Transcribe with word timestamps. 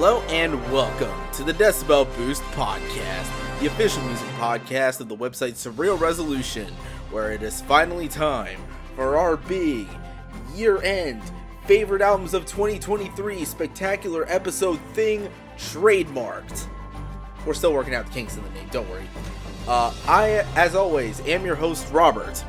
Hello 0.00 0.20
and 0.28 0.54
welcome 0.72 1.12
to 1.32 1.42
the 1.42 1.52
Decibel 1.52 2.06
Boost 2.16 2.44
Podcast, 2.52 3.28
the 3.58 3.66
official 3.66 4.00
music 4.04 4.28
podcast 4.36 5.00
of 5.00 5.08
the 5.08 5.16
website 5.16 5.54
Surreal 5.54 5.98
Resolution, 5.98 6.72
where 7.10 7.32
it 7.32 7.42
is 7.42 7.62
finally 7.62 8.06
time 8.06 8.60
for 8.94 9.16
our 9.16 9.36
big 9.36 9.88
year 10.54 10.80
end 10.82 11.20
favorite 11.66 12.00
albums 12.00 12.32
of 12.32 12.46
2023 12.46 13.44
spectacular 13.44 14.24
episode 14.28 14.78
thing 14.92 15.28
trademarked. 15.56 16.68
We're 17.44 17.54
still 17.54 17.72
working 17.72 17.96
out 17.96 18.06
the 18.06 18.12
kinks 18.12 18.36
in 18.36 18.44
the 18.44 18.50
name, 18.50 18.68
don't 18.70 18.88
worry. 18.88 19.08
Uh, 19.66 19.92
I, 20.06 20.46
as 20.54 20.76
always, 20.76 21.18
am 21.22 21.44
your 21.44 21.56
host, 21.56 21.90
Robert. 21.92 22.44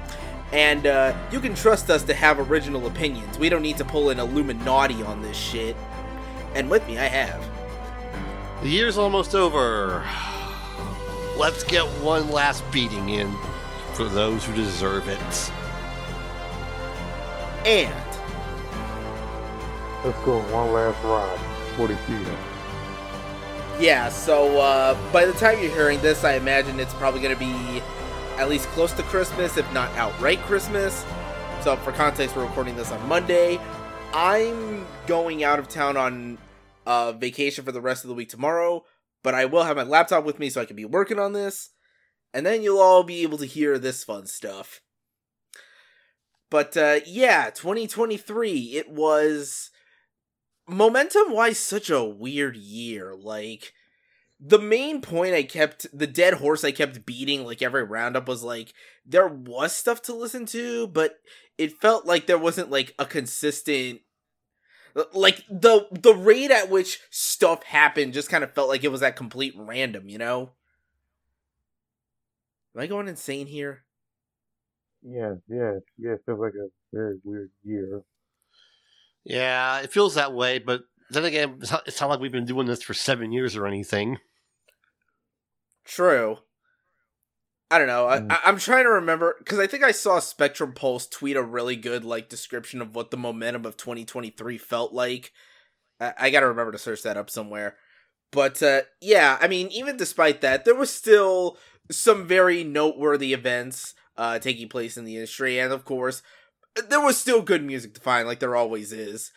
And 0.51 0.85
uh, 0.85 1.15
you 1.31 1.39
can 1.39 1.55
trust 1.55 1.89
us 1.89 2.03
to 2.03 2.13
have 2.13 2.39
original 2.51 2.85
opinions. 2.85 3.39
We 3.39 3.49
don't 3.49 3.63
need 3.63 3.77
to 3.77 3.85
pull 3.85 4.11
an 4.11 4.19
Illuminati 4.19 5.01
on 5.01 5.23
this 5.23 5.35
shit. 5.35 5.75
And 6.55 6.69
with 6.69 6.85
me, 6.87 6.97
I 6.97 7.05
have. 7.05 7.43
The 8.61 8.69
year's 8.69 8.97
almost 8.97 9.35
over. 9.35 10.05
Let's 11.37 11.63
get 11.63 11.85
one 12.01 12.29
last 12.29 12.69
beating 12.71 13.09
in 13.09 13.33
for 13.93 14.05
those 14.05 14.43
who 14.43 14.53
deserve 14.53 15.07
it. 15.07 15.51
And. 17.65 17.93
Let's 20.03 20.19
go 20.25 20.39
one 20.53 20.71
last 20.73 21.01
ride 21.03 21.39
for 21.75 21.87
the 21.87 21.93
year. 22.11 22.37
Yeah, 23.79 24.09
so 24.09 24.59
uh, 24.59 24.97
by 25.13 25.25
the 25.25 25.33
time 25.33 25.61
you're 25.61 25.73
hearing 25.73 26.01
this, 26.01 26.25
I 26.25 26.33
imagine 26.33 26.79
it's 26.79 26.93
probably 26.95 27.21
going 27.21 27.33
to 27.33 27.39
be 27.39 27.81
at 28.37 28.49
least 28.49 28.67
close 28.69 28.91
to 28.93 29.03
Christmas, 29.03 29.55
if 29.55 29.71
not 29.73 29.89
outright 29.95 30.39
Christmas. 30.41 31.05
So, 31.61 31.75
for 31.77 31.91
context, 31.91 32.35
we're 32.35 32.45
recording 32.45 32.75
this 32.75 32.91
on 32.91 33.07
Monday. 33.07 33.59
I'm 34.13 34.87
going 35.05 35.43
out 35.43 35.59
of 35.59 35.67
town 35.67 35.95
on 35.95 36.37
uh, 36.85 37.11
vacation 37.11 37.63
for 37.63 37.71
the 37.71 37.81
rest 37.81 38.03
of 38.03 38.07
the 38.07 38.15
week 38.15 38.29
tomorrow, 38.29 38.83
but 39.23 39.35
I 39.35 39.45
will 39.45 39.63
have 39.63 39.77
my 39.77 39.83
laptop 39.83 40.23
with 40.23 40.39
me 40.39 40.49
so 40.49 40.61
I 40.61 40.65
can 40.65 40.75
be 40.75 40.85
working 40.85 41.19
on 41.19 41.33
this. 41.33 41.69
And 42.33 42.45
then 42.45 42.63
you'll 42.63 42.79
all 42.79 43.03
be 43.03 43.21
able 43.21 43.37
to 43.37 43.45
hear 43.45 43.77
this 43.77 44.03
fun 44.03 44.25
stuff. 44.25 44.81
But 46.49 46.75
uh, 46.75 47.01
yeah, 47.05 47.51
2023, 47.51 48.73
it 48.73 48.89
was 48.89 49.69
momentum 50.67 51.31
wise 51.31 51.59
such 51.59 51.91
a 51.91 52.03
weird 52.03 52.55
year. 52.55 53.15
Like, 53.15 53.73
the 54.39 54.59
main 54.59 55.01
point 55.01 55.33
I 55.33 55.43
kept, 55.43 55.85
the 55.97 56.07
dead 56.07 56.35
horse 56.35 56.63
I 56.63 56.71
kept 56.71 57.05
beating 57.05 57.43
like 57.45 57.61
every 57.61 57.83
roundup 57.83 58.27
was 58.27 58.43
like, 58.43 58.73
there 59.05 59.27
was 59.27 59.75
stuff 59.75 60.01
to 60.03 60.15
listen 60.15 60.45
to, 60.47 60.87
but 60.87 61.19
it 61.57 61.81
felt 61.81 62.05
like 62.05 62.25
there 62.25 62.37
wasn't 62.37 62.71
like 62.71 62.93
a 62.97 63.05
consistent 63.05 64.01
uh, 64.95 65.03
like 65.13 65.43
the 65.49 65.87
the 65.91 66.13
rate 66.13 66.51
at 66.51 66.69
which 66.69 66.99
stuff 67.09 67.63
happened 67.63 68.13
just 68.13 68.29
kind 68.29 68.43
of 68.43 68.53
felt 68.53 68.69
like 68.69 68.83
it 68.83 68.91
was 68.91 69.03
at 69.03 69.15
complete 69.15 69.53
random, 69.55 70.09
you 70.09 70.17
know? 70.17 70.51
Am 72.75 72.81
I 72.81 72.87
going 72.87 73.07
insane 73.07 73.47
here? 73.47 73.83
Yeah, 75.03 75.35
yeah, 75.47 75.79
yeah. 75.97 76.13
It 76.13 76.21
feels 76.25 76.39
like 76.39 76.53
a 76.53 76.69
very 76.93 77.17
weird 77.23 77.51
year. 77.63 78.01
Yeah, 79.23 79.81
it 79.81 79.91
feels 79.91 80.15
that 80.15 80.33
way, 80.33 80.59
but 80.59 80.83
then 81.09 81.25
again, 81.25 81.57
it's 81.61 81.71
not, 81.71 81.87
it's 81.87 81.99
not 81.99 82.09
like 82.09 82.19
we've 82.19 82.31
been 82.31 82.45
doing 82.45 82.67
this 82.67 82.81
for 82.83 82.93
seven 82.93 83.31
years 83.31 83.55
or 83.55 83.67
anything. 83.67 84.17
True. 85.85 86.39
I 87.71 87.77
don't 87.77 87.87
know. 87.87 88.05
Mm. 88.05 88.31
I, 88.31 88.39
I'm 88.45 88.57
trying 88.57 88.85
to 88.85 88.91
remember 88.91 89.35
because 89.39 89.59
I 89.59 89.67
think 89.67 89.83
I 89.83 89.91
saw 89.91 90.19
Spectrum 90.19 90.73
Pulse 90.73 91.07
tweet 91.07 91.35
a 91.35 91.43
really 91.43 91.75
good 91.75 92.03
like 92.03 92.29
description 92.29 92.81
of 92.81 92.95
what 92.95 93.11
the 93.11 93.17
momentum 93.17 93.65
of 93.65 93.77
2023 93.77 94.57
felt 94.57 94.93
like. 94.93 95.31
I, 95.99 96.13
I 96.17 96.29
got 96.29 96.39
to 96.39 96.47
remember 96.47 96.71
to 96.71 96.77
search 96.77 97.03
that 97.03 97.17
up 97.17 97.29
somewhere. 97.29 97.75
But 98.31 98.61
uh, 98.61 98.81
yeah, 99.01 99.37
I 99.41 99.47
mean, 99.47 99.69
even 99.69 99.97
despite 99.97 100.41
that, 100.41 100.65
there 100.65 100.75
was 100.75 100.93
still 100.93 101.57
some 101.91 102.27
very 102.27 102.63
noteworthy 102.63 103.33
events 103.33 103.95
uh, 104.17 104.39
taking 104.39 104.69
place 104.69 104.97
in 104.97 105.05
the 105.05 105.15
industry, 105.15 105.59
and 105.59 105.73
of 105.73 105.85
course, 105.85 106.21
there 106.89 107.01
was 107.01 107.17
still 107.17 107.41
good 107.41 107.63
music 107.63 107.95
to 107.95 108.01
find, 108.01 108.27
like 108.27 108.39
there 108.39 108.55
always 108.55 108.91
is. 108.91 109.31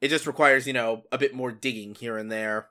It 0.00 0.08
just 0.08 0.26
requires, 0.26 0.66
you 0.66 0.72
know, 0.72 1.02
a 1.10 1.18
bit 1.18 1.34
more 1.34 1.50
digging 1.50 1.94
here 1.94 2.18
and 2.18 2.30
there. 2.30 2.68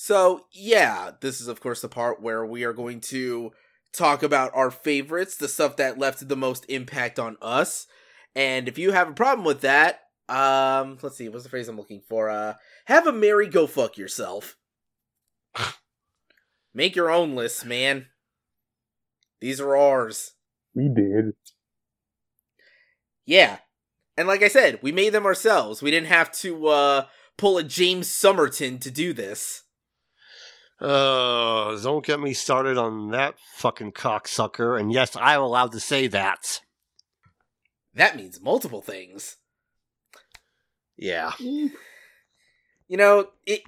So 0.00 0.46
yeah, 0.52 1.10
this 1.20 1.40
is 1.40 1.48
of 1.48 1.60
course 1.60 1.80
the 1.80 1.88
part 1.88 2.22
where 2.22 2.46
we 2.46 2.62
are 2.62 2.72
going 2.72 3.00
to 3.00 3.50
talk 3.92 4.22
about 4.22 4.52
our 4.54 4.70
favorites, 4.70 5.36
the 5.36 5.48
stuff 5.48 5.74
that 5.78 5.98
left 5.98 6.28
the 6.28 6.36
most 6.36 6.64
impact 6.68 7.18
on 7.18 7.36
us. 7.42 7.88
And 8.36 8.68
if 8.68 8.78
you 8.78 8.92
have 8.92 9.08
a 9.08 9.12
problem 9.12 9.44
with 9.44 9.62
that, 9.62 10.02
um, 10.28 10.98
let's 11.02 11.16
see, 11.16 11.28
what's 11.28 11.42
the 11.42 11.50
phrase 11.50 11.66
I'm 11.66 11.76
looking 11.76 12.00
for? 12.08 12.30
Uh, 12.30 12.54
have 12.84 13.08
a 13.08 13.12
merry 13.12 13.48
go 13.48 13.66
fuck 13.66 13.98
yourself. 13.98 14.56
Make 16.72 16.94
your 16.94 17.10
own 17.10 17.34
lists, 17.34 17.64
man. 17.64 18.06
These 19.40 19.60
are 19.60 19.76
ours. 19.76 20.34
We 20.76 20.88
did. 20.88 21.34
Yeah. 23.26 23.58
And 24.16 24.28
like 24.28 24.44
I 24.44 24.48
said, 24.48 24.78
we 24.80 24.92
made 24.92 25.12
them 25.12 25.26
ourselves. 25.26 25.82
We 25.82 25.90
didn't 25.90 26.06
have 26.06 26.30
to 26.34 26.68
uh 26.68 27.06
pull 27.36 27.58
a 27.58 27.64
James 27.64 28.06
Somerton 28.06 28.78
to 28.78 28.92
do 28.92 29.12
this. 29.12 29.64
Uh, 30.80 31.76
don't 31.80 32.04
get 32.04 32.20
me 32.20 32.32
started 32.32 32.78
on 32.78 33.10
that 33.10 33.34
fucking 33.56 33.92
cocksucker. 33.92 34.78
And 34.78 34.92
yes, 34.92 35.16
I'm 35.16 35.40
allowed 35.40 35.72
to 35.72 35.80
say 35.80 36.06
that. 36.08 36.60
That 37.94 38.16
means 38.16 38.40
multiple 38.40 38.82
things. 38.82 39.36
Yeah. 40.96 41.32
You 41.38 41.70
know, 42.96 43.28
it, 43.44 43.62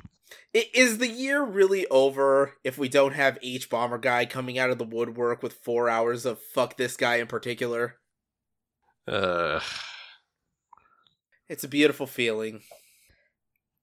it 0.52 0.68
is 0.74 0.98
the 0.98 1.08
year 1.08 1.42
really 1.42 1.86
over 1.88 2.54
if 2.64 2.78
we 2.78 2.88
don't 2.88 3.14
have 3.14 3.40
Hbomberguy 3.40 4.30
coming 4.30 4.58
out 4.58 4.70
of 4.70 4.78
the 4.78 4.84
woodwork 4.84 5.42
with 5.42 5.54
4 5.54 5.88
hours 5.88 6.24
of 6.24 6.40
fuck 6.40 6.76
this 6.76 6.96
guy 6.96 7.16
in 7.16 7.26
particular. 7.26 7.96
Uh, 9.08 9.60
It's 11.48 11.64
a 11.64 11.68
beautiful 11.68 12.06
feeling. 12.06 12.60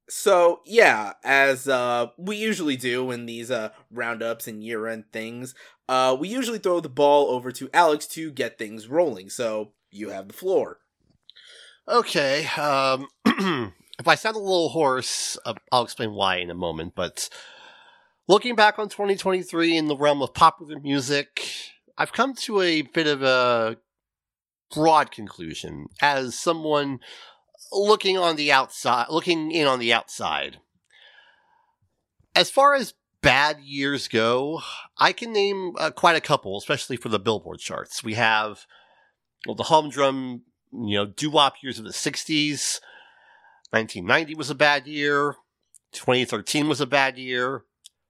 So, 0.09 0.62
yeah, 0.66 1.13
as 1.23 1.68
uh 1.68 2.07
we 2.18 2.38
usually 2.38 2.78
do 2.78 3.12
in 3.12 3.25
these 3.25 3.51
uh 3.51 3.69
roundups 3.91 4.47
and 4.47 4.63
year-end 4.63 5.06
things, 5.12 5.53
uh 5.90 6.16
we 6.19 6.29
usually 6.29 6.59
throw 6.59 6.79
the 6.79 6.90
ball 6.90 7.29
over 7.29 7.51
to 7.53 7.69
Alex 7.73 8.07
to 8.07 8.31
get 8.31 8.57
things 8.57 8.88
rolling. 8.88 9.29
So, 9.29 9.73
you 9.91 10.09
have 10.09 10.28
the 10.28 10.34
floor. 10.34 10.79
okay. 11.88 12.45
Um, 12.57 13.07
if 14.00 14.07
I 14.07 14.16
sound 14.16 14.35
a 14.35 14.40
little 14.40 14.69
hoarse, 14.69 15.38
uh, 15.45 15.53
I'll 15.72 15.84
explain 15.84 16.13
why 16.13 16.38
in 16.38 16.50
a 16.50 16.56
moment. 16.56 16.94
But 16.95 17.29
looking 18.28 18.56
back 18.56 18.79
on 18.79 18.89
2023 18.89 19.78
in 19.78 19.88
the 19.88 19.97
realm 19.97 20.22
of 20.22 20.34
popular 20.34 20.79
music, 20.79 21.50
I've 21.97 22.13
come 22.13 22.34
to 22.35 22.62
a 22.62 22.81
bit 22.84 23.07
of 23.07 23.24
a 23.24 23.78
broad 24.74 25.12
conclusion 25.12 25.88
as 26.01 26.38
someone 26.38 27.00
looking 27.72 28.17
on 28.17 28.35
the 28.35 28.51
outside, 28.51 29.07
looking 29.09 29.51
in 29.51 29.67
on 29.67 29.79
the 29.79 29.94
outside. 29.94 30.59
As 32.35 32.50
far 32.50 32.75
as 32.75 32.94
bad 33.22 33.59
years 33.61 34.07
go, 34.07 34.61
I 34.97 35.11
can 35.11 35.33
name 35.33 35.73
uh, 35.77 35.91
quite 35.91 36.16
a 36.16 36.22
couple, 36.22 36.57
especially 36.57 36.97
for 36.97 37.09
the 37.09 37.19
Billboard 37.19 37.59
charts. 37.59 38.03
We 38.03 38.13
have 38.13 38.66
well, 39.45 39.56
the 39.56 39.63
humdrum, 39.63 40.44
you 40.72 40.97
know, 40.97 41.06
doo-wop 41.06 41.56
years 41.61 41.79
of 41.79 41.85
the 41.85 41.91
60s. 41.91 42.79
1990 43.72 44.35
was 44.35 44.50
a 44.50 44.56
bad 44.56 44.88
year. 44.88 45.35
2013 45.91 46.67
was 46.67 46.81
a 46.81 46.85
bad 46.85 47.17
year. 47.17 47.63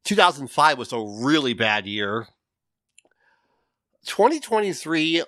2005 0.04 0.78
was 0.78 0.94
a 0.94 1.00
really 1.00 1.54
bad 1.54 1.86
year. 1.86 2.28
2023, 4.06 5.24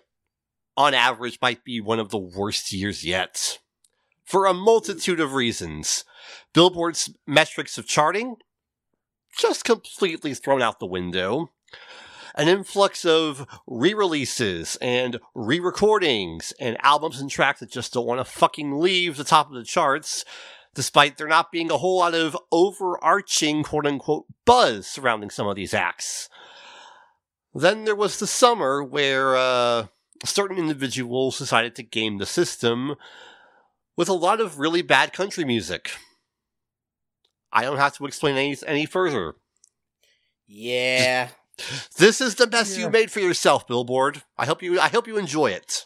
on 0.78 0.94
average, 0.94 1.38
might 1.42 1.64
be 1.64 1.82
one 1.82 2.00
of 2.00 2.10
the 2.10 2.18
worst 2.18 2.72
years 2.72 3.04
yet. 3.04 3.60
For 4.30 4.46
a 4.46 4.54
multitude 4.54 5.20
of 5.20 5.34
reasons. 5.34 6.06
Billboard's 6.54 7.10
metrics 7.26 7.80
of 7.80 7.88
charting, 7.88 8.36
just 9.36 9.66
completely 9.66 10.36
thrown 10.36 10.62
out 10.62 10.80
the 10.80 10.86
window. 10.86 11.50
An 12.36 12.48
influx 12.48 13.06
of 13.06 13.48
re 13.66 13.92
releases 13.92 14.76
and 14.84 15.20
re 15.34 15.60
recordings 15.60 16.54
and 16.60 16.78
albums 16.84 17.20
and 17.20 17.28
tracks 17.28 17.62
that 17.62 17.72
just 17.72 17.94
don't 17.94 18.06
want 18.06 18.20
to 18.20 18.24
fucking 18.24 18.80
leave 18.80 19.18
the 19.18 19.24
top 19.24 19.50
of 19.50 19.56
the 19.56 19.64
charts, 19.64 20.24
despite 20.76 21.18
there 21.18 21.28
not 21.28 21.52
being 21.52 21.72
a 21.72 21.78
whole 21.80 21.98
lot 21.98 22.14
of 22.14 22.38
overarching 22.52 23.64
quote 23.64 23.88
unquote 23.88 24.26
buzz 24.46 24.86
surrounding 24.86 25.32
some 25.32 25.48
of 25.48 25.56
these 25.56 25.74
acts. 25.74 26.30
Then 27.56 27.86
there 27.86 27.96
was 27.96 28.20
the 28.20 28.28
summer 28.28 28.84
where 28.84 29.36
uh, 29.36 29.88
certain 30.24 30.60
individuals 30.60 31.40
decided 31.40 31.74
to 31.78 31.84
game 31.84 32.20
the 32.20 32.28
system 32.28 32.96
with 34.00 34.08
a 34.08 34.14
lot 34.14 34.40
of 34.40 34.60
really 34.60 34.82
bad 34.82 35.12
country 35.12 35.44
music. 35.44 35.92
I 37.52 37.64
don't 37.64 37.76
have 37.76 37.98
to 37.98 38.06
explain 38.06 38.38
any, 38.38 38.56
any 38.66 38.86
further. 38.86 39.36
Yeah. 40.48 41.28
This 41.98 42.22
is 42.22 42.36
the 42.36 42.48
best 42.48 42.78
Yeah. 42.78 42.86
you 42.86 42.90
made 42.90 43.12
for 43.12 43.20
yourself, 43.20 43.68
Billboard. 43.68 44.24
I 44.38 44.46
hope 44.46 44.64
you 44.64 44.80
I 44.80 44.88
hope 44.88 45.06
you 45.06 45.18
enjoy 45.18 45.48
it. 45.48 45.86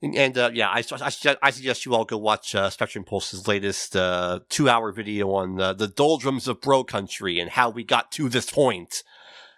And, 0.00 0.16
and, 0.16 0.38
uh, 0.38 0.50
yeah, 0.54 0.70
I, 0.70 0.78
I, 0.78 1.10
suggest, 1.10 1.38
I 1.42 1.50
suggest 1.50 1.84
you 1.84 1.94
all 1.94 2.06
go 2.06 2.16
watch 2.16 2.54
uh, 2.54 2.70
Spectrum 2.70 3.04
Pulse's 3.04 3.46
latest 3.46 3.94
uh, 3.94 4.40
two-hour 4.48 4.92
video 4.92 5.32
on 5.32 5.60
uh, 5.60 5.74
the 5.74 5.88
doldrums 5.88 6.48
of 6.48 6.62
bro 6.62 6.82
country 6.82 7.38
and 7.38 7.50
how 7.50 7.68
we 7.68 7.84
got 7.84 8.10
to 8.12 8.30
this 8.30 8.50
point. 8.50 9.02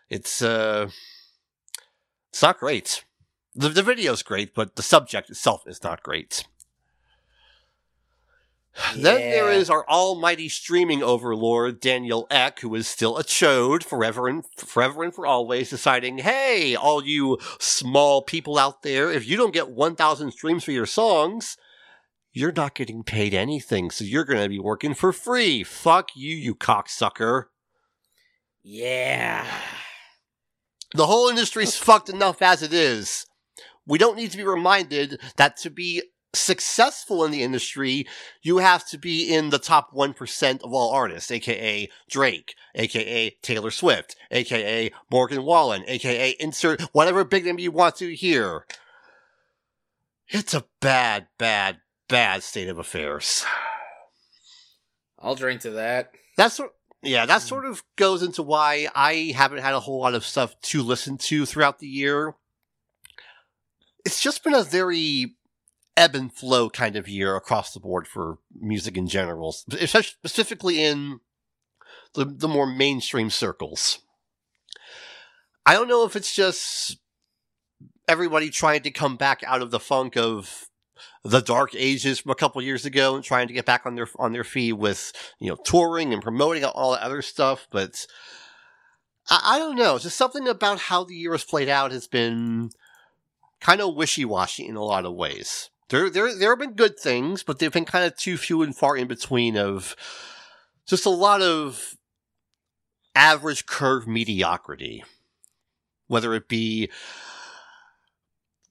It's 0.09 0.43
uh, 0.43 0.91
it's 2.31 2.43
not 2.43 2.59
great. 2.59 3.05
The 3.55 3.69
the 3.69 3.85
video's 3.85 4.25
great, 4.25 4.57
but 4.57 4.75
the 4.75 4.83
subject 4.83 5.31
itself 5.31 5.63
is 5.69 5.85
not 5.85 6.03
great. 6.03 6.47
Then 8.95 9.03
there 9.31 9.53
Yeah. 9.53 9.59
is 9.59 9.69
our 9.71 9.87
almighty 9.89 10.49
streaming 10.49 11.03
overlord 11.03 11.81
Daniel 11.81 12.27
Ek, 12.31 12.61
who 12.61 12.75
is 12.75 12.87
still 12.89 13.17
a 13.19 13.25
chode 13.25 13.83
forever 13.83 14.29
and 14.29 14.45
forever 14.57 15.03
and 15.03 15.15
for 15.15 15.27
always, 15.27 15.71
deciding, 15.71 16.19
"Hey, 16.19 16.75
all 16.77 17.05
you 17.05 17.39
small 17.59 18.23
people 18.23 18.59
out 18.59 18.83
there, 18.83 19.11
if 19.11 19.27
you 19.27 19.37
don't 19.37 19.53
get 19.53 19.71
1,000 19.71 20.31
streams 20.33 20.65
for 20.65 20.73
your 20.73 20.87
songs, 20.87 21.57
you're 22.33 22.53
not 22.53 22.75
getting 22.77 23.03
paid 23.03 23.35
anything, 23.35 23.91
so 23.91 24.05
you're 24.05 24.25
going 24.25 24.43
to 24.43 24.49
be 24.49 24.61
working 24.61 24.95
for 24.95 25.13
free. 25.13 25.65
Fuck 25.65 26.11
you, 26.15 26.35
you 26.37 26.55
cocksucker." 26.55 27.47
Yeah. 28.63 29.47
The 30.95 31.07
whole 31.07 31.29
industry's 31.29 31.77
fucked 31.77 32.09
enough 32.09 32.43
as 32.43 32.63
it 32.63 32.73
is. 32.73 33.27
We 33.87 33.99
don't 33.99 34.17
need 34.17 34.31
to 34.33 34.37
be 34.37 34.45
reminded 34.45 35.21
that 35.37 35.57
to 35.59 35.71
be 35.71 36.03
successful 36.33 37.25
in 37.25 37.31
the 37.31 37.43
industry, 37.43 38.07
you 38.43 38.59
have 38.59 38.87
to 38.89 38.99
be 38.99 39.33
in 39.33 39.51
the 39.51 39.59
top 39.59 39.93
1% 39.93 40.63
of 40.63 40.73
all 40.73 40.91
artists, 40.91 41.31
aka 41.31 41.89
Drake, 42.09 42.55
aka 42.75 43.31
Taylor 43.43 43.71
Swift, 43.71 44.17
aka 44.31 44.91
Morgan 45.11 45.43
Wallen, 45.43 45.85
aka 45.87 46.31
insert 46.39 46.83
whatever 46.93 47.25
big 47.25 47.45
name 47.45 47.59
you 47.59 47.71
want 47.71 47.97
to 47.97 48.15
hear. 48.15 48.67
It's 50.29 50.55
a 50.55 50.65
bad, 50.81 51.27
bad, 51.39 51.81
bad 52.09 52.43
state 52.43 52.69
of 52.69 52.79
affairs. 52.79 53.45
I'll 55.19 55.35
drink 55.35 55.63
to 55.63 55.71
that. 55.73 56.13
That's 56.37 56.55
sort 56.55 56.73
yeah, 57.03 57.27
that 57.27 57.43
hmm. 57.43 57.49
sort 57.49 57.67
of 57.67 57.83
goes 57.97 58.23
into 58.23 58.43
why 58.43 58.89
I 58.95 59.33
haven't 59.35 59.63
had 59.63 59.75
a 59.75 59.81
whole 59.81 60.01
lot 60.01 60.15
of 60.15 60.25
stuff 60.25 60.59
to 60.63 60.83
listen 60.83 61.19
to 61.19 61.47
throughout 61.47 61.79
the 61.79 61.89
year. 61.89 62.35
It's 64.05 64.23
just 64.23 64.45
been 64.45 64.55
a 64.55 64.63
very 64.63 65.37
ebb 66.01 66.15
and 66.15 66.33
flow 66.33 66.71
kind 66.71 66.97
of 66.97 67.07
year 67.07 67.37
across 67.37 67.75
the 67.75 67.81
board 67.81 68.09
for 68.09 68.39
music 68.59 68.97
in 68.97 69.07
general, 69.07 69.55
especially 69.71 70.15
specifically 70.25 70.83
in 70.83 71.21
the 72.15 72.25
the 72.25 72.49
more 72.49 72.67
mainstream 72.67 73.29
circles. 73.29 73.99
I 75.67 75.75
don't 75.75 75.89
know 75.89 76.07
if 76.07 76.17
it's 76.17 76.35
just 76.35 76.99
everybody 78.09 78.49
trying 78.49 78.81
to 78.83 78.91
come 78.91 79.17
back 79.17 79.43
out 79.47 79.61
of 79.61 79.71
the 79.71 79.79
funk 79.79 80.17
of 80.17 80.69
the 81.23 81.41
dark 81.41 81.75
ages 81.75 82.19
from 82.19 82.33
a 82.33 82.35
couple 82.35 82.63
years 82.63 82.87
ago 82.87 83.15
and 83.15 83.23
trying 83.23 83.47
to 83.49 83.55
get 83.55 83.67
back 83.67 83.85
on 83.85 83.95
their 83.95 84.09
on 84.19 84.33
their 84.33 84.45
feet 84.45 84.73
with 84.73 85.13
you 85.39 85.49
know 85.49 85.57
touring 85.65 86.15
and 86.15 86.23
promoting 86.23 86.65
all 86.65 86.93
that 86.93 87.03
other 87.03 87.23
stuff 87.23 87.67
but 87.71 88.07
I, 89.29 89.41
I 89.55 89.59
don't 89.59 89.77
know 89.77 89.99
just 89.99 90.17
something 90.17 90.49
about 90.49 90.79
how 90.79 91.05
the 91.05 91.15
year 91.15 91.33
has 91.33 91.45
played 91.45 91.69
out 91.69 91.93
has 91.93 92.07
been 92.07 92.71
kind 93.61 93.81
of 93.81 93.95
wishy-washy 93.95 94.67
in 94.67 94.77
a 94.77 94.83
lot 94.83 95.07
of 95.07 95.15
ways 95.15 95.71
there 95.91 96.09
there 96.09 96.35
there 96.35 96.51
have 96.51 96.59
been 96.59 96.73
good 96.73 96.99
things 96.99 97.43
but 97.43 97.59
they've 97.59 97.73
been 97.73 97.85
kind 97.85 98.05
of 98.05 98.17
too 98.17 98.37
few 98.37 98.63
and 98.63 98.77
far 98.77 98.97
in 98.97 99.07
between 99.07 99.57
of 99.57 99.95
just 100.87 101.07
a 101.07 101.11
lot 101.11 101.43
of 101.43 101.97
average 103.15 103.67
curve 103.67 104.07
mediocrity 104.07 105.05
whether 106.07 106.35
it 106.35 106.49
be 106.49 106.91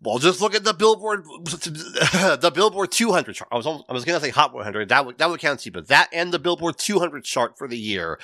well, 0.02 0.18
just 0.18 0.40
look 0.40 0.56
at 0.56 0.64
the 0.64 0.74
Billboard, 0.74 1.26
the 1.44 2.52
Billboard 2.54 2.92
200 2.92 3.36
chart. 3.36 3.50
I 3.52 3.58
was, 3.58 3.68
I 3.68 3.92
was 3.92 4.06
gonna 4.06 4.22
say 4.22 4.30
Hot 4.30 4.54
100. 4.54 4.90
That 4.90 5.06
would, 5.06 5.18
that 5.18 5.30
would 5.30 5.42
count 5.42 5.60
too, 5.60 5.72
but 5.72 5.88
that 5.90 6.08
and 6.14 6.32
the 6.32 6.40
Billboard 6.40 6.78
200 6.78 7.26
chart 7.26 7.58
for 7.58 7.68
the 7.68 7.78
year. 7.78 8.18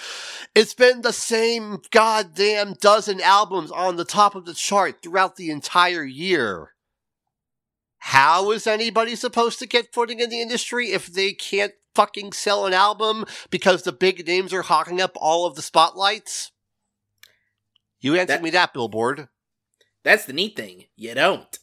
It's 0.54 0.74
been 0.74 1.02
the 1.02 1.12
same 1.12 1.82
goddamn 1.92 2.76
dozen 2.80 3.20
albums 3.20 3.72
on 3.72 3.98
the 3.98 4.06
top 4.06 4.36
of 4.36 4.46
the 4.46 4.54
chart 4.54 5.02
throughout 5.02 5.36
the 5.36 5.50
entire 5.50 6.06
year. 6.06 6.75
How 8.10 8.52
is 8.52 8.68
anybody 8.68 9.16
supposed 9.16 9.58
to 9.58 9.66
get 9.66 9.92
footing 9.92 10.20
in 10.20 10.30
the 10.30 10.40
industry 10.40 10.92
if 10.92 11.08
they 11.08 11.34
can't 11.34 11.74
fucking 11.96 12.34
sell 12.34 12.68
an 12.68 12.74
album 12.74 13.26
because 13.50 13.82
the 13.82 13.92
big 13.92 14.28
names 14.28 14.54
are 14.54 14.62
hawking 14.62 15.02
up 15.02 15.14
all 15.16 15.48
of 15.48 15.56
the 15.56 15.64
spotlights? 15.64 16.52
You 18.00 18.14
answered 18.14 18.28
That- 18.28 18.44
me 18.44 18.52
that, 18.52 18.76
Billboard. 18.76 19.30
That's 20.04 20.26
the 20.26 20.34
neat 20.34 20.56
thing. 20.56 20.86
You 20.96 21.16
don't. 21.16 21.58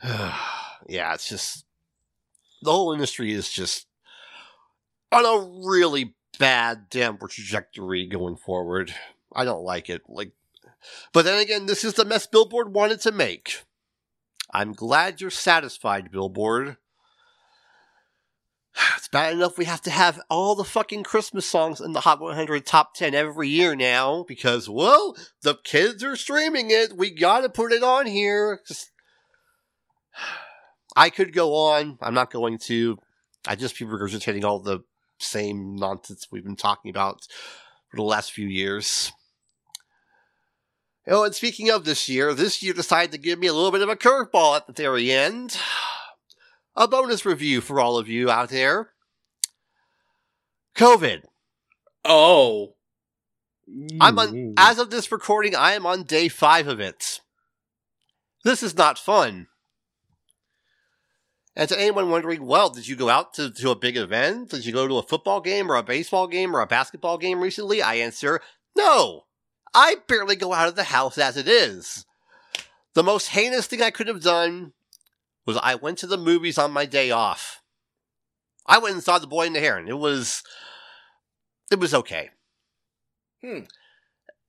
yeah, 0.04 1.14
it's 1.14 1.28
just 1.28 1.64
the 2.62 2.70
whole 2.70 2.92
industry 2.92 3.32
is 3.32 3.50
just 3.50 3.88
on 5.10 5.24
a 5.26 5.68
really 5.68 6.14
bad 6.38 6.88
downward 6.90 7.30
trajectory 7.32 8.06
going 8.06 8.36
forward. 8.36 8.94
I 9.34 9.44
don't 9.44 9.64
like 9.64 9.90
it. 9.90 10.02
Like, 10.06 10.30
but 11.12 11.24
then 11.24 11.40
again, 11.40 11.66
this 11.66 11.82
is 11.82 11.94
the 11.94 12.04
mess 12.04 12.28
Billboard 12.28 12.72
wanted 12.72 13.00
to 13.00 13.10
make. 13.10 13.64
I'm 14.52 14.72
glad 14.72 15.20
you're 15.20 15.30
satisfied, 15.30 16.10
Billboard. 16.10 16.76
It's 18.96 19.08
bad 19.08 19.34
enough 19.34 19.58
we 19.58 19.64
have 19.64 19.82
to 19.82 19.90
have 19.90 20.20
all 20.30 20.54
the 20.54 20.64
fucking 20.64 21.02
Christmas 21.02 21.46
songs 21.46 21.80
in 21.80 21.92
the 21.92 22.00
Hot 22.00 22.20
100 22.20 22.64
top 22.64 22.94
10 22.94 23.14
every 23.14 23.48
year 23.48 23.74
now 23.74 24.24
because, 24.28 24.68
well, 24.68 25.16
the 25.42 25.56
kids 25.64 26.04
are 26.04 26.14
streaming 26.14 26.70
it. 26.70 26.96
We 26.96 27.10
gotta 27.10 27.48
put 27.48 27.72
it 27.72 27.82
on 27.82 28.06
here. 28.06 28.60
I 30.96 31.10
could 31.10 31.32
go 31.32 31.54
on. 31.54 31.98
I'm 32.00 32.14
not 32.14 32.30
going 32.30 32.58
to. 32.66 32.98
I 33.46 33.56
just 33.56 33.78
be 33.78 33.84
regurgitating 33.84 34.44
all 34.44 34.60
the 34.60 34.80
same 35.18 35.76
nonsense 35.76 36.28
we've 36.30 36.44
been 36.44 36.56
talking 36.56 36.90
about 36.90 37.26
for 37.90 37.96
the 37.96 38.02
last 38.02 38.32
few 38.32 38.46
years. 38.46 39.12
Oh, 41.10 41.24
and 41.24 41.34
speaking 41.34 41.70
of 41.70 41.84
this 41.84 42.06
year, 42.06 42.34
this 42.34 42.62
year 42.62 42.74
decided 42.74 43.12
to 43.12 43.18
give 43.18 43.38
me 43.38 43.46
a 43.46 43.54
little 43.54 43.70
bit 43.70 43.80
of 43.80 43.88
a 43.88 43.96
curveball 43.96 44.56
at 44.56 44.66
the 44.66 44.74
very 44.74 45.10
end. 45.10 45.56
A 46.76 46.86
bonus 46.86 47.24
review 47.24 47.62
for 47.62 47.80
all 47.80 47.96
of 47.96 48.08
you 48.08 48.30
out 48.30 48.50
there. 48.50 48.90
COVID. 50.76 51.22
Oh. 52.04 52.74
I'm 54.00 54.18
on, 54.18 54.54
as 54.58 54.78
of 54.78 54.90
this 54.90 55.10
recording, 55.10 55.56
I 55.56 55.72
am 55.72 55.86
on 55.86 56.02
day 56.02 56.28
five 56.28 56.68
of 56.68 56.78
it. 56.78 57.20
This 58.44 58.62
is 58.62 58.76
not 58.76 58.98
fun. 58.98 59.46
And 61.56 61.68
to 61.70 61.80
anyone 61.80 62.10
wondering, 62.10 62.44
well, 62.44 62.68
did 62.68 62.86
you 62.86 62.96
go 62.96 63.08
out 63.08 63.34
to, 63.34 63.50
to 63.50 63.70
a 63.70 63.76
big 63.76 63.96
event? 63.96 64.50
Did 64.50 64.64
you 64.64 64.72
go 64.72 64.86
to 64.86 64.98
a 64.98 65.02
football 65.02 65.40
game 65.40 65.72
or 65.72 65.76
a 65.76 65.82
baseball 65.82 66.28
game 66.28 66.54
or 66.54 66.60
a 66.60 66.66
basketball 66.66 67.18
game 67.18 67.40
recently? 67.40 67.82
I 67.82 67.94
answer, 67.94 68.40
no. 68.76 69.24
I 69.74 69.96
barely 70.06 70.36
go 70.36 70.52
out 70.52 70.68
of 70.68 70.76
the 70.76 70.84
house 70.84 71.18
as 71.18 71.36
it 71.36 71.48
is. 71.48 72.06
The 72.94 73.02
most 73.02 73.28
heinous 73.28 73.66
thing 73.66 73.82
I 73.82 73.90
could 73.90 74.08
have 74.08 74.22
done 74.22 74.72
was 75.46 75.58
I 75.62 75.74
went 75.76 75.98
to 75.98 76.06
the 76.06 76.16
movies 76.16 76.58
on 76.58 76.72
my 76.72 76.86
day 76.86 77.10
off. 77.10 77.62
I 78.66 78.78
went 78.78 78.94
and 78.94 79.02
saw 79.02 79.18
The 79.18 79.26
Boy 79.26 79.46
and 79.46 79.56
the 79.56 79.60
Heron. 79.60 79.88
It 79.88 79.98
was, 79.98 80.42
it 81.70 81.78
was 81.78 81.94
okay. 81.94 82.30
Hmm. 83.42 83.60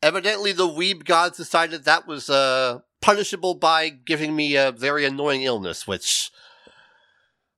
Evidently, 0.02 0.52
the 0.52 0.68
weeb 0.68 1.06
gods 1.06 1.38
decided 1.38 1.84
that 1.84 2.08
was 2.08 2.30
uh, 2.30 2.80
punishable 3.02 3.56
by 3.56 3.90
giving 3.90 4.36
me 4.36 4.56
a 4.56 4.72
very 4.72 5.06
annoying 5.06 5.44
illness, 5.44 5.86
which 5.86 6.32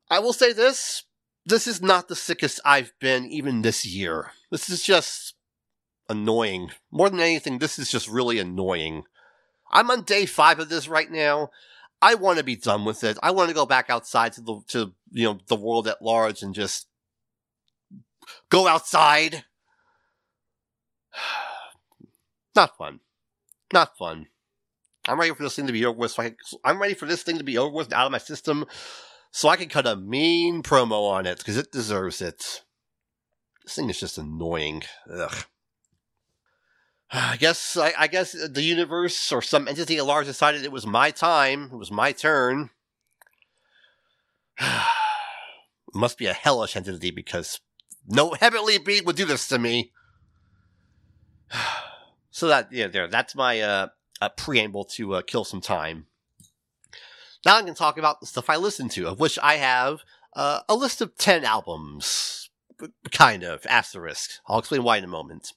I 0.10 0.20
will 0.20 0.34
say 0.34 0.52
this 0.54 1.04
this 1.46 1.68
is 1.68 1.82
not 1.82 2.08
the 2.08 2.16
sickest 2.16 2.60
I've 2.64 2.94
been 3.00 3.26
even 3.26 3.62
this 3.62 3.86
year. 3.86 4.32
This 4.52 4.70
is 4.70 4.84
just 4.84 5.34
annoying. 6.12 6.72
More 6.92 7.10
than 7.10 7.20
anything, 7.20 7.58
this 7.58 7.80
is 7.80 7.90
just 7.90 8.08
really 8.08 8.38
annoying. 8.38 9.04
I'm 9.72 9.90
on 9.90 10.04
day 10.04 10.26
five 10.26 10.60
of 10.60 10.70
this 10.70 10.88
right 10.88 11.10
now. 11.10 11.50
I 12.02 12.16
want 12.16 12.38
to 12.40 12.44
be 12.44 12.56
done 12.56 12.84
with 12.84 13.04
it. 13.04 13.18
I 13.24 13.32
want 13.32 13.50
to 13.50 13.56
go 13.56 13.66
back 13.66 13.90
outside 13.90 14.34
to 14.34 14.42
the 14.42 14.62
to 14.70 14.94
you 15.12 15.26
know 15.26 15.40
the 15.48 15.56
world 15.56 15.88
at 15.88 16.02
large 16.02 16.42
and 16.42 16.54
just 16.54 16.88
go 18.50 18.68
outside. 18.68 19.46
Not 22.56 22.78
fun. 22.78 23.00
Not 23.72 23.98
fun. 23.98 24.28
I'm 25.08 25.20
ready 25.20 25.34
for 25.34 25.44
this 25.44 25.56
thing 25.56 25.68
to 25.68 25.74
be 25.74 25.86
over 25.86 25.98
with. 25.98 26.12
So 26.12 26.24
I, 26.24 26.36
I'm 26.66 26.82
ready 26.82 26.94
for 26.94 27.06
this 27.06 27.24
thing 27.24 27.38
to 27.38 27.44
be 27.44 27.58
over 27.58 27.74
with 27.74 27.88
and 27.88 27.94
out 27.94 28.08
of 28.08 28.12
my 28.12 28.18
system, 28.18 28.66
so 29.32 29.48
I 29.48 29.56
can 29.56 29.70
cut 29.70 29.88
a 29.88 29.96
mean 29.96 30.64
promo 30.64 31.10
on 31.10 31.26
it 31.26 31.38
because 31.38 31.58
it 31.58 31.72
deserves 31.72 32.22
it. 32.22 32.64
This 33.64 33.76
thing 33.76 33.90
is 33.90 34.00
just 34.00 34.18
annoying. 34.18 34.84
Ugh. 35.12 35.46
I 37.12 37.36
guess 37.38 37.76
I, 37.76 37.94
I 37.98 38.08
guess 38.08 38.32
the 38.32 38.64
universe 38.64 39.32
or 39.32 39.42
some 39.42 39.68
entity 39.68 39.98
at 39.98 40.06
large 40.06 40.28
decided 40.28 40.64
it 40.64 40.72
was 40.72 40.88
my 40.88 41.12
time. 41.12 41.70
It 41.74 41.76
was 41.76 41.92
my 41.92 42.14
turn. 42.14 42.70
must 45.94 46.18
be 46.18 46.28
a 46.28 46.34
hellish 46.34 46.78
entity 46.78 47.12
because 47.12 47.60
no 48.08 48.32
heavenly 48.32 48.78
being 48.78 49.04
would 49.06 49.18
do 49.18 49.26
this 49.26 49.48
to 49.50 49.60
me. 49.60 49.92
So 52.34 52.48
that 52.48 52.72
yeah, 52.72 52.88
there. 52.88 53.10
That's 53.10 53.36
my 53.36 53.60
uh, 53.60 53.88
uh 54.22 54.30
preamble 54.30 54.86
to 54.86 55.16
uh, 55.16 55.22
kill 55.22 55.44
some 55.44 55.60
time. 55.60 56.06
now 57.46 57.58
I'm 57.58 57.66
going 57.66 57.74
to 57.74 57.78
talk 57.78 57.98
about 57.98 58.22
the 58.22 58.26
stuff 58.26 58.50
I 58.50 58.56
listen 58.56 58.88
to, 58.88 59.10
of 59.10 59.20
which 59.20 59.38
I 59.44 59.56
have 59.56 60.00
uh, 60.34 60.62
a 60.70 60.76
list 60.76 61.02
of 61.02 61.18
10 61.18 61.44
albums. 61.44 62.50
Kind 63.12 63.44
of, 63.44 63.66
asterisk. 63.66 64.32
I'll 64.48 64.60
explain 64.60 64.84
why 64.84 64.96
in 64.96 65.04
a 65.04 65.08
moment. 65.08 65.52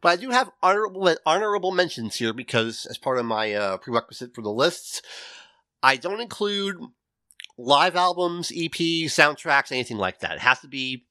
But 0.00 0.10
I 0.10 0.16
do 0.16 0.30
have 0.30 0.50
honorable, 0.62 1.14
honorable 1.26 1.72
mentions 1.72 2.16
here 2.16 2.32
because, 2.32 2.86
as 2.86 2.96
part 2.96 3.18
of 3.18 3.26
my 3.26 3.52
uh, 3.52 3.76
prerequisite 3.76 4.34
for 4.34 4.42
the 4.42 4.50
lists, 4.50 5.02
I 5.82 5.96
don't 5.96 6.20
include 6.20 6.78
live 7.58 7.96
albums, 7.96 8.50
EPs, 8.50 9.06
soundtracks, 9.06 9.72
anything 9.72 9.98
like 9.98 10.20
that. 10.20 10.36
It 10.36 10.40
has 10.40 10.60
to 10.60 10.68
be 10.68 11.06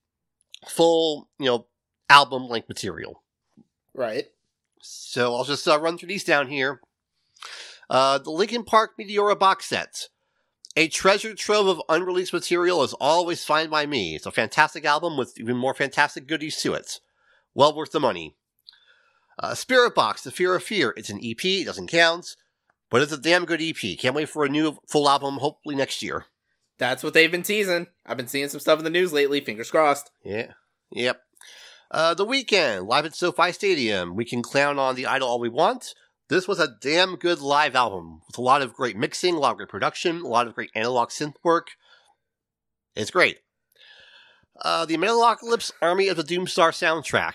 full, 0.68 1.30
you 1.38 1.46
know, 1.46 1.68
album 2.10 2.48
length 2.48 2.68
material. 2.68 3.24
Right. 3.94 4.28
So 4.82 5.36
I'll 5.36 5.44
just 5.44 5.68
uh, 5.68 5.80
run 5.80 5.98
through 5.98 6.10
these 6.10 6.24
down 6.24 6.48
here. 6.48 6.82
Uh, 7.90 8.18
the 8.18 8.32
Linkin 8.32 8.64
Park 8.64 8.92
Meteora 9.00 9.38
box 9.38 9.66
set. 9.66 10.08
A 10.76 10.88
treasure 10.88 11.34
trove 11.34 11.68
of 11.68 11.82
unreleased 11.90 12.32
material 12.32 12.84
is 12.84 12.94
always 12.94 13.44
fine 13.44 13.70
by 13.70 13.86
me. 13.86 14.16
It's 14.16 14.28
a 14.28 14.32
fantastic 14.32 14.86
album 14.86 15.18
with 15.18 15.38
even 15.40 15.58
more 15.58 15.74
fantastic 15.74 16.28
goodies 16.28 16.62
to 16.62 16.74
it. 16.74 17.00
Well 17.54 17.76
worth 17.76 17.92
the 17.92 18.00
money. 18.00 18.36
Uh, 19.42 19.52
Spiritbox, 19.52 20.24
The 20.24 20.32
Fear 20.32 20.56
of 20.56 20.64
Fear. 20.64 20.94
It's 20.98 21.10
an 21.10 21.22
EP, 21.24 21.44
it 21.44 21.66
doesn't 21.66 21.88
count, 21.88 22.36
but 22.90 23.02
it's 23.02 23.14
a 23.14 23.18
damn 23.18 23.46
good 23.46 23.62
EP. 23.62 23.98
Can't 23.98 24.16
wait 24.16 24.28
for 24.28 24.44
a 24.44 24.50
new 24.50 24.78
full 24.88 25.10
album, 25.10 25.38
hopefully 25.38 25.76
next 25.76 26.04
year. 26.04 26.26
That's 26.78 27.04
what 27.04 27.14
they've 27.14 27.32
been 27.32 27.44
teasing. 27.44 27.88
I've 28.06 28.18
been 28.18 28.28
seeing 28.28 28.50
some 28.50 28.60
stuff 28.60 28.80
in 28.80 28.84
the 28.84 28.90
news 28.90 29.14
lately. 29.14 29.40
Fingers 29.40 29.72
crossed. 29.72 30.12
Yeah. 30.24 30.54
Yep. 30.92 31.22
Uh, 31.92 32.14
the 32.14 32.26
Weeknd, 32.26 32.88
live 32.88 33.06
at 33.06 33.16
SoFi 33.16 33.52
Stadium. 33.52 34.16
We 34.16 34.26
can 34.26 34.42
clown 34.42 34.78
on 34.78 34.96
the 34.96 35.08
idol 35.08 35.30
all 35.30 35.40
we 35.40 35.50
want. 35.50 35.94
This 36.30 36.48
was 36.48 36.60
a 36.60 36.76
damn 36.82 37.16
good 37.16 37.40
live 37.40 37.76
album 37.76 38.22
with 38.28 38.38
a 38.38 38.42
lot 38.42 38.62
of 38.62 38.74
great 38.74 38.96
mixing, 38.96 39.36
a 39.36 39.40
lot 39.40 39.52
of 39.52 39.58
great 39.58 39.70
production, 39.70 40.22
a 40.22 40.28
lot 40.28 40.48
of 40.48 40.54
great 40.54 40.70
analog 40.76 41.10
synth 41.10 41.36
work. 41.44 41.70
It's 42.96 43.10
great. 43.10 43.40
Uh, 44.62 44.86
the 44.86 44.98
Metalocalypse 44.98 45.72
Army 45.82 46.08
of 46.08 46.18
the 46.18 46.24
Doomstar 46.24 46.72
soundtrack. 46.72 47.34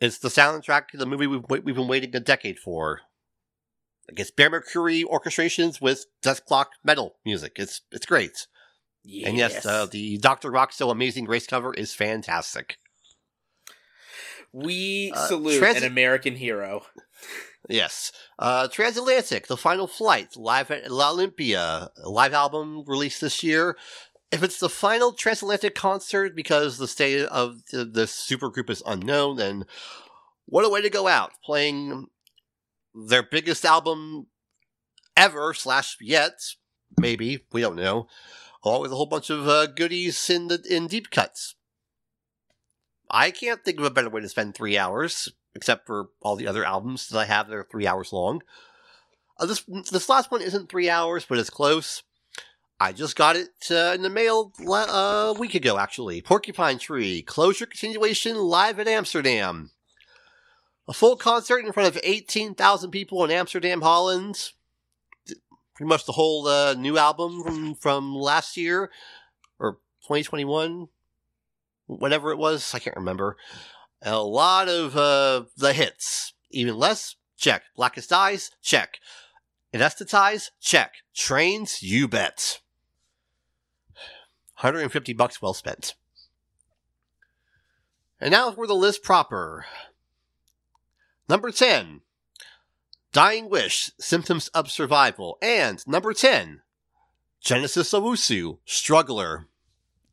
It's 0.00 0.18
the 0.18 0.28
soundtrack 0.28 0.88
to 0.88 0.96
the 0.96 1.06
movie 1.06 1.26
we've, 1.26 1.44
we've 1.48 1.74
been 1.74 1.88
waiting 1.88 2.14
a 2.14 2.20
decade 2.20 2.58
for. 2.58 3.00
It 4.08 4.14
gets 4.16 4.30
Bear 4.30 4.50
McCreary 4.50 5.04
orchestrations 5.04 5.80
with 5.80 6.06
Dethklok 6.22 6.66
metal 6.84 7.16
music. 7.26 7.52
It's 7.56 7.82
it's 7.92 8.06
great. 8.06 8.46
Yes. 9.04 9.28
And 9.28 9.36
yes, 9.38 9.66
uh, 9.66 9.86
the 9.86 10.18
Dr. 10.18 10.50
Rockso 10.50 10.90
Amazing 10.90 11.24
Grace 11.24 11.46
cover 11.46 11.72
is 11.74 11.94
fantastic. 11.94 12.78
we 14.52 15.12
uh, 15.14 15.26
salute 15.26 15.58
transit- 15.58 15.82
an 15.84 15.90
American 15.90 16.36
hero. 16.36 16.84
Yes. 17.68 18.12
Uh, 18.38 18.68
Transatlantic, 18.68 19.46
The 19.46 19.56
Final 19.56 19.86
Flight, 19.86 20.36
live 20.36 20.70
at 20.70 20.90
La 20.90 21.10
Olympia, 21.10 21.90
live 22.04 22.32
album 22.32 22.84
released 22.86 23.20
this 23.20 23.42
year. 23.42 23.76
If 24.30 24.42
it's 24.42 24.58
the 24.58 24.68
final 24.68 25.12
Transatlantic 25.12 25.74
concert 25.74 26.36
because 26.36 26.76
the 26.76 26.88
state 26.88 27.24
of 27.26 27.64
the, 27.72 27.84
the 27.84 28.02
supergroup 28.02 28.68
is 28.68 28.82
unknown, 28.86 29.36
then 29.36 29.64
what 30.46 30.64
a 30.64 30.68
way 30.68 30.82
to 30.82 30.90
go 30.90 31.08
out, 31.08 31.32
playing 31.42 32.08
their 32.94 33.22
biggest 33.22 33.64
album 33.64 34.26
ever, 35.16 35.54
slash 35.54 35.96
yet, 36.00 36.40
maybe, 36.98 37.46
we 37.52 37.60
don't 37.60 37.76
know, 37.76 38.06
along 38.62 38.82
with 38.82 38.92
a 38.92 38.96
whole 38.96 39.06
bunch 39.06 39.30
of 39.30 39.48
uh, 39.48 39.66
goodies 39.66 40.28
in, 40.28 40.48
the, 40.48 40.62
in 40.68 40.86
deep 40.86 41.10
cuts. 41.10 41.54
I 43.10 43.30
can't 43.30 43.64
think 43.64 43.78
of 43.78 43.86
a 43.86 43.90
better 43.90 44.10
way 44.10 44.20
to 44.20 44.28
spend 44.28 44.54
three 44.54 44.76
hours 44.76 45.30
except 45.54 45.86
for 45.86 46.10
all 46.22 46.36
the 46.36 46.46
other 46.46 46.64
albums 46.64 47.08
that 47.08 47.18
I 47.18 47.24
have 47.24 47.48
that 47.48 47.56
are 47.56 47.66
three 47.68 47.86
hours 47.86 48.12
long. 48.12 48.42
Uh, 49.38 49.46
this 49.46 49.64
this 49.90 50.08
last 50.08 50.30
one 50.30 50.40
isn't 50.40 50.68
three 50.68 50.88
hours, 50.88 51.26
but 51.28 51.38
it's 51.38 51.50
close. 51.50 52.02
I 52.80 52.92
just 52.92 53.16
got 53.16 53.36
it 53.36 53.50
uh, 53.70 53.92
in 53.94 54.02
the 54.02 54.10
mail 54.10 54.52
uh, 54.68 55.32
a 55.34 55.38
week 55.38 55.54
ago, 55.54 55.78
actually. 55.78 56.22
Porcupine 56.22 56.78
Tree 56.78 57.22
Closure 57.22 57.66
Continuation 57.66 58.36
live 58.36 58.78
at 58.78 58.86
Amsterdam. 58.86 59.70
A 60.86 60.92
full 60.92 61.16
concert 61.16 61.64
in 61.64 61.72
front 61.72 61.88
of 61.88 62.00
18,000 62.02 62.90
people 62.90 63.24
in 63.24 63.30
Amsterdam, 63.30 63.82
Holland. 63.82 64.50
Pretty 65.74 65.88
much 65.88 66.06
the 66.06 66.12
whole 66.12 66.46
uh, 66.46 66.74
new 66.74 66.96
album 66.96 67.42
from, 67.42 67.74
from 67.74 68.14
last 68.14 68.56
year, 68.56 68.90
or 69.58 69.74
2021, 70.02 70.88
whatever 71.86 72.30
it 72.30 72.38
was. 72.38 72.74
I 72.74 72.78
can't 72.78 72.96
remember 72.96 73.36
a 74.02 74.22
lot 74.22 74.68
of 74.68 74.96
uh, 74.96 75.44
the 75.56 75.72
hits. 75.72 76.34
Even 76.50 76.76
less, 76.76 77.16
check. 77.36 77.64
Blackest 77.76 78.12
Eyes, 78.12 78.50
check. 78.62 78.98
Anesthetize, 79.74 80.50
check. 80.60 80.94
Trains, 81.14 81.82
you 81.82 82.08
bet. 82.08 82.60
150 84.60 85.12
bucks 85.12 85.40
well 85.40 85.54
spent. 85.54 85.94
And 88.20 88.32
now 88.32 88.50
for 88.50 88.66
the 88.66 88.74
list 88.74 89.02
proper. 89.04 89.66
Number 91.28 91.50
10. 91.52 92.00
Dying 93.12 93.48
Wish, 93.48 93.92
Symptoms 93.98 94.48
of 94.48 94.70
Survival. 94.70 95.38
And 95.40 95.86
number 95.86 96.12
10. 96.12 96.62
Genesis 97.40 97.92
Owusu, 97.92 98.58
Struggler. 98.64 99.46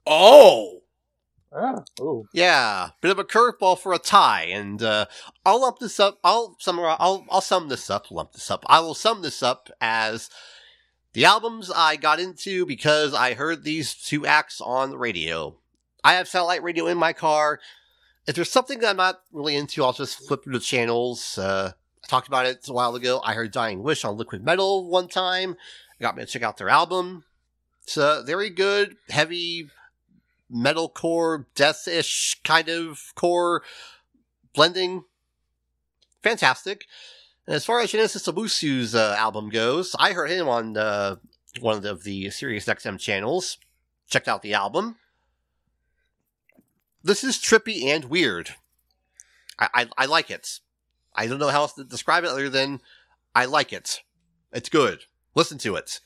Oh, 0.05 0.83
Ah, 1.57 1.83
Yeah, 2.33 2.89
bit 2.99 3.11
of 3.11 3.19
a 3.19 3.23
curveball 3.23 3.79
for 3.79 3.93
a 3.93 3.97
tie, 3.97 4.43
and 4.43 4.83
uh, 4.83 5.05
I'll 5.45 5.61
lump 5.61 5.79
this 5.79 6.01
up. 6.01 6.19
I'll 6.21 6.57
summarize. 6.59 6.97
I'll 6.99 7.25
I'll 7.31 7.39
sum 7.39 7.69
this 7.69 7.89
up. 7.89 8.11
Lump 8.11 8.33
this 8.33 8.51
up. 8.51 8.65
I 8.67 8.81
will 8.81 8.93
sum 8.93 9.21
this 9.21 9.41
up 9.41 9.69
as 9.79 10.29
the 11.15 11.23
albums 11.25 11.71
I 11.73 11.95
got 11.95 12.19
into 12.19 12.65
because 12.65 13.13
I 13.13 13.35
heard 13.35 13.63
these 13.63 13.93
two 13.93 14.25
acts 14.25 14.59
on 14.59 14.89
the 14.89 14.97
radio. 14.97 15.55
I 16.03 16.15
have 16.15 16.27
satellite 16.27 16.61
radio 16.61 16.87
in 16.87 16.97
my 16.97 17.13
car. 17.13 17.61
If 18.27 18.35
there's 18.35 18.51
something 18.51 18.79
that 18.79 18.89
I'm 18.89 18.97
not 18.97 19.21
really 19.31 19.55
into, 19.55 19.81
I'll 19.81 19.93
just 19.93 20.27
flip 20.27 20.43
through 20.43 20.53
the 20.53 20.59
channels. 20.59 21.37
Uh, 21.37 21.71
I 22.03 22.07
talked 22.07 22.27
about 22.27 22.45
it 22.45 22.67
a 22.67 22.73
while 22.73 22.95
ago. 22.95 23.21
I 23.23 23.33
heard 23.33 23.51
Dying 23.51 23.81
Wish 23.81 24.03
on 24.03 24.17
Liquid 24.17 24.43
Metal 24.43 24.89
one 24.89 25.07
time. 25.07 25.55
Got 26.01 26.17
me 26.17 26.25
to 26.25 26.29
check 26.29 26.43
out 26.43 26.57
their 26.57 26.69
album. 26.69 27.23
It's 27.83 27.95
a 27.95 28.21
very 28.25 28.49
good, 28.49 28.97
heavy 29.09 29.69
metalcore, 30.53 31.45
death-ish 31.55 32.41
kind 32.43 32.67
of 32.67 33.13
core 33.15 33.63
blending. 34.53 35.05
Fantastic. 36.21 36.85
And 37.47 37.55
as 37.55 37.65
far 37.65 37.79
as 37.79 37.91
Genesis 37.91 38.27
Owusu's 38.27 38.95
uh, 38.95 39.15
album 39.17 39.49
goes, 39.49 39.95
I 39.99 40.13
heard 40.13 40.31
him 40.31 40.47
on 40.47 40.77
uh, 40.77 41.17
one 41.59 41.85
of 41.85 42.03
the 42.03 42.29
Sirius 42.31 42.65
XM 42.65 42.99
channels. 42.99 43.57
Checked 44.09 44.27
out 44.27 44.41
the 44.41 44.53
album. 44.53 44.97
This 47.03 47.23
is 47.23 47.37
trippy 47.37 47.85
and 47.85 48.05
weird. 48.05 48.55
I, 49.59 49.69
I, 49.73 49.87
I 49.97 50.05
like 50.05 50.31
it. 50.31 50.59
I 51.13 51.27
don't 51.27 51.39
know 51.39 51.49
how 51.49 51.61
else 51.61 51.73
to 51.73 51.83
describe 51.83 52.23
it 52.23 52.29
other 52.29 52.49
than 52.49 52.81
I 53.35 53.45
like 53.45 53.71
it. 53.73 54.01
It's 54.51 54.69
good. 54.69 55.03
Listen 55.35 55.57
to 55.59 55.75
it. 55.75 55.99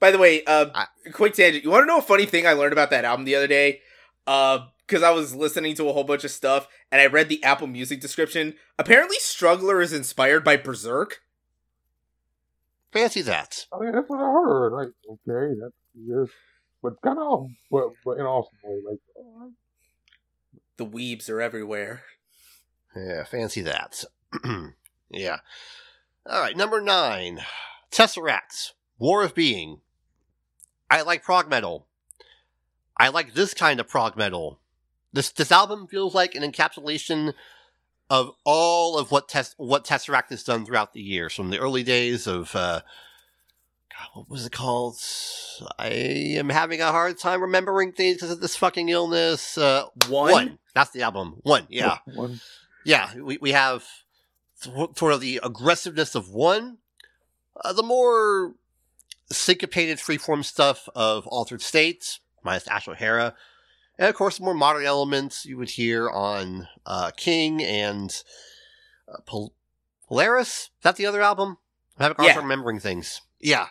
by 0.00 0.10
the 0.10 0.18
way, 0.18 0.44
uh, 0.44 0.66
I- 0.74 1.10
quick 1.12 1.34
tangent. 1.34 1.64
You 1.64 1.70
want 1.70 1.82
to 1.82 1.86
know 1.86 1.98
a 1.98 2.02
funny 2.02 2.26
thing 2.26 2.46
I 2.46 2.52
learned 2.52 2.72
about 2.72 2.90
that 2.90 3.04
album 3.04 3.24
the 3.24 3.36
other 3.36 3.46
day? 3.46 3.80
Uh, 4.26 4.66
because 4.86 5.02
I 5.02 5.10
was 5.10 5.34
listening 5.34 5.74
to 5.76 5.88
a 5.88 5.92
whole 5.92 6.04
bunch 6.04 6.24
of 6.24 6.30
stuff 6.30 6.68
and 6.90 7.00
I 7.00 7.06
read 7.06 7.28
the 7.28 7.42
Apple 7.42 7.66
Music 7.66 8.00
description. 8.00 8.54
Apparently, 8.78 9.16
Struggler 9.18 9.80
is 9.80 9.92
inspired 9.92 10.44
by 10.44 10.56
Berserk. 10.56 11.22
Fancy 12.92 13.22
that. 13.22 13.66
I 13.72 13.80
mean, 13.80 13.92
that's 13.92 14.08
what 14.08 14.20
I 14.20 14.30
heard. 14.30 14.72
Like, 14.72 14.88
okay, 15.08 15.54
that's 15.60 15.74
yes, 15.94 16.28
but 16.82 17.00
kind 17.02 17.18
of, 17.18 17.48
but 17.70 17.88
but 18.04 18.12
in 18.12 18.20
an 18.20 18.26
awesome 18.26 18.56
way. 18.62 18.80
Like, 18.88 19.00
all 19.16 19.40
right. 19.40 19.52
The 20.76 20.86
weebs 20.86 21.28
are 21.28 21.40
everywhere. 21.40 22.02
Yeah, 22.94 23.24
fancy 23.24 23.62
that. 23.62 24.04
yeah. 25.10 25.38
All 26.28 26.40
right, 26.40 26.56
number 26.56 26.80
nine 26.80 27.40
Tesseract, 27.90 28.72
War 28.98 29.24
of 29.24 29.34
Being. 29.34 29.80
I 30.90 31.02
like 31.02 31.24
prog 31.24 31.48
metal. 31.48 31.86
I 32.96 33.08
like 33.08 33.34
this 33.34 33.54
kind 33.54 33.80
of 33.80 33.88
prog 33.88 34.16
metal. 34.16 34.60
This 35.14 35.30
this 35.30 35.50
album 35.52 35.86
feels 35.86 36.14
like 36.14 36.34
an 36.34 36.42
encapsulation 36.42 37.32
of 38.10 38.32
all 38.44 38.98
of 38.98 39.10
what 39.10 39.28
Tes- 39.28 39.54
what 39.56 39.84
Tesseract 39.84 40.28
has 40.30 40.42
done 40.44 40.66
throughout 40.66 40.92
the 40.92 41.00
years, 41.00 41.32
from 41.32 41.50
the 41.50 41.58
early 41.58 41.82
days 41.82 42.26
of 42.26 42.54
uh, 42.54 42.80
God, 43.90 44.08
what 44.12 44.28
was 44.28 44.44
it 44.44 44.52
called? 44.52 44.98
I 45.78 45.86
am 45.88 46.48
having 46.48 46.80
a 46.80 46.90
hard 46.90 47.18
time 47.18 47.40
remembering 47.40 47.92
things 47.92 48.16
because 48.16 48.32
of 48.32 48.40
this 48.40 48.56
fucking 48.56 48.88
illness. 48.88 49.56
Uh, 49.56 49.84
One? 50.08 50.32
one. 50.32 50.58
That's 50.74 50.90
the 50.90 51.02
album. 51.02 51.36
One. 51.42 51.66
Yeah. 51.70 51.98
One, 52.06 52.40
Yeah, 52.84 53.14
we, 53.16 53.38
we 53.38 53.52
have 53.52 53.84
th- 54.62 54.96
sort 54.96 55.12
of 55.14 55.20
the 55.20 55.40
aggressiveness 55.44 56.16
of 56.16 56.28
one, 56.28 56.78
uh, 57.64 57.72
the 57.72 57.84
more 57.84 58.54
syncopated 59.30 59.98
freeform 59.98 60.44
stuff 60.44 60.88
of 60.96 61.26
Altered 61.28 61.62
States, 61.62 62.18
minus 62.42 62.66
Ashe 62.66 62.88
O'Hara, 62.88 63.34
and 63.98 64.08
of 64.08 64.14
course, 64.14 64.40
more 64.40 64.54
modern 64.54 64.84
elements 64.84 65.44
you 65.46 65.56
would 65.56 65.70
hear 65.70 66.08
on 66.10 66.68
uh, 66.86 67.10
King 67.16 67.62
and 67.62 68.22
uh, 69.08 69.20
Pol- 69.26 69.54
Polaris. 70.08 70.48
Is 70.48 70.70
that 70.82 70.96
the 70.96 71.06
other 71.06 71.22
album? 71.22 71.58
I'm 71.98 72.02
having 72.02 72.14
a 72.14 72.16
hard 72.22 72.26
Yeah. 72.28 72.34
time 72.34 72.42
remembering 72.44 72.80
things. 72.80 73.20
Yeah. 73.40 73.66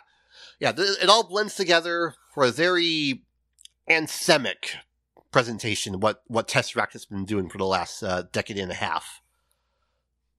yeah, 0.60 0.72
th- 0.72 0.98
it 1.02 1.08
all 1.08 1.24
blends 1.28 1.54
together 1.56 2.14
for 2.32 2.44
a 2.44 2.50
very 2.50 3.22
anthemic 3.90 4.76
presentation. 5.30 6.00
What 6.00 6.22
what 6.26 6.48
Tesseract 6.48 6.92
has 6.92 7.04
been 7.04 7.24
doing 7.24 7.48
for 7.48 7.58
the 7.58 7.66
last 7.66 8.02
uh, 8.02 8.22
decade 8.32 8.58
and 8.58 8.70
a 8.70 8.74
half. 8.74 9.20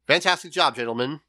Fantastic 0.07 0.51
job, 0.51 0.75
gentlemen, 0.75 1.21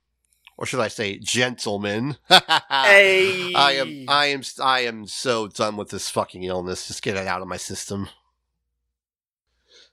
or 0.56 0.66
should 0.66 0.80
I 0.80 0.88
say, 0.88 1.18
gentlemen? 1.18 2.16
Hey, 2.28 3.52
I 3.54 3.72
am 3.72 4.04
I 4.08 4.26
am 4.26 4.42
I 4.62 4.80
am 4.80 5.06
so 5.06 5.48
done 5.48 5.76
with 5.76 5.90
this 5.90 6.08
fucking 6.10 6.44
illness. 6.44 6.86
Just 6.86 7.02
get 7.02 7.16
it 7.16 7.26
out 7.26 7.42
of 7.42 7.48
my 7.48 7.56
system. 7.56 8.08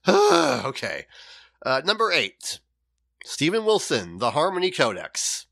okay. 0.08 1.06
Uh, 1.64 1.82
number 1.84 2.10
eight. 2.12 2.60
Steven 3.24 3.64
Wilson, 3.64 4.18
The 4.18 4.32
Harmony 4.32 4.70
Codex. 4.70 5.46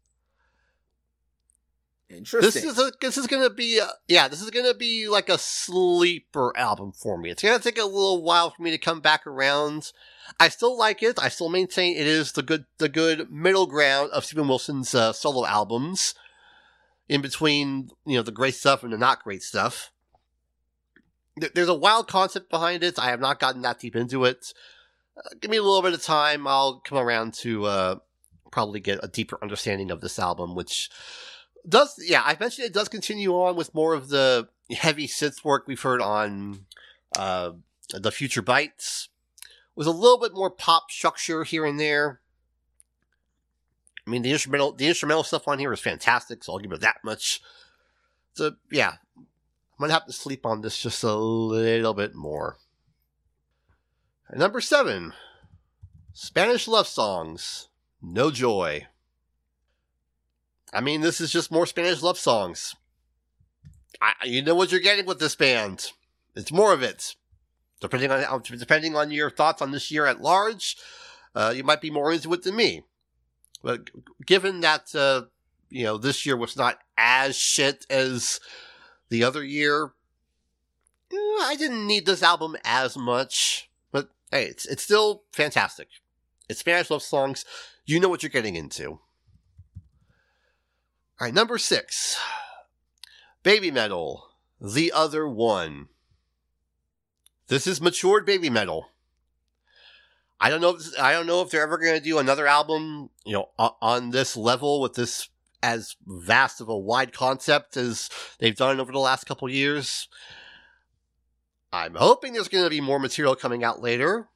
Interesting. 2.10 2.62
This 2.62 2.64
is 2.64 2.78
a, 2.78 2.92
this 3.00 3.16
is 3.16 3.26
gonna 3.26 3.48
be 3.48 3.78
a, 3.78 3.88
yeah 4.06 4.28
this 4.28 4.42
is 4.42 4.50
gonna 4.50 4.74
be 4.74 5.08
like 5.08 5.30
a 5.30 5.38
sleeper 5.38 6.54
album 6.56 6.92
for 6.92 7.16
me. 7.16 7.30
It's 7.30 7.42
gonna 7.42 7.58
take 7.58 7.78
a 7.78 7.84
little 7.84 8.22
while 8.22 8.50
for 8.50 8.62
me 8.62 8.70
to 8.70 8.78
come 8.78 9.00
back 9.00 9.26
around. 9.26 9.92
I 10.38 10.48
still 10.48 10.76
like 10.76 11.02
it. 11.02 11.18
I 11.18 11.28
still 11.28 11.48
maintain 11.48 11.96
it 11.96 12.06
is 12.06 12.32
the 12.32 12.42
good 12.42 12.66
the 12.76 12.90
good 12.90 13.30
middle 13.30 13.66
ground 13.66 14.10
of 14.10 14.26
Steven 14.26 14.46
Wilson's 14.46 14.94
uh, 14.94 15.14
solo 15.14 15.46
albums, 15.46 16.14
in 17.08 17.22
between 17.22 17.88
you 18.04 18.16
know 18.16 18.22
the 18.22 18.30
great 18.30 18.54
stuff 18.54 18.82
and 18.82 18.92
the 18.92 18.98
not 18.98 19.24
great 19.24 19.42
stuff. 19.42 19.90
There- 21.36 21.50
There's 21.54 21.68
a 21.68 21.74
wild 21.74 22.08
concept 22.08 22.50
behind 22.50 22.82
it. 22.84 22.98
I 22.98 23.06
have 23.10 23.20
not 23.20 23.40
gotten 23.40 23.62
that 23.62 23.78
deep 23.80 23.96
into 23.96 24.24
it. 24.24 24.52
Uh, 25.16 25.22
give 25.40 25.50
me 25.50 25.56
a 25.58 25.62
little 25.62 25.82
bit 25.82 25.92
of 25.94 26.02
time. 26.02 26.46
I'll 26.46 26.80
come 26.80 26.98
around 26.98 27.34
to 27.34 27.64
uh, 27.66 27.96
probably 28.50 28.80
get 28.80 29.00
a 29.02 29.08
deeper 29.08 29.38
understanding 29.42 29.90
of 29.90 30.00
this 30.00 30.18
album, 30.18 30.54
which 30.54 30.90
does 31.68 31.94
yeah 32.04 32.22
i 32.24 32.36
mentioned 32.40 32.66
it 32.66 32.72
does 32.74 32.88
continue 32.88 33.30
on 33.30 33.54
with 33.54 33.72
more 33.72 33.94
of 33.94 34.08
the 34.08 34.48
heavy 34.72 35.06
synth 35.06 35.44
work 35.44 35.62
we've 35.68 35.82
heard 35.82 36.02
on 36.02 36.66
uh 37.16 37.52
the 37.94 38.10
future 38.10 38.42
bites 38.42 39.10
with 39.76 39.86
a 39.86 39.92
little 39.92 40.18
bit 40.18 40.34
more 40.34 40.50
pop 40.50 40.90
structure 40.90 41.44
here 41.44 41.64
and 41.64 41.78
there 41.78 42.20
i 44.04 44.10
mean 44.10 44.22
the 44.22 44.32
instrumental 44.32 44.72
the 44.72 44.88
instrumental 44.88 45.22
stuff 45.22 45.46
on 45.46 45.60
here 45.60 45.72
is 45.72 45.78
fantastic 45.78 46.42
so 46.42 46.52
i'll 46.52 46.58
give 46.58 46.72
it 46.72 46.80
that 46.80 46.96
much 47.04 47.40
so 48.34 48.56
yeah 48.72 48.94
i'm 49.82 49.88
gonna 49.88 49.92
have 49.92 50.06
to 50.06 50.12
sleep 50.12 50.46
on 50.46 50.60
this 50.60 50.78
just 50.78 51.02
a 51.02 51.14
little 51.14 51.94
bit 51.94 52.14
more 52.14 52.56
number 54.34 54.60
seven 54.60 55.12
spanish 56.12 56.66
love 56.66 56.86
songs 56.86 57.68
no 58.00 58.30
joy 58.30 58.86
I 60.72 60.80
mean, 60.80 61.02
this 61.02 61.20
is 61.20 61.30
just 61.30 61.52
more 61.52 61.66
Spanish 61.66 62.02
love 62.02 62.18
songs. 62.18 62.74
I, 64.00 64.12
you 64.24 64.42
know 64.42 64.54
what 64.54 64.72
you're 64.72 64.80
getting 64.80 65.06
with 65.06 65.20
this 65.20 65.36
band. 65.36 65.92
It's 66.34 66.50
more 66.50 66.72
of 66.72 66.82
it. 66.82 67.14
Depending 67.80 68.10
on 68.10 68.42
depending 68.42 68.96
on 68.96 69.10
your 69.10 69.30
thoughts 69.30 69.60
on 69.60 69.72
this 69.72 69.90
year 69.90 70.06
at 70.06 70.20
large, 70.22 70.76
uh, 71.34 71.52
you 71.54 71.64
might 71.64 71.80
be 71.80 71.90
more 71.90 72.12
into 72.12 72.32
it 72.32 72.42
than 72.42 72.56
me. 72.56 72.84
But 73.62 73.90
given 74.24 74.60
that 74.60 74.94
uh, 74.94 75.22
you 75.68 75.84
know 75.84 75.98
this 75.98 76.24
year 76.24 76.36
was 76.36 76.56
not 76.56 76.78
as 76.96 77.36
shit 77.36 77.84
as 77.90 78.40
the 79.12 79.22
other 79.22 79.44
year, 79.44 79.92
eh, 81.12 81.16
I 81.42 81.54
didn't 81.58 81.86
need 81.86 82.06
this 82.06 82.22
album 82.22 82.56
as 82.64 82.96
much. 82.96 83.70
But 83.92 84.08
hey, 84.30 84.46
it's 84.46 84.64
it's 84.64 84.82
still 84.82 85.24
fantastic. 85.32 85.88
It's 86.48 86.60
Spanish 86.60 86.90
love 86.90 87.02
songs. 87.02 87.44
You 87.84 88.00
know 88.00 88.08
what 88.08 88.22
you're 88.22 88.30
getting 88.30 88.56
into. 88.56 89.00
All 91.20 91.26
right, 91.26 91.34
number 91.34 91.58
six, 91.58 92.18
Babymetal, 93.44 94.22
The 94.60 94.90
Other 94.90 95.28
One. 95.28 95.88
This 97.48 97.66
is 97.66 97.82
matured 97.82 98.26
Babymetal. 98.26 98.84
I 100.40 100.48
don't 100.48 100.62
know. 100.62 100.70
If 100.70 100.78
this, 100.78 100.98
I 100.98 101.12
don't 101.12 101.26
know 101.26 101.42
if 101.42 101.50
they're 101.50 101.62
ever 101.62 101.76
going 101.76 101.98
to 101.98 102.00
do 102.00 102.18
another 102.18 102.46
album, 102.46 103.10
you 103.26 103.34
know, 103.34 103.50
on 103.58 104.10
this 104.10 104.38
level 104.38 104.80
with 104.80 104.94
this 104.94 105.28
as 105.62 105.96
vast 106.06 106.60
of 106.60 106.68
a 106.68 106.76
wide 106.76 107.12
concept 107.12 107.76
as 107.76 108.08
they've 108.38 108.56
done 108.56 108.80
over 108.80 108.92
the 108.92 108.98
last 108.98 109.24
couple 109.24 109.48
years. 109.48 110.08
I'm 111.72 111.94
hoping 111.94 112.32
there's 112.32 112.48
going 112.48 112.64
to 112.64 112.70
be 112.70 112.80
more 112.80 112.98
material 112.98 113.34
coming 113.34 113.64
out 113.64 113.80
later, 113.80 114.28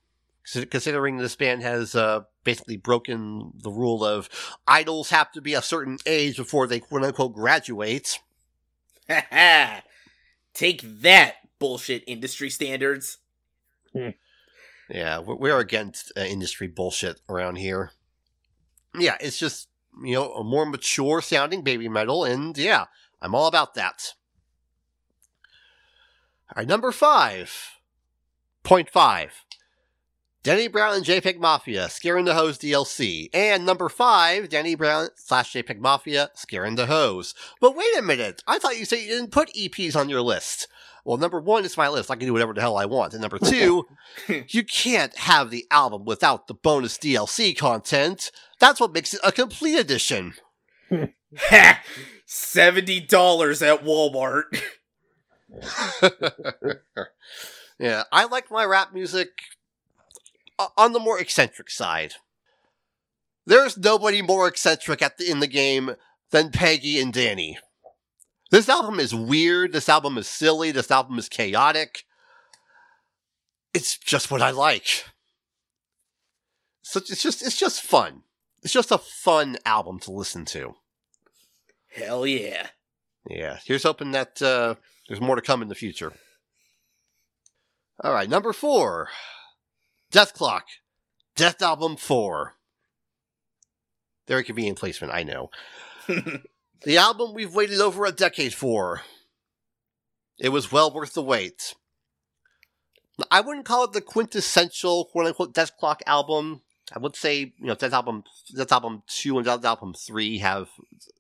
considering 0.71 1.19
this 1.19 1.37
band 1.37 1.63
has 1.63 1.95
uh, 1.95 2.23
basically 2.45 2.79
broken 2.79 3.53
the 3.63 3.71
rule 3.71 4.05
of 4.05 4.31
idols 4.67 5.11
have 5.11 5.33
to 5.33 5.43
be 5.43 5.53
a 5.53 5.61
certain 5.61 5.99
age 6.07 6.37
before 6.37 6.67
they 6.67 6.81
quote 6.81 7.03
unquote 7.03 7.35
graduate. 7.35 8.19
Take 10.55 10.81
that, 11.03 11.35
bullshit 11.59 12.05
industry 12.07 12.49
standards. 12.49 13.19
Yeah, 14.89 15.19
we're, 15.19 15.37
we're 15.37 15.59
against 15.59 16.13
uh, 16.17 16.21
industry 16.21 16.69
bullshit 16.69 17.21
around 17.29 17.57
here. 17.57 17.91
Yeah, 18.99 19.17
it's 19.21 19.39
just, 19.39 19.69
you 20.03 20.15
know, 20.15 20.33
a 20.33 20.45
more 20.45 20.67
mature 20.67 21.21
sounding 21.21 21.63
Babymetal, 21.63 22.29
and 22.31 22.57
yeah, 22.57 22.87
I'm 23.21 23.35
all 23.35 23.47
about 23.47 23.75
that. 23.75 24.15
All 26.49 26.61
right, 26.61 26.69
number 26.69 26.93
five. 26.93 27.73
Point 28.63 28.91
five. 28.91 29.45
Danny 30.47 30.69
Brown 30.69 30.95
and 30.95 31.05
JPEG 31.05 31.41
Mafia, 31.41 31.89
Scaring 31.89 32.25
the 32.25 32.35
Hoes 32.35 32.57
DLC. 32.57 33.29
And 33.35 33.67
number 33.67 33.89
five, 33.89 34.49
Danny 34.49 34.77
Brown 34.77 35.09
slash 35.17 35.53
JPEG 35.53 35.81
Mafia, 35.81 36.31
Scaring 36.35 36.77
the 36.77 36.87
Hoes. 36.87 37.35
But 37.61 37.75
wait 37.75 37.99
a 37.99 38.03
minute, 38.03 38.45
I 38.47 38.61
thought 38.61 38.79
you 38.79 38.85
said 38.85 39.01
you 39.01 39.09
didn't 39.09 39.33
put 39.33 39.53
EPs 39.55 39.97
on 39.97 40.09
your 40.09 40.21
list. 40.21 40.69
Well, 41.05 41.17
number 41.17 41.41
one 41.41 41.65
is 41.65 41.77
my 41.77 41.89
list. 41.89 42.13
I 42.13 42.15
can 42.15 42.27
do 42.27 42.33
whatever 42.33 42.55
the 42.55 42.61
hell 42.61 42.77
I 42.77 42.85
want. 42.85 43.13
And 43.13 43.23
number 43.23 43.41
two, 43.41 43.89
you 44.49 44.63
can't 44.63 45.17
have 45.17 45.51
the 45.51 45.67
album 45.73 46.05
without 46.05 46.47
the 46.47 46.55
bonus 46.55 46.97
DLC 46.97 47.57
content. 47.57 48.31
That's 48.59 48.81
what 48.81 48.93
makes 48.93 49.15
it 49.15 49.21
a 49.23 49.33
complete 49.33 49.79
edition. 49.79 50.35
Seventy 52.27 53.01
dollars 53.01 53.63
at 53.63 53.85
Walmart. 53.85 54.45
yeah, 57.79 58.05
I 58.11 58.25
like 58.25 58.51
my 58.51 58.65
rap 58.65 58.93
music 58.93 59.29
on 60.77 60.93
the 60.93 61.01
more 61.01 61.21
eccentric 61.21 61.71
side. 61.71 62.15
There's 63.45 63.77
nobody 63.77 64.23
more 64.23 64.49
eccentric 64.49 65.03
at 65.03 65.19
the, 65.19 65.31
in 65.31 65.41
the 65.41 65.47
game 65.47 65.95
than 66.31 66.51
Peggy 66.51 67.01
and 67.01 67.13
Danny. 67.13 67.59
This 68.51 68.69
album 68.69 68.99
is 68.99 69.15
weird. 69.15 69.73
This 69.73 69.89
album 69.89 70.19
is 70.19 70.27
silly. 70.27 70.73
This 70.73 70.91
album 70.91 71.19
is 71.19 71.29
chaotic. 71.29 72.05
It's 73.75 73.99
just 73.99 74.31
what 74.31 74.43
I 74.43 74.51
like. 74.51 75.05
So 76.83 76.99
it's 76.99 77.23
just 77.23 77.43
it's 77.43 77.59
just 77.59 77.83
fun. 77.83 78.23
It's 78.67 78.73
just 78.73 78.91
a 78.91 78.99
fun 78.99 79.59
album 79.65 80.01
to 80.01 80.11
listen 80.11 80.45
to. 80.47 80.75
Hell 81.87 82.27
yeah. 82.27 82.67
Yeah, 83.31 83.61
here's 83.65 83.85
hoping 83.85 84.11
that 84.11 84.43
uh, 84.43 84.75
there's 85.07 85.21
more 85.21 85.37
to 85.37 85.41
come 85.41 85.63
in 85.63 85.69
the 85.69 85.77
future. 85.77 86.13
All 88.03 88.13
right, 88.13 88.29
number 88.29 88.53
four, 88.53 89.11
Dethklok, 90.11 90.63
Death 91.37 91.63
Album 91.63 91.95
Four. 91.95 92.55
Very 94.27 94.43
convenient 94.43 94.81
placement, 94.81 95.13
I 95.13 95.23
know. 95.23 95.51
the 96.09 96.99
album 96.99 97.35
we've 97.35 97.55
waited 97.55 97.81
over 97.81 98.05
a 98.05 98.11
decade 98.11 98.53
for. 98.53 99.03
It 100.41 100.49
was 100.49 100.73
well 100.73 100.93
worth 100.93 101.15
the 101.15 101.23
wait. 101.23 101.77
I 103.31 103.43
wouldn't 103.43 103.65
call 103.65 103.85
it 103.85 103.93
the 103.93 104.01
quintessential 104.01 105.05
quote 105.05 105.27
unquote 105.27 105.55
Dethklok 105.55 106.01
album. 106.05 106.63
I 106.93 106.99
would 106.99 107.17
say, 107.17 107.53
you 107.59 107.67
know, 107.67 107.75
Dethalbum 107.75 108.25
Death 108.55 108.73
Album 108.73 109.03
two 109.09 109.39
and 109.39 109.47
Dethalbum 109.47 109.99
three 109.99 110.39
have 110.39 110.69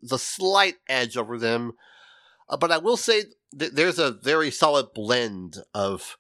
the 0.02 0.18
slight 0.18 0.76
edge 0.88 1.16
over 1.16 1.38
them. 1.38 1.72
Uh, 2.48 2.56
but 2.56 2.70
I 2.70 2.78
will 2.78 2.96
say 2.96 3.24
th- 3.58 3.72
there's 3.72 3.98
a 3.98 4.12
very 4.12 4.50
solid 4.50 4.92
blend 4.94 5.58
of 5.74 6.16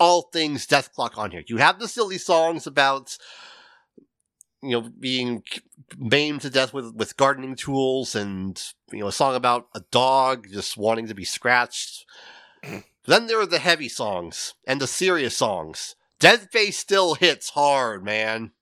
all 0.00 0.22
things 0.32 0.66
Dethklok 0.66 1.16
on 1.16 1.30
here. 1.30 1.44
You 1.46 1.58
have 1.58 1.78
the 1.78 1.88
silly 1.88 2.18
songs 2.18 2.66
about, 2.66 3.16
you 4.62 4.70
know, 4.70 4.90
being 4.98 5.42
maimed 5.96 6.40
to 6.42 6.50
death 6.50 6.72
with, 6.72 6.94
with 6.94 7.16
gardening 7.16 7.54
tools 7.54 8.14
and, 8.14 8.60
you 8.92 9.00
know, 9.00 9.08
a 9.08 9.12
song 9.12 9.34
about 9.34 9.68
a 9.74 9.80
dog 9.90 10.48
just 10.50 10.76
wanting 10.76 11.06
to 11.06 11.14
be 11.14 11.24
scratched. 11.24 12.04
then 13.06 13.26
there 13.26 13.40
are 13.40 13.46
the 13.46 13.58
heavy 13.60 13.88
songs 13.88 14.54
and 14.66 14.80
the 14.80 14.86
serious 14.88 15.36
songs. 15.36 15.94
Dead 16.20 16.50
Face 16.50 16.78
still 16.78 17.14
hits 17.14 17.50
hard, 17.50 18.04
man. 18.04 18.52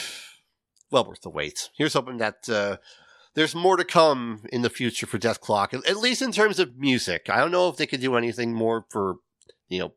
well 0.90 1.04
worth 1.04 1.20
the 1.22 1.30
wait. 1.30 1.70
Here's 1.76 1.94
hoping 1.94 2.18
that 2.18 2.48
uh, 2.48 2.76
there's 3.34 3.54
more 3.54 3.76
to 3.76 3.84
come 3.84 4.42
in 4.52 4.62
the 4.62 4.70
future 4.70 5.06
for 5.06 5.18
Dethklok, 5.18 5.74
at 5.74 5.86
at 5.86 5.98
least 5.98 6.22
in 6.22 6.32
terms 6.32 6.58
of 6.58 6.76
music. 6.76 7.28
I 7.30 7.38
don't 7.38 7.50
know 7.52 7.68
if 7.68 7.76
they 7.76 7.86
could 7.86 8.00
do 8.00 8.16
anything 8.16 8.52
more 8.52 8.86
for, 8.90 9.16
you 9.68 9.78
know, 9.78 9.92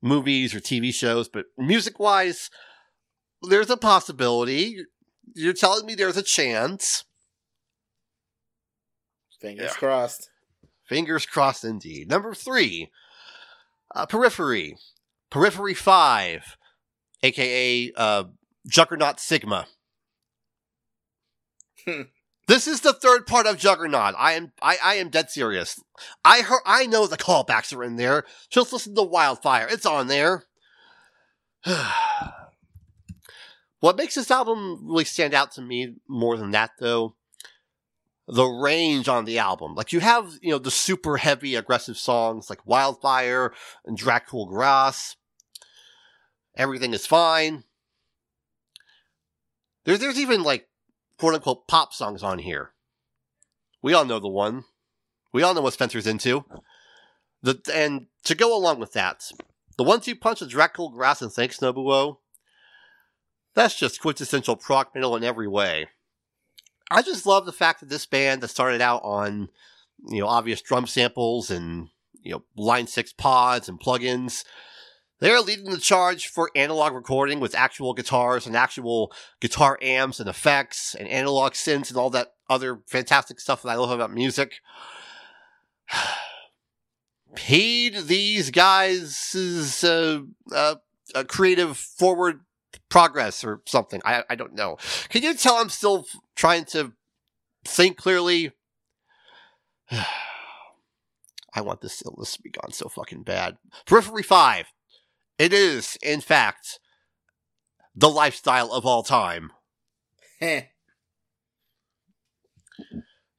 movies 0.00 0.54
or 0.54 0.60
TV 0.60 0.94
shows, 0.94 1.28
but 1.28 1.46
music 1.58 1.98
wise, 1.98 2.50
there's 3.42 3.70
a 3.70 3.76
possibility. 3.76 4.78
You're 5.34 5.52
telling 5.52 5.84
me 5.86 5.94
there's 5.94 6.16
a 6.16 6.22
chance. 6.22 7.04
Fingers 9.40 9.70
Yeah. 9.72 9.74
crossed. 9.78 10.30
Fingers 10.88 11.26
crossed 11.26 11.64
indeed. 11.64 12.08
Number 12.08 12.32
three, 12.32 12.90
uh, 13.96 14.06
Periphery. 14.06 14.76
Periphery 15.30 15.74
5, 15.74 16.56
aka 17.22 17.92
uh, 17.96 18.24
Juggernaut 18.68 19.18
Sigma. 19.18 19.66
Hmm. 21.84 22.02
this 22.48 22.66
is 22.66 22.80
the 22.80 22.92
third 22.92 23.26
part 23.26 23.46
of 23.46 23.58
Juggernaut. 23.58 24.14
I 24.18 24.32
am 24.32 24.52
I, 24.62 24.76
I 24.82 24.94
am 24.94 25.08
dead 25.08 25.30
serious. 25.30 25.80
I 26.24 26.42
heard 26.42 26.62
I 26.64 26.86
know 26.86 27.06
the 27.06 27.16
callbacks 27.16 27.76
are 27.76 27.82
in 27.82 27.96
there. 27.96 28.24
Just 28.50 28.72
listen 28.72 28.94
to 28.94 29.02
Wildfire. 29.02 29.66
It's 29.70 29.86
on 29.86 30.06
there. 30.08 30.44
what 33.80 33.96
makes 33.96 34.14
this 34.14 34.30
album 34.30 34.80
really 34.82 35.04
stand 35.04 35.34
out 35.34 35.52
to 35.52 35.62
me 35.62 35.94
more 36.08 36.36
than 36.36 36.52
that 36.52 36.70
though 36.78 37.16
the 38.28 38.44
range 38.46 39.08
on 39.08 39.24
the 39.24 39.38
album. 39.38 39.74
Like 39.74 39.92
you 39.92 40.00
have, 40.00 40.38
you 40.42 40.50
know, 40.50 40.58
the 40.58 40.70
super 40.70 41.16
heavy 41.16 41.54
aggressive 41.54 41.96
songs 41.96 42.50
like 42.50 42.66
Wildfire 42.66 43.52
and 43.84 43.98
Dracul 43.98 44.48
Gras. 44.48 45.16
Everything 46.56 46.92
is 46.92 47.06
fine. 47.06 47.64
There's 49.84 50.00
there's 50.00 50.18
even 50.18 50.42
like 50.42 50.68
quote 51.18 51.34
unquote 51.34 51.68
pop 51.68 51.92
songs 51.92 52.22
on 52.22 52.40
here. 52.40 52.72
We 53.82 53.94
all 53.94 54.04
know 54.04 54.18
the 54.18 54.28
one. 54.28 54.64
We 55.32 55.42
all 55.42 55.54
know 55.54 55.60
what 55.60 55.74
Spencer's 55.74 56.06
into. 56.06 56.44
The 57.42 57.60
and 57.72 58.06
to 58.24 58.34
go 58.34 58.56
along 58.56 58.80
with 58.80 58.92
that, 58.94 59.30
the 59.76 59.84
one 59.84 60.00
two 60.00 60.16
punch 60.16 60.42
of 60.42 60.48
Dracul 60.48 60.92
Gras 60.92 61.22
and 61.22 61.32
Thanks 61.32 61.58
Nobuo. 61.58 62.18
That's 63.54 63.78
just 63.78 64.00
quintessential 64.00 64.56
prog 64.56 64.88
metal 64.94 65.16
in 65.16 65.24
every 65.24 65.48
way. 65.48 65.88
I 66.90 67.02
just 67.02 67.26
love 67.26 67.46
the 67.46 67.52
fact 67.52 67.80
that 67.80 67.88
this 67.88 68.06
band 68.06 68.42
that 68.42 68.48
started 68.48 68.80
out 68.80 69.02
on, 69.02 69.48
you 70.08 70.20
know, 70.20 70.28
obvious 70.28 70.62
drum 70.62 70.86
samples 70.86 71.50
and, 71.50 71.88
you 72.20 72.32
know, 72.32 72.44
line 72.56 72.86
six 72.86 73.12
pods 73.12 73.68
and 73.68 73.80
plugins, 73.80 74.44
they're 75.18 75.40
leading 75.40 75.70
the 75.70 75.78
charge 75.78 76.26
for 76.28 76.50
analog 76.54 76.92
recording 76.92 77.40
with 77.40 77.54
actual 77.54 77.94
guitars 77.94 78.46
and 78.46 78.54
actual 78.54 79.12
guitar 79.40 79.78
amps 79.80 80.20
and 80.20 80.28
effects 80.28 80.94
and 80.94 81.08
analog 81.08 81.52
synths 81.52 81.88
and 81.88 81.96
all 81.96 82.10
that 82.10 82.34
other 82.50 82.80
fantastic 82.86 83.40
stuff 83.40 83.62
that 83.62 83.70
I 83.70 83.74
love 83.76 83.90
about 83.90 84.12
music. 84.12 84.56
Paid 87.34 88.06
these 88.06 88.50
guys' 88.50 89.84
uh, 89.84 90.20
uh, 90.52 90.76
uh, 91.14 91.24
creative 91.24 91.76
forward 91.76 92.40
progress 92.88 93.44
or 93.44 93.62
something. 93.66 94.00
I, 94.04 94.24
I 94.28 94.34
don't 94.34 94.54
know. 94.54 94.78
Can 95.08 95.22
you 95.22 95.34
tell 95.34 95.56
I'm 95.56 95.68
still 95.68 96.06
trying 96.34 96.64
to 96.66 96.92
think 97.64 97.96
clearly? 97.96 98.52
I 99.90 101.62
want 101.62 101.80
this 101.80 102.02
illness 102.04 102.34
to 102.34 102.42
be 102.42 102.50
gone 102.50 102.72
so 102.72 102.88
fucking 102.88 103.22
bad. 103.22 103.56
Periphery 103.86 104.22
5. 104.22 104.66
It 105.38 105.52
is, 105.52 105.96
in 106.02 106.20
fact, 106.20 106.78
the 107.94 108.10
lifestyle 108.10 108.72
of 108.72 108.84
all 108.84 109.02
time. 109.02 109.52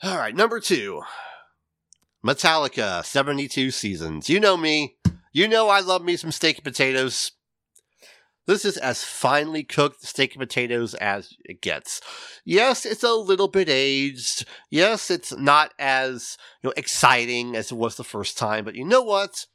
All 0.03 0.17
right, 0.17 0.35
number 0.35 0.59
two 0.59 1.01
Metallica, 2.25 3.05
72 3.05 3.71
seasons. 3.71 4.29
You 4.29 4.39
know 4.39 4.57
me. 4.57 4.97
You 5.31 5.47
know 5.47 5.69
I 5.69 5.79
love 5.79 6.03
me 6.03 6.17
some 6.17 6.31
steak 6.31 6.57
and 6.57 6.63
potatoes. 6.63 7.31
This 8.47 8.63
is 8.63 8.77
as 8.77 9.03
finely 9.03 9.63
cooked 9.63 10.03
steak 10.03 10.33
and 10.33 10.39
potatoes 10.39 10.93
as 10.95 11.33
it 11.43 11.61
gets. 11.61 12.01
Yes, 12.45 12.85
it's 12.85 13.03
a 13.03 13.13
little 13.13 13.49
bit 13.49 13.67
aged. 13.69 14.45
Yes, 14.69 15.11
it's 15.11 15.35
not 15.35 15.73
as 15.77 16.37
you 16.63 16.69
know 16.69 16.73
exciting 16.77 17.55
as 17.57 17.71
it 17.71 17.75
was 17.75 17.97
the 17.97 18.05
first 18.05 18.37
time, 18.37 18.63
but 18.63 18.75
you 18.75 18.85
know 18.85 19.03
what? 19.03 19.45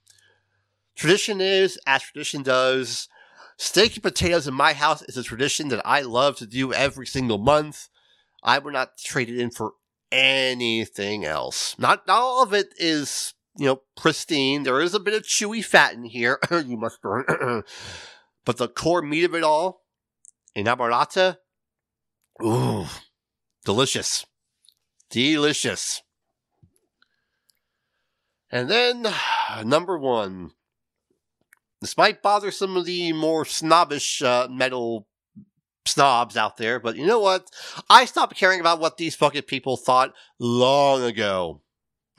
Tradition 0.94 1.40
is 1.40 1.78
as 1.87 2.02
tradition 2.02 2.42
does. 2.42 3.09
Steak 3.57 3.94
and 3.94 4.02
potatoes 4.02 4.46
in 4.46 4.55
my 4.55 4.74
house 4.74 5.02
is 5.02 5.16
a 5.16 5.22
tradition 5.22 5.68
that 5.68 5.83
I 5.87 6.02
love 6.02 6.37
to 6.37 6.46
do 6.46 6.72
every 6.72 7.07
single 7.07 7.38
month. 7.38 7.88
I 8.42 8.59
would 8.59 8.74
not 8.74 8.98
trade 8.98 9.31
it 9.31 9.38
in 9.38 9.50
for 9.50 9.72
anything 10.11 11.24
else. 11.24 11.76
Not, 11.78 12.07
not 12.07 12.20
all 12.20 12.42
of 12.42 12.52
it 12.52 12.74
is, 12.76 13.35
you 13.57 13.66
know, 13.66 13.83
pristine. 13.96 14.64
There 14.64 14.81
is 14.81 14.94
a 14.94 15.00
bit 15.00 15.14
of 15.14 15.22
chewy 15.22 15.64
fat 15.64 15.94
in 15.94 16.05
here. 16.05 16.38
you 16.50 16.76
must 16.76 17.00
burn. 17.00 17.24
but 18.44 18.57
the 18.57 18.68
core 18.68 19.02
meat 19.02 19.24
of 19.24 19.35
it 19.35 19.42
all, 19.42 19.83
Inamorata, 20.57 21.38
ooh, 22.42 22.87
delicious. 23.64 24.26
Delicious. 25.11 26.02
And 28.50 28.68
then, 28.68 29.07
number 29.64 29.98
one. 29.98 30.52
This 31.81 31.96
might 31.96 32.22
bother 32.22 32.52
some 32.52 32.76
of 32.76 32.85
the 32.85 33.12
more 33.12 33.44
snobbish 33.44 34.22
uh, 34.22 34.46
metal 34.48 35.09
snobs 35.85 36.37
out 36.37 36.57
there, 36.57 36.78
but 36.78 36.96
you 36.96 37.07
know 37.07 37.18
what? 37.18 37.48
I 37.90 38.05
stopped 38.05 38.37
caring 38.37 38.61
about 38.61 38.78
what 38.78 38.98
these 38.98 39.16
fucking 39.16 39.42
people 39.42 39.76
thought 39.76 40.14
long 40.38 41.02
ago. 41.02 41.61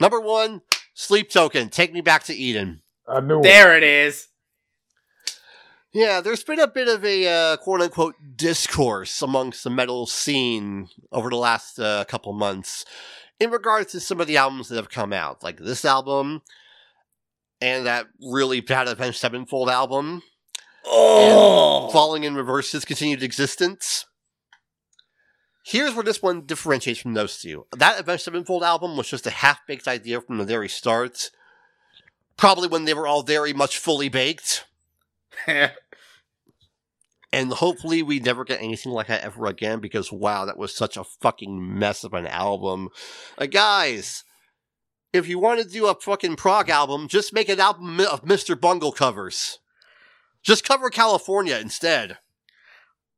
Number 0.00 0.20
one, 0.20 0.60
Sleep 0.92 1.30
Token, 1.30 1.70
Take 1.70 1.92
Me 1.94 2.02
Back 2.02 2.24
to 2.24 2.34
Eden. 2.34 2.82
I 3.08 3.20
knew 3.20 3.40
it. 3.40 3.44
There 3.44 3.76
it 3.76 3.82
is. 3.82 4.28
Yeah, 5.94 6.20
there's 6.20 6.42
been 6.42 6.58
a 6.58 6.66
bit 6.66 6.88
of 6.88 7.04
a 7.04 7.26
uh, 7.28 7.56
quote 7.58 7.80
unquote 7.80 8.16
discourse 8.36 9.22
amongst 9.22 9.62
the 9.62 9.70
metal 9.70 10.06
scene 10.06 10.88
over 11.12 11.30
the 11.30 11.36
last 11.36 11.78
uh, 11.78 12.04
couple 12.06 12.32
months 12.32 12.84
in 13.38 13.50
regards 13.50 13.92
to 13.92 14.00
some 14.00 14.20
of 14.20 14.26
the 14.26 14.36
albums 14.36 14.68
that 14.68 14.76
have 14.76 14.90
come 14.90 15.12
out, 15.12 15.44
like 15.44 15.58
this 15.58 15.84
album 15.84 16.42
and 17.60 17.86
that 17.86 18.06
really 18.20 18.60
bad 18.60 18.88
Avenged 18.88 19.18
Sevenfold 19.18 19.70
album. 19.70 20.22
Oh. 20.84 21.88
Falling 21.92 22.24
in 22.24 22.34
Reverse's 22.34 22.84
continued 22.84 23.22
existence. 23.22 24.06
Here's 25.64 25.94
where 25.94 26.04
this 26.04 26.20
one 26.20 26.44
differentiates 26.44 27.00
from 27.00 27.14
those 27.14 27.40
two. 27.40 27.66
That 27.74 28.00
Avenged 28.00 28.24
Sevenfold 28.24 28.64
album 28.64 28.96
was 28.96 29.08
just 29.08 29.26
a 29.26 29.30
half 29.30 29.66
baked 29.66 29.88
idea 29.88 30.20
from 30.20 30.38
the 30.38 30.44
very 30.44 30.68
start. 30.68 31.30
Probably 32.36 32.68
when 32.68 32.84
they 32.84 32.94
were 32.94 33.06
all 33.06 33.22
very 33.22 33.52
much 33.52 33.78
fully 33.78 34.08
baked. 34.08 34.66
And 37.34 37.52
hopefully 37.52 38.00
we 38.00 38.20
never 38.20 38.44
get 38.44 38.62
anything 38.62 38.92
like 38.92 39.08
that 39.08 39.24
ever 39.24 39.46
again 39.46 39.80
because 39.80 40.12
wow, 40.12 40.44
that 40.44 40.56
was 40.56 40.72
such 40.72 40.96
a 40.96 41.02
fucking 41.02 41.76
mess 41.80 42.04
of 42.04 42.14
an 42.14 42.28
album. 42.28 42.90
Uh, 43.36 43.46
guys, 43.46 44.22
if 45.12 45.26
you 45.26 45.40
want 45.40 45.60
to 45.60 45.68
do 45.68 45.88
a 45.88 45.96
fucking 45.96 46.36
prog 46.36 46.70
album, 46.70 47.08
just 47.08 47.32
make 47.34 47.48
an 47.48 47.58
album 47.58 47.98
of 47.98 48.24
Mr. 48.24 48.58
Bungle 48.58 48.92
covers. 48.92 49.58
Just 50.44 50.62
cover 50.62 50.90
California 50.90 51.56
instead. 51.56 52.18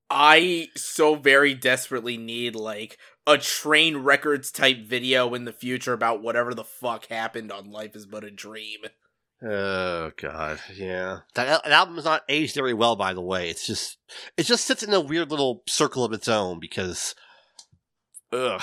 I 0.08 0.68
so 0.76 1.16
very 1.16 1.52
desperately 1.52 2.16
need 2.16 2.54
like 2.54 2.96
a 3.26 3.34
Trainwreckords 3.34 4.50
type 4.50 4.86
video 4.86 5.34
in 5.34 5.44
the 5.44 5.52
future 5.52 5.92
about 5.92 6.22
whatever 6.22 6.54
the 6.54 6.64
fuck 6.64 7.08
happened 7.08 7.52
on 7.52 7.70
Life 7.70 7.94
is 7.94 8.06
But 8.06 8.24
a 8.24 8.30
Dream. 8.30 8.80
Oh 9.42 10.12
god, 10.16 10.60
yeah. 10.74 11.20
That, 11.34 11.62
that 11.62 11.72
album 11.72 11.98
is 11.98 12.04
not 12.06 12.22
aged 12.28 12.54
very 12.54 12.72
well, 12.72 12.96
by 12.96 13.12
the 13.12 13.20
way. 13.20 13.50
It's 13.50 13.66
just 13.66 13.98
it 14.36 14.44
just 14.44 14.64
sits 14.64 14.82
in 14.82 14.94
a 14.94 15.00
weird 15.00 15.30
little 15.30 15.62
circle 15.68 16.04
of 16.04 16.12
its 16.12 16.26
own 16.26 16.58
because, 16.58 17.14
ugh. 18.32 18.62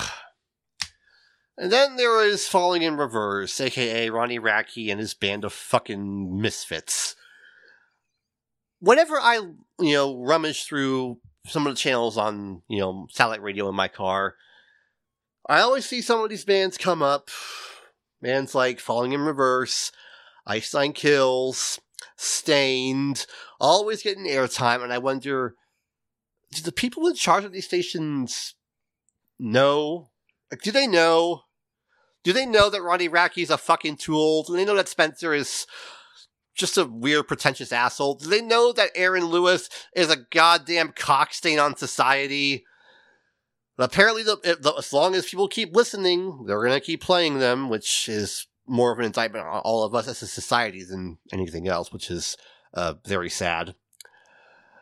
And 1.56 1.70
then 1.70 1.94
there 1.96 2.24
is 2.24 2.48
Falling 2.48 2.82
in 2.82 2.96
Reverse, 2.96 3.60
aka 3.60 4.10
Ronnie 4.10 4.40
Radke 4.40 4.90
and 4.90 4.98
his 4.98 5.14
band 5.14 5.44
of 5.44 5.52
fucking 5.52 6.40
misfits. 6.40 7.14
Whenever 8.80 9.20
I, 9.20 9.36
you 9.78 9.94
know, 9.94 10.20
rummage 10.20 10.64
through 10.64 11.20
some 11.46 11.66
of 11.66 11.72
the 11.72 11.78
channels 11.78 12.18
on, 12.18 12.62
you 12.68 12.80
know, 12.80 13.06
satellite 13.10 13.42
radio 13.42 13.68
in 13.68 13.76
my 13.76 13.86
car, 13.86 14.34
I 15.48 15.60
always 15.60 15.84
see 15.84 16.00
some 16.00 16.20
of 16.20 16.28
these 16.28 16.44
bands 16.44 16.76
come 16.76 17.02
up. 17.02 17.30
Bands 18.20 18.54
like 18.54 18.80
Falling 18.80 19.12
in 19.12 19.20
Reverse, 19.20 19.92
Ice 20.46 20.74
Nine 20.74 20.92
Kills, 20.92 21.80
Staind, 22.16 23.26
always 23.60 24.02
getting 24.02 24.26
airtime, 24.26 24.82
and 24.82 24.92
I 24.92 24.98
wonder, 24.98 25.54
do 26.52 26.62
the 26.62 26.72
people 26.72 27.06
in 27.06 27.14
charge 27.14 27.44
of 27.44 27.52
these 27.52 27.66
stations 27.66 28.54
know? 29.38 30.10
Like, 30.50 30.62
do 30.62 30.70
they 30.70 30.86
know? 30.86 31.42
Do 32.22 32.32
they 32.32 32.46
know 32.46 32.70
that 32.70 32.82
Ronnie 32.82 33.08
Radke's 33.08 33.50
a 33.50 33.58
fucking 33.58 33.96
tool? 33.96 34.44
Do 34.44 34.54
they 34.54 34.64
know 34.64 34.76
that 34.76 34.88
Spencer 34.88 35.34
is 35.34 35.66
just 36.54 36.78
a 36.78 36.84
weird, 36.84 37.28
pretentious 37.28 37.72
asshole? 37.72 38.14
Do 38.14 38.28
they 38.28 38.40
know 38.40 38.72
that 38.72 38.92
Aaron 38.94 39.26
Lewis 39.26 39.68
is 39.94 40.10
a 40.10 40.24
goddamn 40.30 40.92
cockstain 40.92 41.62
on 41.62 41.76
society? 41.76 42.64
Apparently, 43.76 44.22
the, 44.22 44.36
the, 44.60 44.72
as 44.78 44.92
long 44.92 45.14
as 45.14 45.26
people 45.26 45.48
keep 45.48 45.74
listening, 45.74 46.44
they're 46.46 46.62
going 46.62 46.72
to 46.72 46.80
keep 46.80 47.02
playing 47.02 47.40
them, 47.40 47.68
which 47.68 48.08
is 48.08 48.46
more 48.66 48.92
of 48.92 48.98
an 48.98 49.04
indictment 49.04 49.46
on 49.46 49.60
all 49.60 49.84
of 49.84 49.94
us 49.94 50.08
as 50.08 50.22
a 50.22 50.26
society 50.26 50.82
than 50.82 51.18
anything 51.32 51.68
else, 51.68 51.92
which 51.92 52.10
is 52.10 52.36
uh, 52.72 52.94
very 53.06 53.30
sad. 53.30 53.74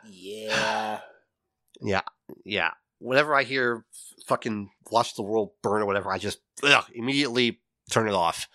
Yeah. 0.05 1.01
Yeah. 1.85 2.03
Yeah. 2.45 2.71
Whenever 3.01 3.35
I 3.35 3.42
hear 3.42 3.85
fucking 4.29 4.71
Watch 4.92 5.16
the 5.16 5.23
World 5.23 5.51
Burn 5.62 5.83
or 5.83 5.87
whatever, 5.87 6.12
I 6.12 6.18
just 6.18 6.38
ugh, 6.62 6.85
immediately 6.95 7.61
turn 7.90 8.07
it 8.07 8.14
off. 8.14 8.47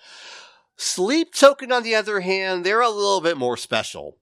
Sleep 0.78 1.34
Token, 1.34 1.74
on 1.74 1.84
the 1.84 1.94
other 1.96 2.22
hand, 2.22 2.64
they're 2.64 2.80
a 2.80 2.90
little 2.90 3.20
bit 3.20 3.36
more 3.36 3.58
special. 3.58 4.18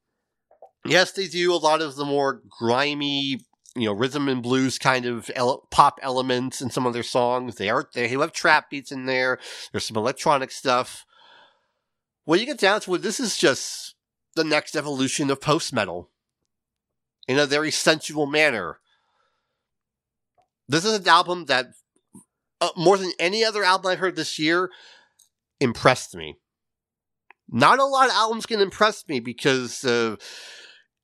Yes, 0.86 1.12
they 1.12 1.28
do 1.28 1.54
a 1.54 1.58
lot 1.58 1.82
of 1.82 1.96
the 1.98 2.06
more 2.06 2.42
grimy, 2.50 3.42
you 3.76 3.86
know, 3.86 3.94
rhythm 3.94 4.28
and 4.30 4.42
blues 4.42 4.80
kind 4.80 5.06
of 5.06 5.30
ele- 5.36 5.68
pop 5.70 6.00
elements 6.02 6.62
in 6.62 6.70
some 6.70 6.86
of 6.86 6.94
their 6.94 7.04
songs. 7.04 7.56
They 7.56 7.70
are 7.70 7.90
they 7.94 8.08
have 8.08 8.32
trap 8.32 8.70
beats 8.70 8.92
in 8.92 9.06
there. 9.06 9.40
There's 9.72 9.86
some 9.86 9.98
electronic 9.98 10.52
stuff. 10.52 11.06
When 12.24 12.40
you 12.40 12.46
get 12.46 12.58
down 12.58 12.82
to 12.82 12.96
it, 12.96 13.02
this 13.02 13.20
is 13.20 13.38
just 13.38 13.96
the 14.36 14.44
next 14.44 14.76
evolution 14.76 15.30
of 15.30 15.42
post 15.42 15.74
metal 15.74 16.10
in 17.28 17.38
a 17.38 17.46
very 17.46 17.72
sensual 17.72 18.26
manner. 18.26 18.80
This 20.68 20.86
is 20.86 20.94
an 20.94 21.08
album 21.08 21.46
that, 21.46 21.68
uh, 22.60 22.70
more 22.76 22.98
than 22.98 23.12
any 23.20 23.44
other 23.44 23.64
album 23.64 23.92
I 23.92 23.96
heard 23.96 24.16
this 24.16 24.40
year, 24.40 24.72
impressed 25.60 26.16
me. 26.16 26.38
Not 27.48 27.80
a 27.80 27.86
lot 27.86 28.10
of 28.10 28.16
albums 28.16 28.48
can 28.48 28.60
impress 28.60 29.08
me 29.08 29.20
because 29.20 29.84
uh, 29.86 30.16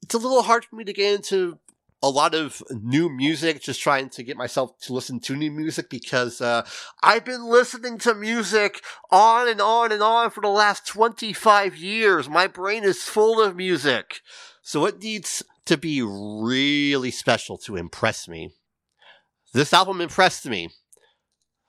it's 0.01 0.15
a 0.15 0.17
little 0.17 0.41
hard 0.41 0.65
for 0.65 0.75
me 0.75 0.83
to 0.83 0.93
get 0.93 1.13
into 1.13 1.59
a 2.03 2.09
lot 2.09 2.33
of 2.33 2.63
new 2.69 3.09
music, 3.09 3.61
just 3.61 3.81
trying 3.81 4.09
to 4.09 4.23
get 4.23 4.37
myself 4.37 4.77
to 4.81 4.93
listen 4.93 5.19
to 5.21 5.35
new 5.35 5.51
music 5.51 5.89
because 5.89 6.41
uh, 6.41 6.65
I've 7.03 7.25
been 7.25 7.45
listening 7.45 7.99
to 7.99 8.15
music 8.15 8.83
on 9.11 9.47
and 9.47 9.61
on 9.61 9.91
and 9.91 10.01
on 10.01 10.31
for 10.31 10.41
the 10.41 10.47
last 10.47 10.87
25 10.87 11.75
years. 11.75 12.27
My 12.27 12.47
brain 12.47 12.83
is 12.83 13.03
full 13.03 13.39
of 13.39 13.55
music. 13.55 14.21
So 14.63 14.85
it 14.85 15.01
needs 15.01 15.43
to 15.65 15.77
be 15.77 16.01
really 16.01 17.11
special 17.11 17.57
to 17.59 17.75
impress 17.75 18.27
me. 18.27 18.51
This 19.53 19.73
album 19.73 20.01
impressed 20.01 20.47
me 20.47 20.69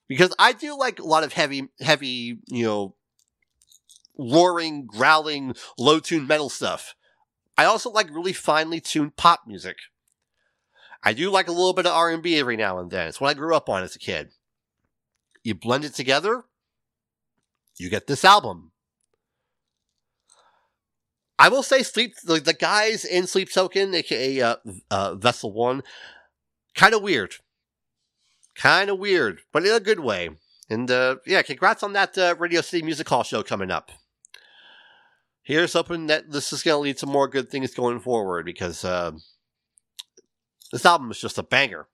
because 0.08 0.34
I 0.38 0.52
do 0.52 0.78
like 0.78 0.98
a 0.98 1.06
lot 1.06 1.24
of 1.24 1.32
heavy, 1.32 1.68
heavy, 1.80 2.38
you 2.46 2.64
know, 2.64 2.94
roaring, 4.16 4.86
growling, 4.86 5.54
low 5.78 5.98
tuned 5.98 6.28
metal 6.28 6.48
stuff. 6.48 6.94
I 7.58 7.64
also 7.64 7.90
like 7.90 8.08
really 8.10 8.32
finely 8.32 8.80
tuned 8.80 9.16
pop 9.16 9.42
music. 9.46 9.76
I 11.02 11.12
do 11.12 11.30
like 11.30 11.48
a 11.48 11.52
little 11.52 11.72
bit 11.72 11.86
of 11.86 11.92
R&B 11.92 12.38
every 12.38 12.56
now 12.56 12.78
and 12.78 12.90
then. 12.90 13.08
It's 13.08 13.20
what 13.20 13.30
I 13.30 13.34
grew 13.34 13.54
up 13.54 13.68
on 13.68 13.82
as 13.82 13.96
a 13.96 13.98
kid. 13.98 14.30
You 15.42 15.54
blend 15.54 15.84
it 15.84 15.94
together, 15.94 16.44
you 17.76 17.90
get 17.90 18.06
this 18.06 18.24
album. 18.24 18.70
I 21.38 21.48
will 21.48 21.64
say, 21.64 21.82
sleep 21.82 22.14
the, 22.22 22.38
the 22.38 22.52
guys 22.52 23.04
in 23.04 23.26
Sleep 23.26 23.52
Token, 23.52 23.92
aka 23.94 24.40
uh, 24.40 24.56
uh, 24.90 25.14
Vessel 25.16 25.52
One, 25.52 25.82
kind 26.76 26.94
of 26.94 27.02
weird, 27.02 27.34
kind 28.54 28.88
of 28.88 29.00
weird, 29.00 29.40
but 29.52 29.66
in 29.66 29.72
a 29.72 29.80
good 29.80 29.98
way. 29.98 30.30
And 30.70 30.88
uh, 30.88 31.16
yeah, 31.26 31.42
congrats 31.42 31.82
on 31.82 31.94
that 31.94 32.16
uh, 32.16 32.36
Radio 32.38 32.60
City 32.60 32.84
Music 32.84 33.08
Hall 33.08 33.24
show 33.24 33.42
coming 33.42 33.72
up. 33.72 33.90
Here's 35.42 35.72
hoping 35.72 36.06
that 36.06 36.30
this 36.30 36.52
is 36.52 36.62
going 36.62 36.76
to 36.76 36.80
lead 36.82 36.98
to 36.98 37.06
more 37.06 37.26
good 37.26 37.50
things 37.50 37.74
going 37.74 37.98
forward 37.98 38.46
because 38.46 38.84
uh, 38.84 39.10
this 40.72 40.86
album 40.86 41.10
is 41.10 41.20
just 41.20 41.38
a 41.38 41.42
banger. 41.42 41.86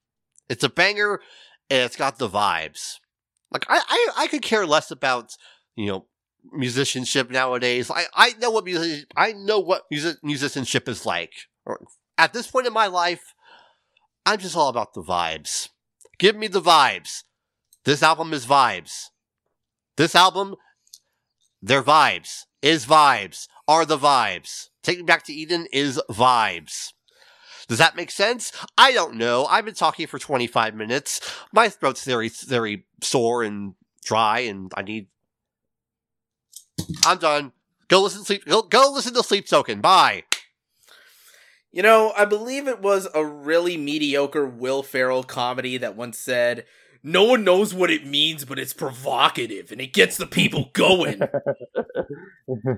It's 0.49 0.65
a 0.65 0.69
banger, 0.69 1.21
and 1.69 1.83
it's 1.83 1.97
got 1.97 2.19
the 2.19 2.29
vibes. 2.29 2.95
Like 3.51 3.67
I, 3.69 3.83
I, 3.87 4.09
I 4.17 4.27
could 4.29 4.43
care 4.43 4.67
less 4.67 4.91
about 4.91 5.37
you 5.77 5.87
know 5.87 6.07
musicianship 6.53 7.31
nowadays. 7.31 7.91
I, 7.91 8.05
I 8.15 8.33
know 8.41 8.51
what 8.51 8.65
music, 8.65 9.07
I 9.17 9.33
know 9.33 9.59
what 9.59 9.83
music, 9.91 10.19
musicianship 10.23 10.89
is 10.89 11.05
like. 11.05 11.33
At 12.17 12.33
this 12.33 12.51
point 12.51 12.67
in 12.67 12.73
my 12.73 12.87
life, 12.87 13.35
I'm 14.25 14.39
just 14.39 14.57
all 14.57 14.69
about 14.69 14.95
the 14.95 15.03
vibes. 15.03 15.69
Give 16.19 16.37
me 16.37 16.49
the 16.49 16.63
vibes. 16.63 17.25
This 17.85 18.03
album 18.03 18.33
is 18.33 18.47
vibes. 18.47 19.07
This 19.97 20.15
album, 20.15 20.57
their 21.63 21.83
vibes, 21.83 22.45
is 22.63 22.87
vibes, 22.87 23.49
are 23.67 23.85
the 23.85 23.99
vibes. 23.99 24.69
Take 24.83 24.99
Me 24.99 25.05
Back 25.05 25.25
to 25.25 25.33
Eden 25.33 25.67
is 25.73 26.01
vibes. 26.11 26.93
Does 27.69 27.79
that 27.79 27.97
make 27.97 28.11
sense? 28.11 28.53
I 28.79 28.93
don't 28.93 29.17
know. 29.17 29.45
I've 29.45 29.65
been 29.65 29.75
talking 29.75 30.07
for 30.07 30.19
25 30.19 30.75
minutes. 30.75 31.21
My 31.53 31.69
throat's 31.69 32.05
very, 32.05 32.31
very 32.31 32.87
sore 33.03 33.43
and 33.43 33.75
dry, 34.05 34.41
and 34.41 34.73
I 34.75 34.83
need 34.83 35.09
I'm 37.05 37.19
done. 37.19 37.53
Go 37.89 38.03
listen 38.03 38.21
to 38.21 38.27
sleep. 38.27 38.45
Go, 38.45 38.63
go 38.63 38.91
listen 38.93 39.15
to 39.15 39.23
Sleep 39.23 39.47
Token. 39.49 39.81
Bye. 39.81 40.25
You 41.71 41.83
know, 41.83 42.13
I 42.17 42.25
believe 42.25 42.67
it 42.67 42.81
was 42.81 43.09
a 43.15 43.25
really 43.25 43.77
mediocre 43.77 44.47
Will 44.47 44.83
Ferrell 44.83 45.23
comedy 45.23 45.77
that 45.79 45.97
once 45.97 46.19
said, 46.19 46.65
"No 47.03 47.25
one 47.25 47.45
knows 47.45 47.75
what 47.75 47.91
it 47.91 48.07
means, 48.07 48.45
but 48.45 48.59
it's 48.59 48.73
provocative 48.73 49.71
and 49.71 49.81
it 49.81 49.93
gets 49.93 50.17
the 50.17 50.27
people 50.27 50.71
going." 50.73 51.21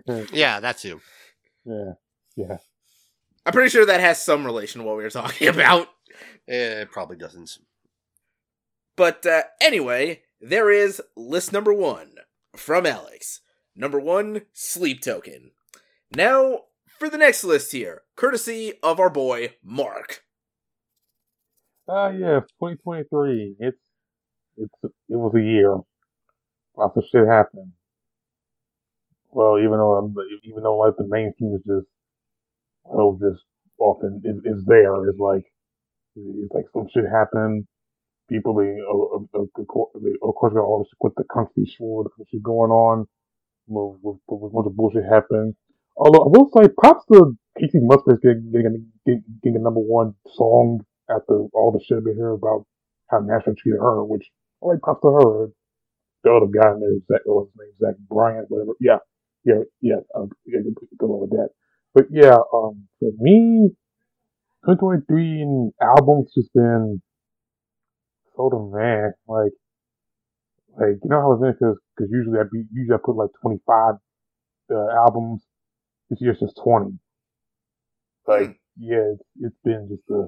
yeah, 0.33 0.61
that's 0.61 0.85
you. 0.85 1.01
Yeah, 1.65 1.93
yeah. 2.37 2.57
I'm 3.51 3.55
pretty 3.55 3.71
sure 3.71 3.85
that 3.85 3.99
has 3.99 4.23
some 4.23 4.47
relation 4.47 4.81
to 4.81 4.87
what 4.87 4.97
we 4.97 5.03
were 5.03 5.11
talking 5.11 5.49
about. 5.53 5.89
Eh, 6.47 6.83
it 6.83 6.93
probably 6.93 7.17
doesn't. 7.17 7.51
But 8.95 9.27
uh, 9.27 9.43
anyway, 9.61 10.23
there 10.41 10.71
is 10.71 11.03
list 11.17 11.53
number 11.53 11.75
one 11.75 12.13
from 12.55 12.87
Alex. 12.87 13.41
Number 13.75 13.99
one, 13.99 14.43
Sleep 14.53 15.01
Token. 15.03 15.51
Now, 16.15 16.61
for 16.97 17.11
the 17.11 17.19
next 17.19 17.43
list 17.43 17.73
here, 17.73 18.03
courtesy 18.15 18.75
of 18.85 19.01
our 19.01 19.11
boy, 19.11 19.55
Mark. 19.65 20.23
Ah, 21.89 22.05
uh, 22.05 22.11
yeah, 22.11 22.41
2023. 22.61 23.57
It's, 23.59 23.77
it's, 24.59 24.75
it 24.85 24.93
was 25.09 25.35
a 25.35 25.43
year. 25.43 25.77
Lots 26.77 26.97
of 26.97 27.03
shit 27.11 27.27
happened. 27.27 27.73
Well, 29.33 29.59
even 29.59 29.73
though 29.73 29.97
I'm, 29.97 30.15
even 30.45 30.63
though 30.63 30.79
like 30.79 30.95
the 30.97 31.09
main 31.09 31.33
theme 31.37 31.57
is 31.57 31.63
just, 31.67 31.89
well, 32.85 33.19
just 33.21 33.45
often 33.79 34.23
is, 34.25 34.37
is 34.45 34.65
there. 34.67 34.95
It's 35.09 35.19
like, 35.19 35.45
it's 36.17 36.55
like 36.55 36.67
some 36.75 36.89
shit 36.93 37.05
happened. 37.11 37.67
People, 38.29 38.55
they, 38.55 38.77
of, 38.91 39.29
of, 39.35 39.49
of 39.59 40.35
course, 40.37 40.55
all 40.57 40.81
this 40.85 40.93
with 41.01 41.15
the 41.17 41.25
country 41.33 41.65
shit, 41.67 41.79
the 41.81 42.11
country 42.17 42.41
going 42.43 42.71
on 42.71 43.07
with, 43.67 43.99
with, 44.03 44.19
with 44.29 44.53
bunch 44.53 44.67
of 44.67 44.77
bullshit 44.77 45.05
happened. 45.05 45.55
Although 45.97 46.25
I 46.25 46.29
will 46.29 46.51
say, 46.57 46.69
props 46.79 47.05
to 47.13 47.37
Kacey 47.59 47.81
Musgraves 47.83 48.21
getting, 48.21 48.51
getting, 48.53 48.87
getting, 49.43 49.57
a 49.57 49.63
number 49.65 49.81
one 49.81 50.15
song 50.35 50.81
after 51.11 51.47
all 51.53 51.73
the 51.73 51.85
shit 51.85 52.05
we 52.05 52.15
hear 52.15 52.31
about 52.31 52.67
how 53.11 53.21
Nashville 53.21 53.55
treated 53.59 53.81
her, 53.81 54.05
which 54.05 54.31
I 54.63 54.69
like 54.69 54.83
props 54.83 55.03
to 55.03 55.09
her. 55.09 55.49
The 56.25 56.33
other 56.33 56.47
guy 56.47 56.73
in 56.73 56.81
there, 56.81 57.19
Zach, 57.19 57.23
what 57.25 57.47
was 57.47 57.49
his 57.49 57.61
name, 57.61 57.75
Zach 57.81 57.97
Bryant, 58.09 58.47
whatever. 58.51 58.73
Yeah, 58.81 58.99
yeah, 59.45 59.65
yeah, 59.81 60.01
um, 60.15 60.31
yeah 60.47 60.61
good 60.99 61.11
on 61.11 61.21
with 61.21 61.31
that. 61.31 61.51
But 61.95 62.07
yeah, 62.11 62.37
um, 62.55 62.87
for 62.99 63.11
me, 63.19 63.71
2023 64.65 65.73
albums 65.83 66.31
just 66.35 66.53
been 66.55 67.03
so 68.37 68.71
man. 68.73 69.13
Like, 69.27 69.53
like, 70.79 70.99
you 71.03 71.11
know 71.11 71.21
how 71.21 71.33
it's 71.33 71.43
been? 71.43 71.55
Cause, 71.59 71.79
cause 71.99 72.09
usually 72.11 72.39
I 72.39 72.45
be, 72.51 72.65
usually 72.73 72.95
I 72.95 72.99
put 73.05 73.17
like 73.17 73.31
25, 73.43 73.95
uh, 74.71 74.89
albums. 74.97 75.43
This 76.09 76.21
year's 76.21 76.41
just 76.41 76.59
20. 76.63 76.99
Like, 78.27 78.61
yeah, 78.79 79.13
it's, 79.15 79.23
it's 79.41 79.57
been 79.65 79.89
just 79.91 80.09
a, 80.11 80.27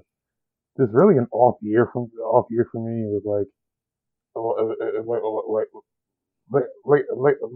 just 0.78 0.92
really 0.92 1.16
an 1.18 1.28
off 1.32 1.56
year 1.62 1.88
from, 1.92 2.10
off 2.24 2.46
year 2.50 2.68
for 2.72 2.84
me. 2.84 3.02
It 3.02 3.22
was 3.22 3.24
like, 3.24 3.48
oh, 4.36 4.50
uh, 4.52 4.84
uh, 4.84 5.00
uh 5.00 5.04
like, 5.06 5.66
like, 6.50 6.64
like, 6.84 7.04
like, 7.16 7.36
like, 7.40 7.54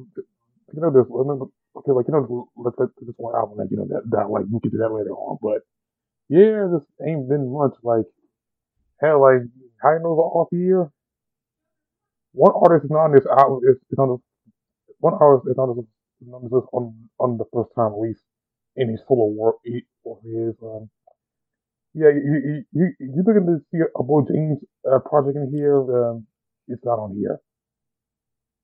you 0.75 0.81
know, 0.81 0.91
this, 0.91 1.07
okay, 1.79 1.93
like, 1.93 2.07
you 2.09 2.15
know, 2.15 2.49
let's 2.57 2.77
let 2.79 2.89
this 3.01 3.15
one 3.17 3.35
album 3.35 3.59
that, 3.59 3.69
you 3.71 3.77
know, 3.77 3.87
that, 3.89 4.03
that, 4.11 4.31
like, 4.31 4.45
you 4.51 4.61
get 4.63 4.73
do 4.73 4.79
that 4.79 4.93
later 4.93 5.13
on. 5.13 5.39
But, 5.43 5.63
yeah, 6.29 6.67
this 6.73 6.87
ain't 7.07 7.29
been 7.29 7.53
much, 7.53 7.75
like, 7.83 8.07
hell, 9.01 9.23
like, 9.23 9.43
know 10.03 10.15
it's 10.15 10.35
off 10.35 10.49
year? 10.53 10.91
one 12.37 12.53
artist 12.55 12.85
is 12.85 12.91
not 12.91 13.09
on 13.09 13.13
this 13.13 13.27
album. 13.27 13.61
Is, 13.65 13.77
is 13.91 13.99
on 13.99 14.09
this, 14.13 14.23
one 15.01 15.15
artist 15.19 15.49
is 15.49 15.59
on 15.59 15.75
this, 15.75 15.85
is 16.21 16.33
on, 16.33 16.43
this 16.45 16.69
on 16.73 16.95
on 17.19 17.39
the 17.39 17.49
first 17.53 17.71
time 17.75 17.97
release 17.97 18.21
in 18.77 18.91
his 18.91 19.01
solo 19.09 19.27
work 19.27 19.57
or 20.05 20.21
his 20.23 20.55
um. 20.63 20.89
Yeah, 21.95 22.13
you 22.13 22.37
you 22.45 22.65
you 22.73 22.87
you 23.01 23.25
looking 23.25 23.49
to 23.49 23.57
see 23.73 23.81
a 23.81 24.03
Bo 24.03 24.21
James 24.29 24.61
uh, 24.85 24.99
project 25.01 25.37
in 25.37 25.51
here? 25.51 25.81
Um, 25.81 26.27
it's 26.69 26.85
not 26.85 27.01
on 27.01 27.17
here. 27.17 27.41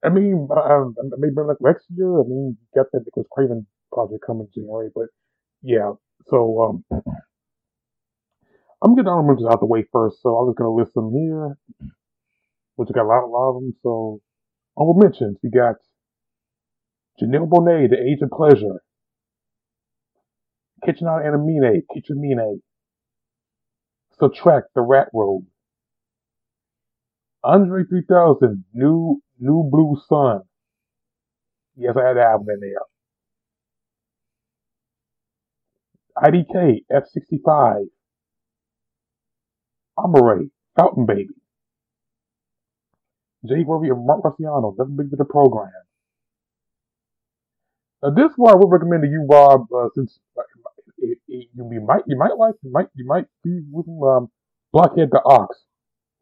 I 0.05 0.09
mean, 0.09 0.49
um, 0.51 0.95
maybe 1.19 1.35
like 1.37 1.59
next 1.61 1.87
year. 1.95 2.21
I 2.21 2.25
mean, 2.25 2.57
you 2.59 2.83
got 2.83 2.91
that 2.93 3.05
because 3.05 3.25
Craven 3.31 3.67
project 3.93 4.25
coming 4.27 4.49
January, 4.55 4.91
but 4.95 5.07
yeah. 5.63 5.93
So 6.29 6.83
um, 6.93 7.03
I'm 8.83 8.95
getting 8.95 9.09
honorable 9.09 9.49
out 9.49 9.61
the 9.61 9.67
way 9.67 9.85
first. 9.93 10.23
So 10.23 10.37
I'm 10.37 10.49
just 10.49 10.59
gonna 10.59 10.75
list 10.75 10.95
them 10.95 11.13
here 11.13 11.57
which 12.77 12.89
got 12.93 13.05
a 13.05 13.09
lot, 13.09 13.25
a 13.25 13.27
lot 13.27 13.51
of 13.51 13.55
them. 13.63 13.75
So, 13.83 14.21
honorable 14.77 15.03
mentions, 15.03 15.39
you 15.43 15.51
got 15.51 15.77
Janelle 17.21 17.49
Monáe, 17.49 17.89
The 17.89 18.01
Age 18.01 18.23
of 18.23 18.31
Pleasure, 18.31 18.83
Kitchen 20.85 21.07
Out 21.07 21.23
Anamine, 21.23 21.83
Kitchen 21.93 22.21
Mine, 22.21 22.61
Subtract, 24.19 24.69
The 24.75 24.81
Rat 24.81 25.09
Road, 25.15 25.47
Andre 27.45 27.85
3000, 27.89 28.65
New 28.75 29.23
New 29.43 29.69
Blue 29.71 29.97
Sun. 30.09 30.43
Yes, 31.77 31.97
I 31.97 32.07
had 32.07 32.17
that 32.17 32.27
album 32.27 32.47
in 32.51 32.61
there. 32.61 32.87
IDK, 36.17 36.85
F65. 36.93 37.87
Amaarae, 39.99 40.49
Fountain 40.79 41.07
Baby. 41.07 41.35
Jay 43.45 43.65
Worthy 43.65 43.89
and 43.89 44.07
Roc 44.07 44.23
Marciano, 44.23 44.77
Never 44.79 44.91
Been 44.91 45.11
to 45.11 45.17
the 45.17 45.25
Program. 45.25 45.73
Now, 48.03 48.11
this 48.11 48.31
one 48.37 48.53
I 48.55 48.57
would 48.57 48.71
recommend 48.71 49.03
to 49.03 49.09
you, 49.09 49.27
Rob, 49.29 49.67
uh, 49.77 49.89
since 49.97 50.21
uh, 50.39 50.43
it, 50.99 51.19
it, 51.27 51.49
you 51.57 51.85
might 51.85 52.03
you 52.07 52.17
might 52.17 52.37
like 52.39 52.55
you 52.63 52.71
might 52.71 52.89
you 52.95 53.07
might 53.07 53.27
be 53.43 53.61
with 53.73 53.89
um, 53.89 54.31
Blockhead 54.73 55.09
the 55.11 55.21
Ox. 55.25 55.57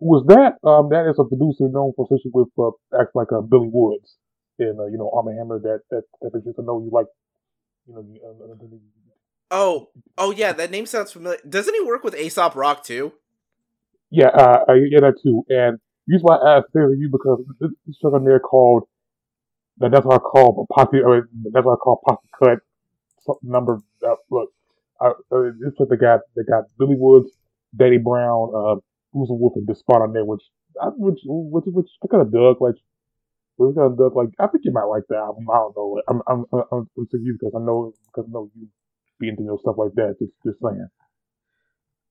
Was 0.01 0.25
that? 0.29 0.57
Um, 0.67 0.89
that 0.91 1.09
is 1.09 1.19
a 1.19 1.25
producer 1.25 1.69
known 1.69 1.93
for 1.95 2.09
especially 2.11 2.33
with 2.33 2.49
uh, 2.59 2.71
acts 2.99 3.15
like 3.15 3.33
uh, 3.33 3.43
Billy 3.43 3.69
Woods 3.71 4.17
and 4.59 4.81
uh, 4.81 4.87
you 4.87 4.99
know 4.99 5.11
Armand 5.15 5.39
Hammer. 5.39 5.59
That 5.59 5.81
that 5.91 6.05
that 6.23 6.55
to 6.57 6.63
know 6.63 6.81
you 6.81 6.91
like 6.91 7.07
you 7.87 7.95
know. 7.95 8.05
Uh, 8.25 8.53
uh, 8.53 8.79
oh, 9.51 9.91
oh 10.17 10.31
yeah, 10.31 10.53
that 10.53 10.71
name 10.71 10.87
sounds 10.87 11.13
familiar. 11.13 11.39
Doesn't 11.49 11.75
he 11.75 11.81
work 11.83 12.03
with 12.03 12.15
Aesop 12.15 12.57
Rock 12.57 12.83
too? 12.83 13.13
Yeah, 14.11 14.29
uh, 14.29 14.65
I 14.69 14.79
get 14.91 15.03
that 15.03 15.21
too. 15.23 15.45
And 15.49 15.79
use 16.07 16.23
my 16.25 16.35
I 16.35 16.59
asked 16.59 16.73
for 16.73 16.95
you 16.95 17.09
because 17.11 17.45
this, 17.61 17.99
track 18.01 18.15
on 18.15 18.25
there 18.25 18.41
called 18.41 18.85
that, 19.79 19.91
that's 19.93 20.05
what 20.05 20.17
I 20.17 20.19
call 20.19 20.67
posse. 20.73 20.99
I 21.07 21.21
that's 21.53 21.65
what 21.65 21.75
I 21.75 21.77
call 21.77 22.01
posse 22.07 22.29
cut 22.43 22.59
number. 23.43 23.81
Uh, 24.07 24.15
look, 24.31 24.51
I, 25.01 25.09
uh, 25.09 25.51
this 25.61 25.75
was 25.79 25.89
the 25.89 25.97
guy 25.97 26.17
that 26.37 26.45
got 26.49 26.65
Billy 26.79 26.97
Woods, 26.99 27.31
Danny 27.77 27.99
Brown, 27.99 28.53
uh, 28.55 28.77
Who's 29.13 29.31
a 29.31 29.35
Wolf, 29.35 29.55
and 29.57 29.67
Despot 29.67 30.03
on 30.03 30.13
there, 30.13 30.25
which 30.25 30.43
which 30.97 31.21
which 31.25 31.65
which 31.67 31.91
I 32.03 32.07
kind 32.07 32.23
of 32.23 32.33
dug. 32.33 32.61
Like 32.61 32.77
we 33.59 33.75
kind 33.75 33.93
of 33.93 33.99
dug. 33.99 34.15
Like 34.15 34.31
I 34.39 34.47
think 34.47 34.65
you 34.65 34.73
might 34.73 34.85
like 34.85 35.05
that 35.09 35.17
album. 35.17 35.47
I 35.51 35.57
don't 35.57 35.77
know. 35.77 36.03
I'm 36.09 36.23
I'm 36.29 36.45
I'm, 36.53 36.89
I'm 36.97 37.07
to 37.11 37.19
you 37.19 37.37
because 37.39 37.55
I 37.57 37.61
know 37.65 37.93
because 38.07 38.29
I 38.29 38.33
know 38.33 38.51
you 38.55 38.69
be 39.19 39.29
into 39.29 39.43
your 39.43 39.59
stuff 39.61 39.77
like 39.79 39.95
that. 39.95 40.17
Just 40.19 40.33
just 40.45 40.59
saying. 40.63 40.89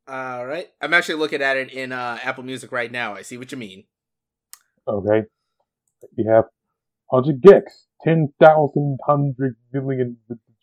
All 0.10 0.46
right. 0.46 0.68
I'm 0.82 0.94
actually 0.96 1.16
looking 1.16 1.42
at 1.44 1.56
it 1.56 1.72
in 1.72 1.92
uh, 1.92 2.18
Apple 2.24 2.44
Music 2.44 2.72
right 2.72 2.92
now. 2.92 3.14
I 3.14 3.22
see 3.22 3.38
what 3.38 3.52
you 3.52 3.58
mean. 3.60 3.84
Okay. 4.88 5.28
You 6.18 6.32
have 6.32 6.46
100 7.10 7.42
gecs, 7.42 7.86
10,000, 8.04 8.98
100 9.06 9.56
million, 9.72 10.18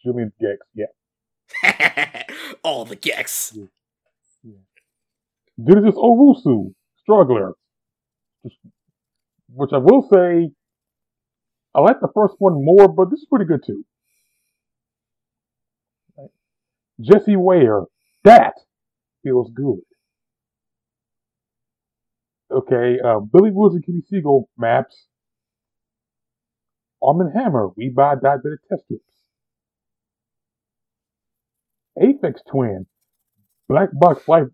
billion 0.04 0.32
gecs. 0.42 0.56
Yeah. 0.74 2.22
All 2.64 2.84
the 2.84 2.96
gecs. 2.96 3.56
Yeah. 3.56 3.66
Genesis 5.58 5.94
Owusu, 5.94 6.72
Struggler. 7.00 7.52
Which 9.48 9.70
I 9.72 9.78
will 9.78 10.08
say, 10.12 10.50
I 11.74 11.80
like 11.80 12.00
the 12.00 12.08
first 12.14 12.34
one 12.38 12.64
more, 12.64 12.88
but 12.88 13.10
this 13.10 13.20
is 13.20 13.26
pretty 13.30 13.46
good 13.46 13.62
too. 13.66 13.84
Jessie 17.00 17.36
Ware, 17.36 17.82
that 18.24 18.54
feels 19.22 19.50
good. 19.54 19.80
Okay, 22.50 22.98
uh, 23.04 23.20
Billy 23.20 23.50
Woods 23.52 23.74
and 23.74 23.84
Kenny 23.84 24.02
Segal 24.10 24.44
maps. 24.56 25.06
Armand 27.02 27.32
Hammer, 27.34 27.68
we 27.76 27.90
buy 27.90 28.14
diabetic 28.14 28.58
test 28.68 28.84
strips. 28.84 29.02
Aphex 31.98 32.40
Twin, 32.50 32.86
Black 33.68 33.90
Box 33.92 34.26
Life 34.28 34.46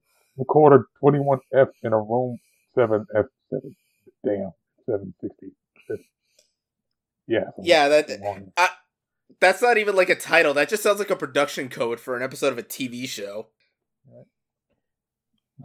Recorder 0.42 0.87
21F 1.02 1.68
in 1.83 1.92
a 1.92 1.98
Room 1.98 2.38
7F7. 2.76 3.28
Damn, 4.24 4.52
760. 4.87 5.52
Yeah. 7.26 7.44
Yeah, 7.62 7.88
that. 7.88 8.52
I, 8.57 8.68
that's 9.40 9.62
not 9.62 9.78
even 9.78 9.94
like 9.94 10.09
a 10.11 10.16
title. 10.16 10.55
That 10.55 10.68
just 10.68 10.83
sounds 10.83 10.98
like 10.98 11.11
a 11.11 11.16
production 11.16 11.68
code 11.68 12.00
for 12.00 12.16
an 12.16 12.22
episode 12.22 12.52
of 12.52 12.59
a 12.59 12.62
TV 12.62 13.09
show. 13.09 13.48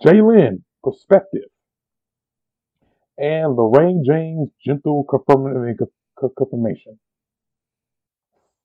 Jlin, 0.06 0.62
Perspective, 0.84 1.50
and 3.18 3.56
Lorraine 3.56 4.04
James, 4.06 4.50
Gentle 4.66 5.04
Confirmation. 5.10 7.00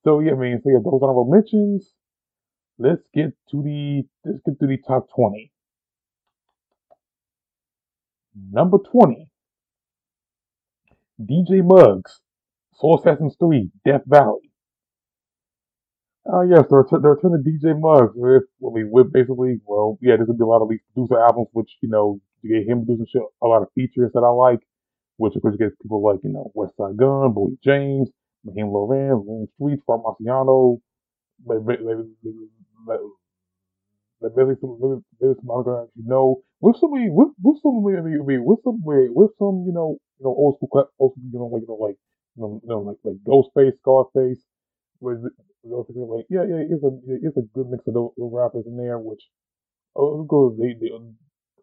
So 0.04 0.20
yeah, 0.20 0.32
I 0.32 0.34
mean, 0.34 0.60
so 0.62 0.70
yeah, 0.70 0.78
those 0.84 1.00
honorable 1.02 1.30
mentions. 1.30 1.90
Let's 2.78 3.02
get 3.14 3.34
to 3.50 3.62
the 3.62 4.02
let's 4.24 4.40
get 4.44 4.58
to 4.60 4.66
the 4.66 4.78
top 4.86 5.08
twenty. 5.14 5.52
Number 8.34 8.78
twenty, 8.78 9.28
DJ 11.20 11.62
Muggs, 11.64 12.20
Soul 12.74 12.98
Assassins 12.98 13.36
Three, 13.38 13.70
Death 13.84 14.02
Valley. 14.06 14.50
Uh, 16.32 16.42
yes, 16.42 16.64
the 16.70 16.76
return, 16.76 17.02
the 17.02 17.08
of 17.08 17.44
DJ 17.44 17.78
Muggs 17.78 18.12
with, 18.14 18.44
I 18.64 18.72
mean, 18.72 18.90
with 18.90 19.12
basically, 19.12 19.60
well, 19.66 19.98
yeah, 20.00 20.16
there's 20.16 20.28
gonna 20.28 20.38
be 20.38 20.44
a 20.44 20.46
lot 20.46 20.62
of 20.62 20.70
producer 20.94 21.20
albums, 21.20 21.48
which, 21.52 21.76
you 21.82 21.88
know, 21.88 22.20
you 22.42 22.58
get 22.58 22.68
him 22.68 22.86
producing 22.86 23.06
shit, 23.12 23.22
a 23.42 23.46
lot 23.46 23.62
of 23.62 23.68
features 23.74 24.12
that 24.14 24.20
I 24.20 24.28
like, 24.28 24.60
which 25.16 25.34
of 25.34 25.42
course 25.42 25.56
gets 25.56 25.74
people 25.82 26.02
like, 26.02 26.20
you 26.22 26.30
know, 26.30 26.52
Westside 26.56 26.96
Gunn, 26.96 27.34
Boldy 27.34 27.58
James, 27.62 28.08
Raheem 28.44 28.66
Loran, 28.66 29.24
Rome 29.26 29.48
Streetz, 29.60 29.82
Far 34.22 34.30
Marciano, 34.30 35.02
basically 35.20 35.34
some 35.42 35.88
you 35.96 36.04
know, 36.06 36.42
with 36.60 36.76
some, 36.76 36.90
with, 36.92 37.30
with 37.42 37.58
some, 37.62 37.84
I 37.86 38.00
mean, 38.00 38.44
with 38.44 38.60
some, 38.64 38.80
with 38.84 39.30
some, 39.38 39.64
you 39.66 39.72
know, 39.72 39.98
you 40.18 40.24
know, 40.24 40.30
old 40.30 40.56
school, 40.56 40.88
old 40.98 41.12
school, 41.12 41.30
you 41.32 41.38
know, 41.38 41.46
like, 41.46 41.62
you 41.62 41.68
know, 41.68 41.74
like, 41.74 41.96
you 42.36 42.42
know, 42.42 42.60
you 42.62 42.68
know 42.68 42.80
like, 42.80 42.96
like 43.04 43.16
Ghostface, 43.26 43.78
Scarface, 43.80 44.44
with 45.00 45.18
like 45.64 46.26
yeah, 46.30 46.44
yeah, 46.48 46.62
it's 46.70 46.82
a 46.82 46.90
it's 47.22 47.36
a 47.36 47.42
good 47.54 47.70
mix 47.70 47.86
of 47.86 47.94
those, 47.94 48.10
those 48.16 48.30
rappers 48.32 48.64
in 48.66 48.76
there, 48.76 48.98
which 48.98 49.22
oh, 49.96 50.22
goes 50.24 50.56
they 50.58 50.74
they 50.80 50.90
oh, 50.92 51.12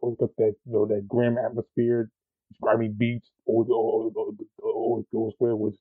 always 0.01 0.17
got 0.19 0.29
that 0.37 0.55
you 0.65 0.73
know 0.73 0.85
that 0.85 1.07
grim 1.07 1.37
atmosphere, 1.37 2.09
grimy 2.61 2.89
beats, 2.89 3.29
always 3.45 3.69
always, 3.69 4.13
always 4.63 5.05
goes 5.13 5.33
with 5.39 5.53
which 5.57 5.75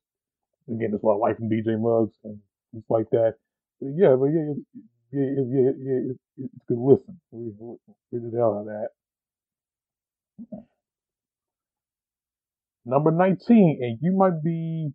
again 0.69 0.91
that's 0.91 1.03
why 1.03 1.15
I 1.15 1.17
like 1.17 1.37
from 1.37 1.49
DJ 1.51 1.79
Muggs 1.79 2.15
and 2.25 2.39
things 2.73 2.85
like 2.89 3.11
that. 3.11 3.35
But 3.81 3.91
yeah, 3.97 4.17
but 4.19 4.27
yeah, 4.27 4.55
yeah, 5.13 5.25
yeah, 5.37 5.45
yeah, 5.49 5.71
yeah 5.83 6.11
it's, 6.11 6.21
it's 6.39 6.55
good 6.69 6.79
listen. 6.79 7.21
We 7.31 7.53
hell 7.61 8.55
out 8.55 8.61
of 8.61 8.67
that. 8.67 8.89
Number 12.85 13.11
19, 13.11 13.81
and 13.83 13.99
you 14.01 14.17
might 14.17 14.43
be 14.43 14.93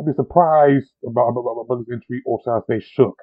I'd 0.00 0.06
be 0.06 0.12
surprised 0.14 0.92
about, 1.06 1.28
about, 1.28 1.60
about 1.60 1.78
this 1.80 1.92
entry, 1.92 2.22
or 2.24 2.40
should 2.42 2.56
I 2.56 2.60
say 2.68 2.80
shook. 2.80 3.16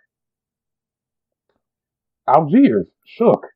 Algiers, 2.27 2.85
shook. 3.05 3.47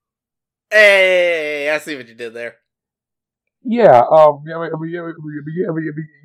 Hey, 0.71 1.69
I 1.69 1.77
see 1.77 1.95
what 1.95 2.07
you 2.07 2.15
did 2.15 2.33
there. 2.33 2.55
Yeah, 3.63 4.01
um, 4.11 4.43
yeah, 4.47 4.57
I 4.57 4.79
mean, 4.79 4.91
yeah, 4.91 5.01
yeah, 5.05 5.67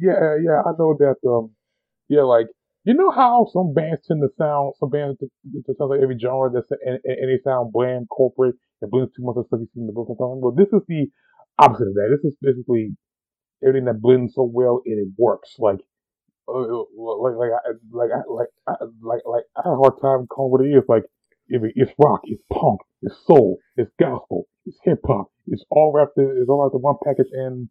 yeah, 0.00 0.36
yeah, 0.42 0.62
I 0.64 0.70
know 0.78 0.96
that, 0.98 1.16
um, 1.28 1.50
yeah, 2.08 2.22
like, 2.22 2.46
you 2.86 2.94
know 2.94 3.10
how 3.10 3.46
some 3.52 3.74
bands 3.74 4.06
tend 4.06 4.22
to 4.22 4.30
sound, 4.38 4.74
some 4.78 4.90
bands 4.90 5.18
to, 5.18 5.26
to 5.26 5.74
sound 5.76 5.90
like 5.90 6.00
every 6.02 6.18
genre 6.18 6.50
that's, 6.52 6.70
and, 6.70 6.98
and 7.04 7.28
they 7.28 7.42
sound 7.42 7.72
bland, 7.72 8.08
corporate, 8.08 8.54
and 8.80 8.90
blends 8.90 9.12
too 9.14 9.24
much 9.24 9.36
of 9.36 9.46
stuff 9.46 9.60
you 9.60 9.68
see 9.74 9.80
in 9.80 9.86
the 9.86 9.92
book 9.92 10.06
sometimes. 10.08 10.40
Well, 10.40 10.54
this 10.54 10.70
is 10.72 10.86
the 10.86 11.10
opposite 11.58 11.88
of 11.88 11.94
that. 11.94 12.14
This 12.14 12.32
is 12.32 12.36
basically 12.40 12.96
everything 13.66 13.86
that 13.86 14.00
blends 14.00 14.34
so 14.34 14.44
well 14.44 14.82
and 14.86 14.98
it 14.98 15.12
works. 15.18 15.56
Like, 15.58 15.80
uh, 16.48 16.86
like 16.94 17.34
like 17.34 17.50
like 17.90 18.10
like 18.28 18.50
I, 18.68 18.74
like 19.02 19.22
like 19.26 19.44
I 19.56 19.62
have 19.66 19.74
a 19.74 19.82
hard 19.82 19.98
time 20.00 20.26
calling 20.28 20.52
what 20.52 20.64
it 20.64 20.70
is. 20.70 20.84
Like 20.88 21.02
it's 21.48 21.92
rock, 21.98 22.20
it's 22.24 22.42
punk, 22.52 22.80
it's 23.02 23.16
soul, 23.26 23.58
it's 23.76 23.90
gospel, 23.98 24.46
it's 24.64 24.78
hip 24.84 25.00
hop, 25.06 25.26
it's 25.48 25.64
all 25.70 25.92
wrapped 25.92 26.18
it's 26.18 26.48
all 26.48 26.62
wrapped 26.62 26.74
in 26.74 26.82
one 26.82 26.96
package, 27.04 27.30
and 27.32 27.68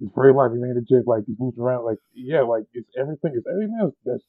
it's 0.00 0.12
very 0.14 0.32
lively, 0.32 0.58
man. 0.58 0.76
It 0.76 0.88
just 0.88 1.06
like 1.06 1.24
it's 1.28 1.38
moving 1.38 1.62
around, 1.62 1.84
like 1.84 1.98
yeah, 2.14 2.42
like 2.42 2.64
it's 2.72 2.88
everything, 2.98 3.32
it's 3.34 3.46
everything 3.46 3.78
else 3.80 3.94
that's 4.04 4.24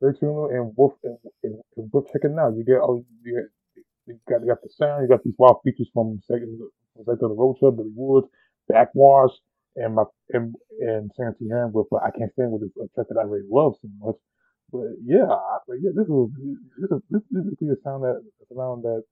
very 0.00 0.16
and 0.22 0.72
worth 0.76 0.96
and, 1.04 1.18
and, 1.44 1.60
and 1.76 1.92
worth 1.92 2.10
checking 2.12 2.36
out. 2.40 2.56
You 2.56 2.64
get 2.64 2.80
oh 2.82 3.04
you, 3.22 3.34
get, 3.36 3.84
you 4.06 4.18
got 4.28 4.40
you 4.42 4.48
got 4.48 4.62
the 4.62 4.70
sound, 4.70 5.02
you 5.02 5.08
got 5.08 5.22
these 5.24 5.34
wild 5.38 5.60
features 5.64 5.90
from 5.92 6.20
second 6.26 6.58
from 6.94 7.04
second 7.04 7.28
the 7.28 7.34
road 7.36 7.56
show, 7.60 7.70
Billy 7.70 7.92
Woods, 7.94 8.28
Backxwash, 8.70 9.32
and 9.76 9.94
my 9.94 10.04
and, 10.30 10.54
and 10.80 11.10
Santi 11.16 11.48
Heron 11.48 11.72
with 11.72 11.86
I 11.92 12.10
can't 12.10 12.32
stand 12.32 12.52
with 12.52 12.62
this 12.62 12.72
a 12.76 12.88
track 12.94 13.08
that 13.08 13.20
I 13.20 13.24
really 13.24 13.46
love 13.50 13.74
so 13.80 13.88
much. 14.00 14.16
But 14.72 14.96
yeah, 15.04 15.28
I, 15.28 15.58
yeah, 15.82 15.90
this 15.94 16.06
is 16.06 16.14
this 16.80 16.90
is 16.90 17.02
this, 17.10 17.22
this 17.30 17.44
is 17.60 17.78
a 17.78 17.82
sound 17.84 18.04
that 18.04 18.22
a 18.22 18.54
sound 18.54 18.84
that 18.84 19.02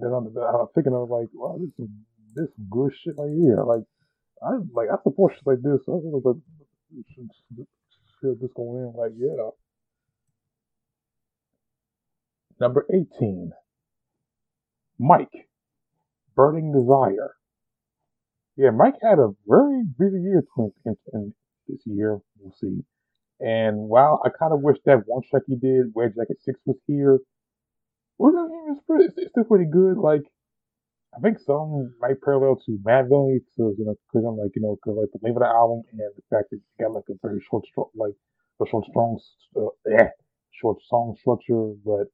that 0.00 0.08
I'm, 0.08 0.32
that 0.34 0.40
I'm 0.40 0.68
thinking 0.74 0.94
of 0.94 1.10
like 1.10 1.28
wow 1.34 1.58
this 1.60 1.70
is 1.78 1.90
this 2.34 2.44
is 2.48 2.54
good 2.70 2.92
shit 3.02 3.14
right 3.18 3.30
here 3.30 3.62
like 3.64 3.84
I 4.44 4.58
like 4.72 4.88
I 4.92 5.02
support 5.02 5.32
shit 5.34 5.46
like 5.46 5.62
this. 5.62 5.80
I 5.88 5.92
was 5.92 6.22
like 6.24 6.36
should 8.20 8.40
this 8.40 8.50
going 8.54 8.78
in 8.78 8.92
like 8.96 9.12
yeah. 9.16 9.50
Number 12.60 12.86
eighteen, 12.92 13.52
Mike, 14.98 15.48
Burning 16.36 16.72
Desire. 16.72 17.34
yeah, 18.56 18.70
Mike 18.70 18.94
had 19.02 19.18
a 19.18 19.34
very 19.46 19.82
busy 19.98 20.20
year 20.20 20.44
in, 20.84 20.96
in, 21.12 21.34
this 21.68 21.80
year. 21.86 22.20
We'll 22.38 22.54
see. 22.60 22.84
And 23.40 23.88
while 23.88 24.22
I 24.24 24.28
kind 24.38 24.52
of 24.52 24.60
wish 24.60 24.78
that 24.84 25.02
one 25.06 25.22
track 25.28 25.42
he 25.46 25.56
did, 25.56 25.86
where 25.92 26.08
Jacket 26.08 26.38
Six 26.44 26.58
was 26.64 26.76
here, 26.86 27.18
well, 28.18 28.32
I 28.38 28.46
mean, 28.46 28.76
it's, 28.76 28.80
pretty, 28.86 29.04
it's 29.16 29.30
still 29.30 29.44
pretty 29.44 29.66
good. 29.70 29.98
Like, 29.98 30.22
I 31.16 31.20
think 31.20 31.38
some 31.38 31.94
might 32.00 32.20
parallel 32.22 32.56
to 32.66 32.78
Madvillainy, 32.82 33.38
because 33.46 33.74
you 33.78 33.84
know, 33.86 33.94
because 34.10 34.26
I'm 34.26 34.36
like, 34.36 34.50
you 34.56 34.62
know, 34.62 34.76
because 34.76 34.98
like 34.98 35.12
the 35.14 35.22
name 35.22 35.36
of 35.36 35.42
the 35.42 35.48
album 35.48 35.82
and 35.92 36.00
the 36.00 36.22
fact 36.30 36.50
that 36.50 36.58
it 36.58 36.82
got 36.82 36.92
like 36.92 37.06
a 37.10 37.14
very 37.22 37.40
short, 37.48 37.64
like 37.94 38.14
a 38.60 38.66
short, 38.66 38.84
strong, 38.90 39.20
uh, 39.56 39.70
yeah, 39.86 40.10
short 40.52 40.78
song 40.90 41.14
structure. 41.20 41.74
But 41.86 42.10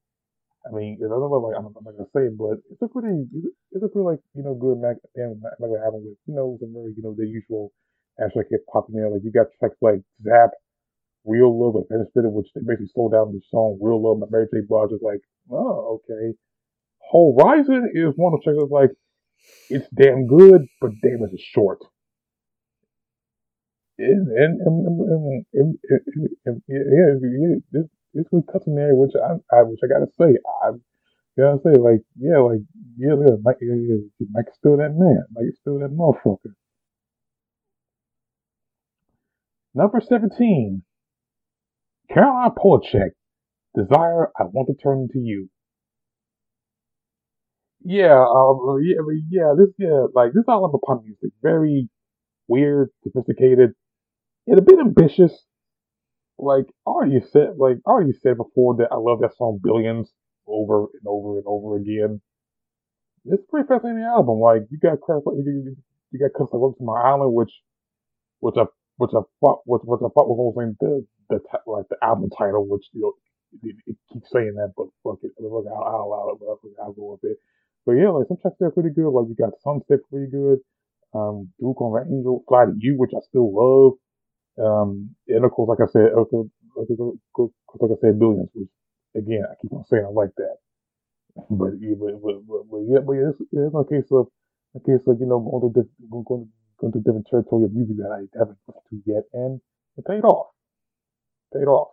I 0.69 0.77
mean, 0.77 0.99
it's 1.01 1.09
other 1.09 1.33
like 1.33 1.57
I'm, 1.57 1.73
I'm 1.73 1.85
not 1.85 1.97
gonna 1.97 2.13
say, 2.13 2.29
it, 2.29 2.37
but 2.37 2.61
it's 2.69 2.83
a 2.83 2.89
pretty, 2.89 3.25
it's 3.73 3.85
a 3.85 3.89
pretty 3.89 4.05
like 4.05 4.21
you 4.37 4.45
know 4.45 4.55
good 4.55 4.77
Mac, 4.77 4.97
Mac, 5.17 5.57
Mac 5.61 5.71
album 5.81 6.05
with 6.05 6.21
you 6.29 6.35
know 6.37 6.59
some 6.61 6.73
very 6.77 6.93
you 6.93 7.03
know 7.03 7.17
the 7.17 7.25
usual 7.25 7.73
abstract 8.21 8.53
hip 8.53 8.65
hop 8.73 8.89
in 8.93 9.01
there. 9.01 9.09
Like 9.09 9.25
you 9.25 9.33
got 9.33 9.49
tracks 9.59 9.81
like 9.81 10.05
Zap, 10.21 10.53
Real 11.25 11.53
Love, 11.53 11.77
and 11.77 11.89
Finish 11.89 12.09
Spitter, 12.13 12.29
which 12.29 12.53
they 12.55 12.61
basically 12.61 12.93
slow 12.93 13.09
down 13.09 13.33
the 13.33 13.41
song 13.51 13.81
Real 13.81 14.01
Love 14.03 14.21
by 14.21 14.29
Mary 14.31 14.49
J. 14.53 14.61
Blige. 14.69 14.93
Is 14.93 15.01
like, 15.03 15.25
oh 15.51 16.01
okay. 16.05 16.37
Horizon 17.13 17.91
is 17.95 18.13
one 18.17 18.35
of 18.35 18.41
the 18.41 18.45
tracks 18.45 18.71
like 18.71 18.91
it's 19.69 19.87
damn 19.95 20.27
good, 20.27 20.67
but 20.81 20.91
damn 21.03 21.25
it's 21.25 21.43
short. 21.43 21.79
And 23.99 24.29
and 24.29 24.61
and, 24.61 25.45
and, 25.53 25.79
and, 26.47 26.63
yeah, 26.69 27.55
this 27.73 27.87
it's 28.15 28.29
good 28.31 28.45
custom 28.51 28.75
there, 28.75 28.95
which 28.95 29.13
I, 29.15 29.35
I 29.57 29.63
which 29.63 29.81
I 29.85 29.89
gotta 29.89 30.11
say, 30.19 30.39
I 30.65 30.71
gotta 31.39 31.59
say, 31.63 31.79
like, 31.79 32.01
yeah, 32.19 32.39
like, 32.39 32.61
yeah, 32.97 33.15
yeah, 33.15 33.37
Mike, 33.43 33.59
yeah, 33.61 33.97
Mike 34.33 34.47
is 34.49 34.57
still 34.59 34.77
that 34.79 34.95
man, 34.97 35.25
Mike 35.33 35.47
is 35.49 35.59
still 35.61 35.79
that 35.79 35.91
motherfucker. 35.91 36.55
Number 39.75 40.01
seventeen, 40.01 40.83
Caroline 42.13 42.51
Polachek, 42.51 43.11
Desire, 43.77 44.31
I 44.37 44.45
Want 44.45 44.69
to 44.69 44.75
Turn 44.83 45.09
to 45.13 45.19
You. 45.19 45.49
Yeah, 47.83 48.23
um, 48.29 48.79
yeah, 48.83 48.97
yeah, 49.31 49.55
this, 49.57 49.69
yeah, 49.79 50.07
like, 50.15 50.33
this 50.35 50.45
album 50.49 50.79
pop 50.85 51.03
music, 51.03 51.33
very 51.43 51.89
weird, 52.49 52.91
sophisticated, 53.05 53.73
and 54.47 54.59
a 54.59 54.63
bit 54.63 54.79
ambitious, 54.81 55.45
like 56.39 56.67
I 56.87 56.91
already 56.91 57.21
said, 57.33 57.57
like 57.59 57.79
I 57.87 57.91
already 57.91 58.13
said 58.23 58.37
before 58.37 58.77
that 58.79 58.89
I 58.91 58.97
love 58.97 59.21
that 59.21 59.37
song 59.37 59.61
Billions 59.63 60.11
over 60.47 60.87
and 60.95 61.07
over 61.07 61.39
and 61.39 61.47
over 61.47 61.77
again. 61.77 62.21
It's 63.27 63.43
pretty 63.51 63.67
fascinating 63.69 64.03
album. 64.05 64.41
Like 64.41 64.63
you 64.71 64.79
got 64.79 64.99
you, 65.09 65.77
you 66.11 66.19
got 66.19 66.33
cuts 66.37 66.53
like 66.53 66.77
to 66.79 66.85
My 66.85 67.01
Island, 67.01 67.35
which 67.35 67.53
which 68.41 68.57
I 68.59 68.65
which 68.99 69.13
I 69.15 69.23
thought 69.41 69.63
which, 69.67 69.83
which 69.85 70.01
I 70.05 70.11
thought 70.15 70.29
was 70.29 70.55
only 70.57 70.75
the 70.81 71.07
the 71.31 71.41
like 71.67 71.89
the 71.91 71.97
album 72.03 72.31
title, 72.37 72.67
which 72.69 72.85
you 72.93 73.03
know 73.03 73.13
it, 73.65 73.77
it 73.87 73.97
keeps 74.13 74.31
saying 74.33 74.55
that, 74.57 74.73
but 74.77 74.89
fuck 75.05 75.19
it, 75.23 75.33
look 75.41 75.67
I'll, 75.69 75.85
I'll 75.85 76.03
allow 76.05 76.31
it, 76.31 76.39
but 76.41 76.83
I'll 76.83 76.93
go 76.93 77.19
with 77.21 77.31
it. 77.33 77.39
But 77.87 77.93
yeah, 77.93 78.11
like 78.11 78.29
some 78.29 78.39
tracks 78.43 78.57
there 78.61 78.69
are 78.69 78.73
pretty 78.73 78.91
good. 78.91 79.11
Like 79.11 79.29
you 79.29 79.37
got 79.37 79.59
Sunset 79.63 80.01
pretty 80.11 80.31
good. 80.31 80.59
Um, 81.15 81.51
Duke 81.61 81.81
on 81.81 81.93
the 81.93 82.15
Angel, 82.17 82.45
Fly 82.49 82.67
to 82.67 82.75
You, 82.79 82.97
which 82.99 83.13
I 83.17 83.21
still 83.29 83.51
love. 83.53 83.95
Um, 84.59 85.17
and 85.29 85.45
of 85.45 85.51
course, 85.53 85.69
like 85.69 85.89
I 85.89 85.91
said, 85.91 86.13
like, 86.15 87.91
I 87.91 88.01
said, 88.01 88.19
billions. 88.19 88.51
Which 88.55 88.69
again, 89.17 89.45
I 89.51 89.55
keep 89.63 89.73
on 89.73 89.85
saying 89.87 90.05
I 90.07 90.11
like 90.13 90.35
that. 90.37 90.57
But 91.51 91.79
yeah, 91.81 91.95
but, 91.99 92.21
but, 92.23 92.47
but, 92.47 92.63
but 92.71 92.83
yeah, 92.89 93.01
but 93.07 93.13
yeah, 93.15 93.31
it's, 93.31 93.41
it's 93.41 93.75
a 93.75 93.85
case 93.89 94.11
of 94.13 94.29
a 94.77 94.81
case 94.81 95.07
of 95.07 95.19
you 95.21 95.27
know 95.27 95.41
going 95.41 95.63
to 95.63 95.69
different, 95.83 96.27
going, 96.27 96.49
going 96.79 96.93
to 96.93 96.99
different 97.01 97.27
territory 97.31 97.65
of 97.65 97.73
music 97.73 97.97
that 97.99 98.11
I 98.13 98.27
haven't 98.39 98.59
listened 98.69 98.85
to 98.91 99.13
yet, 99.13 99.25
and 99.33 99.61
it 99.97 100.05
paid 100.07 100.25
off. 100.25 100.49
Paid 101.55 101.67
off. 101.67 101.89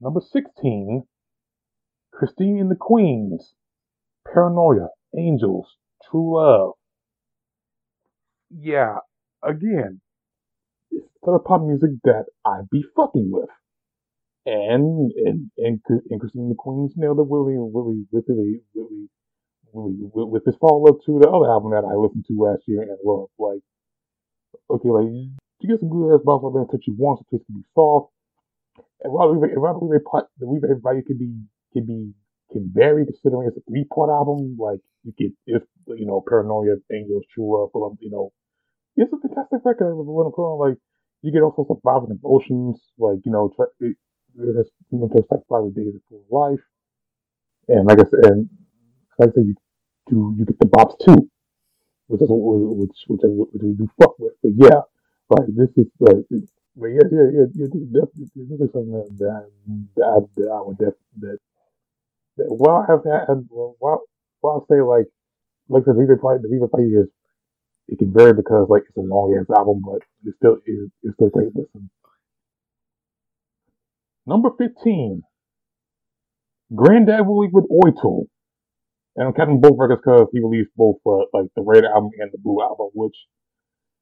Number 0.00 0.20
sixteen, 0.20 1.04
Christine 2.18 2.58
and 2.58 2.68
the 2.68 2.74
Queens, 2.74 3.54
Paranoia, 4.26 4.88
Angels, 5.16 5.76
True 6.10 6.34
Love. 6.34 6.72
Yeah, 8.50 8.96
again, 9.40 10.00
it's 10.90 11.06
the 11.22 11.30
type 11.30 11.40
of 11.40 11.44
pop 11.44 11.62
music 11.62 11.90
that 12.02 12.24
I'd 12.44 12.68
be 12.72 12.84
fucking 12.96 13.30
with. 13.30 13.50
And 14.46 15.12
and 15.14 15.50
and, 15.58 15.80
and 16.10 16.20
Christine 16.20 16.48
the 16.48 16.56
Queens 16.58 16.94
nailed 16.96 17.20
it 17.20 17.26
really 17.30 17.54
really 17.54 18.06
really 18.10 18.62
really 18.74 19.08
really 19.72 19.96
with, 20.02 20.28
with 20.28 20.44
this 20.44 20.56
follow 20.60 20.88
up 20.88 20.98
to 21.06 21.20
the 21.20 21.28
other 21.28 21.48
album 21.48 21.70
that 21.70 21.86
I 21.86 21.94
listened 21.94 22.24
to 22.26 22.42
last 22.42 22.62
year 22.66 22.82
and 22.82 22.98
loved. 23.04 23.30
Like, 23.38 23.60
okay, 24.70 24.88
like 24.88 25.06
you 25.06 25.68
get 25.68 25.78
some 25.78 25.90
good 25.90 26.16
ass 26.16 26.22
bounce 26.26 26.42
on 26.42 26.54
there 26.54 26.66
that 26.72 26.86
you 26.88 26.96
want, 26.98 27.20
it 27.30 27.46
can 27.46 27.54
be 27.54 27.62
soft. 27.74 28.10
And 29.04 29.12
while 29.12 29.32
we 29.32 29.38
while 29.54 29.78
we 29.78 29.98
the 29.98 30.46
Rebate 30.46 30.82
value 30.82 31.04
can 31.04 31.18
be 31.18 31.30
can 31.78 31.86
be 31.86 32.12
can 32.52 32.70
vary 32.74 33.04
considering 33.04 33.48
it's 33.48 33.56
a 33.56 33.70
three 33.70 33.84
part 33.84 34.10
album. 34.10 34.56
Like 34.58 34.80
you 35.04 35.12
get 35.16 35.32
if 35.46 35.62
you 35.86 36.06
know 36.06 36.22
Paranoia, 36.26 36.76
Angels, 36.92 37.24
True 37.34 37.48
Love, 37.54 37.70
um, 37.74 37.98
you 38.00 38.10
know, 38.10 38.32
it's 38.96 39.12
a 39.12 39.18
fantastic 39.18 39.60
record. 39.64 39.94
When 39.94 40.26
I'm 40.26 40.32
on 40.32 40.68
like 40.68 40.78
you 41.22 41.32
get 41.32 41.42
all 41.42 41.54
sorts 41.54 41.70
of 41.70 41.82
vibes 41.82 42.10
and 42.10 42.18
emotions, 42.22 42.80
like, 42.98 43.18
you 43.24 43.32
know, 43.32 43.52
it, 43.58 43.64
it 43.80 43.96
you 44.36 44.98
know, 44.98 45.10
like 45.12 45.42
five 45.48 45.74
days 45.74 45.94
of 45.94 46.20
life. 46.30 46.60
And 47.68 47.86
like 47.86 47.98
I 47.98 48.04
said, 48.04 48.24
and 48.24 48.48
like 49.18 49.30
I 49.30 49.32
said, 49.32 49.46
you 49.46 49.54
do, 50.08 50.34
you 50.38 50.44
get 50.44 50.58
the 50.58 50.66
bops 50.66 50.98
too, 51.04 51.28
which 52.06 52.22
is, 52.22 52.28
which, 52.30 52.96
which, 53.08 53.20
which 53.24 53.62
we 53.62 53.74
do 53.74 53.88
fuck 54.00 54.18
with. 54.18 54.34
But 54.42 54.52
yeah, 54.56 54.80
like, 55.28 55.48
this 55.48 55.70
is, 55.76 55.90
like, 55.98 56.24
but 56.30 56.86
yeah, 56.86 57.02
yeah, 57.10 57.28
yeah, 57.34 57.46
yeah, 57.52 57.66
this 57.66 57.82
is 57.82 57.88
definitely, 57.90 58.30
this 58.36 58.60
is 58.60 58.72
something 58.72 58.92
that, 58.92 59.10
that, 59.18 59.50
that, 59.96 60.06
I, 60.06 60.18
that 60.36 60.50
I 60.54 60.60
would 60.62 60.78
definitely, 60.78 61.18
that, 61.20 61.38
that 61.42 61.47
while 62.46 62.84
I 62.86 62.92
have 62.92 63.02
that, 63.04 63.26
and 63.28 63.46
while, 63.50 64.02
while 64.40 64.64
I 64.64 64.74
say 64.74 64.80
like, 64.80 65.06
like 65.68 65.84
the 65.84 65.92
Viva 65.92 66.20
Fight, 66.20 66.42
the 66.42 66.48
Viva 66.48 66.68
Fight 66.68 66.86
is 66.86 67.08
it 67.88 67.98
can 67.98 68.12
vary 68.12 68.34
because 68.34 68.68
like 68.68 68.82
it's 68.88 68.96
a 68.96 69.00
long 69.00 69.36
ass 69.38 69.48
album, 69.56 69.82
but 69.84 70.02
it 70.24 70.34
still 70.36 70.56
is 70.66 70.90
it's 71.02 71.14
still 71.14 71.30
great 71.30 71.54
listen. 71.54 71.90
Number 74.26 74.50
fifteen, 74.58 75.22
Grandad 76.74 77.26
Willie 77.26 77.48
with 77.52 77.64
Oitel. 77.70 78.26
And 79.16 79.26
I'm 79.26 79.34
counting 79.34 79.60
both 79.60 79.74
records 79.78 80.00
because 80.04 80.28
he 80.32 80.38
released 80.38 80.70
both 80.76 81.02
uh, 81.04 81.26
like 81.32 81.50
the 81.56 81.62
Red 81.62 81.84
album 81.84 82.10
and 82.20 82.30
the 82.30 82.38
Blue 82.38 82.62
album, 82.62 82.90
which 82.94 83.16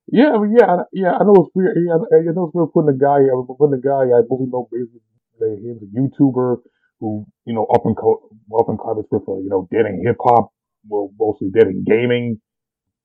yeah, 0.08 0.30
I 0.34 0.38
mean, 0.38 0.54
yeah, 0.58 0.84
yeah, 0.92 1.12
I 1.18 1.24
know 1.24 1.34
it's 1.40 1.54
weird. 1.54 1.78
Yeah, 1.80 1.96
I 1.96 2.20
know 2.36 2.46
it's 2.46 2.54
weird 2.54 2.72
putting 2.74 2.94
a 2.94 2.98
guy, 2.98 3.24
I 3.24 3.34
putting 3.58 3.78
a 3.78 3.80
guy 3.80 4.12
I 4.12 4.20
believe 4.28 4.52
know 4.52 4.68
basically 4.70 5.00
he's 5.40 5.80
a 5.80 5.88
YouTuber 5.88 6.58
who 7.00 7.26
you 7.44 7.54
know 7.54 7.66
up 7.74 7.84
and 7.84 7.96
co- 7.96 8.30
up 8.58 8.68
and 8.68 8.78
comments 8.78 9.08
with 9.10 9.28
uh, 9.28 9.36
you 9.38 9.48
know 9.48 9.68
dead 9.70 9.86
in 9.86 10.02
hip 10.04 10.16
hop, 10.20 10.52
well 10.88 11.10
mostly 11.18 11.50
dead 11.50 11.68
in 11.68 11.84
gaming 11.84 12.40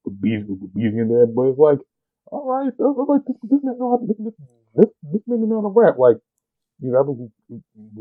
bees 0.10 0.44
with 0.48 0.74
bees 0.74 0.94
in 0.94 1.10
there, 1.10 1.28
but 1.28 1.54
it's 1.54 1.60
like, 1.60 1.80
all 2.32 2.48
right, 2.48 2.74
all 2.80 3.06
right, 3.06 3.22
this, 3.28 3.38
this 3.44 3.60
man 3.64 3.78
know 3.78 3.92
how, 3.92 4.00
this, 4.02 4.18
this, 4.18 4.90
this 5.14 5.22
man 5.28 5.48
know 5.48 5.62
how 5.62 5.68
to 5.68 5.74
rap. 5.76 5.96
Like, 6.00 6.18
you 6.82 6.92
know, 6.92 7.30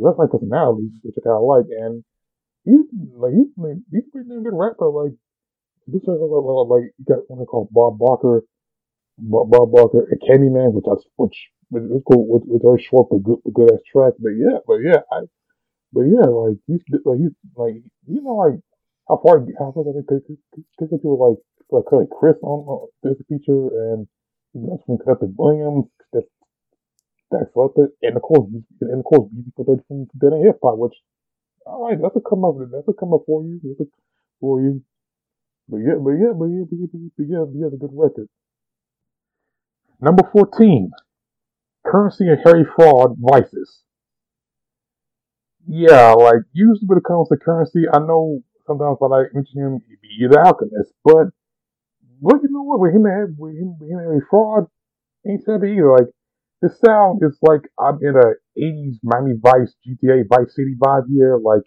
that's 0.00 0.18
my 0.18 0.26
personality, 0.30 0.88
which 1.02 1.16
I 1.18 1.20
kind 1.20 1.36
of 1.36 1.44
like, 1.44 1.68
and 1.68 2.04
he's 2.64 2.86
like 3.16 3.32
he's 3.34 3.52
he's 3.92 4.08
a 4.08 4.10
pretty 4.12 4.28
damn 4.28 4.44
good 4.44 4.56
rapper. 4.56 4.88
Like 4.88 5.12
this, 5.86 6.02
like, 6.06 6.16
like, 6.16 6.68
like 6.70 6.86
you 6.96 7.04
got 7.04 7.28
one 7.28 7.44
called 7.46 7.68
Bob 7.72 7.98
Barker, 7.98 8.42
Bob, 9.18 9.50
Bob 9.50 9.72
Barker, 9.72 10.08
and 10.08 10.20
Candyman, 10.22 10.72
which 10.72 10.86
I 10.88 10.96
which 11.16 11.36
which 11.70 12.02
cool, 12.08 12.24
which 12.28 12.62
very 12.62 12.82
short 12.82 13.08
but 13.10 13.22
good, 13.22 13.40
good 13.52 13.72
ass 13.72 13.84
track. 13.90 14.14
But 14.18 14.32
yeah, 14.40 14.58
but 14.66 14.78
yeah, 14.80 15.04
I, 15.12 15.28
but 15.92 16.02
yeah, 16.02 16.26
like 16.26 16.58
he's 16.66 16.82
like 17.04 17.18
he's 17.18 17.34
like 17.56 17.74
you 18.06 18.22
know 18.22 18.36
like 18.36 18.60
how 19.08 19.20
far 19.22 19.44
how 19.58 19.72
far 19.72 19.84
they 19.84 20.02
could 20.06 20.22
could 20.78 20.90
people 20.90 21.18
like 21.18 21.84
like 21.90 22.10
Chris 22.10 22.36
on 22.42 22.88
this 23.02 23.16
feature, 23.28 23.68
and 23.92 24.06
that's 24.54 24.82
from 24.86 24.98
Captain 25.06 25.34
Williams. 25.36 25.86
That's 26.12 26.26
that's 27.30 27.50
what 27.54 27.72
it, 27.76 27.90
and 28.02 28.16
of 28.16 28.22
course, 28.22 28.50
and 28.80 28.98
of 29.00 29.04
course, 29.04 29.30
for 29.56 29.64
thirty 29.64 29.82
from 29.88 30.06
Dead 30.18 30.32
and 30.32 30.46
Hip 30.46 30.58
Hop, 30.62 30.78
which 30.78 30.94
all 31.66 31.88
right, 31.88 31.98
that's 32.00 32.16
a 32.16 32.20
come 32.20 32.44
up, 32.44 32.56
that's 32.58 32.88
a 32.88 32.92
come 32.92 33.14
up 33.14 33.22
for 33.26 33.42
you, 33.44 33.60
that's 33.62 33.88
a, 33.88 33.92
for 34.40 34.60
you. 34.60 34.82
But 35.68 35.78
yeah, 35.78 35.98
but 36.02 36.10
yeah, 36.10 36.32
but 36.34 36.46
yeah, 36.46 36.64
but 36.68 36.76
yeah, 36.78 36.86
but 36.90 37.26
yeah, 37.26 37.44
but 37.46 37.58
yeah, 37.58 37.66
a 37.66 37.78
good 37.78 37.94
record. 37.94 38.28
Number 40.00 40.28
fourteen, 40.32 40.90
Curren$y 41.86 42.26
and 42.26 42.40
Harry 42.44 42.64
Fraud 42.64 43.16
Vices. 43.18 43.82
Yeah, 45.72 46.14
like 46.14 46.42
usually 46.52 46.86
when 46.86 46.98
it 46.98 47.04
comes 47.04 47.28
to 47.28 47.36
Curren$y, 47.36 47.82
I 47.94 47.98
know 48.00 48.42
sometimes 48.66 48.96
when 48.98 49.12
I 49.12 49.30
mention 49.32 49.62
him, 49.62 49.80
he'd 49.86 50.00
be 50.02 50.24
either 50.24 50.44
Alchemist, 50.44 50.92
but 51.04 51.30
but 52.20 52.42
you 52.42 52.50
know 52.50 52.62
what? 52.62 52.80
With 52.80 52.92
him 52.92 53.06
and 53.06 53.38
with 53.38 53.54
him, 53.54 53.78
with 53.78 53.88
him 53.88 53.98
and 53.98 54.22
fraud, 54.28 54.66
ain't 55.24 55.46
that 55.46 55.62
either. 55.62 55.92
Like 55.92 56.10
the 56.60 56.70
sound 56.84 57.22
is 57.22 57.38
like 57.40 57.70
I'm 57.78 58.00
in 58.02 58.16
a 58.16 58.34
'80s 58.58 58.98
Miami 59.04 59.38
Vice 59.40 59.72
GTA 59.86 60.24
Vice 60.28 60.56
City 60.56 60.74
vibe 60.76 61.04
here. 61.08 61.38
Like 61.38 61.62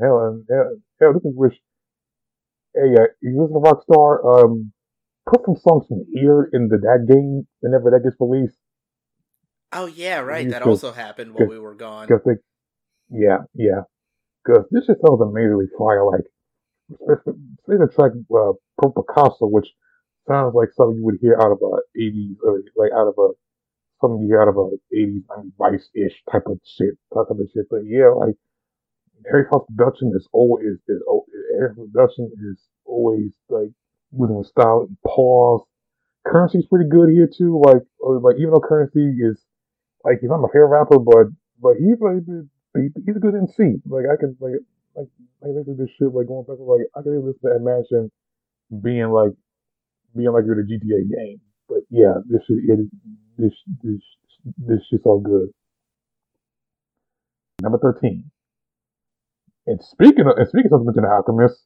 hell, 0.00 0.26
and 0.26 0.44
hell, 0.50 0.74
hell 1.00 1.12
this 1.12 1.22
wish. 1.24 1.54
hey, 2.74 2.90
uh, 2.98 3.06
you 3.22 3.40
listen 3.40 3.54
to 3.54 3.62
Rockstar, 3.62 4.42
um, 4.42 4.72
put 5.30 5.44
some 5.46 5.54
songs 5.54 5.86
from 5.86 6.04
here 6.12 6.50
in 6.52 6.66
the 6.66 6.78
that 6.78 7.06
game 7.06 7.46
whenever 7.60 7.92
that 7.92 8.02
gets 8.02 8.16
released. 8.18 8.58
Oh 9.72 9.86
yeah, 9.86 10.18
right. 10.18 10.50
That 10.50 10.62
also 10.62 10.90
happened 10.90 11.34
while 11.34 11.46
we 11.46 11.60
were 11.60 11.74
gone. 11.76 12.08
They, 12.08 12.32
yeah, 13.10 13.38
yeah. 13.54 13.82
Cause 14.46 14.64
this 14.70 14.86
just 14.86 15.00
sounds 15.00 15.20
amazingly 15.20 15.66
fire. 15.76 16.06
Like, 16.06 16.24
the 17.66 17.88
track 17.94 18.12
uh, 18.14 18.52
Pro 18.78 18.92
Picasso, 18.92 19.46
which 19.46 19.68
sounds 20.28 20.54
like 20.54 20.68
something 20.76 20.98
you 20.98 21.04
would 21.04 21.18
hear 21.20 21.36
out 21.40 21.50
of 21.50 21.58
a 21.62 21.98
'80s, 21.98 22.36
or 22.44 22.62
like 22.76 22.92
out 22.92 23.08
of 23.08 23.14
a 23.18 23.28
something 24.00 24.22
you 24.22 24.28
hear 24.28 24.42
out 24.42 24.48
of 24.48 24.56
a 24.56 24.70
'80s, 24.94 25.24
'90s 25.26 25.52
Vice-ish 25.58 26.22
type 26.30 26.46
of 26.46 26.60
shit, 26.64 26.94
type 27.12 27.26
of 27.30 27.38
shit. 27.52 27.66
But 27.70 27.82
yeah, 27.86 28.10
like 28.10 28.36
Harry 29.30 29.44
Fraud 29.48 29.66
production 29.66 30.12
is 30.14 30.28
always 30.32 30.64
is, 30.66 30.80
is 30.88 31.02
Harry 31.58 31.74
Fraud 31.74 31.92
production 31.92 32.30
is 32.50 32.58
always 32.84 33.32
like 33.48 33.70
moving 34.12 34.36
with 34.36 34.46
style 34.46 34.86
and 34.88 34.96
pause. 35.06 35.62
Curren$y's 36.26 36.66
pretty 36.66 36.88
good 36.88 37.10
here 37.10 37.28
too. 37.28 37.62
Like, 37.64 37.82
uh, 38.04 38.18
like 38.20 38.36
even 38.38 38.50
though 38.50 38.60
Curren$y 38.60 39.12
is 39.30 39.44
like 40.04 40.18
he's 40.20 40.30
not 40.30 40.40
my 40.40 40.48
favorite 40.52 40.68
rapper, 40.68 40.98
but 40.98 41.26
but 41.60 41.74
he 41.78 41.94
he, 42.76 42.88
he's 43.04 43.16
a 43.16 43.20
good 43.20 43.34
MC. 43.34 43.80
Like 43.86 44.04
I 44.12 44.16
can 44.16 44.36
like 44.40 44.52
like 44.94 45.08
like 45.42 45.52
listen 45.54 45.76
to 45.76 45.82
this 45.84 45.92
shit 45.98 46.12
like 46.14 46.28
going 46.28 46.44
back 46.44 46.56
like 46.60 46.86
I 46.96 47.02
can 47.02 47.24
listen 47.24 47.40
to 47.44 47.56
Imagine 47.56 48.10
being 48.82 49.10
like 49.10 49.32
being 50.14 50.32
like 50.32 50.44
you're 50.46 50.56
the 50.56 50.68
GTA 50.68 51.08
game. 51.08 51.40
But 51.68 51.80
yeah, 51.90 52.14
this 52.28 52.42
shit 52.46 52.58
it 52.68 52.88
this 53.38 53.52
this 53.82 54.02
this 54.58 54.80
shit's 54.90 55.06
all 55.06 55.20
good. 55.20 55.48
Number 57.62 57.78
thirteen. 57.78 58.30
And 59.66 59.82
speaking 59.82 60.26
of 60.26 60.38
and 60.38 60.48
speaking 60.48 60.70
of 60.72 60.80
something 60.80 60.94
in 60.96 61.02
the 61.02 61.10
Alchemist, 61.10 61.60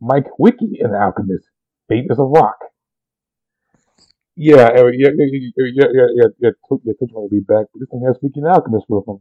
Mike 0.00 0.38
Wiki 0.38 0.78
in 0.80 0.92
the 0.92 0.98
Alchemist, 0.98 1.44
Faith 1.88 2.06
Is 2.10 2.18
a 2.18 2.22
Rock. 2.22 2.56
Yeah, 4.36 4.66
uh, 4.74 4.86
yeah, 4.90 5.10
yeah, 5.14 5.26
yeah, 5.30 5.50
yeah, 5.56 5.66
yeah, 5.74 5.86
yeah, 5.92 6.28
yeah, 6.40 6.50
yeah, 6.82 7.06
will 7.12 7.28
be 7.28 7.40
back. 7.40 7.66
This 7.74 7.86
one 7.90 8.02
has 8.06 8.16
Wiki 8.20 8.40
and 8.40 8.48
Alchemist 8.48 8.86
with 8.88 9.06
him. 9.06 9.20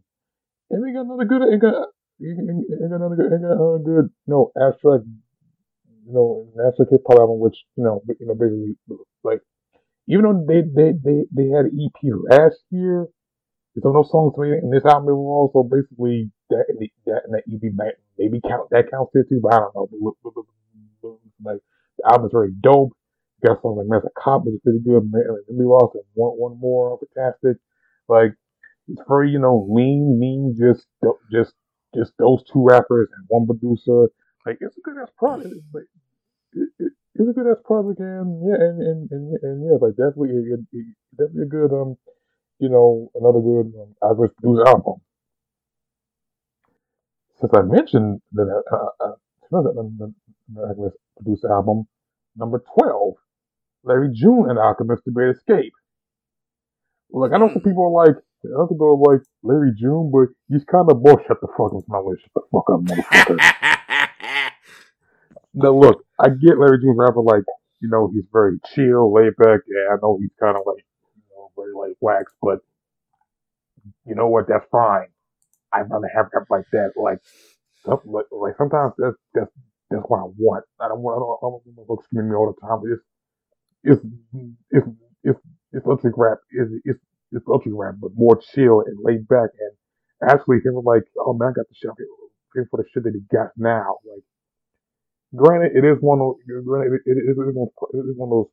And 0.69 0.81
we 0.81 0.93
got 0.93 1.05
another 1.05 1.25
good, 1.25 1.41
ain't 1.43 1.61
got, 1.61 1.89
ain't 2.21 2.89
got 2.89 2.95
another 2.95 3.15
good, 3.15 3.31
ain't 3.33 3.41
got 3.41 3.59
another 3.59 3.83
good, 3.83 4.09
no, 4.27 4.51
abstract, 4.57 5.05
you 6.05 6.13
know, 6.13 6.49
abstract 6.65 6.91
hip 6.91 7.01
hop 7.07 7.19
album, 7.19 7.39
which, 7.39 7.57
you 7.75 7.83
know, 7.83 8.01
you 8.19 8.25
know, 8.25 8.35
basically, 8.35 8.75
like, 9.23 9.41
even 10.07 10.23
though 10.23 10.45
they, 10.47 10.61
they, 10.61 10.91
they, 10.97 11.23
they 11.31 11.47
had 11.49 11.71
an 11.71 11.77
EP 11.77 11.99
last 12.29 12.59
year, 12.71 13.07
there's 13.75 13.93
no 13.93 14.03
songs 14.03 14.33
made 14.37 14.61
in 14.61 14.69
this 14.69 14.85
album 14.85 15.09
overall, 15.09 15.49
so 15.53 15.63
basically, 15.63 16.31
that, 16.49 16.65
that, 17.05 17.21
and 17.25 17.33
that 17.33 17.43
EP 17.49 17.73
might, 17.73 17.95
maybe 18.17 18.41
count, 18.41 18.69
that 18.71 18.89
counts 18.91 19.11
there 19.13 19.25
too, 19.27 19.39
but 19.41 19.53
I 19.53 19.59
don't 19.59 19.75
know, 19.75 19.87
like, 21.43 21.59
the 21.97 22.11
album 22.11 22.27
is 22.27 22.31
very 22.33 22.51
dope. 22.61 22.93
Got 23.45 23.61
songs 23.61 23.77
like 23.77 23.87
Master 23.87 24.11
Cop, 24.17 24.45
which 24.45 24.55
is 24.55 24.61
pretty 24.63 24.79
good. 24.79 25.03
Man, 25.11 25.23
like, 25.27 25.43
we 25.49 25.65
lost 25.65 25.95
and 25.95 26.03
one, 26.13 26.31
one 26.39 26.59
more, 26.59 26.97
fantastic. 27.13 27.57
Like, 28.07 28.31
it's 28.87 29.01
very, 29.07 29.31
you 29.31 29.39
know, 29.39 29.67
lean, 29.69 30.19
mean, 30.19 30.55
just, 30.59 30.87
just, 31.31 31.53
just 31.95 32.13
those 32.19 32.43
two 32.51 32.65
rappers 32.65 33.09
and 33.15 33.25
one 33.29 33.45
producer. 33.47 34.09
Like, 34.45 34.57
it's 34.61 34.77
a 34.77 34.81
good 34.81 34.97
ass 35.01 35.09
product. 35.17 35.47
It's, 35.55 35.65
like, 35.73 35.85
it, 36.53 36.69
it, 36.79 36.91
it's 37.15 37.29
a 37.29 37.33
good 37.33 37.47
ass 37.47 37.61
project, 37.65 37.99
and 37.99 38.41
yeah, 38.47 38.55
and 38.59 38.81
and 38.81 39.11
and, 39.11 39.37
and 39.43 39.65
yeah, 39.65 39.77
like 39.81 39.95
definitely, 39.95 40.31
it, 40.31 40.45
it, 40.53 40.59
it- 40.73 40.95
definitely 41.17 41.43
a 41.43 41.45
good, 41.45 41.71
um, 41.73 41.95
you 42.59 42.69
know, 42.69 43.11
another 43.15 43.39
good 43.39 43.73
um, 43.81 43.95
average 44.09 44.31
producer 44.41 44.67
album. 44.67 44.95
Since 47.39 47.51
I 47.55 47.61
mentioned 47.61 48.21
the 48.31 48.63
uh, 48.71 49.05
uh, 49.05 49.15
another 49.51 49.73
the, 49.73 50.13
the 50.53 50.91
producer 51.17 51.51
album, 51.51 51.85
number 52.35 52.63
twelve, 52.75 53.15
Larry 53.83 54.09
June 54.13 54.49
and 54.49 54.59
Alchemist: 54.59 55.03
The 55.05 55.11
Great 55.11 55.35
Escape. 55.35 55.73
Look, 57.11 57.31
I 57.33 57.37
know 57.37 57.49
some 57.49 57.61
people 57.61 57.85
are 57.85 58.05
like, 58.07 58.15
Some 58.43 58.67
people 58.69 58.87
are 59.07 59.13
like 59.13 59.23
Larry 59.43 59.71
June, 59.77 60.11
but 60.11 60.29
he's 60.49 60.65
kind 60.65 60.89
of 60.91 61.01
bull. 61.03 61.19
Shut 61.27 61.39
the 61.41 61.47
fuck 61.57 61.73
up, 61.75 61.83
my 61.87 61.99
way. 61.99 62.15
Shut 62.21 62.31
the 62.35 62.41
fuck 62.51 62.69
up, 62.71 62.81
motherfucker. 62.81 63.39
Now 65.53 65.71
look, 65.71 66.03
I 66.19 66.29
get 66.29 66.57
Larry 66.57 66.79
June's 66.81 66.97
rapper 66.97 67.21
like, 67.21 67.43
you 67.79 67.89
know, 67.89 68.09
he's 68.13 68.25
very 68.33 68.59
chill, 68.73 69.13
laid 69.13 69.35
back. 69.37 69.61
Yeah, 69.67 69.93
I 69.93 69.97
know 70.01 70.17
he's 70.19 70.31
kind 70.39 70.57
of 70.57 70.63
like, 70.65 70.83
you 71.15 71.23
know, 71.35 71.51
very 71.55 71.73
like 71.73 71.95
wax, 72.01 72.33
but 72.41 72.59
you 74.05 74.15
know 74.15 74.27
what? 74.27 74.47
That's 74.47 74.65
fine. 74.71 75.07
I'd 75.71 75.89
rather 75.91 76.09
have 76.15 76.27
rap 76.33 76.47
like 76.49 76.65
that. 76.71 76.91
Like, 76.95 77.19
like, 77.85 78.25
like 78.31 78.55
sometimes 78.57 78.93
that's 78.97 79.17
that's 79.33 79.51
that's 79.91 80.03
what 80.07 80.19
I 80.19 80.29
want. 80.37 80.65
I 80.79 80.87
don't 80.87 81.01
want. 81.01 81.17
I 81.17 81.19
don't, 81.19 81.37
I 81.37 81.41
don't 81.41 81.77
want 81.77 81.87
folks 81.87 82.05
screaming 82.05 82.31
me 82.31 82.35
all 82.35 82.53
the 82.53 82.67
time. 82.67 82.81
But 82.81 82.91
it's 82.93 83.03
it's 83.83 84.05
it's 84.71 84.87
it's 85.23 85.39
it's 85.73 85.85
electric 85.85 86.15
rap. 86.17 86.39
It's 86.51 86.71
it's 86.85 86.99
it's 87.33 87.47
electric 87.47 87.73
rap, 87.75 87.95
but 87.99 88.11
more 88.15 88.39
chill 88.53 88.81
and 88.85 88.97
laid 89.01 89.27
back. 89.27 89.49
And 89.59 90.29
actually, 90.29 90.57
him 90.63 90.75
like, 90.85 91.03
oh 91.19 91.33
man, 91.33 91.49
I 91.49 91.53
got 91.53 91.67
the 91.69 91.75
shit. 91.75 91.91
Here 92.53 92.67
for 92.69 92.77
the 92.77 92.85
shit 92.93 93.03
that 93.03 93.13
he 93.13 93.21
got 93.35 93.49
now. 93.57 93.97
Like. 94.05 94.23
Granted, 95.35 95.75
it 95.75 95.83
is 95.83 95.97
one 95.99 96.21
of 96.21 96.35
granted 96.65 97.01
it, 97.05 97.09
is, 97.09 97.17
it, 97.17 97.31
is 97.33 98.17
one, 98.17 98.29
of 98.29 98.45
those 98.45 98.51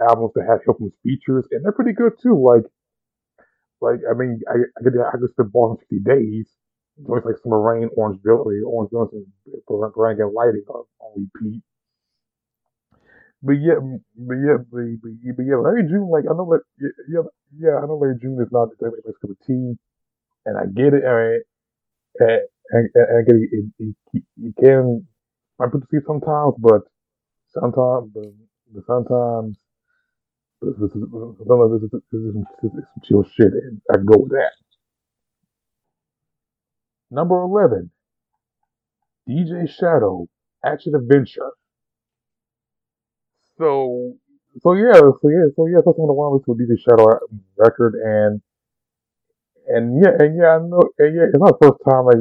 albums 0.00 0.32
that 0.34 0.46
have 0.48 0.64
Hilton's 0.64 0.94
features, 1.02 1.44
and 1.50 1.62
they're 1.62 1.72
pretty 1.76 1.92
good 1.92 2.12
too. 2.22 2.32
Like, 2.40 2.64
like 3.82 4.00
I 4.08 4.16
mean, 4.16 4.40
I 4.48 4.64
I 4.78 4.82
could 4.82 4.94
I 4.96 5.12
could 5.18 5.28
spend 5.30 5.50
more 5.52 5.68
than 5.68 5.76
fifty 5.84 6.00
days. 6.00 6.48
Joints 7.06 7.26
like 7.26 7.36
Summer 7.42 7.60
Rain, 7.60 7.90
Orange 7.96 8.20
Village, 8.24 8.62
Orange 8.64 8.90
and 8.92 9.92
Grand 9.92 10.20
and 10.20 10.32
Lighting 10.32 10.64
on, 10.68 10.84
on 11.00 11.28
repeat. 11.28 11.62
But 13.42 13.60
yeah, 13.60 13.80
but 14.16 14.34
yeah, 14.40 14.56
but, 14.70 14.84
but, 15.02 15.12
yeah, 15.20 15.32
but 15.36 15.44
yeah, 15.44 15.56
Larry 15.56 15.84
June, 15.84 16.08
like 16.08 16.24
I 16.24 16.32
know, 16.32 16.44
like 16.44 16.60
yeah, 17.08 17.28
yeah, 17.58 17.78
I 17.82 17.86
know 17.86 17.96
Larry 17.96 18.18
June 18.20 18.38
is 18.40 18.52
not 18.52 18.68
the 18.78 18.90
best 18.90 19.20
cup 19.20 19.30
of 19.30 19.36
tea, 19.46 19.74
and 20.46 20.58
I 20.58 20.66
get 20.74 20.94
it. 20.94 21.04
I 21.04 21.14
mean, 21.14 21.42
and, 22.20 22.40
and, 22.70 22.90
and 22.94 23.18
I 23.18 24.60
can 24.60 25.06
I 25.60 25.66
put 25.70 25.80
the 25.82 25.86
see 25.90 26.04
sometimes, 26.06 26.54
but 26.58 26.82
sometimes, 27.48 28.10
but, 28.14 28.24
but 28.74 28.86
sometimes, 28.86 29.58
sometimes 30.60 31.82
this 31.82 31.92
is, 31.92 31.92
some 32.12 32.46
chill 33.04 33.24
shit, 33.24 33.52
and 33.52 33.80
I 33.92 33.96
go 33.98 34.18
with 34.18 34.32
that. 34.32 34.52
Number 37.10 37.40
11, 37.42 37.90
DJ 39.28 39.68
Shadow, 39.68 40.26
Action 40.64 40.94
Adventure. 40.94 41.52
So, 43.58 44.14
so 44.60 44.74
yeah, 44.74 44.92
so 44.92 45.28
yeah, 45.28 45.48
so 45.56 45.66
yeah, 45.66 45.80
one 45.80 45.96
of 45.96 46.12
the 46.12 46.12
ones 46.12 46.42
with 46.46 46.58
DJ 46.60 46.76
Shadow 46.76 47.18
record, 47.56 47.94
and 47.94 48.42
and 49.68 50.02
yeah, 50.02 50.12
and 50.18 50.36
yeah, 50.36 50.56
I 50.56 50.58
know, 50.58 50.82
and 50.98 51.16
yeah, 51.16 51.24
it's 51.32 51.38
not 51.38 51.58
the 51.58 51.66
first 51.66 51.80
time 51.88 52.04
like 52.04 52.20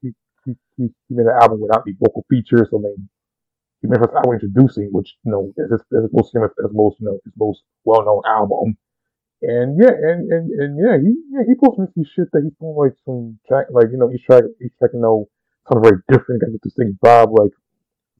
he 0.00 0.12
he, 0.44 0.54
he, 0.76 0.84
he 1.08 1.14
made 1.14 1.26
an 1.26 1.34
album 1.40 1.60
without 1.60 1.84
the 1.84 1.94
vocal 1.98 2.24
features. 2.30 2.68
I 2.72 2.78
mean, 2.78 3.08
he 3.80 3.88
made 3.88 3.98
his 3.98 4.14
album 4.14 4.38
Endtroducing, 4.38 4.92
which 4.92 5.16
you 5.24 5.32
know 5.32 5.52
is 5.58 5.70
his, 5.70 5.80
is 5.90 6.06
his 6.06 6.12
most 6.12 6.32
famous, 6.32 6.52
his 6.54 6.70
most 6.72 7.00
you 7.00 7.06
know 7.06 7.18
his 7.24 7.34
most 7.36 7.62
well 7.84 8.04
known 8.04 8.22
album. 8.26 8.76
And 9.42 9.74
yeah, 9.74 9.90
and, 9.90 10.30
and, 10.30 10.50
and 10.54 10.72
yeah, 10.78 10.96
he 11.02 11.18
yeah 11.34 11.42
he 11.48 11.58
posted 11.58 11.90
some 11.94 12.06
shit 12.14 12.30
that 12.30 12.46
he's 12.46 12.54
doing 12.62 12.78
like 12.78 12.94
some 13.04 13.40
track 13.48 13.66
like 13.74 13.90
you 13.90 13.98
know 13.98 14.12
each 14.14 14.22
track 14.22 14.44
each 14.62 14.70
track 14.78 14.94
you 14.94 15.00
know 15.02 15.26
kind 15.66 15.82
of 15.82 15.90
very 15.90 15.98
different, 16.06 16.40
got 16.40 16.52
this 16.52 16.62
distinct 16.62 17.02
vibe 17.02 17.34
like 17.36 17.50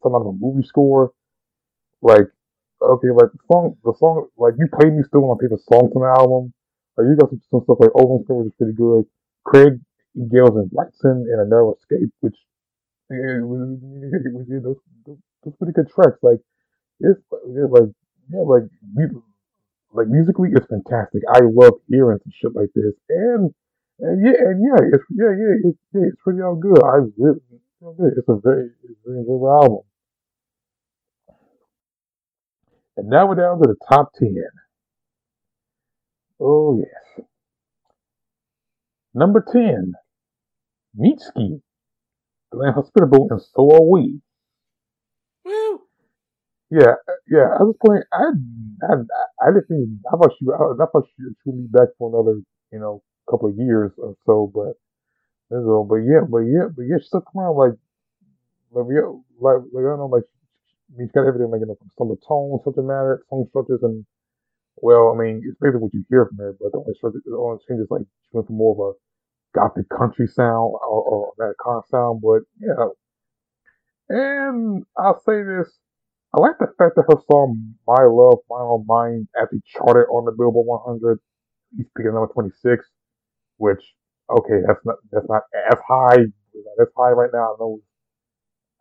something 0.02 0.18
out 0.18 0.26
of 0.26 0.34
a 0.34 0.38
movie 0.38 0.66
score. 0.66 1.12
Like 2.02 2.26
okay, 2.82 3.10
like 3.10 3.32
the 3.32 3.42
song 3.50 3.76
the 3.84 3.94
song 3.98 4.26
like 4.36 4.54
you 4.58 4.66
played 4.68 4.92
me 4.92 5.02
still 5.06 5.24
on 5.24 5.36
my 5.36 5.40
favorite 5.40 5.62
songs 5.70 5.92
on 5.94 6.02
the 6.02 6.12
album. 6.18 6.52
Like 6.96 7.06
you 7.08 7.16
got 7.16 7.30
some, 7.30 7.40
some 7.50 7.62
stuff 7.64 7.80
like 7.80 7.94
Open 7.96 8.24
Spring, 8.24 8.38
which 8.44 8.52
is 8.52 8.58
pretty 8.58 8.76
good. 8.76 9.04
Craig 9.44 9.80
Gales 10.16 10.56
and 10.56 10.70
Blackson 10.70 11.24
and 11.30 11.40
a 11.40 11.46
Narrow 11.48 11.74
Escape, 11.74 12.12
which 12.20 12.36
yeah, 13.10 13.40
those, 14.60 14.80
those, 15.06 15.56
pretty 15.58 15.72
good 15.72 15.88
tracks. 15.92 16.20
Like 16.22 16.40
it's, 17.00 17.20
it's 17.20 17.72
like 17.72 17.90
yeah, 18.32 18.44
like 18.44 18.68
we, 18.96 19.04
like 19.92 20.08
musically, 20.08 20.50
it's 20.52 20.66
fantastic. 20.66 21.22
I 21.28 21.40
love 21.44 21.80
hearing 21.88 22.18
some 22.22 22.32
shit 22.32 22.54
like 22.54 22.70
this, 22.74 22.94
and 23.08 23.52
and 24.00 24.24
yeah, 24.24 24.36
and 24.36 24.58
yeah, 24.60 24.80
it's 24.92 25.04
yeah, 25.10 25.32
yeah, 25.32 25.70
it's 25.70 25.78
yeah, 25.92 26.08
it's 26.08 26.20
pretty 26.22 26.40
all 26.40 26.56
good. 26.56 26.82
I 26.82 27.04
really, 27.16 27.40
it's. 27.52 27.62
It's 27.82 28.28
a 28.28 28.36
very, 28.36 28.70
it's 28.84 28.94
a 28.94 29.08
very 29.08 29.18
enjoyable 29.18 29.50
album. 29.50 29.82
And 32.96 33.08
now 33.08 33.26
we're 33.26 33.36
down 33.36 33.58
to 33.58 33.68
the 33.68 33.76
top 33.88 34.12
ten. 34.18 34.36
Oh 36.40 36.78
yes. 36.78 37.26
Number 39.14 39.44
ten, 39.52 39.92
Mitski, 40.98 41.60
Glenn 42.50 42.72
Hospitable, 42.72 43.28
and 43.30 43.40
so 43.40 43.70
are 43.74 43.82
we. 43.82 44.20
Woo! 45.44 45.80
Yeah, 46.70 46.94
uh, 47.06 47.12
yeah. 47.28 47.48
I 47.58 47.62
was 47.62 47.76
playing. 47.84 48.02
I, 48.12 48.32
I, 48.88 48.94
I 49.46 49.52
didn't 49.52 49.68
think. 49.68 49.88
I 50.10 50.16
thought 50.16 50.32
she. 50.38 50.46
I 50.48 50.86
thought 50.86 51.08
she 51.16 51.24
would 51.46 51.70
be 51.70 51.78
back 51.78 51.88
for 51.98 52.08
another, 52.08 52.40
you 52.72 52.78
know, 52.78 53.02
couple 53.30 53.48
of 53.50 53.56
years 53.56 53.92
or 53.98 54.14
so. 54.24 54.50
But, 54.54 54.80
you 55.50 55.62
know, 55.62 55.84
but 55.88 55.96
yeah, 55.96 56.24
but 56.28 56.40
yeah, 56.40 56.68
but 56.74 56.82
yeah. 56.82 56.96
She 56.98 57.06
stuck 57.06 57.24
around 57.36 57.56
like, 57.56 57.78
like, 58.70 58.86
yeah, 58.90 59.12
like, 59.40 59.62
like 59.72 59.84
I 59.84 59.88
don't 59.88 59.98
know, 59.98 60.06
like 60.06 60.24
It's 60.98 61.12
got 61.12 61.26
everything 61.26 61.50
like 61.50 61.60
you 61.60 61.66
know 61.66 61.76
from 61.76 61.90
some 61.98 62.10
of 62.10 62.20
the 62.20 62.26
tone, 62.26 62.60
subject 62.64 62.86
matter, 62.86 63.24
song 63.30 63.46
structures, 63.50 63.80
and 63.82 64.04
well, 64.76 65.12
I 65.14 65.18
mean, 65.22 65.42
it's 65.44 65.58
basically 65.60 65.80
what 65.82 65.94
you 65.94 66.04
hear 66.10 66.26
from 66.26 66.38
her. 66.38 66.54
But 66.60 66.72
the 66.72 66.78
only 66.78 66.94
structure, 66.94 67.20
the 67.24 67.36
only 67.36 67.58
change 67.68 67.80
is 67.80 67.90
like 67.90 68.02
she 68.02 68.30
went 68.32 68.46
for 68.48 68.54
more 68.54 68.74
of 68.74 68.96
a 68.96 68.98
gothic 69.58 69.88
country 69.90 70.26
sound 70.28 70.74
or, 70.82 71.02
or 71.04 71.32
Americana 71.38 71.82
sound. 71.90 72.22
But 72.22 72.42
yeah, 72.60 72.88
and 74.08 74.84
I'll 74.98 75.20
say 75.20 75.42
this: 75.42 75.68
I 76.34 76.40
like 76.40 76.58
the 76.58 76.68
fact 76.78 76.96
that 76.96 77.06
her 77.08 77.20
song 77.30 77.74
"My 77.86 78.04
Love, 78.04 78.40
My 78.50 78.60
Own 78.60 78.84
Mind" 78.86 79.28
actually 79.40 79.62
charted 79.66 80.06
on 80.10 80.24
the 80.26 80.32
Billboard 80.32 80.66
100. 80.66 81.18
He's 81.76 81.86
picking 81.96 82.14
number 82.14 82.32
26, 82.32 82.86
which 83.58 83.82
okay, 84.30 84.60
that's 84.66 84.80
not 84.84 84.96
that's 85.12 85.28
not 85.28 85.42
as 85.72 85.80
high. 85.88 86.24
That's 86.78 86.92
high 86.96 87.10
right 87.12 87.30
now. 87.32 87.54
I 87.54 87.56
know. 87.60 87.80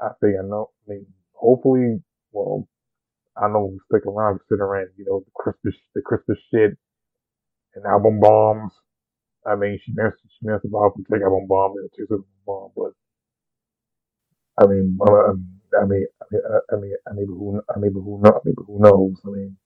I 0.01 0.09
think 0.21 0.35
I 0.39 0.43
know. 0.47 0.69
I 0.87 0.91
mean, 0.93 1.05
hopefully, 1.41 2.03
well, 2.31 2.67
I 3.35 3.47
know 3.49 3.73
we 3.73 3.79
stick 3.89 4.05
around 4.05 4.39
considering 4.47 4.87
you 4.97 5.05
know 5.05 5.21
the 5.25 5.31
Christmas 5.35 5.75
the 5.95 6.01
Christmas 6.01 6.37
shit 6.53 6.77
and 7.75 7.85
album 7.85 8.19
bombs. 8.21 8.71
I 9.45 9.55
mean, 9.55 9.79
she 9.83 9.93
messed 9.95 10.17
she 10.23 10.47
messed 10.47 10.65
about 10.65 10.93
to 10.97 11.03
take 11.11 11.23
album 11.23 11.47
bomb 11.47 11.73
and 11.77 11.89
take 11.97 12.11
album 12.11 12.25
bomb, 12.45 12.71
but 12.75 12.93
I 14.61 14.67
mean, 14.67 14.97
I 15.01 15.11
mean, 15.11 15.45
I 15.81 15.85
mean, 15.85 16.05
I 16.71 16.75
mean, 16.77 16.95
I 17.07 17.11
who, 17.27 17.61
I 17.73 17.79
mean, 17.79 17.93
who, 17.93 18.21
I 18.25 18.39
mean, 18.45 18.55
who 18.67 18.79
knows? 18.79 19.15
I 19.25 19.29
mean, 19.29 19.57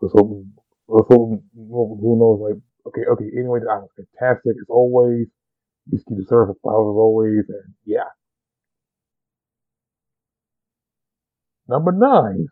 let's 0.00 0.12
hope, 0.12 0.44
let's 0.88 1.08
hope, 1.08 1.42
who 1.54 2.18
knows? 2.18 2.40
Like, 2.40 2.60
okay, 2.88 3.02
okay. 3.12 3.30
Anyway, 3.38 3.60
the 3.60 3.70
album's 3.70 3.92
fantastic 3.96 4.56
as 4.56 4.68
always. 4.68 5.28
Mitski 5.92 6.16
deserves 6.16 6.50
a 6.50 6.54
flowers 6.62 6.92
as 6.94 6.98
always, 6.98 7.44
and 7.48 7.74
yeah. 7.84 8.08
Number 11.68 11.92
nine, 11.92 12.48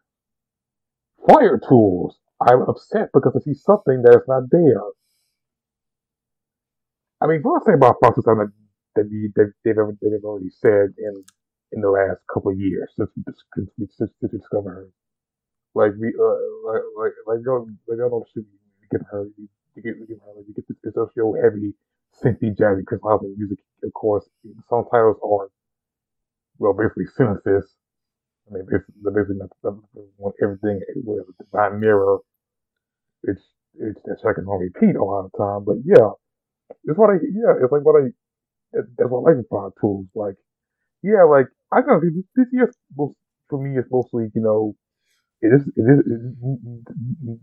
Fire-Toolz. 1.29 2.15
I'm 2.41 2.63
upset 2.63 3.11
because 3.15 3.33
I 3.37 3.41
see 3.41 3.55
something 3.55 4.03
that 4.03 4.15
is 4.15 4.29
not 4.29 4.45
there. 4.51 4.83
I 7.21 7.27
mean, 7.27 7.41
one 7.43 7.63
thing 7.65 7.75
about 7.75 7.97
Fire-Toolz 8.03 8.25
that, 8.97 9.11
they've, 9.35 9.53
they've 9.65 10.25
already 10.25 10.51
said 10.51 10.95
in 10.99 11.25
in 11.73 11.81
the 11.81 11.91
last 11.91 12.21
couple 12.33 12.53
of 12.53 12.59
years 12.59 12.89
since 12.97 13.11
we 13.17 13.23
since 13.55 13.71
we, 13.79 13.87
since 13.91 14.11
discovered 14.31 14.71
her. 14.71 14.89
Like 15.75 15.93
we 16.01 16.09
uh 16.09 16.73
like 16.73 16.83
like 16.99 17.13
like 17.27 17.39
y'all 17.45 17.67
like 17.89 17.99
y'all 17.99 18.27
we 18.35 18.45
get 18.91 19.03
her 19.11 19.27
we 19.77 19.83
get 19.83 20.01
we 20.01 20.07
get 20.07 20.19
her 20.25 20.33
we 20.47 20.55
get 20.55 20.67
this 20.69 20.79
industrial 20.85 21.35
heavy 21.43 21.75
synthy 22.23 22.57
jazzy 22.57 22.85
Chris 22.87 23.01
House 23.05 23.23
music 23.37 23.59
of 23.85 23.93
course. 23.95 24.29
Song 24.69 24.87
titles 24.91 25.19
are 25.23 25.49
well 26.59 26.75
basically 26.75 27.07
synthesis. 27.17 27.75
I 28.49 28.55
mean 28.55 28.67
basically 28.71 28.95
basically 29.05 29.37
not, 29.39 29.51
um, 29.65 29.85
everything 30.43 30.81
with 30.97 31.27
divine 31.39 31.81
mirror. 31.81 32.19
It's 33.25 33.43
it's 33.79 34.01
that 34.05 34.21
track 34.23 34.37
is 34.39 34.47
on 34.49 34.61
repeat 34.61 34.97
a 34.97 35.05
lot 35.05 35.27
of 35.27 35.33
time, 35.39 35.65
but 35.65 35.77
yeah. 35.85 36.11
It's 36.85 36.99
what 36.99 37.11
I 37.11 37.15
yeah, 37.23 37.55
it's 37.63 37.73
like 37.73 37.83
what 37.85 38.03
I 38.03 38.09
that's 38.73 39.11
what 39.11 39.29
I 39.31 39.37
like 39.37 39.47
about 39.51 39.75
tools. 39.81 40.07
Like 40.15 40.37
yeah, 41.03 41.25
like 41.25 41.47
I 41.73 41.81
know. 41.83 42.01
This, 42.01 42.25
this 42.37 42.47
year 42.53 42.71
for 42.97 43.63
me 43.63 43.79
is 43.79 43.87
mostly, 43.91 44.29
you 44.35 44.43
know, 44.43 44.75
it 45.43 45.49
is. 45.49 45.63
It 45.77 45.83
is. 45.83 46.01
It's, 46.07 47.43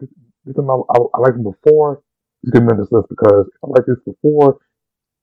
it's, 0.00 0.12
it's, 0.46 0.58
I, 0.58 0.98
I 1.14 1.18
like 1.20 1.34
them 1.34 1.44
before. 1.44 2.02
It's 2.42 2.52
good 2.52 2.68
this 2.78 2.92
list 2.92 3.08
because 3.10 3.46
I 3.64 3.68
like 3.68 3.86
this 3.86 3.98
before, 4.06 4.58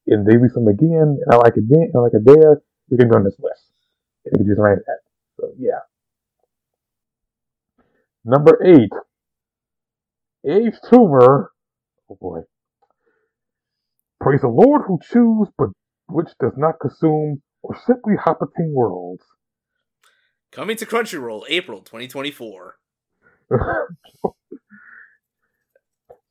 and 0.08 0.28
they 0.28 0.38
release 0.38 0.54
them 0.56 0.68
again, 0.68 1.20
and 1.22 1.30
I 1.32 1.38
like 1.38 1.58
it 1.58 1.66
then, 1.70 1.92
and 1.94 1.96
I 1.96 2.00
like 2.00 2.14
it 2.16 2.26
there. 2.26 2.62
We 2.90 2.98
can 2.98 3.10
go 3.10 3.18
on 3.18 3.26
this 3.26 3.38
list. 3.40 3.64
And 4.26 4.34
you 4.40 4.46
can 4.46 4.54
just 4.56 4.62
rank 4.62 4.80
that. 4.88 5.09
So 5.40 5.54
yeah. 5.58 5.80
Number 8.26 8.60
eight, 8.66 8.92
Yves 10.44 10.80
Tumor. 10.90 11.52
Oh 12.10 12.18
boy. 12.20 12.40
Praise 14.20 14.42
the 14.42 14.50
Lord 14.50 14.82
who 14.88 15.00
chews, 15.02 15.48
but 15.58 15.70
which 16.10 16.28
does 16.42 16.54
not 16.58 16.80
consume 16.82 17.42
or 17.64 17.78
simply 17.86 18.16
Hot 18.16 18.40
Between 18.40 18.74
Worlds. 18.74 19.24
Coming 20.52 20.76
to 20.78 20.86
Crunchyroll, 20.86 21.44
April 21.48 21.80
2024. 21.80 22.76
so, 23.52 23.60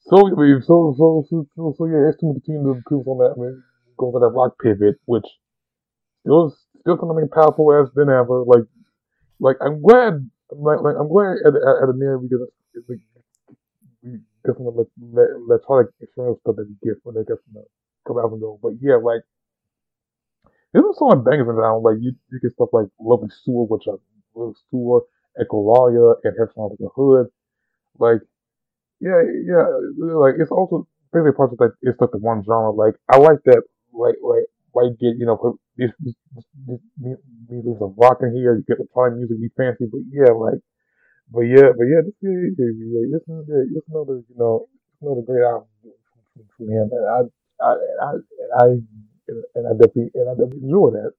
so, 0.03 0.25
so, 0.61 0.95
so, 0.97 1.47
so, 1.57 1.75
so, 1.79 1.87
yeah, 1.87 2.09
it's 2.09 2.21
too 2.21 2.35
between 2.35 2.65
the 2.65 2.81
groups 2.85 3.07
on 3.07 3.19
that, 3.19 3.41
mean, 3.41 3.63
going 3.97 4.13
for 4.13 4.21
that 4.21 4.35
rock 4.35 4.55
pivot, 4.63 4.97
which 5.07 5.25
still, 6.21 6.55
still 6.81 6.99
something 6.99 7.29
powerful 7.33 7.73
as 7.73 7.89
than 7.95 8.09
ever. 8.11 8.43
Like, 8.45 8.65
like, 9.41 9.57
I'm 9.61 9.83
glad, 9.83 10.29
like, 10.51 10.81
like 10.81 10.97
I'm 10.99 11.09
glad 11.09 11.39
at, 11.47 11.55
at, 11.55 11.77
at 11.83 11.87
the 11.89 11.95
near 11.97 12.19
because 12.19 12.49
like, 12.89 12.99
we 14.03 14.19
get 14.45 14.57
some 14.57 14.67
of 14.67 14.75
the 14.77 14.87
electronic 15.47 15.89
experience 16.01 16.39
stuff 16.41 16.57
that 16.57 16.69
we 16.69 16.77
get 16.83 16.99
when 17.03 17.15
they 17.15 17.23
get 17.23 17.39
from 17.45 17.55
the 17.55 17.65
couple 18.07 18.23
albums 18.23 18.43
ago. 18.43 18.59
But 18.63 18.73
yeah, 18.81 18.97
like, 18.97 19.23
there's 20.73 20.85
some 20.85 20.95
song 20.95 21.25
bangers 21.25 21.49
town. 21.49 21.83
Like 21.83 21.97
you, 22.01 22.13
you 22.31 22.41
get 22.41 22.53
stuff 22.53 22.69
like 22.73 22.87
Lovely 23.01 23.29
Sewer, 23.45 23.65
which 23.65 23.85
I 23.89 23.97
Lovely 24.35 24.55
Sewer, 24.71 25.03
Echolalia, 25.41 26.17
and 26.25 26.35
Headstrong 26.39 26.77
like 26.77 26.85
a 26.85 26.93
Hood. 26.95 27.27
Like, 27.99 28.21
yeah, 29.01 29.23
yeah, 29.47 29.67
like 30.15 30.35
it's 30.39 30.51
also 30.51 30.87
basically 31.13 31.33
part 31.33 31.53
of 31.53 31.61
like 31.61 31.73
it's 31.83 32.01
like 32.01 32.11
the 32.11 32.19
one 32.19 32.45
genre. 32.45 32.71
Like 32.71 32.95
I 33.09 33.19
like 33.19 33.39
that. 33.45 33.63
Like 33.93 34.17
like 34.23 34.47
like 34.75 34.99
get 34.99 35.17
you 35.17 35.27
know 35.27 35.59
this, 35.79 35.93
this, 36.67 37.19
there's 37.49 37.81
a 37.81 37.87
rock 37.97 38.19
in 38.23 38.35
here. 38.35 38.57
You 38.57 38.65
get 38.69 38.79
the 38.79 38.89
time 38.95 39.17
music 39.19 39.39
you 39.41 39.51
fancy, 39.57 39.87
but 39.91 40.01
yeah, 40.11 40.33
like. 40.33 40.61
But 41.31 41.43
yeah, 41.43 41.77
but 41.77 41.85
yeah, 41.85 42.01
this 42.05 42.15
yeah, 42.23 42.31
yeah, 42.31 42.49
it's, 42.57 43.29
yeah, 43.49 43.77
it's 43.77 43.89
another, 43.91 44.23
you 44.31 44.37
know, 44.39 44.67
it's 44.95 45.03
another 45.03 45.21
great 45.21 45.45
album 45.45 45.69
from 46.57 46.69
him, 46.71 46.89
and 46.91 47.07
I, 47.07 47.21
I, 47.63 47.75
I, 48.01 48.13
I 48.61 48.65
and 49.29 49.67
I 49.67 49.73
definitely 49.73 50.11
and 50.15 50.31
I 50.31 50.33
definitely 50.33 50.65
enjoy 50.65 50.91
that. 50.93 51.13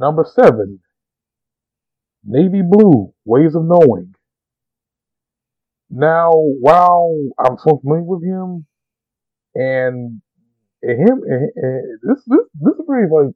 Number 0.00 0.24
seven, 0.24 0.80
Navy 2.24 2.62
Blue, 2.68 3.14
Ways 3.24 3.54
of 3.54 3.64
Knowing. 3.64 4.14
Now, 5.90 6.32
while 6.34 7.14
I'm 7.38 7.56
so 7.58 7.78
familiar 7.82 8.02
with 8.02 8.24
him, 8.24 8.66
and, 9.54 10.22
and 10.82 10.96
him, 10.96 11.16
and, 11.24 11.50
and 11.56 11.80
this 12.02 12.20
this 12.26 12.46
this 12.60 12.76
is 12.78 12.86
very 12.86 13.08
like 13.08 13.34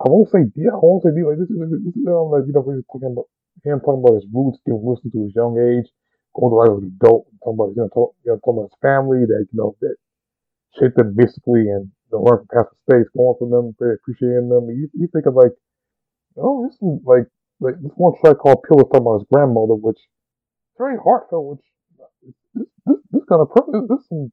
I 0.00 0.08
won't 0.08 0.30
say 0.30 0.44
deep, 0.44 0.72
I 0.72 0.80
won't 0.80 1.04
say 1.04 1.12
deep. 1.12 1.26
Like 1.26 1.38
this 1.38 1.50
is 1.50 1.58
this 1.60 1.96
is 1.96 2.06
um, 2.08 2.32
like 2.32 2.46
you 2.48 2.54
know 2.54 2.64
we're 2.64 2.82
talking 2.88 3.12
about 3.12 3.28
him 3.64 3.80
talking 3.80 4.00
about 4.00 4.20
his 4.20 4.28
roots, 4.32 4.58
giving 4.64 4.80
wisdom 4.80 5.12
to 5.12 5.24
his 5.28 5.36
young 5.36 5.58
age, 5.60 5.88
going 6.32 6.50
to 6.52 6.56
life 6.56 6.72
as 6.72 6.80
an 6.80 6.96
adult, 6.96 7.28
talking 7.44 7.58
about 7.58 7.76
you 7.76 7.82
know, 7.84 7.90
talk, 7.92 8.16
you 8.24 8.32
know 8.32 8.38
talking 8.40 8.58
about 8.64 8.70
his 8.72 8.80
family 8.80 9.22
that 9.28 9.44
you 9.50 9.56
know 9.56 9.76
that 9.84 9.96
shaped 10.78 10.96
them 10.96 11.12
mystically 11.16 11.68
and 11.68 11.90
the 12.10 12.18
learn 12.18 12.42
from 12.42 12.50
past 12.50 12.74
mistakes, 12.74 13.10
going 13.16 13.36
from 13.38 13.50
them, 13.50 13.74
very 13.78 13.94
appreciating 13.94 14.48
them. 14.48 14.68
You, 14.70 14.90
you 14.94 15.08
think 15.12 15.26
of 15.26 15.34
like, 15.34 15.54
oh, 16.36 16.66
this 16.66 16.74
is 16.74 17.00
like, 17.06 17.26
like 17.60 17.78
this 17.82 17.92
one 17.96 18.14
track 18.20 18.38
called 18.38 18.62
Pillows 18.66 18.90
talking 18.90 19.06
about 19.06 19.22
his 19.22 19.28
grandmother, 19.32 19.78
which 19.78 19.98
very 20.78 20.98
heartfelt, 20.98 21.58
which 21.58 21.66
this, 22.54 22.66
this, 22.86 22.98
this 23.12 23.24
kind 23.28 23.42
of, 23.42 23.48
this, 23.54 23.86
this 23.88 24.02
some, 24.08 24.32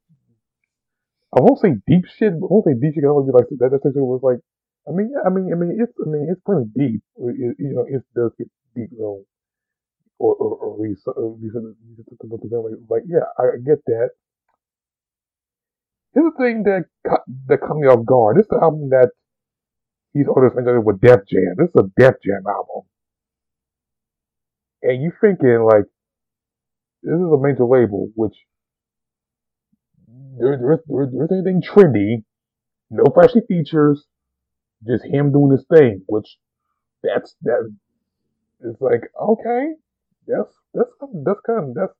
I 1.38 1.42
won't 1.42 1.62
say 1.62 1.78
deep 1.86 2.06
shit, 2.18 2.34
but 2.40 2.48
I 2.48 2.52
won't 2.52 2.66
say 2.66 2.74
deep 2.74 2.96
shit, 2.96 3.06
I 3.06 3.12
would 3.12 3.30
be 3.30 3.34
like, 3.34 3.48
that, 3.62 3.70
that 3.72 3.84
section 3.84 4.06
was 4.06 4.22
like, 4.24 4.42
I 4.88 4.92
mean, 4.92 5.14
I 5.26 5.30
mean, 5.30 5.52
I 5.52 5.56
mean, 5.56 5.78
it's, 5.80 5.94
I 6.00 6.10
mean, 6.10 6.28
it's 6.32 6.42
plenty 6.42 6.66
deep. 6.74 7.02
It, 7.18 7.56
you 7.60 7.76
know, 7.76 7.86
it 7.88 8.04
does 8.16 8.32
get 8.38 8.48
deep, 8.76 8.90
though. 8.98 9.24
Or, 10.20 10.34
or, 10.34 10.58
or 10.58 10.74
at 10.74 10.80
least, 10.82 11.06
uh, 11.06 11.12
at 11.14 11.38
least, 11.38 11.54
like, 12.90 13.04
yeah, 13.06 13.30
I 13.38 13.62
get 13.64 13.86
that. 13.86 14.10
Here's 16.14 16.34
the 16.34 16.38
thing 16.42 16.64
that 16.64 16.86
that 17.48 17.62
caught 17.62 17.78
me 17.78 17.88
off 17.88 18.04
guard. 18.06 18.38
This 18.38 18.46
is 18.46 18.50
the 18.50 18.58
album 18.58 18.90
that 18.90 19.12
he's 20.14 20.26
always 20.28 20.52
associated 20.52 20.82
with 20.82 21.00
Def 21.00 21.22
Jam. 21.30 21.54
This 21.58 21.70
is 21.70 21.76
a 21.78 21.86
Def 21.96 22.16
Jam 22.26 22.42
album. 22.48 22.90
And 24.82 25.04
you 25.04 25.12
thinking 25.22 25.62
like 25.62 25.86
this 27.04 27.14
is 27.14 27.22
a 27.22 27.38
major 27.38 27.66
label, 27.66 28.10
which 28.16 28.34
there, 30.40 30.58
there, 30.58 30.80
there, 30.88 31.08
there's 31.12 31.32
anything 31.32 31.62
trendy, 31.62 32.24
no 32.90 33.04
flashy 33.14 33.42
features, 33.48 34.06
just 34.86 35.06
him 35.06 35.32
doing 35.32 35.52
his 35.52 35.66
thing, 35.72 36.02
which 36.08 36.38
that's 37.04 37.36
that. 37.44 37.74
It's 38.62 38.82
like 38.82 39.12
okay, 39.20 39.74
that's 40.28 40.54
that's 40.74 40.90
that's 41.00 41.40
kind 41.46 41.70
of 41.70 41.76
that's 41.76 41.94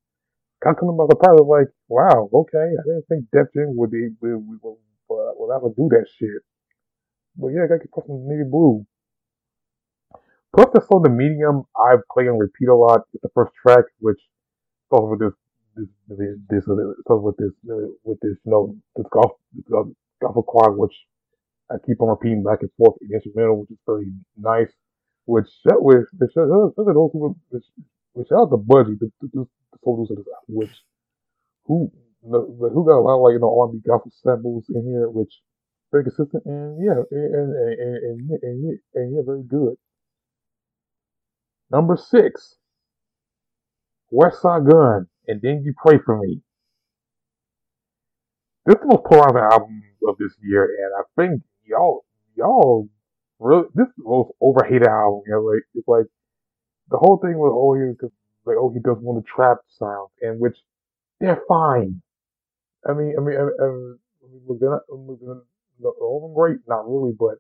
kind 0.64 0.76
of 0.76 0.80
coming 0.80 0.98
part 0.98 1.40
of 1.40 1.48
like, 1.48 1.68
wow, 1.88 2.30
okay, 2.34 2.74
I 2.74 2.84
didn't 2.86 3.06
think 3.08 3.26
Def 3.32 3.54
Jam 3.54 3.76
would 3.76 3.92
be 3.92 4.10
would, 4.22 4.42
would, 4.62 4.78
would, 5.10 5.56
ever 5.56 5.70
do 5.76 5.88
that 5.92 6.06
shit. 6.18 6.42
But 7.36 7.50
yeah, 7.50 7.64
I 7.66 7.68
got 7.68 7.82
to 7.82 7.88
put 7.94 8.08
some 8.08 8.28
navy 8.28 8.50
blue. 8.50 8.86
Plus, 10.56 10.68
the 10.74 10.82
song 10.82 11.04
"The 11.04 11.10
Medium" 11.10 11.64
I 11.76 11.96
play 12.12 12.28
on 12.28 12.40
repeat 12.40 12.68
a 12.68 12.76
lot. 12.76 13.02
The 13.22 13.30
first 13.36 13.54
track, 13.62 13.86
which 14.00 14.20
starts 14.88 15.06
with 15.10 15.20
this 15.20 15.34
this 15.78 15.90
this, 16.50 16.64
starts 16.64 17.24
with 17.24 17.38
this 17.38 17.54
uh, 17.70 17.88
with 18.04 18.20
this 18.22 18.38
you 18.44 18.52
know 18.52 18.76
this 18.96 19.06
golf 19.12 19.34
this, 19.54 19.66
uh, 19.74 19.84
golf 20.22 20.46
choir, 20.46 20.72
which 20.74 20.96
I 21.72 21.76
keep 21.86 22.02
on 22.02 22.10
repeating 22.10 22.44
back 22.44 22.60
and 22.62 22.72
forth 22.78 22.98
the 23.02 23.14
instrumental, 23.14 23.62
which 23.62 23.72
is 23.72 23.78
very 23.86 24.12
nice. 24.38 24.72
Which 25.26 25.48
that 25.66 25.82
which 25.82 26.08
which 26.18 26.32
who 26.36 27.36
which, 27.50 28.32
out 28.32 28.50
the 28.50 28.58
the, 28.58 29.12
the, 29.22 29.30
the 29.34 29.78
producer 29.84 30.16
which 30.48 30.72
who 31.66 31.92
the, 32.24 32.40
who 32.74 32.86
got 32.86 33.00
a 33.00 33.04
lot 33.04 33.18
of 33.18 33.22
like 33.24 33.34
you 33.34 33.40
know 33.40 33.60
R&B 33.62 33.80
gospel 33.86 34.12
samples 34.24 34.66
in 34.70 34.84
here, 34.86 35.10
which 35.10 35.34
very 35.92 36.04
consistent 36.04 36.44
and 36.46 36.84
yeah 36.84 37.04
and 37.12 37.36
and 37.36 37.54
and 37.56 37.80
and, 37.80 38.42
and, 38.44 38.80
and, 38.96 39.16
yeah, 39.16 39.22
very 39.26 39.44
good. 39.44 39.76
Number 41.70 41.98
six, 41.98 42.56
Westside 44.12 44.70
Gunn, 44.70 45.08
and 45.28 45.42
then 45.42 45.64
you 45.64 45.74
pray 45.78 46.00
for 46.06 46.18
me. 46.20 46.42
This 48.66 48.76
is 48.76 48.82
the 48.82 48.88
most 48.88 49.06
polarizing 49.06 49.50
album 49.52 49.84
of 50.08 50.18
this 50.18 50.34
year, 50.42 50.66
and 50.66 50.92
I 51.00 51.04
think 51.16 51.42
y'all 51.66 52.06
y'all 52.36 52.90
really 53.40 53.66
this 53.76 53.88
is 53.88 53.94
the 53.98 54.04
most 54.10 54.32
overhated 54.42 54.88
album. 54.88 55.22
You 55.26 55.34
know, 55.34 55.42
like 55.42 55.64
it's 55.74 55.88
like 55.88 56.06
the 56.90 56.98
whole 56.98 57.18
thing 57.18 57.38
was 57.38 57.52
oh 57.54 57.76
he 57.76 57.92
because 57.92 58.12
like 58.46 58.58
oh 58.60 58.72
he 58.74 58.80
doesn't 58.80 59.04
want 59.04 59.24
the 59.24 59.28
trap 59.30 59.58
sound, 59.80 60.10
and 60.22 60.40
which 60.40 60.58
they're 61.20 61.42
fine. 61.48 62.02
I 62.88 62.94
mean, 62.94 63.16
I 63.18 63.22
mean, 63.22 63.36
I, 63.38 63.44
I, 63.44 63.68
I 63.68 64.28
mean 64.28 64.60
they're 64.60 64.70
not, 64.70 64.82
they're 65.80 65.92
all 66.02 66.34
great, 66.36 66.58
not 66.68 66.88
really, 66.90 67.14
but 67.18 67.38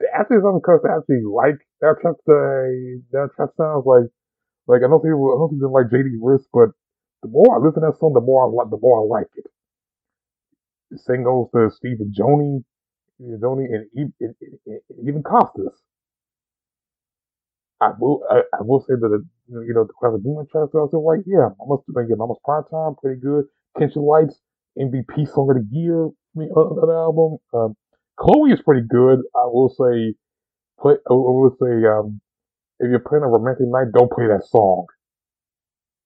the 0.00 0.06
actually 0.14 0.38
some 0.42 0.60
cuts 0.60 0.84
actually 0.84 1.22
like 1.24 1.56
that 1.80 1.96
trap 2.00 2.16
that 2.26 3.30
trap 3.36 3.50
sounds 3.56 3.86
like 3.86 4.10
like 4.66 4.82
I 4.84 4.88
know 4.88 4.98
people 4.98 5.32
I 5.32 5.38
know 5.38 5.48
people 5.48 5.72
like 5.72 5.88
JD 5.92 6.18
Risk, 6.20 6.46
but 6.52 6.70
the 7.24 7.32
more 7.32 7.56
I 7.56 7.58
listen 7.58 7.82
to 7.82 7.88
that 7.88 7.98
song, 7.98 8.12
the 8.12 8.20
more 8.20 8.44
I 8.44 8.52
like 8.52 8.70
the 8.70 8.78
more 8.80 9.00
I 9.00 9.20
like 9.20 9.32
it. 9.34 9.46
The 10.90 10.98
same 10.98 11.24
goes 11.24 11.48
to 11.56 11.70
Stephen 11.74 12.12
Joni, 12.12 12.62
Joni, 13.40 13.64
and 13.72 13.88
even, 13.96 14.12
even 15.02 15.22
Costas. 15.22 15.80
I 17.80 17.92
will 17.98 18.22
I, 18.30 18.42
I 18.52 18.62
will 18.62 18.80
say 18.80 18.94
that 19.00 19.08
the, 19.08 19.24
you 19.48 19.72
know 19.74 19.84
the 19.84 19.94
classic 19.98 20.22
Demon 20.22 20.46
Trap 20.52 20.68
I 20.74 20.84
was 20.84 20.92
like 20.92 21.24
yeah, 21.26 21.48
almost 21.58 21.88
again 21.90 22.20
almost 22.20 22.44
prime 22.44 22.64
time, 22.70 22.94
pretty 23.00 23.20
good. 23.20 23.44
Kenshin 23.76 24.06
Lights 24.06 24.38
MVP 24.78 25.26
song 25.32 25.50
of 25.50 25.56
the 25.56 25.66
year 25.72 26.04
on 26.04 26.76
that 26.76 26.92
album. 26.92 27.38
Um, 27.52 27.76
Chloe 28.18 28.52
is 28.52 28.62
pretty 28.62 28.86
good. 28.88 29.20
I 29.34 29.46
will 29.46 29.70
say, 29.70 30.14
play. 30.80 30.94
I 31.08 31.12
will 31.12 31.56
say, 31.60 31.86
um, 31.88 32.20
if 32.80 32.90
you're 32.90 33.00
playing 33.00 33.24
a 33.24 33.28
romantic 33.28 33.66
night, 33.66 33.92
don't 33.92 34.10
play 34.12 34.26
that 34.28 34.44
song. 34.46 34.86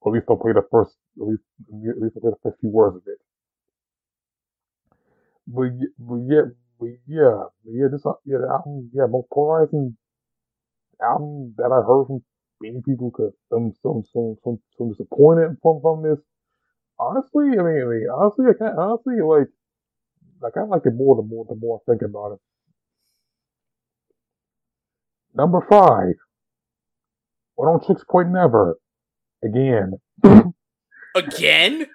Or 0.00 0.12
at 0.12 0.14
least 0.14 0.26
don't 0.28 0.40
play 0.40 0.52
the 0.52 0.62
first. 0.70 0.96
At 1.20 1.26
least, 1.26 1.42
at 1.68 2.00
least 2.00 2.14
don't 2.14 2.22
play 2.22 2.30
the 2.30 2.36
first 2.42 2.60
few 2.60 2.70
words 2.70 2.96
of 2.96 3.02
it. 3.06 3.18
But, 5.46 5.70
but 5.98 6.20
yeah, 6.28 6.42
but 6.78 6.88
yeah, 7.06 7.44
but 7.64 7.72
yeah, 7.72 7.88
this 7.90 8.04
yeah, 8.24 8.38
the 8.38 8.48
album, 8.50 8.90
yeah, 8.94 9.06
most 9.08 9.28
polarizing 9.32 9.96
album 11.02 11.54
that 11.56 11.72
I 11.72 11.82
heard 11.86 12.06
from 12.06 12.22
many 12.60 12.80
people 12.84 13.10
because 13.10 13.32
I'm 13.52 13.72
so 13.82 14.02
so 14.12 14.38
so 14.44 14.60
so 14.76 14.88
disappointed 14.90 15.56
from 15.62 15.80
from 15.80 16.02
this. 16.02 16.18
Honestly, 16.98 17.46
I 17.58 17.62
mean, 17.62 17.82
I 17.82 17.86
mean 17.86 18.06
honestly, 18.12 18.46
I 18.48 18.58
can't 18.58 18.78
honestly 18.78 19.20
like 19.22 19.48
like 20.40 20.56
I 20.56 20.62
like 20.62 20.82
it 20.86 20.94
more 20.94 21.16
the 21.16 21.22
more 21.22 21.44
the 21.48 21.56
more 21.56 21.80
I 21.80 21.90
think 21.90 22.02
about 22.02 22.32
it. 22.32 22.40
Number 25.34 25.64
five. 25.68 26.14
Oneohtrix 27.58 28.06
Point 28.08 28.30
Never? 28.30 28.78
Again. 29.44 29.94
Again? 31.18 31.86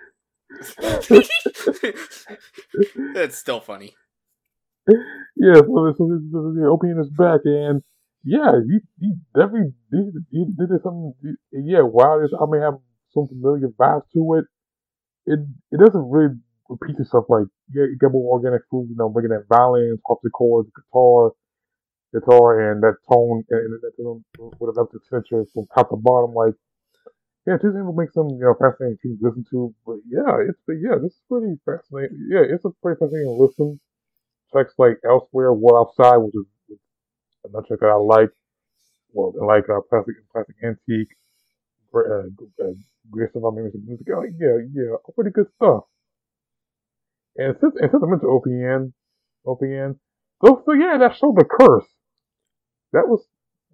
That's 3.14 3.38
still 3.38 3.60
funny. 3.62 3.96
Yeah, 5.36 5.56
so, 5.56 5.94
so, 5.98 6.20
so 6.32 6.80
is 7.00 7.10
back, 7.18 7.40
and 7.46 7.82
yeah, 8.24 8.52
he, 8.68 8.80
he 9.00 9.14
definitely 9.34 9.74
did, 9.92 10.14
he 10.30 10.46
did 10.46 10.70
something. 10.84 11.14
Yeah, 11.52 11.82
while 11.82 12.20
this 12.22 12.32
I 12.40 12.46
may 12.50 12.60
have 12.60 12.76
some 13.14 13.28
familiar 13.28 13.70
vibes 13.70 14.04
to 14.14 14.34
it, 14.40 14.46
it 15.26 15.40
it 15.72 15.80
doesn't 15.80 16.10
really 16.10 16.36
repeat 16.70 17.00
itself. 17.00 17.26
Like 17.30 17.48
yeah, 17.74 17.84
you 17.84 17.98
get 18.00 18.12
more 18.12 18.38
organic 18.38 18.64
food, 18.70 18.88
you 18.90 18.96
know, 18.96 19.10
bringing 19.10 19.32
that 19.32 19.48
violins, 19.48 20.00
harpsichord, 20.06 20.68
guitar, 20.76 21.32
guitar, 22.14 22.72
and 22.72 22.84
that 22.84 22.96
tone 23.10 23.44
and, 23.50 23.60
and 23.60 23.82
that 23.82 23.92
tone 23.98 24.24
with 24.60 24.76
enough 24.76 24.90
texture 25.12 25.46
from 25.54 25.66
top 25.74 25.90
to 25.90 25.96
bottom. 25.96 26.34
Like 26.34 26.56
yeah, 27.46 27.58
just 27.60 27.76
able 27.76 27.92
to 27.92 28.00
make 28.00 28.12
some 28.12 28.30
you 28.40 28.48
know 28.48 28.56
fascinating 28.56 28.98
things 29.04 29.20
to 29.20 29.28
listen 29.28 29.46
to. 29.52 29.76
But 29.86 30.00
yeah, 30.08 30.40
it's 30.48 30.60
yeah, 30.68 30.96
this 31.02 31.12
is 31.12 31.22
pretty 31.28 31.60
fascinating. 31.66 32.28
Yeah, 32.32 32.44
it's 32.48 32.64
a 32.64 32.72
pretty 32.82 33.00
fascinating 33.00 33.36
listen. 33.38 33.80
Tracks 34.52 34.74
like 34.78 35.00
Elsewhere, 35.04 35.52
War 35.54 35.80
Outside, 35.80 36.18
which 36.18 36.36
is 36.36 36.78
another 37.44 37.68
track 37.68 37.80
that 37.82 37.88
I 37.88 37.96
like. 37.96 38.30
Well, 39.12 39.34
I 39.42 39.46
like 39.46 39.70
uh, 39.70 39.82
Plastic 39.90 40.16
Plastic 40.32 40.56
Antique, 40.64 41.12
uh, 41.94 42.00
uh, 42.00 42.74
Great 43.12 43.30
Stuff 43.32 43.44
I 43.46 43.56
Music. 43.56 44.08
Oh, 44.16 44.24
yeah, 44.40 44.58
yeah, 44.74 44.96
pretty 45.16 45.32
good 45.32 45.48
stuff. 45.56 45.84
And 47.36 47.56
since 47.60 47.76
and 47.80 47.92
since 47.92 48.04
I 48.04 48.08
mentioned 48.08 48.30
OPN, 48.30 48.94
OPN, 49.46 50.00
so 50.44 50.64
so 50.66 50.74
yeah, 50.74 50.98
that 51.00 51.18
show 51.18 51.34
The 51.36 51.46
Curse. 51.46 51.90
That 52.94 53.08
was 53.08 53.26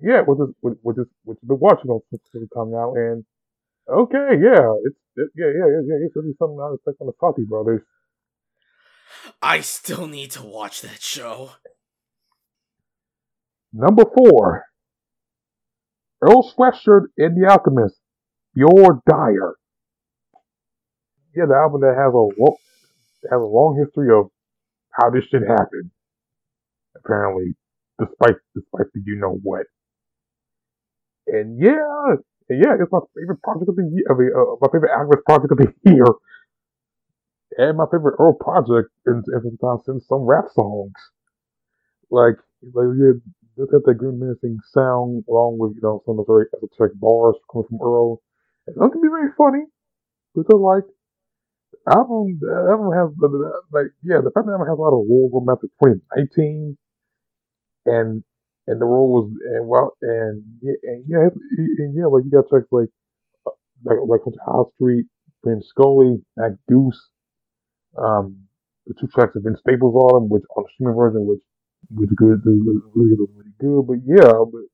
yeah, 0.01 0.21
with, 0.25 0.55
with 0.61 0.95
this 0.95 1.07
which 1.23 1.37
you've 1.41 1.49
been 1.49 1.59
watching 1.59 1.91
on 1.91 2.01
time 2.55 2.71
now, 2.71 2.93
and 2.95 3.25
Okay, 3.91 4.37
yeah, 4.41 4.73
it's 4.85 4.97
it, 5.15 5.29
yeah, 5.35 5.47
yeah, 5.47 5.65
yeah, 5.65 5.81
yeah. 5.87 6.05
It's 6.05 6.15
really 6.15 6.35
something 6.37 6.59
I 6.61 6.73
expect 6.75 6.99
from 6.99 7.07
the 7.07 7.13
Safdie 7.13 7.47
brothers. 7.47 7.81
I 9.41 9.61
still 9.61 10.07
need 10.07 10.31
to 10.31 10.43
watch 10.43 10.81
that 10.81 11.01
show. 11.01 11.51
Number 13.73 14.03
four, 14.15 14.65
Earl 16.21 16.53
Sweatshirt 16.55 17.07
and 17.17 17.41
the 17.41 17.49
Alchemist, 17.49 17.95
Voir 18.55 19.01
Dire. 19.09 19.55
Yeah, 21.35 21.45
the 21.47 21.55
album 21.55 21.81
that 21.81 21.95
has 21.95 22.13
a 22.13 22.17
long, 22.17 22.57
has 23.29 23.41
a 23.41 23.45
long 23.45 23.83
history 23.83 24.13
of 24.15 24.29
how 24.91 25.09
this 25.09 25.23
shit 25.31 25.41
happened. 25.47 25.91
Apparently, 26.95 27.55
despite 27.99 28.35
despite 28.55 28.91
the 28.93 29.01
you 29.05 29.15
know 29.15 29.39
what. 29.41 29.65
And 31.27 31.59
yeah, 31.59 32.15
yeah, 32.57 32.73
it's 32.79 32.91
my 32.91 32.99
favorite 33.15 33.41
project 33.43 33.69
of 33.69 33.75
the 33.75 33.85
year. 33.85 34.05
I 34.09 34.13
mean, 34.17 34.31
uh, 34.35 34.57
my 34.61 34.69
favorite 34.71 34.93
Agnes 34.95 35.21
project 35.25 35.51
of 35.51 35.57
the 35.59 35.73
year, 35.85 36.05
and 37.57 37.77
my 37.77 37.85
favorite 37.91 38.15
Earl 38.19 38.33
project 38.33 38.89
in 39.05 39.23
time 39.57 39.79
since 39.85 40.07
some 40.07 40.21
rap 40.21 40.45
songs. 40.53 40.93
Like, 42.09 42.35
like 42.73 42.87
yeah, 42.97 43.13
just 43.57 43.71
got 43.71 43.83
that 43.85 43.95
grim 43.95 44.19
menacing 44.19 44.57
sound 44.73 45.23
along 45.29 45.57
with 45.59 45.73
you 45.75 45.81
know 45.81 46.01
some 46.05 46.19
of 46.19 46.25
the 46.25 46.31
very 46.33 46.45
esoteric 46.55 46.93
bars 46.99 47.35
coming 47.51 47.67
from 47.69 47.81
Earl. 47.81 48.21
And 48.67 48.75
that 48.77 48.91
can 48.91 49.01
be 49.01 49.09
very 49.09 49.29
funny, 49.37 49.65
I 50.37 50.55
like. 50.55 50.83
The 51.85 51.97
album, 51.97 52.39
the 52.41 52.51
album 52.71 52.91
has 52.93 53.09
like 53.71 53.91
yeah, 54.03 54.21
the 54.23 54.31
fact 54.31 54.45
that 54.47 54.53
album 54.53 54.67
has 54.67 54.77
a 54.77 54.81
lot 54.81 54.93
of 54.93 55.05
War 55.05 55.41
Method 55.41 55.69
2019, 55.79 56.77
and 57.85 58.23
and 58.69 58.79
the 58.81 58.85
role 58.85 59.09
was 59.09 59.27
and 59.57 59.67
well 59.67 59.97
and 60.01 60.43
yeah 60.61 60.77
and 60.83 61.05
yeah 61.09 61.27
and 61.81 61.95
yeah 61.97 62.05
like 62.05 62.23
you 62.25 62.31
got 62.31 62.45
like 62.53 62.89
uh, 63.47 63.51
like 63.85 63.97
like 64.07 64.23
from 64.23 64.33
High 64.45 64.69
Street, 64.75 65.07
Vin 65.45 65.61
Skully, 65.65 66.21
Mac 66.37 66.53
Deuce, 66.69 67.01
um, 67.97 68.37
the 68.87 68.93
two 68.99 69.07
tracks 69.07 69.33
have 69.35 69.43
Vince 69.43 69.59
Staples 69.61 69.95
on 69.95 70.23
them, 70.23 70.29
which 70.29 70.43
on 70.55 70.63
the 70.63 70.69
streaming 70.73 70.95
version, 70.95 71.25
which 71.25 71.41
which 71.91 72.09
good, 72.15 72.41
really, 72.45 72.79
really, 72.93 73.17
really 73.17 73.55
good. 73.59 73.83
But 73.87 73.99
yeah, 74.05 74.33
but 74.45 74.65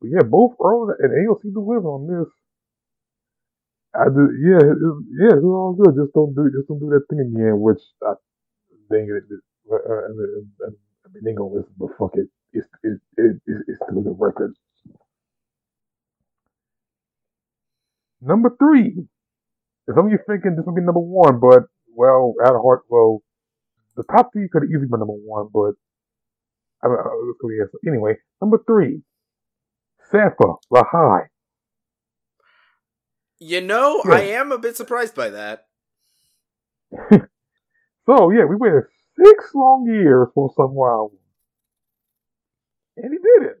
but 0.00 0.08
yeah, 0.12 0.24
both 0.28 0.54
Earl 0.62 0.92
and 0.98 1.12
AOC 1.12 1.52
deliver 1.52 1.88
on 1.88 2.06
this. 2.08 2.28
I 3.96 4.06
do, 4.12 4.28
yeah, 4.44 4.60
it, 4.60 4.78
yeah, 5.18 5.36
it's 5.36 5.44
all 5.44 5.72
good. 5.74 5.96
Just 5.96 6.12
don't 6.14 6.34
do, 6.34 6.50
just 6.52 6.68
don't 6.68 6.80
do 6.80 6.90
that 6.92 7.06
thing 7.08 7.20
again. 7.20 7.60
Which 7.60 7.80
I 8.04 8.14
think 8.90 9.08
it, 9.08 9.24
uh, 9.72 9.76
I 9.76 10.08
mean, 10.12 10.50
I 10.62 11.08
mean, 11.12 11.24
they 11.24 11.32
gonna 11.34 11.54
listen, 11.54 11.72
but 11.78 11.90
fuck 11.98 12.12
it 12.14 12.28
it's, 12.52 12.68
it, 12.82 13.00
it, 13.16 13.36
it's 13.46 13.78
still 13.84 13.98
a 13.98 14.02
good 14.02 14.16
record. 14.18 14.54
Number 18.20 18.54
three. 18.58 19.06
Some 19.94 20.06
of 20.06 20.12
you 20.12 20.18
thinking 20.26 20.56
this 20.56 20.64
would 20.66 20.74
be 20.74 20.82
number 20.82 21.00
one, 21.00 21.38
but 21.38 21.64
well, 21.94 22.34
at 22.44 22.52
heart, 22.52 22.82
well, 22.88 23.22
the 23.96 24.02
top 24.10 24.32
three 24.32 24.48
could 24.50 24.62
have 24.62 24.70
easily 24.70 24.88
been 24.90 24.98
number 24.98 25.14
one, 25.14 25.48
but 25.52 25.74
I 26.82 26.88
mean, 26.88 26.98
so 27.40 27.78
anyway, 27.86 28.14
number 28.42 28.58
three, 28.66 29.02
Sampha 30.12 30.56
Lahai. 30.72 31.26
You 33.38 33.60
know, 33.60 34.02
yeah. 34.06 34.14
I 34.14 34.20
am 34.20 34.50
a 34.50 34.58
bit 34.58 34.76
surprised 34.76 35.14
by 35.14 35.30
that. 35.30 35.66
so 37.10 38.30
yeah, 38.30 38.44
we 38.44 38.56
waited 38.56 38.84
six 39.16 39.50
long 39.54 39.86
years 39.86 40.28
for 40.34 40.52
some 40.56 40.76
album. 40.76 41.18
And 42.96 43.12
he 43.12 43.18
did 43.18 43.50
it. 43.50 43.58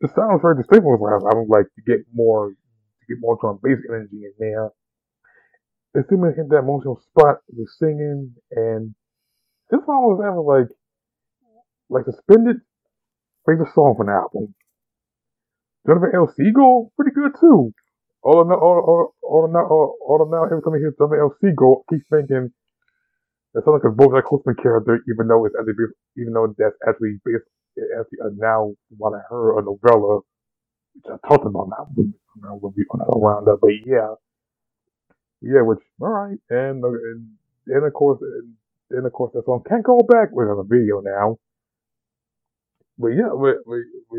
The 0.00 0.08
sounds 0.14 0.42
very 0.42 0.56
distinct 0.56 0.84
with 0.86 1.00
last 1.00 1.24
album, 1.26 1.48
like 1.48 1.66
to 1.74 1.82
get 1.86 2.06
more 2.14 2.50
to 2.50 3.04
get 3.08 3.18
more 3.20 3.38
drum 3.40 3.58
bass 3.62 3.78
energy 3.88 4.24
in 4.24 4.32
there. 4.38 4.70
They 5.94 6.02
still 6.06 6.22
hit 6.24 6.48
that 6.50 6.62
emotional 6.62 7.00
spot 7.10 7.38
with 7.48 7.68
singing 7.78 8.34
and 8.52 8.94
this 9.70 9.80
song 9.84 10.04
was 10.06 10.22
ever 10.24 10.40
like 10.40 10.70
like 11.90 12.04
suspended 12.04 12.62
favorite 13.46 13.72
song 13.74 13.94
from 13.96 14.06
the 14.06 14.12
album. 14.12 14.54
Jonathan 15.86 16.12
L. 16.14 16.28
Seagull, 16.36 16.92
pretty 16.96 17.14
good 17.14 17.32
too. 17.40 17.72
All 18.22 18.44
now, 18.44 18.60
all, 18.60 18.80
all, 18.84 19.14
all 19.22 19.48
now, 19.48 19.64
all, 19.64 19.96
all 20.04 20.28
now, 20.30 20.44
every 20.44 20.60
time 20.60 20.74
I 20.74 20.78
hear 20.78 20.92
Jonathan 20.98 21.20
L. 21.20 21.34
Seagull, 21.40 21.84
I 21.88 21.94
keep 21.94 22.04
thinking 22.10 22.52
it 23.54 23.64
sounds 23.64 23.80
like 23.80 23.88
a 23.88 23.94
BoJack 23.94 24.24
Horseman 24.28 24.56
character, 24.60 25.00
even 25.08 25.28
though 25.28 25.46
it's 25.46 25.56
actually, 25.58 25.88
even 26.20 26.34
though 26.34 26.52
that's 26.58 26.76
actually 26.86 27.16
based, 27.24 27.48
actually 28.00 28.20
uh, 28.24 28.30
now 28.36 28.72
what 28.98 29.14
I 29.14 29.20
heard 29.30 29.58
a 29.58 29.64
novella, 29.64 30.20
which 30.94 31.06
I 31.06 31.28
talked 31.28 31.46
about 31.46 31.68
now, 31.70 31.88
will 32.60 32.72
be 32.72 32.84
on 32.90 33.00
that 33.00 33.18
roundup. 33.18 33.60
But 33.60 33.72
yeah, 33.86 34.14
yeah, 35.42 35.62
which 35.62 35.80
all 36.00 36.08
right, 36.08 36.38
and 36.50 36.84
uh, 36.84 36.88
and 37.68 37.86
of 37.86 37.92
course, 37.94 38.20
and 38.22 38.54
then 38.90 39.06
of 39.06 39.12
course 39.12 39.32
that 39.34 39.44
song 39.46 39.62
can't 39.68 39.84
go 39.84 40.00
back. 40.00 40.30
We're 40.32 40.52
on 40.52 40.60
a 40.60 40.68
video 40.68 41.00
now. 41.02 41.36
But 42.98 43.08
yeah, 43.08 43.30
but, 43.30 43.56
but, 43.66 43.78
but, 44.10 44.18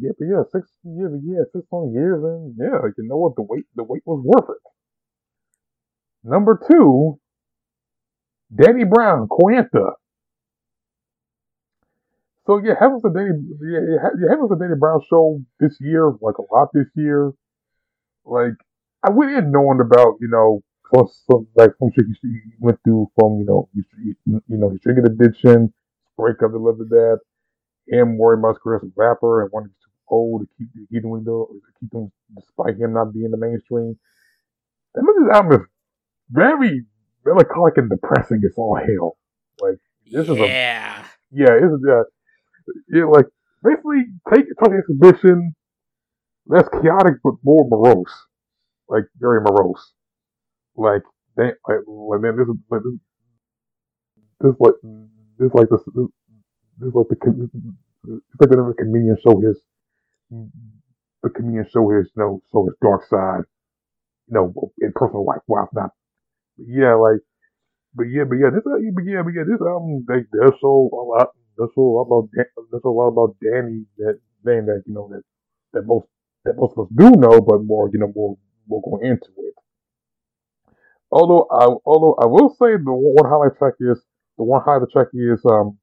yeah, 0.00 0.12
but 0.18 0.26
yeah, 0.26 0.42
six 0.52 0.68
but 0.84 1.20
yeah, 1.24 1.42
six 1.52 1.66
long 1.72 1.92
years, 1.92 2.22
and 2.22 2.54
yeah, 2.58 2.78
you 2.96 3.08
know 3.08 3.16
what? 3.18 3.36
The 3.36 3.42
wait, 3.42 3.64
the 3.74 3.84
wait 3.84 4.02
was 4.06 4.22
worth 4.24 4.50
it. 4.50 4.62
Number 6.28 6.60
two, 6.70 7.18
Danny 8.54 8.84
Brown, 8.84 9.28
Quaranta. 9.28 9.92
So 12.48 12.56
yeah, 12.64 12.72
having 12.80 13.00
the 13.02 13.10
Danny, 13.10 13.36
yeah, 13.60 14.08
yeah, 14.16 14.32
having 14.32 14.48
the 14.48 14.56
Danny 14.56 14.74
Brown 14.80 15.02
show 15.10 15.38
this 15.60 15.76
year, 15.80 16.08
like 16.22 16.38
a 16.38 16.54
lot 16.54 16.70
this 16.72 16.86
year, 16.96 17.32
like 18.24 18.54
I 19.04 19.10
went 19.10 19.32
in 19.32 19.52
knowing 19.52 19.80
about, 19.82 20.16
you 20.18 20.28
know, 20.28 20.62
plus 20.90 21.24
some 21.30 21.46
like 21.56 21.72
some 21.78 21.90
shit 21.94 22.06
he 22.22 22.40
went 22.58 22.78
through 22.84 23.12
from, 23.20 23.38
you 23.38 23.44
know, 23.44 23.68
you, 24.02 24.14
you 24.24 24.56
know, 24.56 24.70
his 24.70 24.80
drinking 24.80 25.04
addiction, 25.04 25.74
breakup 26.16 26.52
that 26.52 26.58
led 26.58 26.78
to 26.78 26.84
that, 26.88 27.18
him 27.86 28.16
worrying 28.16 28.40
about 28.40 28.54
his 28.54 28.62
career 28.62 28.76
as 28.78 28.82
a 28.82 28.92
rapper 28.96 29.42
and 29.42 29.50
wanting 29.52 29.68
to 29.68 29.74
too 29.84 29.92
old 30.08 30.40
to 30.40 30.48
keep 30.56 30.68
keep 30.90 31.02
doing 31.02 31.24
the 31.24 31.44
keep 31.78 31.90
doing 31.90 32.10
despite 32.34 32.80
him 32.80 32.94
not 32.94 33.12
being 33.12 33.30
the 33.30 33.36
mainstream. 33.36 33.98
That 34.94 35.04
this 35.04 35.36
album 35.36 35.60
is 35.60 35.66
very 36.30 36.86
melancholic 37.26 37.76
and 37.76 37.90
depressing 37.90 38.40
It's 38.42 38.56
all 38.56 38.74
hell. 38.74 39.18
Like 39.60 39.76
this 40.10 40.26
yeah. 40.26 40.32
is 40.32 40.40
a 40.40 40.46
yeah, 40.46 41.04
Yeah, 41.30 41.52
it's 41.52 41.84
a 41.84 41.92
uh, 41.92 42.02
yeah, 42.90 43.04
like 43.04 43.26
basically 43.62 44.04
take 44.32 44.46
Tony 44.62 44.78
exhibition 44.78 45.54
less 46.46 46.68
chaotic 46.82 47.14
but 47.24 47.34
more 47.44 47.66
morose. 47.68 48.14
Like 48.88 49.04
very 49.18 49.40
morose. 49.40 49.92
Like 50.76 51.02
they 51.36 51.52
like 51.68 51.80
when 51.86 52.22
then 52.22 52.36
this 52.36 52.48
is 52.48 52.56
like 52.70 52.82
this, 52.84 52.94
this 54.40 54.54
like 54.60 54.74
this 55.38 55.54
like 55.54 55.68
this 55.70 55.80
this, 55.94 56.94
like 56.94 57.08
the 57.08 57.50
it's 58.06 58.40
like 58.40 58.50
whenever 58.50 58.74
comedian 58.74 59.16
show 59.22 59.40
his 59.40 59.60
the 61.22 61.30
comedian 61.30 61.66
show 61.72 61.88
his 61.90 62.06
you 62.16 62.22
know 62.22 62.40
show 62.52 62.64
his 62.66 62.74
dark 62.82 63.02
side 63.08 63.44
you 64.28 64.34
know 64.34 64.52
in 64.80 64.92
personal 64.94 65.24
life 65.24 65.40
while 65.46 65.64
it's 65.64 65.74
not 65.74 65.90
yeah 66.58 66.94
like 66.94 67.20
but 67.94 68.04
yeah 68.04 68.24
but 68.24 68.36
yeah 68.36 68.50
this 68.50 68.64
but 68.64 69.04
yeah 69.04 69.22
but 69.22 69.34
yeah 69.34 69.44
this 69.46 69.60
album 69.60 70.04
they 70.08 70.24
they're 70.32 70.54
so 70.60 70.90
a 70.92 71.04
lot 71.04 71.28
a 71.58 71.80
lot 71.80 72.02
about 72.06 72.28
show 72.34 72.88
a 72.88 72.88
lot 72.88 73.08
about 73.08 73.36
Danny 73.42 73.84
that 73.98 74.20
name 74.44 74.66
that 74.66 74.82
you 74.86 74.94
know 74.94 75.08
that 75.10 75.22
that 75.72 75.86
most 75.86 76.06
that 76.44 76.56
most 76.56 76.74
of 76.76 76.86
us 76.86 76.92
do 76.96 77.10
know 77.10 77.40
but 77.40 77.64
more 77.64 77.90
you 77.92 77.98
know 77.98 78.12
more 78.14 78.36
we'll 78.66 78.80
go 78.80 78.98
into 79.02 79.28
it. 79.38 79.54
Although 81.10 81.46
I 81.50 81.66
although 81.86 82.16
I 82.20 82.26
will 82.26 82.50
say 82.50 82.76
the 82.76 82.92
one 82.92 83.28
highlight 83.28 83.58
track 83.58 83.74
is 83.80 83.98
the 84.36 84.44
one 84.44 84.62
highlight 84.64 84.90
track 84.90 85.08
is 85.14 85.40
um 85.50 85.78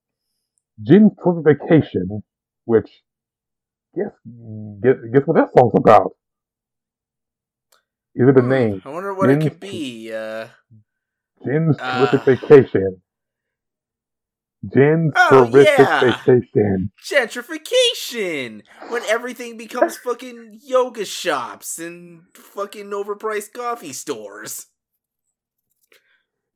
Jin's 0.82 1.11
Twisted 1.23 1.45
Vacation, 1.45 2.23
which 2.65 2.89
guess 3.95 4.11
guess 4.82 4.95
guess 5.13 5.23
what 5.26 5.38
that 5.38 5.49
song's 5.57 5.73
about. 5.76 6.11
Is 8.15 8.30
it 8.30 8.38
a 8.38 8.41
hmm, 8.41 8.49
name? 8.49 8.82
I 8.86 8.89
wonder 8.89 9.13
what 9.13 9.30
Jin's, 9.30 9.45
it 9.45 9.49
could 9.49 9.59
be. 9.59 10.13
Uh, 10.13 10.47
Jin's 11.43 11.76
uh, 11.80 12.21
Vacation. 12.26 13.01
Jin's 14.74 15.11
oh, 15.16 15.49
yeah. 15.53 16.18
Gentrification! 17.03 18.63
When 18.89 19.03
everything 19.03 19.57
becomes 19.57 19.97
fucking 20.03 20.59
yoga 20.63 21.05
shops 21.05 21.78
and 21.78 22.24
fucking 22.34 22.88
overpriced 22.88 23.53
coffee 23.53 23.93
stores. 23.93 24.68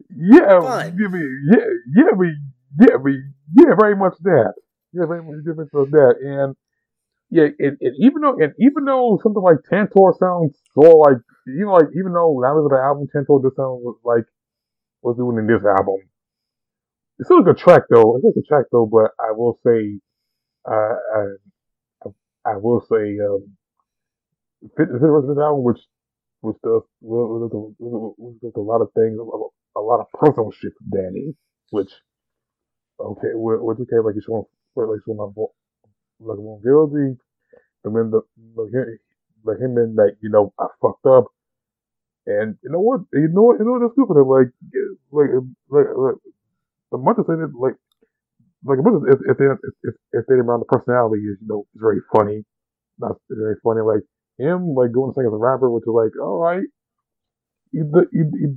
Yeah, 0.10 0.60
Fun. 0.62 0.98
yeah, 0.98 1.08
yeah, 1.52 1.66
yeah, 1.96 2.12
we, 2.18 2.36
yeah, 2.80 2.96
we, 2.96 3.22
yeah, 3.56 3.76
very 3.80 3.96
much 3.96 4.14
that. 4.24 4.54
Yeah, 4.94 5.06
very 5.06 5.22
much 5.22 5.46
different 5.46 5.70
from 5.70 5.92
that. 5.92 6.16
And 6.22 6.56
yeah, 7.30 7.50
it, 7.60 7.78
it, 7.80 7.94
even 8.00 8.22
though, 8.22 8.38
and 8.40 8.54
even 8.60 8.86
though 8.86 9.20
something 9.22 9.44
like 9.44 9.58
Tantor 9.70 10.16
sounds 10.20 10.58
so 10.74 10.82
like, 10.82 11.18
you 11.46 11.66
know, 11.66 11.74
like 11.74 11.90
even 11.96 12.14
though 12.14 12.40
now 12.42 12.56
look 12.58 12.72
at 12.72 12.76
the 12.76 12.82
album, 12.82 13.08
Tantor 13.14 13.42
just 13.44 13.58
sounds 13.58 13.84
like 14.04 14.24
what's 15.02 15.20
doing 15.20 15.38
in 15.38 15.46
this 15.46 15.64
album 15.64 16.00
it's 17.20 17.28
still 17.28 17.40
a 17.40 17.44
good 17.44 17.58
track 17.58 17.84
though. 17.90 18.20
It's 18.24 18.38
a 18.38 18.48
track 18.48 18.66
though, 18.72 18.86
but 18.86 19.12
I 19.20 19.32
will 19.32 19.60
say, 19.66 20.00
uh, 20.66 20.96
I, 22.06 22.10
I 22.46 22.56
will 22.56 22.80
say, 22.90 23.20
um, 23.20 23.56
Fit, 24.78 24.88
Fit 24.88 25.00
this 25.28 25.38
album, 25.38 25.64
which 25.64 25.80
was 26.42 26.56
the 26.64 26.80
was, 27.02 27.52
was, 27.52 27.76
was, 27.78 28.36
was 28.42 28.54
a 28.56 28.60
lot 28.60 28.82
of 28.82 28.92
things, 28.94 29.20
a, 29.20 29.80
a 29.80 29.82
lot 29.82 30.00
of 30.00 30.08
personal 30.14 30.52
shit 30.52 30.72
from 30.78 30.90
Danny, 30.92 31.36
which 31.72 31.92
okay, 33.00 33.32
which 33.34 33.80
okay, 33.80 34.00
like 34.04 34.16
he's 34.16 34.24
showing, 34.24 34.46
like 34.76 35.00
showing 35.06 35.18
my 35.18 35.28
like 36.22 36.38
vulnerability, 36.38 37.20
and 37.84 37.96
then 37.96 38.12
the 38.12 38.22
like 38.56 38.72
him, 38.72 39.00
like 39.44 39.60
him 39.60 39.78
and 39.78 39.96
like 39.96 40.16
you 40.22 40.30
know 40.30 40.54
I 40.58 40.68
fucked 40.82 41.06
up, 41.06 41.26
and 42.28 42.58
you 42.64 42.70
know 42.72 42.80
what, 42.80 43.02
you 43.12 43.28
know 43.32 43.44
what, 43.44 43.60
you 43.60 43.66
know 43.66 43.72
what, 43.74 43.82
that's 43.82 43.96
good 43.96 44.08
for 44.08 44.16
them, 44.16 44.28
like 44.28 44.52
like 45.12 45.30
like, 45.70 45.88
like 45.96 46.16
the 46.92 46.98
much 46.98 47.18
as 47.20 47.26
it 47.28 47.52
like 47.56 47.76
like 48.66 48.80
much 48.82 48.96
as 49.00 49.16
if, 49.16 49.20
if 49.32 49.38
they 49.38 49.46
if, 49.46 49.96
if 50.14 50.24
they 50.28 50.36
around 50.36 50.60
the 50.60 50.70
personality 50.70 51.22
is 51.22 51.38
you 51.42 51.48
know 51.48 51.66
is 51.76 51.82
very 51.82 52.02
funny, 52.14 52.44
not 53.00 53.18
very 53.30 53.56
funny. 53.64 53.82
Like 53.82 54.04
him 54.38 54.74
like 54.76 54.92
going 54.92 55.12
to 55.12 55.16
sing 55.16 55.28
as 55.28 55.34
a 55.34 55.38
rapper, 55.38 55.70
which 55.70 55.84
is 55.88 55.94
like 55.94 56.12
all 56.20 56.40
right, 56.40 56.68
he 57.72 57.80
he 58.12 58.24
he 58.42 58.48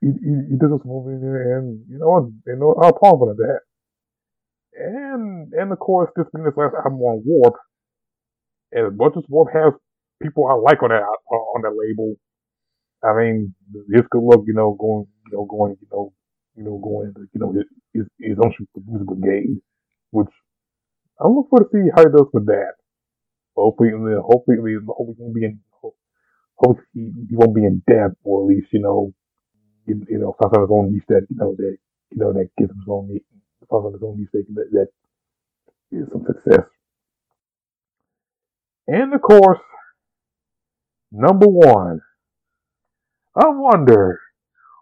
he, 0.00 0.32
he, 0.54 0.56
does 0.56 0.70
this 0.70 0.86
movie 0.86 1.18
and 1.18 1.82
you 1.90 1.98
know 1.98 2.30
you 2.46 2.56
know 2.56 2.74
I'll 2.80 2.92
palm 2.92 3.18
for 3.18 3.34
that. 3.34 3.60
And 4.78 5.52
and 5.52 5.72
of 5.72 5.78
course 5.78 6.10
this 6.14 6.26
being 6.32 6.44
this 6.44 6.54
last 6.56 6.74
album 6.76 7.02
on 7.02 7.22
Warp, 7.26 7.56
and 8.72 8.86
as 8.86 8.92
much 8.96 9.14
as 9.16 9.24
Warp 9.28 9.48
has 9.52 9.72
people 10.22 10.46
I 10.46 10.54
like 10.54 10.82
on 10.82 10.90
that 10.90 11.02
on 11.02 11.62
that 11.62 11.74
label, 11.74 12.14
I 13.02 13.14
mean, 13.14 13.54
his 13.94 14.02
good 14.10 14.22
luck, 14.22 14.40
you 14.46 14.54
know, 14.54 14.76
going, 14.78 15.06
you 15.30 15.38
know, 15.38 15.46
going, 15.46 15.76
you 15.80 15.86
know, 15.92 16.12
you 16.58 16.64
know, 16.64 16.78
going 16.82 17.14
to, 17.14 17.20
you 17.32 17.40
know, 17.40 17.54
his, 17.94 18.06
his, 18.18 18.36
own 18.42 18.52
music 18.84 19.06
brigade, 19.06 19.62
which 20.10 20.26
I'm 21.20 21.30
looking 21.30 21.50
forward 21.50 21.70
to 21.70 21.78
see 21.78 21.90
how 21.94 22.02
he 22.02 22.10
does 22.10 22.26
with 22.32 22.46
that. 22.46 22.74
Hopefully, 23.54 23.90
hopefully, 23.94 24.58
hopefully, 24.58 25.14
he 25.16 25.22
won't 25.22 25.34
be 25.34 25.44
in, 25.44 25.60
hopefully 26.56 26.86
he, 26.94 27.36
won't 27.36 27.54
be 27.54 27.64
in 27.64 27.82
debt, 27.86 28.10
or 28.24 28.42
at 28.42 28.48
least, 28.48 28.68
you 28.72 28.80
know, 28.80 29.14
you, 29.86 30.02
you 30.08 30.18
know, 30.18 30.34
find 30.42 30.54
his 30.60 30.70
own 30.70 30.92
niche 30.92 31.04
that, 31.08 31.26
you 31.30 31.36
know, 31.36 31.54
that, 31.56 31.76
you 32.10 32.18
know, 32.18 32.32
that 32.32 32.50
gives 32.58 32.70
him 32.70 32.78
his 32.78 32.88
own 32.90 33.08
niche, 33.08 33.22
find 33.70 33.94
his 33.94 34.02
own 34.02 34.18
niche 34.18 34.28
that, 34.32 34.68
that 34.72 34.88
is 35.92 36.08
some 36.10 36.24
success. 36.26 36.66
And 38.88 39.14
of 39.14 39.22
course, 39.22 39.60
number 41.12 41.46
one, 41.46 42.00
I 43.36 43.46
wonder, 43.46 44.20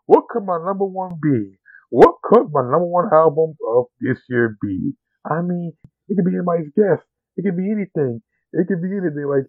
what 0.06 0.28
could 0.30 0.44
my 0.44 0.58
number 0.64 0.84
one 0.84 1.18
be? 1.22 1.58
What 1.90 2.16
could 2.22 2.48
my 2.52 2.62
number 2.62 2.86
one 2.86 3.08
album 3.12 3.56
of 3.68 3.86
this 4.00 4.18
year 4.28 4.56
be? 4.60 4.92
I 5.24 5.40
mean, 5.42 5.72
it 6.08 6.16
could 6.16 6.24
be 6.24 6.34
anybody's 6.34 6.72
guess. 6.76 7.02
It 7.36 7.42
could 7.42 7.56
be 7.56 7.70
anything. 7.70 8.22
It 8.52 8.66
could 8.66 8.82
be 8.82 8.90
anything. 8.90 9.26
Like 9.28 9.46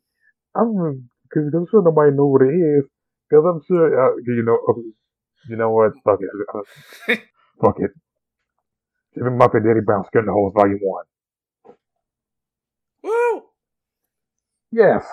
I'm, 0.56 1.10
because 1.24 1.54
I'm 1.54 1.68
sure 1.70 1.82
nobody 1.84 2.12
knows 2.12 2.32
what 2.32 2.42
it 2.44 2.54
is. 2.54 2.86
Because 3.30 3.46
I'm 3.46 3.62
sure, 3.68 3.88
uh, 3.88 4.16
you 4.26 4.44
know, 4.44 4.58
uh, 4.70 4.82
you 5.50 5.56
know 5.58 5.72
what? 5.72 5.92
Fuck 6.04 6.20
it. 6.22 6.30
Uh, 6.54 7.16
fuck 7.62 7.78
it. 7.80 7.92
JPEGMAFIA, 9.18 9.64
Danny 9.64 9.82
Brown, 9.84 10.06
Scaring 10.06 10.28
the 10.28 10.34
Hoes, 10.34 10.54
Volume 10.56 10.80
One. 10.82 11.06
Woo! 13.04 13.44
Yes, 14.72 15.06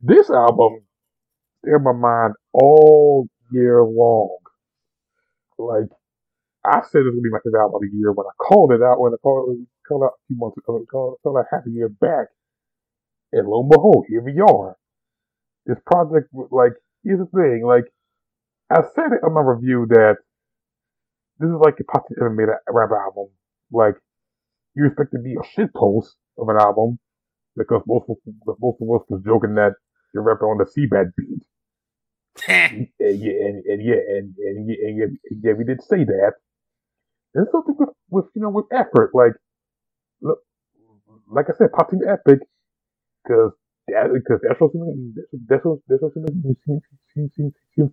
this 0.00 0.30
album 0.30 0.82
in 1.64 1.82
my 1.82 1.92
mind 1.92 2.34
all 2.52 3.28
year 3.52 3.84
long. 3.84 4.38
Like 5.58 5.88
I 6.64 6.82
said 6.82 7.00
it 7.00 7.04
was 7.04 7.14
gonna 7.14 7.22
be 7.22 7.30
my 7.30 7.40
favorite 7.44 7.60
album 7.60 7.76
of 7.76 7.82
the 7.82 7.96
year 7.96 8.12
when 8.12 8.26
I 8.26 8.34
called 8.42 8.72
it 8.72 8.82
out 8.82 9.00
when 9.00 9.12
I 9.12 9.16
called 9.22 9.56
it 9.56 9.66
called 9.88 10.04
out 10.04 10.18
a 10.18 10.26
few 10.26 10.36
months 10.36 10.58
ago, 10.58 10.84
called, 10.90 11.16
called 11.22 11.36
out 11.38 11.46
half 11.50 11.66
a 11.66 11.70
year 11.70 11.88
back. 11.88 12.28
And 13.32 13.48
lo 13.48 13.60
and 13.60 13.70
behold, 13.70 14.06
here 14.08 14.22
we 14.22 14.40
are. 14.40 14.76
This 15.66 15.78
project, 15.84 16.28
like, 16.50 16.72
here's 17.04 17.18
the 17.18 17.26
thing, 17.26 17.62
like, 17.66 17.84
I 18.70 18.82
said 18.94 19.12
it 19.12 19.26
in 19.26 19.32
my 19.32 19.40
review 19.40 19.86
that 19.90 20.16
this 21.38 21.48
is 21.48 21.56
like 21.60 21.74
if 21.78 21.86
Pop 21.86 22.04
ever 22.18 22.30
made 22.30 22.48
a 22.48 22.72
rap 22.72 22.90
album. 22.90 23.28
Like, 23.70 23.94
you 24.74 24.86
expect 24.86 25.12
to 25.12 25.18
be 25.18 25.34
a 25.34 25.46
shit 25.54 25.72
post 25.74 26.16
of 26.38 26.48
an 26.48 26.56
album 26.58 26.98
because 27.56 27.82
most 27.86 28.08
of, 28.08 28.16
most 28.60 28.78
of 28.80 28.88
us 28.90 29.06
was 29.08 29.22
joking 29.24 29.54
that 29.54 29.72
you're 30.12 30.22
rapping 30.22 30.48
on 30.48 30.58
the 30.58 30.64
Seabed 30.64 31.12
beat. 31.16 31.42
and 32.48 32.88
yeah, 32.98 33.32
and, 33.32 33.64
and 33.66 33.82
yeah, 33.84 34.02
and, 34.08 34.34
and, 34.38 34.68
yeah, 34.68 34.76
and 34.86 34.98
yeah, 34.98 35.04
and 35.04 35.42
yeah, 35.42 35.52
we 35.52 35.64
did 35.64 35.82
say 35.82 36.04
that. 36.04 36.32
And 37.34 37.46
something 37.52 37.76
with, 37.78 37.90
with 38.10 38.24
you 38.34 38.42
know 38.42 38.50
with 38.50 38.66
effort, 38.72 39.10
like 39.14 39.32
look, 40.22 40.38
like 41.30 41.46
I 41.48 41.56
said, 41.56 41.72
Pop 41.72 41.90
Team 41.90 42.00
Epic, 42.06 42.40
because 43.22 43.52
that 43.88 44.10
because 44.12 44.40
that's 44.42 44.60
what 44.60 44.72
that's 45.48 45.64
what 45.64 45.78
that's 45.88 46.02
what 46.02 46.12
seems 46.14 46.30
seems 47.14 47.32
seems 47.36 47.52
seems 47.74 47.90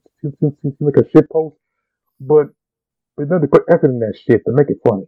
seems 0.61 0.75
like 0.79 0.97
a 0.97 1.09
shit 1.09 1.29
post, 1.29 1.55
but 2.19 2.47
but 3.17 3.29
then 3.29 3.41
they 3.41 3.47
put 3.47 3.63
effort 3.69 3.89
in 3.89 3.99
that 3.99 4.15
shit 4.15 4.41
to 4.45 4.51
make 4.51 4.69
it 4.69 4.77
funny. 4.87 5.05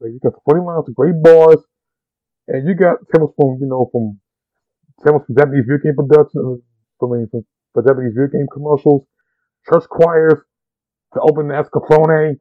Like 0.00 0.12
you 0.12 0.20
got 0.22 0.38
40 0.44 0.64
lines 0.64 0.88
of 0.88 0.94
great 0.94 1.20
bars, 1.22 1.58
and 2.48 2.66
you 2.66 2.74
got 2.74 2.98
samples 3.10 3.34
from, 3.36 3.58
you 3.60 3.68
know, 3.68 3.88
from 3.92 4.18
samples 5.04 5.26
from 5.26 5.36
Japanese 5.36 5.64
video 5.66 5.78
game 5.82 5.96
production, 5.96 6.40
uh, 6.40 6.56
from, 6.98 7.28
from, 7.30 7.44
from 7.74 7.86
Japanese 7.86 8.14
video 8.14 8.30
game 8.32 8.46
commercials, 8.52 9.04
church 9.68 9.84
choirs, 9.90 10.40
to 11.14 11.20
open 11.20 11.48
the 11.48 11.54
Escaflowne. 11.54 12.38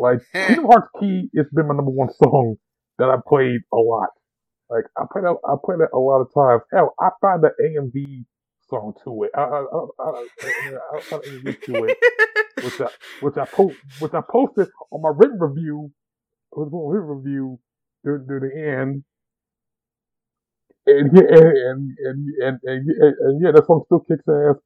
Like, 0.00 0.20
Kingdom 0.32 0.64
Hearts 0.64 0.88
Key, 0.98 1.28
it's 1.34 1.52
been 1.52 1.68
my 1.68 1.74
number 1.74 1.90
one 1.90 2.08
song 2.14 2.56
that 2.98 3.10
I 3.10 3.16
played 3.28 3.60
a 3.72 3.76
lot. 3.76 4.08
Like, 4.70 4.84
I 4.96 5.04
played 5.12 5.24
I 5.24 5.54
played 5.62 5.80
it 5.80 5.90
a 5.92 5.98
lot 5.98 6.20
of 6.20 6.32
times. 6.32 6.62
Hell, 6.72 6.94
I 6.98 7.10
find 7.20 7.42
the 7.42 7.50
AMV 7.60 8.24
song 8.68 8.94
to 9.04 9.24
it. 9.24 9.30
I, 9.36 9.42
I, 9.42 9.64
I, 9.98 10.24
I, 10.96 11.00
find 11.00 11.22
AMV 11.22 11.62
to 11.64 11.84
it. 11.84 11.98
which 12.64 12.80
I 12.80 12.88
which 13.20 13.36
I 13.36 13.44
post 13.44 13.76
which 13.98 14.14
I 14.14 14.22
posted 14.30 14.68
on 14.90 15.02
my 15.02 15.10
written 15.14 15.38
review, 15.38 15.90
written 16.52 16.70
review 16.72 17.58
during, 18.04 18.26
during 18.26 18.48
the 18.48 18.80
end. 18.80 19.04
And 20.86 21.10
yeah, 21.14 21.36
and 21.36 21.96
and 21.98 22.28
and, 22.38 22.60
and, 22.64 23.42
yeah, 23.42 23.50
that 23.52 23.66
song 23.66 23.82
still 23.86 24.00
kicks 24.00 24.24
ass. 24.28 24.56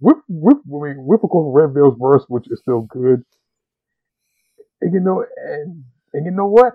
With 0.00 0.18
with 0.28 0.58
I 0.58 0.94
mean, 0.94 1.04
with 1.06 1.24
of 1.24 1.30
course 1.30 1.50
Redveil's 1.50 1.98
verse, 2.00 2.24
which 2.28 2.50
is 2.50 2.60
still 2.60 2.82
good. 2.82 3.24
And 4.82 4.92
you 4.92 5.00
know, 5.00 5.24
and 5.36 5.84
and 6.12 6.26
you 6.26 6.32
know 6.32 6.46
what? 6.46 6.74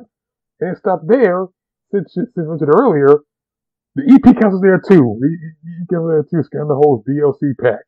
And 0.60 0.72
it 0.72 0.80
stopped 0.80 1.08
there. 1.08 1.46
Since 1.92 2.16
since 2.16 2.30
mentioned 2.36 2.74
earlier, 2.74 3.22
the 3.96 4.04
EP 4.10 4.26
is 4.26 4.62
there 4.62 4.82
too. 4.82 5.20
The 5.22 5.30
EP 5.30 5.90
counts 5.92 6.10
there 6.10 6.24
too. 6.24 6.44
Scan 6.44 6.68
the 6.68 6.76
whole 6.76 7.04
DLC 7.08 7.54
pack 7.62 7.86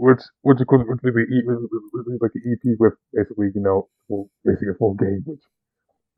which 0.00 0.20
which 0.40 0.60
of 0.60 0.66
course 0.66 0.82
which 0.88 1.04
is 1.04 2.20
like 2.20 2.32
an 2.34 2.56
EP 2.56 2.76
with 2.78 2.94
basically 3.12 3.48
you 3.54 3.60
know 3.60 3.88
full, 4.08 4.30
basically 4.44 4.72
a 4.72 4.78
full 4.78 4.94
game. 4.94 5.22
Which 5.26 5.40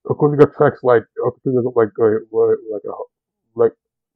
of 0.09 0.17
course 0.19 0.31
you 0.33 0.47
got 0.47 0.55
tracks 0.55 0.81
like 0.85 1.03
uh, 1.19 1.31
like 1.75 1.91
like 1.99 2.59
like 2.71 2.87
a, 2.87 2.95
like 3.57 3.73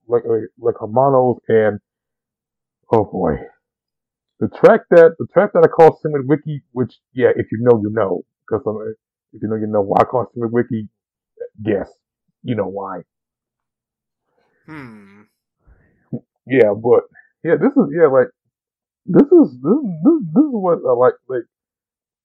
like 0.07 0.23
uh, 0.25 0.47
like 0.59 0.77
Hermanos 0.79 1.39
and 1.49 1.81
oh 2.93 3.05
boy, 3.05 3.39
the 4.39 4.47
track 4.49 4.83
that 4.91 5.17
the 5.19 5.27
track 5.33 5.51
that 5.55 5.65
I 5.65 5.69
call 5.69 5.99
Simon 6.01 6.29
Wiki, 6.29 6.63
which 6.71 6.95
yeah, 7.13 7.31
if 7.35 7.51
you 7.51 7.59
know 7.61 7.81
you 7.83 7.91
know 7.91 8.23
because 8.49 8.63
if 9.33 9.43
you 9.43 9.49
know 9.49 9.57
you 9.57 9.67
know 9.67 9.83
why 9.83 10.03
Simon 10.35 10.51
Wiki, 10.53 10.89
guess 11.65 11.91
you 12.43 12.55
know 12.57 12.67
why. 12.69 13.03
Hmm. 14.67 15.23
Yeah, 16.47 16.75
but 16.75 17.05
yeah, 17.45 17.57
this 17.61 17.73
is 17.73 17.87
yeah 17.95 18.09
like 18.09 18.29
this 19.07 19.27
is 19.27 19.49
this, 19.63 19.81
this, 20.05 20.19
this 20.35 20.45
is 20.45 20.55
what 20.55 20.79
I 20.87 20.93
like. 20.95 21.15
Like 21.29 21.47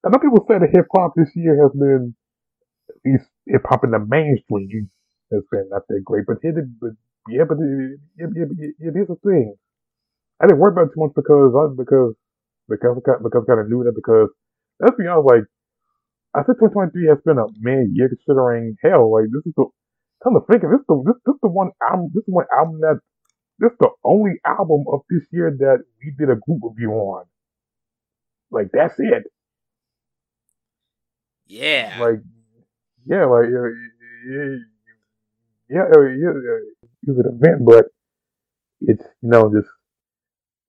I 0.06 0.10
know 0.10 0.20
people 0.20 0.46
say 0.48 0.60
that 0.60 0.72
hip 0.74 0.88
hop 0.96 1.14
this 1.16 1.30
year 1.36 1.62
has 1.64 1.72
been 1.74 2.16
at 2.90 2.96
least 3.06 3.26
hip 3.48 3.64
hop 3.70 3.84
in 3.84 3.92
the 3.92 4.00
mainstream 4.00 4.90
has 5.32 5.44
been 5.52 5.70
not 5.70 5.84
that 5.90 6.02
great, 6.06 6.26
but 6.28 6.38
it, 6.44 6.56
but 6.80 6.92
yeah, 7.30 7.44
but 7.48 7.58
it, 7.60 8.00
it, 8.18 8.30
it, 8.36 8.76
it 8.80 8.96
is 9.00 9.10
a 9.10 9.16
thing. 9.28 9.56
I 10.42 10.48
didn't 10.48 10.60
worry 10.60 10.74
about 10.74 10.88
it 10.92 10.96
too 10.96 11.02
much 11.02 11.14
because 11.16 11.54
I, 11.56 11.74
because 11.76 12.16
because 12.70 12.98
because 13.24 13.44
I 13.44 13.48
kind 13.48 13.62
of 13.62 13.70
knew 13.70 13.84
that 13.86 13.96
because 13.96 14.30
let's 14.80 14.98
be 14.98 15.08
honest, 15.08 15.28
like 15.28 15.46
I 16.34 16.44
said, 16.46 16.56
2023 16.60 17.08
has 17.08 17.20
been 17.26 17.38
a 17.38 17.48
man 17.60 17.92
year 17.94 18.10
considering 18.10 18.78
hell. 18.82 19.12
Like 19.12 19.26
this 19.32 19.46
is 19.46 19.54
the 19.56 19.66
come 20.24 20.34
to 20.34 20.42
think 20.50 20.64
of 20.64 20.72
this, 20.72 20.82
the 20.88 21.04
this 21.06 21.20
this 21.26 21.36
the 21.42 21.50
one 21.50 21.72
album 21.82 22.12
this 22.14 22.24
is 22.24 22.34
one 22.34 22.46
album 22.56 22.80
that 22.82 23.00
this 23.60 23.72
is 23.72 23.78
the 23.80 23.90
only 24.04 24.40
album 24.46 24.86
of 24.92 25.02
this 25.10 25.24
year 25.32 25.56
that 25.60 25.84
we 26.00 26.14
did 26.18 26.30
a 26.30 26.40
group 26.40 26.62
review 26.64 26.92
on. 26.92 27.26
Like 28.50 28.68
that's 28.72 28.96
it. 29.00 29.24
Yeah. 31.48 31.98
Like 32.00 32.22
yeah, 33.06 33.26
like 33.26 33.46
yeah, 33.52 33.68
yeah, 34.30 34.56
yeah, 35.70 35.86
yeah, 35.90 37.08
an 37.08 37.40
event, 37.42 37.66
but 37.66 37.86
it's 38.82 39.04
you 39.22 39.30
know 39.30 39.52
just 39.54 39.70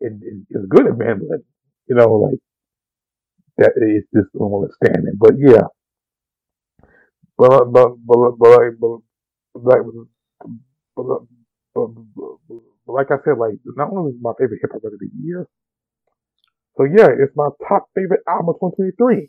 it, 0.01 0.13
it, 0.23 0.47
it's 0.51 0.65
a 0.65 0.67
good 0.67 0.87
event, 0.87 1.23
but 1.29 1.41
you 1.87 1.95
know 1.95 2.13
like 2.15 2.39
that 3.59 3.73
it's 3.77 4.09
just 4.15 4.35
normal 4.35 4.69
standing. 4.83 5.15
But 5.19 5.33
yeah, 5.39 5.69
but 7.37 7.65
but 7.73 7.97
but 8.05 8.33
but 8.39 8.49
like 9.55 9.83
but 10.97 11.05
but, 11.05 11.23
like 12.87 13.11
I 13.11 13.17
said, 13.25 13.39
like 13.39 13.55
not 13.77 13.93
only 13.93 14.13
is 14.13 14.19
my 14.21 14.33
favorite 14.39 14.61
hip 14.63 14.71
hop 14.73 14.83
record 14.83 14.95
of 14.95 15.01
the 15.01 15.11
year, 15.23 15.49
so 16.77 16.85
yeah, 16.85 17.09
it's 17.19 17.37
my 17.37 17.49
top 17.69 17.87
favorite 17.95 18.21
album 18.29 18.51
of 18.51 18.57
2023. 18.77 19.29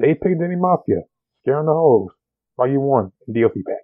JPEG 0.00 0.38
Danny 0.38 0.56
Mafia, 0.56 1.02
Scaring 1.42 1.66
the 1.66 1.72
Hoes, 1.72 2.10
Volume 2.56 2.82
1, 2.82 3.12
DLC 3.30 3.64
pack. 3.66 3.82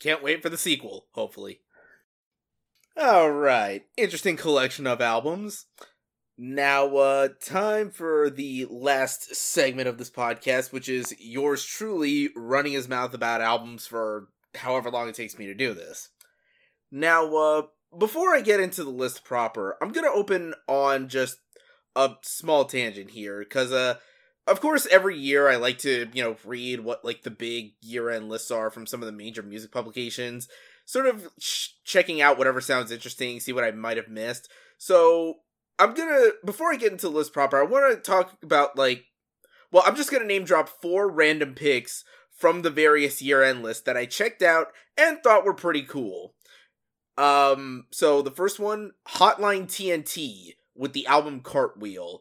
Can't 0.00 0.22
wait 0.22 0.42
for 0.42 0.48
the 0.48 0.56
sequel, 0.56 1.06
hopefully. 1.12 1.60
Alright, 2.98 3.84
interesting 3.96 4.36
collection 4.36 4.86
of 4.86 5.00
albums. 5.00 5.66
Now, 6.44 6.96
uh, 6.96 7.28
time 7.40 7.92
for 7.92 8.28
the 8.28 8.66
last 8.68 9.32
segment 9.32 9.86
of 9.86 9.96
this 9.96 10.10
podcast, 10.10 10.72
which 10.72 10.88
is 10.88 11.14
yours 11.20 11.64
truly 11.64 12.30
running 12.34 12.72
his 12.72 12.88
mouth 12.88 13.14
about 13.14 13.40
albums 13.40 13.86
for 13.86 14.26
however 14.56 14.90
long 14.90 15.08
it 15.08 15.14
takes 15.14 15.38
me 15.38 15.46
to 15.46 15.54
do 15.54 15.72
this. 15.72 16.08
Now, 16.90 17.32
uh, 17.32 17.62
before 17.96 18.34
I 18.34 18.40
get 18.40 18.58
into 18.58 18.82
the 18.82 18.90
list 18.90 19.22
proper, 19.22 19.76
I'm 19.80 19.92
gonna 19.92 20.08
open 20.08 20.54
on 20.66 21.08
just 21.08 21.38
a 21.94 22.16
small 22.22 22.64
tangent 22.64 23.10
here, 23.10 23.38
because, 23.38 23.70
uh, 23.70 23.98
of 24.48 24.60
course, 24.60 24.88
every 24.90 25.16
year 25.16 25.48
I 25.48 25.54
like 25.54 25.78
to, 25.78 26.08
you 26.12 26.24
know, 26.24 26.36
read 26.44 26.80
what, 26.80 27.04
like, 27.04 27.22
the 27.22 27.30
big 27.30 27.74
year-end 27.82 28.28
lists 28.28 28.50
are 28.50 28.68
from 28.68 28.88
some 28.88 29.00
of 29.00 29.06
the 29.06 29.12
major 29.12 29.44
music 29.44 29.70
publications, 29.70 30.48
sort 30.86 31.06
of 31.06 31.28
checking 31.84 32.20
out 32.20 32.36
whatever 32.36 32.60
sounds 32.60 32.90
interesting, 32.90 33.38
see 33.38 33.52
what 33.52 33.62
I 33.62 33.70
might 33.70 33.96
have 33.96 34.08
missed. 34.08 34.50
So, 34.76 35.41
I'm 35.78 35.94
gonna, 35.94 36.30
before 36.44 36.72
I 36.72 36.76
get 36.76 36.92
into 36.92 37.08
the 37.08 37.16
list 37.16 37.32
proper, 37.32 37.58
I 37.58 37.64
want 37.64 37.92
to 37.94 38.00
talk 38.00 38.36
about, 38.42 38.76
like, 38.76 39.04
well, 39.70 39.82
I'm 39.86 39.96
just 39.96 40.10
gonna 40.10 40.24
name 40.24 40.44
drop 40.44 40.68
four 40.68 41.10
random 41.10 41.54
picks 41.54 42.04
from 42.36 42.62
the 42.62 42.70
various 42.70 43.22
year-end 43.22 43.62
lists 43.62 43.82
that 43.84 43.96
I 43.96 44.06
checked 44.06 44.42
out 44.42 44.68
and 44.96 45.22
thought 45.22 45.44
were 45.44 45.54
pretty 45.54 45.82
cool. 45.82 46.34
Um, 47.16 47.86
so 47.90 48.22
the 48.22 48.30
first 48.30 48.58
one, 48.58 48.92
Hotline 49.08 49.66
TNT 49.66 50.54
with 50.74 50.92
the 50.92 51.06
album 51.06 51.40
Cartwheel. 51.40 52.20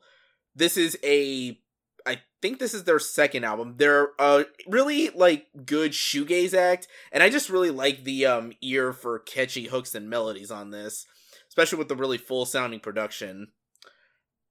This 0.55 0.77
is 0.77 0.97
a 1.03 1.57
I 2.05 2.21
think 2.41 2.59
this 2.59 2.73
is 2.73 2.83
their 2.83 2.99
second 2.99 3.43
album. 3.43 3.75
They're 3.77 4.09
a 4.19 4.45
really 4.67 5.09
like 5.09 5.47
good 5.65 5.91
shoegaze 5.91 6.53
act, 6.53 6.87
and 7.11 7.23
I 7.23 7.29
just 7.29 7.49
really 7.49 7.71
like 7.71 8.03
the 8.03 8.25
um 8.25 8.53
ear 8.61 8.93
for 8.93 9.19
catchy 9.19 9.65
hooks 9.65 9.95
and 9.95 10.09
melodies 10.09 10.51
on 10.51 10.71
this, 10.71 11.05
especially 11.51 11.77
with 11.77 11.89
the 11.89 11.95
really 11.95 12.17
full 12.17 12.45
sounding 12.45 12.79
production. 12.79 13.49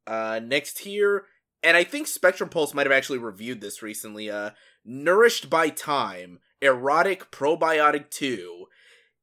Uh 0.06 0.40
next 0.44 0.80
here, 0.80 1.24
and 1.62 1.76
I 1.76 1.84
think 1.84 2.06
Spectrum 2.06 2.50
Pulse 2.50 2.74
might 2.74 2.86
have 2.86 2.92
actually 2.92 3.18
reviewed 3.18 3.60
this 3.60 3.82
recently, 3.82 4.30
uh 4.30 4.50
Nourished 4.84 5.50
by 5.50 5.68
Time, 5.70 6.38
Erotic 6.62 7.30
Probiotic 7.30 8.10
2 8.10 8.66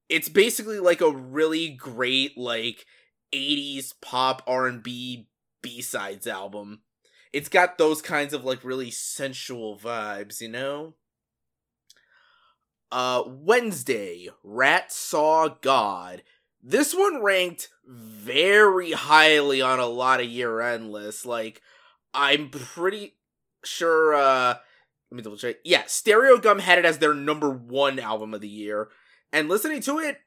it's 0.09 0.29
basically 0.29 0.79
like 0.79 1.01
a 1.01 1.11
really 1.11 1.69
great 1.69 2.37
like 2.37 2.85
80s 3.33 3.93
pop 4.01 4.41
R&B 4.47 5.27
B-sides 5.61 6.27
album. 6.27 6.81
It's 7.33 7.49
got 7.49 7.77
those 7.77 8.01
kinds 8.01 8.33
of 8.33 8.45
like 8.45 8.63
really 8.63 8.91
sensual 8.91 9.77
vibes, 9.77 10.39
you 10.39 10.49
know? 10.49 10.93
Uh 12.91 13.23
Wednesday, 13.27 14.29
Rat 14.43 14.91
Saw 14.91 15.49
God. 15.49 16.23
This 16.61 16.93
one 16.93 17.21
ranked 17.23 17.69
very 17.87 18.91
highly 18.91 19.61
on 19.61 19.79
a 19.79 19.85
lot 19.85 20.19
of 20.19 20.25
year-end 20.27 20.91
lists. 20.91 21.25
Like 21.25 21.61
I'm 22.13 22.49
pretty 22.49 23.15
sure 23.63 24.13
uh 24.15 24.55
let 25.09 25.15
me 25.15 25.23
double 25.23 25.37
check. 25.37 25.57
Yeah, 25.63 25.83
Stereogum 25.83 26.59
had 26.59 26.79
it 26.79 26.85
as 26.85 26.97
their 26.97 27.13
number 27.13 27.49
1 27.49 27.97
album 27.99 28.33
of 28.33 28.41
the 28.41 28.47
year. 28.49 28.89
And 29.31 29.47
listening 29.47 29.81
to 29.83 29.99
it, 29.99 30.17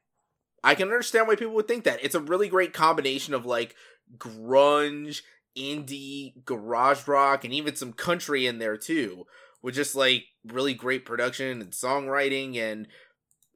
I 0.63 0.73
can 0.75 0.87
understand 0.87 1.27
why 1.27 1.35
people 1.35 1.53
would 1.53 1.67
think 1.67 1.83
that. 1.83 2.03
It's 2.03 2.15
a 2.15 2.19
really 2.19 2.49
great 2.49 2.73
combination 2.73 3.33
of 3.35 3.45
like 3.45 3.75
grunge, 4.17 5.21
indie, 5.57 6.43
garage 6.45 7.07
rock, 7.07 7.43
and 7.43 7.53
even 7.53 7.75
some 7.75 7.93
country 7.93 8.47
in 8.47 8.57
there 8.57 8.77
too. 8.77 9.25
with 9.61 9.75
just 9.75 9.95
like 9.95 10.25
really 10.45 10.73
great 10.73 11.05
production 11.05 11.61
and 11.61 11.71
songwriting 11.71 12.57
and 12.57 12.87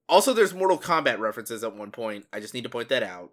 also 0.07 0.33
there's 0.33 0.53
Mortal 0.53 0.77
Kombat 0.77 1.19
references 1.19 1.63
at 1.63 1.75
one 1.75 1.91
point. 1.91 2.25
I 2.31 2.39
just 2.39 2.53
need 2.53 2.63
to 2.63 2.69
point 2.69 2.89
that 2.89 3.03
out. 3.03 3.31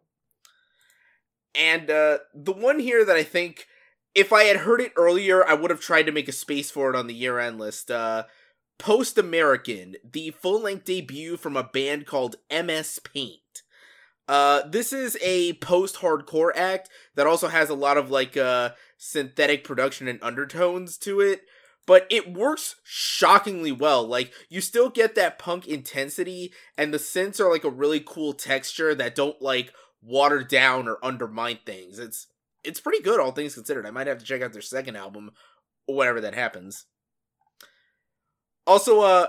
And 1.54 1.90
uh 1.90 2.18
the 2.34 2.52
one 2.52 2.78
here 2.78 3.04
that 3.04 3.16
I 3.16 3.22
think 3.22 3.66
if 4.14 4.32
I 4.32 4.44
had 4.44 4.58
heard 4.58 4.80
it 4.80 4.92
earlier, 4.96 5.46
I 5.46 5.54
would 5.54 5.70
have 5.70 5.80
tried 5.80 6.04
to 6.04 6.12
make 6.12 6.28
a 6.28 6.32
space 6.32 6.70
for 6.70 6.90
it 6.90 6.96
on 6.96 7.06
the 7.06 7.14
year 7.14 7.38
end 7.38 7.58
list. 7.58 7.90
Uh 7.90 8.24
Post 8.78 9.16
American, 9.16 9.94
the 10.02 10.30
full 10.30 10.60
length 10.62 10.86
debut 10.86 11.36
from 11.36 11.56
a 11.56 11.62
band 11.62 12.04
called 12.04 12.36
MS 12.50 12.98
Paint. 12.98 13.62
Uh, 14.26 14.62
this 14.66 14.92
is 14.92 15.16
a 15.22 15.52
post 15.54 15.96
hardcore 15.96 16.50
act 16.56 16.88
that 17.14 17.26
also 17.26 17.48
has 17.48 17.68
a 17.68 17.74
lot 17.74 17.96
of 17.96 18.10
like 18.10 18.36
uh 18.36 18.70
synthetic 18.96 19.62
production 19.62 20.08
and 20.08 20.18
undertones 20.22 20.96
to 20.98 21.20
it, 21.20 21.42
but 21.86 22.06
it 22.10 22.32
works 22.32 22.76
shockingly 22.84 23.72
well. 23.72 24.06
Like 24.06 24.32
you 24.48 24.60
still 24.60 24.90
get 24.90 25.14
that 25.14 25.38
punk 25.38 25.66
intensity, 25.66 26.52
and 26.76 26.92
the 26.92 26.98
synths 26.98 27.40
are 27.40 27.50
like 27.50 27.64
a 27.64 27.70
really 27.70 28.00
cool 28.00 28.32
texture 28.32 28.94
that 28.94 29.14
don't 29.14 29.40
like 29.42 29.72
water 30.02 30.42
down 30.42 30.88
or 30.88 30.98
undermine 31.02 31.58
things. 31.64 31.98
It's 31.98 32.26
it's 32.64 32.80
pretty 32.80 33.02
good, 33.02 33.20
all 33.20 33.32
things 33.32 33.54
considered. 33.54 33.86
I 33.86 33.90
might 33.90 34.06
have 34.06 34.18
to 34.18 34.24
check 34.24 34.42
out 34.42 34.52
their 34.52 34.62
second 34.62 34.96
album, 34.96 35.32
whenever 35.86 36.20
that 36.20 36.34
happens. 36.34 36.86
Also, 38.66 39.00
uh, 39.00 39.26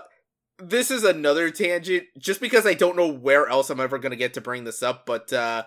this 0.60 0.92
is 0.92 1.04
another 1.04 1.50
tangent, 1.50 2.06
just 2.18 2.40
because 2.40 2.68
I 2.68 2.76
don't 2.76 2.96
know 2.96 3.12
where 3.12 3.48
else 3.48 3.70
I'm 3.70 3.80
ever 3.80 3.98
gonna 3.98 4.16
get 4.16 4.36
to 4.36 4.42
bring 4.42 4.64
this 4.64 4.84
up, 4.84 5.06
but 5.06 5.34
uh, 5.34 5.64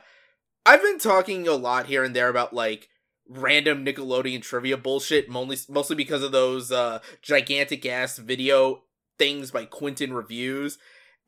I've 0.65 0.83
been 0.83 0.99
talking 0.99 1.49
a 1.49 1.55
lot 1.55 1.87
here 1.87 2.05
and 2.05 2.15
there 2.15 2.29
about 2.29 2.53
like 2.53 2.89
random 3.29 3.85
Nickelodeon 3.85 4.43
trivia 4.43 4.77
bullshit, 4.77 5.29
mostly 5.29 5.59
mostly 5.73 5.97
because 5.97 6.23
of 6.23 6.33
those 6.33 6.71
uh, 6.73 7.01
gigantic 7.23 7.85
ass 7.87 8.19
video 8.19 8.83
things 9.19 9.51
by 9.51 9.65
Quinton 9.65 10.13
Reviews, 10.13 10.79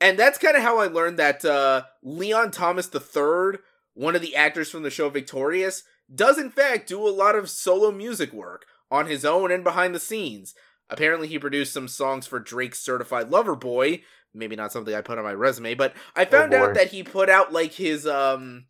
and 0.01 0.18
that's 0.18 0.38
kind 0.38 0.57
of 0.57 0.62
how 0.62 0.78
I 0.78 0.86
learned 0.86 1.18
that 1.18 1.44
uh, 1.44 1.82
Leon 2.03 2.51
Thomas 2.51 2.88
III, 2.94 3.59
one 3.94 4.14
of 4.14 4.22
the 4.22 4.36
actors 4.36 4.70
from 4.70 4.82
the 4.82 4.90
show 4.90 5.09
Victorious, 5.09 5.82
does 6.14 6.38
in 6.38 6.51
fact 6.51 6.88
do 6.88 7.07
a 7.07 7.11
lot 7.11 7.34
of 7.34 7.51
solo 7.51 7.90
music 7.90 8.32
work 8.32 8.66
on 8.90 9.07
his 9.07 9.24
own 9.24 9.51
and 9.51 9.64
behind 9.64 9.94
the 9.94 10.01
scenes. 10.01 10.55
Apparently, 10.90 11.28
he 11.28 11.38
produced 11.38 11.72
some 11.74 11.88
songs 11.88 12.26
for 12.26 12.38
Drake's 12.38 12.78
Certified 12.78 13.28
Lover 13.30 13.55
Boy. 13.55 14.03
Maybe 14.32 14.57
not 14.57 14.72
something 14.72 14.94
I 14.94 15.01
put 15.01 15.18
on 15.18 15.24
my 15.24 15.34
resume, 15.34 15.74
but 15.74 15.94
I 16.14 16.24
found 16.24 16.55
Oh, 16.55 16.64
out 16.64 16.74
that 16.74 16.92
he 16.92 17.03
put 17.03 17.28
out 17.28 17.53
like 17.53 17.72
his 17.74 18.07
um 18.07 18.66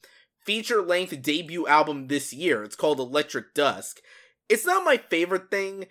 feature 0.48 0.80
length 0.80 1.20
debut 1.20 1.66
album 1.66 2.06
this 2.06 2.32
year. 2.32 2.64
It's 2.64 2.74
called 2.74 2.98
Electric 2.98 3.52
Dusk. 3.52 4.00
It's 4.48 4.64
not 4.64 4.82
my 4.82 4.96
favorite 4.96 5.50
thing. 5.50 5.88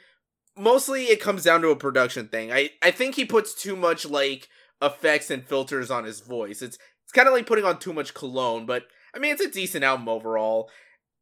Mostly 0.57 1.03
it 1.03 1.21
comes 1.21 1.43
down 1.43 1.61
to 1.61 1.67
a 1.67 1.75
production 1.75 2.27
thing. 2.27 2.51
I, 2.51 2.71
I 2.81 2.89
think 2.89 3.13
he 3.13 3.23
puts 3.23 3.53
too 3.53 3.75
much 3.75 4.03
like 4.03 4.47
effects 4.81 5.29
and 5.29 5.45
filters 5.45 5.91
on 5.91 6.05
his 6.05 6.21
voice. 6.21 6.63
It's 6.63 6.79
it's 7.03 7.11
kind 7.13 7.27
of 7.27 7.35
like 7.35 7.45
putting 7.45 7.65
on 7.65 7.77
too 7.77 7.93
much 7.93 8.15
cologne, 8.15 8.65
but 8.65 8.87
I 9.13 9.19
mean 9.19 9.31
it's 9.31 9.45
a 9.45 9.51
decent 9.51 9.83
album 9.83 10.09
overall. 10.09 10.71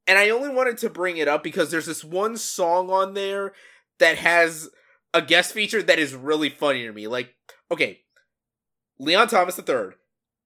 And 0.07 0.17
I 0.17 0.29
only 0.29 0.47
wanted 0.47 0.77
to 0.77 0.89
bring 0.89 1.17
it 1.17 1.27
up 1.27 1.43
because 1.43 1.71
there's 1.71 1.88
this 1.88 2.05
one 2.05 2.38
song 2.38 2.89
on 2.89 3.15
there 3.15 3.51
that 3.99 4.17
has 4.17 4.69
a 5.13 5.21
guest 5.21 5.51
feature 5.51 5.83
that 5.83 5.99
is 5.99 6.15
really 6.15 6.49
funny 6.49 6.83
to 6.83 6.93
me. 6.93 7.07
Like, 7.07 7.36
okay, 7.69 7.99
Leon 8.97 9.27
Thomas 9.27 9.59
III, 9.59 9.89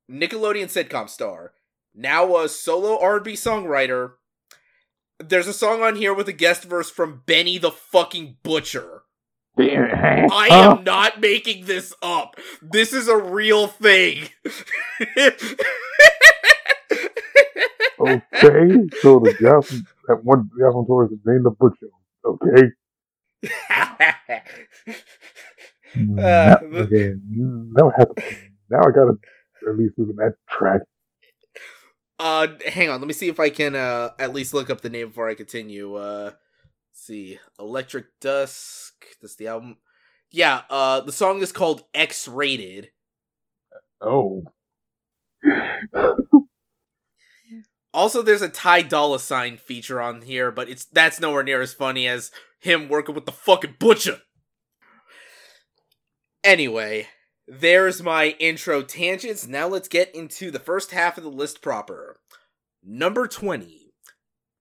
Nickelodeon 0.09 0.71
sitcom 0.71 1.07
star, 1.07 1.51
now 1.93 2.37
a 2.37 2.49
solo 2.49 2.99
R&B 2.99 3.33
songwriter. 3.33 4.13
There's 5.19 5.47
a 5.47 5.53
song 5.53 5.81
on 5.81 5.95
here 5.95 6.13
with 6.13 6.29
a 6.29 6.33
guest 6.33 6.63
verse 6.63 6.89
from 6.89 7.23
Benny 7.25 7.57
the 7.57 7.71
fucking 7.71 8.37
Butcher. 8.43 9.03
I 9.57 10.47
am 10.51 10.83
not 10.83 11.19
making 11.19 11.65
this 11.65 11.93
up. 12.01 12.37
This 12.61 12.93
is 12.93 13.07
a 13.07 13.17
real 13.17 13.67
thing. 13.67 14.29
Okay, 17.99 18.87
so 19.01 19.19
the 19.19 19.35
guest 19.39 19.83
that 20.07 20.23
one 20.23 20.49
the 20.55 20.63
guy 20.63 20.71
from 20.71 20.85
Toys 20.85 21.11
is 21.11 21.19
named 21.25 21.45
the 21.45 21.51
Butcher. 21.51 21.89
Okay. 22.25 22.71
Uh, 25.95 25.97
now, 25.97 26.59
okay. 26.75 27.13
Now 27.27 27.89
I 27.89 27.93
have 27.97 28.13
to, 28.13 28.23
now 28.69 28.79
I 28.81 28.91
gotta 28.91 29.17
at 29.67 29.75
least 29.75 29.95
listen 29.97 30.17
that 30.17 30.35
track. 30.47 30.81
Uh, 32.19 32.47
hang 32.65 32.89
on. 32.89 32.99
Let 32.99 33.07
me 33.07 33.13
see 33.13 33.29
if 33.29 33.39
I 33.39 33.49
can 33.49 33.75
uh 33.75 34.09
at 34.19 34.33
least 34.33 34.53
look 34.53 34.69
up 34.69 34.81
the 34.81 34.89
name 34.89 35.07
before 35.07 35.29
I 35.29 35.35
continue. 35.35 35.95
Uh, 35.95 36.31
let's 36.31 36.35
see, 36.93 37.39
Electric 37.57 38.19
Dusk. 38.19 38.93
That's 39.21 39.35
the 39.35 39.47
album. 39.47 39.77
Yeah. 40.29 40.63
Uh, 40.69 40.99
the 41.01 41.11
song 41.11 41.41
is 41.41 41.51
called 41.51 41.83
X 41.93 42.27
Rated. 42.27 42.89
Oh. 44.01 44.43
Also, 47.93 48.21
there's 48.21 48.41
a 48.41 48.49
Ty 48.49 48.83
Dolla 48.83 49.19
Sign 49.19 49.57
feature 49.57 49.99
on 50.01 50.21
here, 50.21 50.51
but 50.51 50.69
it's 50.69 50.85
that's 50.85 51.19
nowhere 51.19 51.43
near 51.43 51.61
as 51.61 51.73
funny 51.73 52.07
as 52.07 52.31
him 52.59 52.87
working 52.87 53.15
with 53.15 53.25
the 53.25 53.31
fucking 53.31 53.77
butcher. 53.79 54.19
Anyway, 56.43 57.07
there's 57.49 58.03
my 58.03 58.35
intro 58.39 58.83
tangents. 58.83 59.47
Now 59.47 59.67
let's 59.67 59.87
get 59.87 60.13
into 60.13 60.51
the 60.51 60.59
first 60.59 60.91
half 60.91 61.17
of 61.17 61.23
the 61.23 61.31
list 61.31 61.61
proper. 61.61 62.17
Number 62.83 63.27
20 63.27 63.91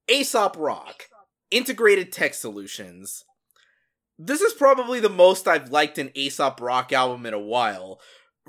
Aesop 0.08 0.56
Rock 0.58 1.04
Integrated 1.50 2.10
Tech 2.10 2.32
Solutions. 2.32 3.24
This 4.18 4.40
is 4.40 4.54
probably 4.54 5.00
the 5.00 5.10
most 5.10 5.46
I've 5.46 5.70
liked 5.70 5.98
an 5.98 6.10
Aesop 6.14 6.60
Rock 6.60 6.92
album 6.92 7.26
in 7.26 7.34
a 7.34 7.38
while. 7.38 8.00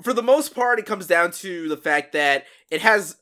For 0.02 0.14
the 0.14 0.22
most 0.22 0.54
part, 0.54 0.78
it 0.78 0.86
comes 0.86 1.06
down 1.06 1.32
to 1.32 1.68
the 1.68 1.76
fact 1.76 2.12
that 2.12 2.46
it 2.70 2.80
has 2.80 3.16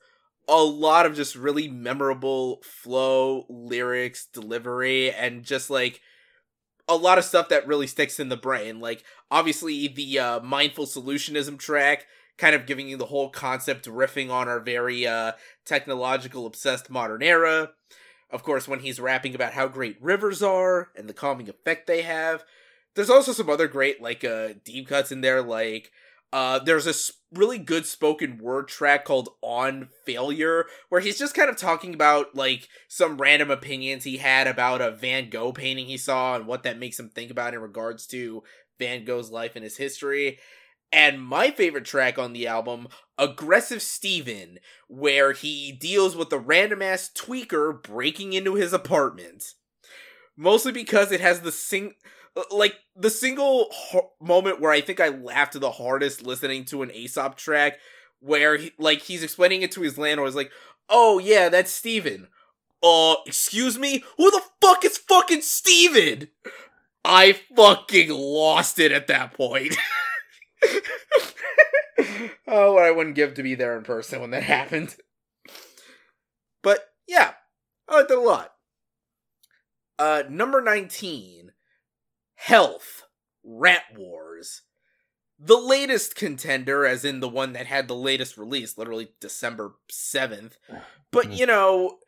a 0.49 0.63
lot 0.63 1.05
of 1.05 1.17
just 1.17 1.35
really 1.35 1.69
memorable 1.69 2.63
flow, 2.63 3.45
lyrics, 3.51 4.29
delivery, 4.33 5.13
and 5.13 5.43
just 5.43 5.69
like 5.69 6.01
a 6.89 6.97
lot 6.97 7.19
of 7.19 7.25
stuff 7.25 7.49
that 7.51 7.67
really 7.67 7.87
sticks 7.87 8.19
in 8.19 8.29
the 8.29 8.37
brain. 8.37 8.81
Like 8.81 9.05
obviously 9.31 9.89
the 9.89 10.19
uh, 10.19 10.41
mindful 10.41 10.87
solutionism 10.87 11.59
track, 11.59 12.07
kind 12.39 12.55
of 12.55 12.67
giving 12.67 12.89
you 12.89 12.97
the 12.97 13.07
whole 13.07 13.31
concept, 13.31 13.87
riffing 13.87 14.31
on 14.31 14.49
our 14.49 14.61
very 14.61 15.07
uh, 15.07 15.33
technological 15.65 16.47
obsessed 16.47 16.89
modern 16.89 17.23
era. 17.23 17.73
Of 18.31 18.43
course, 18.43 18.69
when 18.69 18.81
he's 18.81 19.01
rapping 19.01 19.35
about 19.35 19.55
how 19.55 19.69
great 19.69 19.97
rivers 20.01 20.43
are 20.43 20.91
and 20.97 21.09
the 21.09 21.15
calming 21.15 21.49
effect 21.49 21.87
they 21.87 22.03
have. 22.03 22.45
There's 22.95 23.11
also 23.11 23.33
some 23.33 23.49
other 23.49 23.69
great 23.69 24.03
like 24.03 24.25
uh, 24.25 24.55
deep 24.65 24.89
cuts 24.89 25.13
in 25.13 25.21
there, 25.21 25.43
like 25.43 25.93
uh, 26.33 26.59
there's 26.59 26.87
a 26.87 26.91
s- 26.91 27.13
really 27.33 27.59
good 27.59 27.87
spoken 27.87 28.39
word 28.39 28.69
track 28.69 29.05
called 29.05 29.31
On 29.43 29.89
Failure, 30.05 30.67
where 30.89 31.01
he's 31.01 31.19
just 31.19 31.35
kind 31.35 31.49
of 31.49 31.57
talking 31.57 31.95
about 31.95 32.35
like 32.35 32.69
some 32.89 33.19
random 33.19 33.51
opinions 33.51 34.05
he 34.05 34.19
had 34.19 34.47
about 34.47 34.81
a 34.81 34.91
Van 34.91 35.31
Gogh 35.31 35.53
painting 35.53 35.87
he 35.87 35.97
saw 35.97 36.37
and 36.37 36.47
what 36.47 36.63
that 36.65 36.79
makes 36.79 36.99
him 36.99 37.09
think 37.09 37.31
about 37.31 37.55
in 37.55 37.61
regards 37.61 38.07
to 38.09 38.43
Van 38.79 39.05
Gogh's 39.05 39.31
life 39.31 39.53
and 39.57 39.65
his 39.65 39.77
history. 39.77 40.39
And 40.91 41.23
my 41.23 41.51
favorite 41.51 41.85
track 41.85 42.19
on 42.19 42.33
the 42.33 42.47
album, 42.47 42.89
Aggressive 43.19 43.83
Steven, 43.83 44.59
where 44.89 45.33
he 45.33 45.71
deals 45.73 46.17
with 46.17 46.33
a 46.33 46.39
random 46.39 46.81
ass 46.81 47.11
tweaker 47.15 47.83
breaking 47.83 48.33
into 48.33 48.55
his 48.55 48.73
apartment. 48.73 49.53
Mostly 50.37 50.73
because 50.73 51.13
it 51.13 51.21
has 51.21 51.41
the 51.41 51.53
sing 51.53 51.95
like 52.51 52.77
the 52.97 53.11
single 53.11 53.69
ho- 53.71 54.13
moment 54.21 54.61
where 54.61 54.73
I 54.73 54.81
think 54.81 55.01
I 55.01 55.09
laughed 55.09 55.59
the 55.59 55.71
hardest 55.71 56.23
listening 56.23 56.65
to 56.67 56.83
an 56.83 56.91
Aesop 56.91 57.37
track, 57.37 57.79
where 58.21 58.57
he, 58.57 58.73
like 58.79 59.03
he's 59.03 59.23
explaining 59.23 59.63
it 59.63 59.73
to 59.73 59.83
his 59.83 59.99
landlord, 59.99 60.29
is 60.29 60.37
like, 60.37 60.53
"Oh 60.89 61.19
yeah, 61.19 61.49
that's 61.49 61.71
Steven. 61.71 62.29
Uh, 62.83 63.17
excuse 63.27 63.79
me, 63.79 64.05
who 64.17 64.31
the 64.31 64.43
fuck 64.61 64.85
is 64.85 64.99
fucking 64.99 65.43
Steven? 65.43 66.29
I 67.05 67.33
fucking 67.57 68.11
lost 68.11 68.79
it 68.79 68.93
at 68.93 69.07
that 69.09 69.33
point. 69.33 69.77
oh, 72.47 72.75
what 72.75 72.85
I 72.85 72.91
wouldn't 72.91 73.17
give 73.17 73.35
to 73.35 73.43
be 73.43 73.55
there 73.55 73.77
in 73.77 73.85
person 73.85 74.21
when 74.21 74.31
that 74.31 74.43
happened. 74.43 74.95
But 76.63 76.91
yeah, 77.07 77.33
I 77.89 77.97
liked 77.97 78.11
it 78.11 78.19
a 78.19 78.21
lot. 78.21 78.53
Uh, 79.99 80.23
number 80.29 80.61
19 80.61 81.48
Health 82.39 83.03
Rat 83.43 83.83
Wars. 83.97 84.63
The 85.41 85.59
latest 85.59 86.15
contender, 86.15 86.87
as 86.87 87.05
in 87.05 87.19
the 87.21 87.29
one 87.29 87.53
that 87.53 87.67
had 87.67 87.89
the 87.89 87.97
latest 87.97 88.37
release, 88.39 88.79
literally 88.79 89.09
December 89.21 89.75
7th. 89.91 90.53
But, 91.11 91.33
you 91.33 91.47
know, 91.47 92.01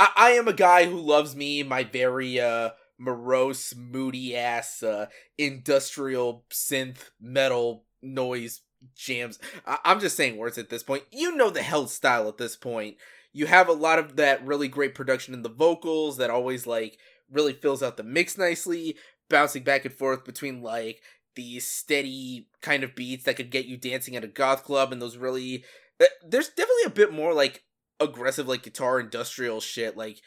I, 0.00 0.08
I 0.16 0.30
am 0.32 0.48
a 0.48 0.52
guy 0.52 0.86
who 0.86 0.98
loves 0.98 1.36
me 1.36 1.62
my 1.62 1.84
very, 1.84 2.40
uh, 2.40 2.70
morose, 2.98 3.72
moody 3.76 4.36
ass, 4.36 4.82
uh, 4.82 5.06
industrial 5.38 6.44
synth 6.50 7.10
metal 7.20 7.84
noise 8.02 8.62
jams. 8.96 9.38
I- 9.64 9.78
I'm 9.84 10.00
just 10.00 10.16
saying 10.16 10.36
words 10.38 10.58
at 10.58 10.70
this 10.70 10.82
point. 10.82 11.04
You 11.12 11.36
know 11.36 11.50
the 11.50 11.62
Health 11.62 11.90
style 11.90 12.26
at 12.26 12.36
this 12.36 12.56
point. 12.56 12.96
You 13.32 13.46
have 13.46 13.68
a 13.68 13.72
lot 13.72 14.00
of 14.00 14.16
that 14.16 14.44
really 14.44 14.66
great 14.66 14.96
production 14.96 15.34
in 15.34 15.42
the 15.42 15.48
vocals 15.48 16.16
that 16.16 16.30
always, 16.30 16.66
like, 16.66 16.98
really 17.30 17.52
fills 17.52 17.80
out 17.80 17.96
the 17.96 18.02
mix 18.02 18.36
nicely, 18.36 18.96
bouncing 19.28 19.62
back 19.62 19.84
and 19.84 19.94
forth 19.94 20.24
between 20.24 20.62
like 20.62 21.00
these 21.34 21.66
steady 21.66 22.48
kind 22.60 22.84
of 22.84 22.94
beats 22.94 23.24
that 23.24 23.36
could 23.36 23.50
get 23.50 23.64
you 23.64 23.76
dancing 23.76 24.16
at 24.16 24.24
a 24.24 24.28
goth 24.28 24.64
club 24.64 24.92
and 24.92 25.00
those 25.00 25.16
really 25.16 25.64
uh, 26.00 26.04
there's 26.26 26.48
definitely 26.48 26.84
a 26.86 26.90
bit 26.90 27.12
more 27.12 27.32
like 27.32 27.64
aggressive 28.00 28.48
like 28.48 28.62
guitar 28.62 29.00
industrial 29.00 29.60
shit 29.60 29.96
like 29.96 30.20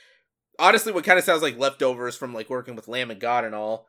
honestly 0.60 0.92
what 0.92 1.04
kind 1.04 1.20
of 1.20 1.26
sounds 1.26 1.42
like 1.42 1.58
leftovers 1.58 2.16
from 2.16 2.34
like 2.34 2.50
working 2.50 2.76
with 2.76 2.88
Lamb 2.88 3.12
of 3.12 3.20
God 3.20 3.44
and 3.44 3.56
all. 3.56 3.88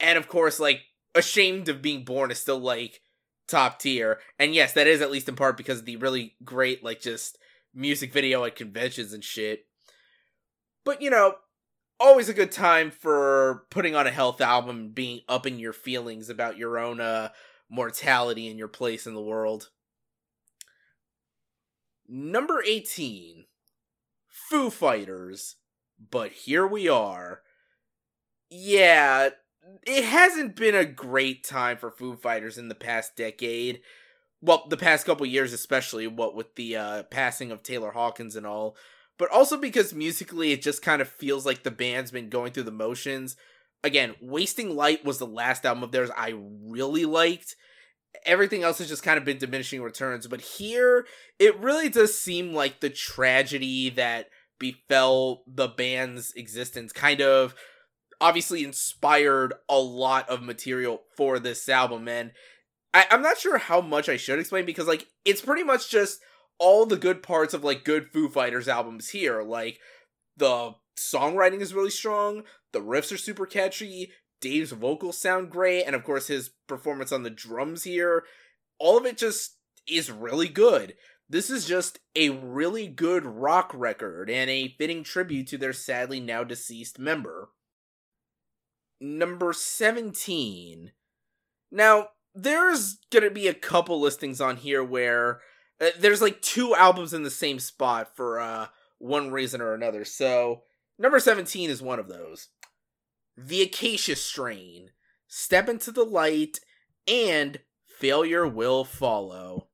And 0.00 0.18
of 0.18 0.28
course 0.28 0.60
like 0.60 0.82
ashamed 1.14 1.68
of 1.68 1.82
being 1.82 2.04
born 2.04 2.30
is 2.30 2.38
still 2.38 2.58
like 2.58 3.00
top 3.48 3.78
tier. 3.78 4.20
And 4.38 4.54
yes 4.54 4.72
that 4.74 4.86
is 4.86 5.00
at 5.00 5.10
least 5.10 5.28
in 5.28 5.36
part 5.36 5.56
because 5.56 5.80
of 5.80 5.84
the 5.86 5.96
really 5.96 6.34
great 6.44 6.84
like 6.84 7.00
just 7.00 7.38
music 7.74 8.12
video 8.12 8.44
at 8.44 8.56
conventions 8.56 9.12
and 9.12 9.24
shit. 9.24 9.66
But 10.84 11.02
you 11.02 11.10
know 11.10 11.36
always 11.98 12.28
a 12.28 12.34
good 12.34 12.52
time 12.52 12.90
for 12.90 13.64
putting 13.70 13.94
on 13.94 14.06
a 14.06 14.10
health 14.10 14.40
album 14.40 14.76
and 14.76 14.94
being 14.94 15.20
up 15.28 15.46
in 15.46 15.58
your 15.58 15.72
feelings 15.72 16.28
about 16.28 16.56
your 16.56 16.78
own 16.78 17.00
uh 17.00 17.30
mortality 17.68 18.48
and 18.48 18.58
your 18.58 18.68
place 18.68 19.06
in 19.06 19.14
the 19.14 19.20
world 19.20 19.70
Number 22.08 22.62
18, 22.64 23.46
Foo 24.28 24.70
Fighters. 24.70 25.56
But 26.10 26.32
here 26.32 26.66
we 26.66 26.88
are. 26.88 27.42
Yeah, 28.48 29.30
it 29.84 30.04
hasn't 30.04 30.54
been 30.54 30.74
a 30.74 30.84
great 30.84 31.42
time 31.42 31.78
for 31.78 31.90
Foo 31.90 32.16
Fighters 32.16 32.58
in 32.58 32.68
the 32.68 32.74
past 32.74 33.16
decade. 33.16 33.80
Well, 34.40 34.66
the 34.68 34.76
past 34.76 35.06
couple 35.06 35.26
years, 35.26 35.52
especially, 35.52 36.06
what 36.06 36.36
with 36.36 36.54
the 36.54 36.76
uh, 36.76 37.02
passing 37.04 37.50
of 37.50 37.62
Taylor 37.62 37.90
Hawkins 37.90 38.36
and 38.36 38.46
all. 38.46 38.76
But 39.18 39.30
also 39.30 39.56
because 39.56 39.94
musically, 39.94 40.52
it 40.52 40.62
just 40.62 40.82
kind 40.82 41.00
of 41.00 41.08
feels 41.08 41.46
like 41.46 41.62
the 41.62 41.70
band's 41.70 42.10
been 42.10 42.28
going 42.28 42.52
through 42.52 42.64
the 42.64 42.70
motions. 42.70 43.36
Again, 43.82 44.14
Wasting 44.20 44.74
Light 44.76 45.04
was 45.04 45.18
the 45.18 45.26
last 45.26 45.64
album 45.64 45.82
of 45.82 45.92
theirs 45.92 46.10
I 46.16 46.34
really 46.36 47.04
liked 47.04 47.56
everything 48.24 48.62
else 48.62 48.78
has 48.78 48.88
just 48.88 49.02
kind 49.02 49.18
of 49.18 49.24
been 49.24 49.38
diminishing 49.38 49.82
returns. 49.82 50.26
But 50.26 50.40
here, 50.40 51.06
it 51.38 51.58
really 51.58 51.88
does 51.88 52.18
seem 52.18 52.54
like 52.54 52.80
the 52.80 52.90
tragedy 52.90 53.90
that 53.90 54.28
befell 54.58 55.42
the 55.46 55.68
band's 55.68 56.32
existence 56.34 56.92
kind 56.92 57.20
of 57.20 57.54
obviously 58.20 58.64
inspired 58.64 59.52
a 59.68 59.78
lot 59.78 60.28
of 60.30 60.42
material 60.42 61.02
for 61.16 61.38
this 61.38 61.68
album. 61.68 62.08
And 62.08 62.32
I, 62.94 63.06
I'm 63.10 63.22
not 63.22 63.38
sure 63.38 63.58
how 63.58 63.80
much 63.80 64.08
I 64.08 64.16
should 64.16 64.38
explain 64.38 64.64
because, 64.64 64.86
like, 64.86 65.06
it's 65.24 65.42
pretty 65.42 65.64
much 65.64 65.90
just 65.90 66.20
all 66.58 66.86
the 66.86 66.96
good 66.96 67.22
parts 67.22 67.54
of, 67.54 67.64
like, 67.64 67.84
good 67.84 68.10
Foo 68.12 68.28
Fighters 68.28 68.68
albums 68.68 69.10
here. 69.10 69.42
Like, 69.42 69.78
the 70.36 70.74
songwriting 70.98 71.60
is 71.60 71.74
really 71.74 71.90
strong, 71.90 72.44
the 72.72 72.80
riffs 72.80 73.12
are 73.12 73.18
super 73.18 73.46
catchy, 73.46 74.12
Dave's 74.40 74.72
vocals 74.72 75.18
sound 75.18 75.50
great, 75.50 75.84
and 75.84 75.94
of 75.94 76.04
course 76.04 76.28
his 76.28 76.50
performance 76.66 77.12
on 77.12 77.22
the 77.22 77.30
drums 77.30 77.84
here, 77.84 78.24
all 78.78 78.98
of 78.98 79.06
it 79.06 79.16
just 79.16 79.56
is 79.88 80.10
really 80.10 80.48
good. 80.48 80.94
This 81.28 81.50
is 81.50 81.66
just 81.66 81.98
a 82.14 82.30
really 82.30 82.86
good 82.86 83.26
rock 83.26 83.72
record 83.74 84.30
and 84.30 84.48
a 84.48 84.74
fitting 84.78 85.02
tribute 85.02 85.48
to 85.48 85.58
their 85.58 85.72
sadly 85.72 86.20
now 86.20 86.44
deceased 86.44 86.98
member. 86.98 87.50
Number 89.00 89.52
17. 89.52 90.92
Now, 91.72 92.10
there's 92.34 92.98
gonna 93.10 93.30
be 93.30 93.48
a 93.48 93.54
couple 93.54 94.00
listings 94.00 94.40
on 94.40 94.58
here 94.58 94.84
where 94.84 95.40
uh, 95.80 95.90
there's 95.98 96.22
like 96.22 96.40
two 96.40 96.74
albums 96.74 97.12
in 97.12 97.22
the 97.22 97.30
same 97.30 97.58
spot 97.58 98.16
for 98.16 98.40
uh, 98.40 98.66
one 98.98 99.30
reason 99.30 99.60
or 99.60 99.74
another. 99.74 100.04
So, 100.04 100.62
number 100.98 101.18
17 101.18 101.70
is 101.70 101.82
one 101.82 101.98
of 101.98 102.08
those. 102.08 102.48
The 103.36 103.62
Acacia 103.62 104.16
Strain, 104.16 104.90
Step 105.26 105.68
into 105.68 105.92
the 105.92 106.04
Light, 106.04 106.58
and 107.06 107.60
Failure 107.84 108.46
Will 108.46 108.84
Follow. 108.84 109.68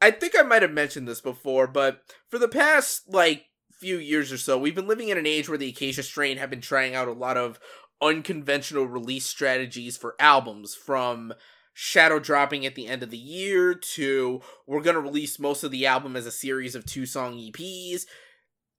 I 0.00 0.10
think 0.10 0.34
I 0.36 0.42
might 0.42 0.62
have 0.62 0.72
mentioned 0.72 1.06
this 1.06 1.20
before, 1.20 1.66
but 1.66 2.00
for 2.28 2.38
the 2.38 2.48
past, 2.48 3.02
like, 3.08 3.44
few 3.70 3.98
years 3.98 4.32
or 4.32 4.38
so, 4.38 4.58
we've 4.58 4.74
been 4.74 4.88
living 4.88 5.10
in 5.10 5.18
an 5.18 5.26
age 5.26 5.48
where 5.48 5.58
the 5.58 5.68
Acacia 5.68 6.02
Strain 6.02 6.38
have 6.38 6.50
been 6.50 6.60
trying 6.60 6.94
out 6.94 7.08
a 7.08 7.12
lot 7.12 7.36
of 7.36 7.60
unconventional 8.00 8.86
release 8.86 9.26
strategies 9.26 9.96
for 9.96 10.16
albums, 10.18 10.74
from 10.74 11.32
shadow 11.74 12.18
dropping 12.18 12.66
at 12.66 12.74
the 12.74 12.86
end 12.86 13.02
of 13.02 13.10
the 13.10 13.16
year 13.18 13.74
to 13.74 14.40
we're 14.66 14.82
going 14.82 14.94
to 14.94 15.00
release 15.00 15.38
most 15.38 15.64
of 15.64 15.70
the 15.70 15.86
album 15.86 16.16
as 16.16 16.26
a 16.26 16.32
series 16.32 16.74
of 16.74 16.84
two 16.84 17.06
song 17.06 17.34
EPs 17.34 18.02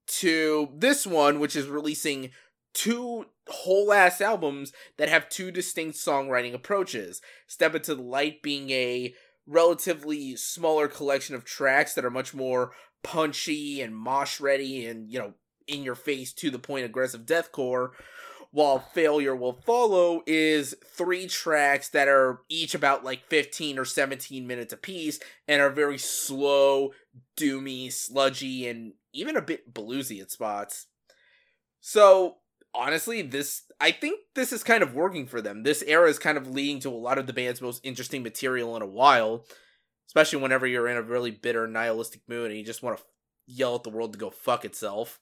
to 0.05 0.69
this 0.75 1.07
one, 1.07 1.39
which 1.39 1.55
is 1.55 1.67
releasing 1.67 2.31
two 2.73 3.25
whole 3.47 3.93
ass 3.93 4.21
albums 4.21 4.73
that 4.97 5.09
have 5.09 5.29
two 5.29 5.51
distinct 5.51 5.97
songwriting 5.97 6.53
approaches. 6.53 7.21
Step 7.47 7.75
Into 7.75 7.95
the 7.95 8.01
Light 8.01 8.41
being 8.41 8.69
a 8.71 9.13
relatively 9.45 10.35
smaller 10.35 10.87
collection 10.87 11.35
of 11.35 11.43
tracks 11.43 11.93
that 11.93 12.05
are 12.05 12.11
much 12.11 12.33
more 12.33 12.71
punchy 13.03 13.81
and 13.81 13.95
mosh 13.95 14.39
ready 14.39 14.85
and, 14.85 15.11
you 15.11 15.19
know, 15.19 15.33
in 15.67 15.83
your 15.83 15.95
face 15.95 16.33
to 16.33 16.49
the 16.49 16.59
point 16.59 16.85
aggressive 16.85 17.25
deathcore. 17.25 17.91
While 18.53 18.77
Failure 18.77 19.35
Will 19.35 19.53
Follow 19.65 20.21
is 20.27 20.75
three 20.85 21.25
tracks 21.25 21.89
that 21.89 22.07
are 22.07 22.41
each 22.49 22.75
about 22.75 23.03
like 23.03 23.25
15 23.25 23.79
or 23.79 23.83
17 23.83 24.45
minutes 24.45 24.71
apiece 24.71 25.19
and 25.47 25.59
are 25.59 25.71
very 25.71 25.97
slow, 25.97 26.91
doomy, 27.35 27.91
sludgy, 27.91 28.67
and 28.67 28.93
even 29.11 29.35
a 29.35 29.41
bit 29.41 29.73
bluesy 29.73 30.21
at 30.21 30.29
spots. 30.29 30.85
So 31.81 32.35
honestly, 32.75 33.23
this 33.23 33.63
I 33.81 33.89
think 33.89 34.19
this 34.35 34.53
is 34.53 34.63
kind 34.63 34.83
of 34.83 34.93
working 34.93 35.25
for 35.25 35.41
them. 35.41 35.63
This 35.63 35.81
era 35.87 36.07
is 36.07 36.19
kind 36.19 36.37
of 36.37 36.47
leading 36.47 36.79
to 36.81 36.89
a 36.89 36.91
lot 36.91 37.17
of 37.17 37.25
the 37.25 37.33
band's 37.33 37.59
most 37.59 37.83
interesting 37.83 38.21
material 38.21 38.75
in 38.75 38.83
a 38.83 38.87
while, 38.87 39.45
especially 40.05 40.43
whenever 40.43 40.67
you're 40.67 40.87
in 40.87 40.97
a 40.97 41.01
really 41.01 41.31
bitter, 41.31 41.65
nihilistic 41.67 42.21
mood 42.27 42.51
and 42.51 42.59
you 42.59 42.63
just 42.63 42.83
want 42.83 42.99
to 42.99 43.03
yell 43.47 43.73
at 43.73 43.81
the 43.81 43.89
world 43.89 44.13
to 44.13 44.19
go 44.19 44.29
fuck 44.29 44.63
itself. 44.63 45.19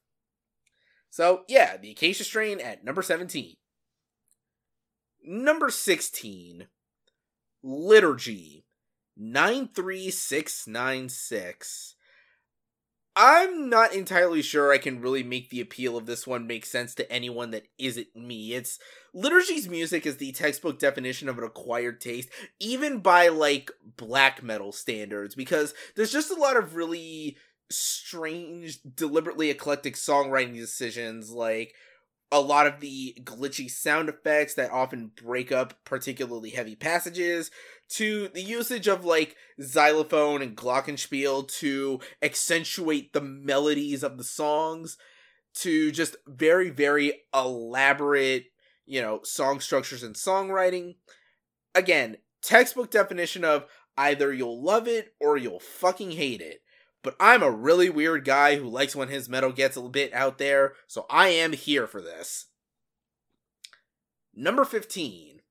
So, 1.12 1.44
yeah, 1.48 1.78
the 1.78 1.92
Acacia 1.92 2.24
Strain 2.24 2.60
at 2.60 2.84
number 2.84 3.04
17. 3.04 3.54
Number 5.24 5.70
16, 5.70 6.66
Liturgy, 7.62 8.66
93696. 9.18 11.96
I'm 13.14 13.70
not 13.70 13.94
entirely 13.94 14.42
sure 14.42 14.72
I 14.72 14.78
can 14.78 15.02
really 15.02 15.22
make 15.22 15.50
the 15.50 15.60
appeal 15.60 15.98
of 15.98 16.06
this 16.06 16.26
one 16.26 16.48
make 16.48 16.66
sense 16.66 16.96
to 16.96 17.12
anyone 17.12 17.52
that 17.52 17.68
isn't 17.78 18.16
me. 18.16 18.54
It's 18.54 18.80
Liturgy's 19.14 19.68
music 19.68 20.06
is 20.06 20.16
the 20.16 20.32
textbook 20.32 20.80
definition 20.80 21.28
of 21.28 21.38
an 21.38 21.44
acquired 21.44 22.00
taste, 22.00 22.30
even 22.62 23.00
by 23.00 23.28
like 23.28 23.70
black 23.98 24.42
metal 24.42 24.72
standards, 24.72 25.36
because 25.36 25.74
there's 25.98 26.14
just 26.14 26.32
a 26.32 26.36
lot 26.36 26.56
of 26.56 26.76
really 26.76 27.36
strange, 27.72 28.80
deliberately 28.96 29.50
eclectic 29.50 29.96
songwriting 29.96 30.56
decisions, 30.56 31.32
like 31.32 31.74
a 32.32 32.40
lot 32.40 32.66
of 32.68 32.80
the 32.80 33.18
glitchy 33.24 33.70
sound 33.70 34.08
effects 34.08 34.54
that 34.54 34.72
often 34.72 35.12
break 35.22 35.52
up 35.52 35.74
particularly 35.84 36.52
heavy 36.52 36.76
passages, 36.76 37.52
to 37.90 38.30
the 38.30 38.42
usage 38.42 38.88
of 38.88 39.04
like 39.04 39.36
xylophone 39.62 40.42
and 40.42 40.56
glockenspiel 40.56 41.48
to 41.48 42.00
accentuate 42.22 43.12
the 43.12 43.22
melodies 43.22 44.02
of 44.02 44.18
the 44.18 44.24
songs, 44.24 44.98
to 45.54 45.92
just 45.92 46.16
very, 46.26 46.70
very 46.70 47.24
elaborate, 47.34 48.46
you 48.86 49.02
know, 49.02 49.20
song 49.24 49.60
structures 49.60 50.04
and 50.04 50.16
songwriting. 50.16 50.96
Again, 51.76 52.18
textbook 52.42 52.92
definition 52.92 53.44
of 53.44 53.66
either 53.98 54.32
you'll 54.32 54.64
love 54.64 54.88
it 54.88 55.14
or 55.20 55.36
you'll 55.36 55.60
fucking 55.60 56.12
hate 56.12 56.40
it 56.40 56.61
but 57.04 57.16
I'm 57.20 57.44
a 57.44 57.52
really 57.52 57.90
weird 57.90 58.26
guy 58.26 58.56
who 58.56 58.70
likes 58.70 58.96
when 58.96 59.08
his 59.08 59.30
metal 59.30 59.52
gets 59.52 59.78
a 59.78 59.82
bit 59.82 60.14
out 60.14 60.38
there, 60.38 60.74
so 60.88 61.06
I 61.10 61.30
am 61.30 61.54
here 61.54 61.88
for 61.88 62.02
this. 62.02 62.48
Number 64.34 64.64
15 64.64 65.42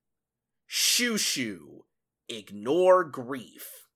Xiu 0.69 1.13
Xiu 1.13 1.83
Ignore 2.29 3.03
Grief. 3.03 3.87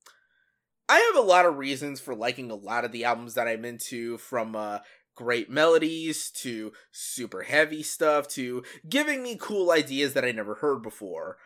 I 0.88 1.00
have 1.00 1.24
a 1.24 1.28
lot 1.28 1.46
of 1.46 1.58
reasons 1.58 2.00
for 2.00 2.14
liking 2.14 2.52
a 2.52 2.56
lot 2.56 2.86
of 2.86 2.92
the 2.92 3.06
albums 3.06 3.34
that 3.34 3.48
I'm 3.48 3.66
into, 3.66 4.18
from 4.18 4.56
uh, 4.56 4.80
great 5.16 5.50
melodies 5.50 6.30
to 6.30 6.74
super 6.92 7.44
heavy 7.44 7.82
stuff 7.82 8.28
to 8.28 8.64
giving 8.88 9.24
me 9.24 9.38
cool 9.40 9.72
ideas 9.72 10.14
that 10.14 10.26
I 10.26 10.32
never 10.32 10.56
heard 10.56 10.84
before. 10.84 11.38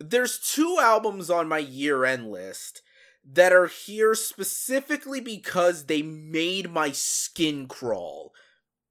There's 0.00 0.38
two 0.38 0.78
albums 0.80 1.30
on 1.30 1.48
my 1.48 1.58
year 1.58 2.04
end 2.04 2.30
list 2.30 2.82
that 3.32 3.52
are 3.52 3.66
here 3.66 4.14
specifically 4.14 5.20
because 5.20 5.86
they 5.86 6.02
made 6.02 6.70
my 6.70 6.92
skin 6.92 7.66
crawl. 7.66 8.32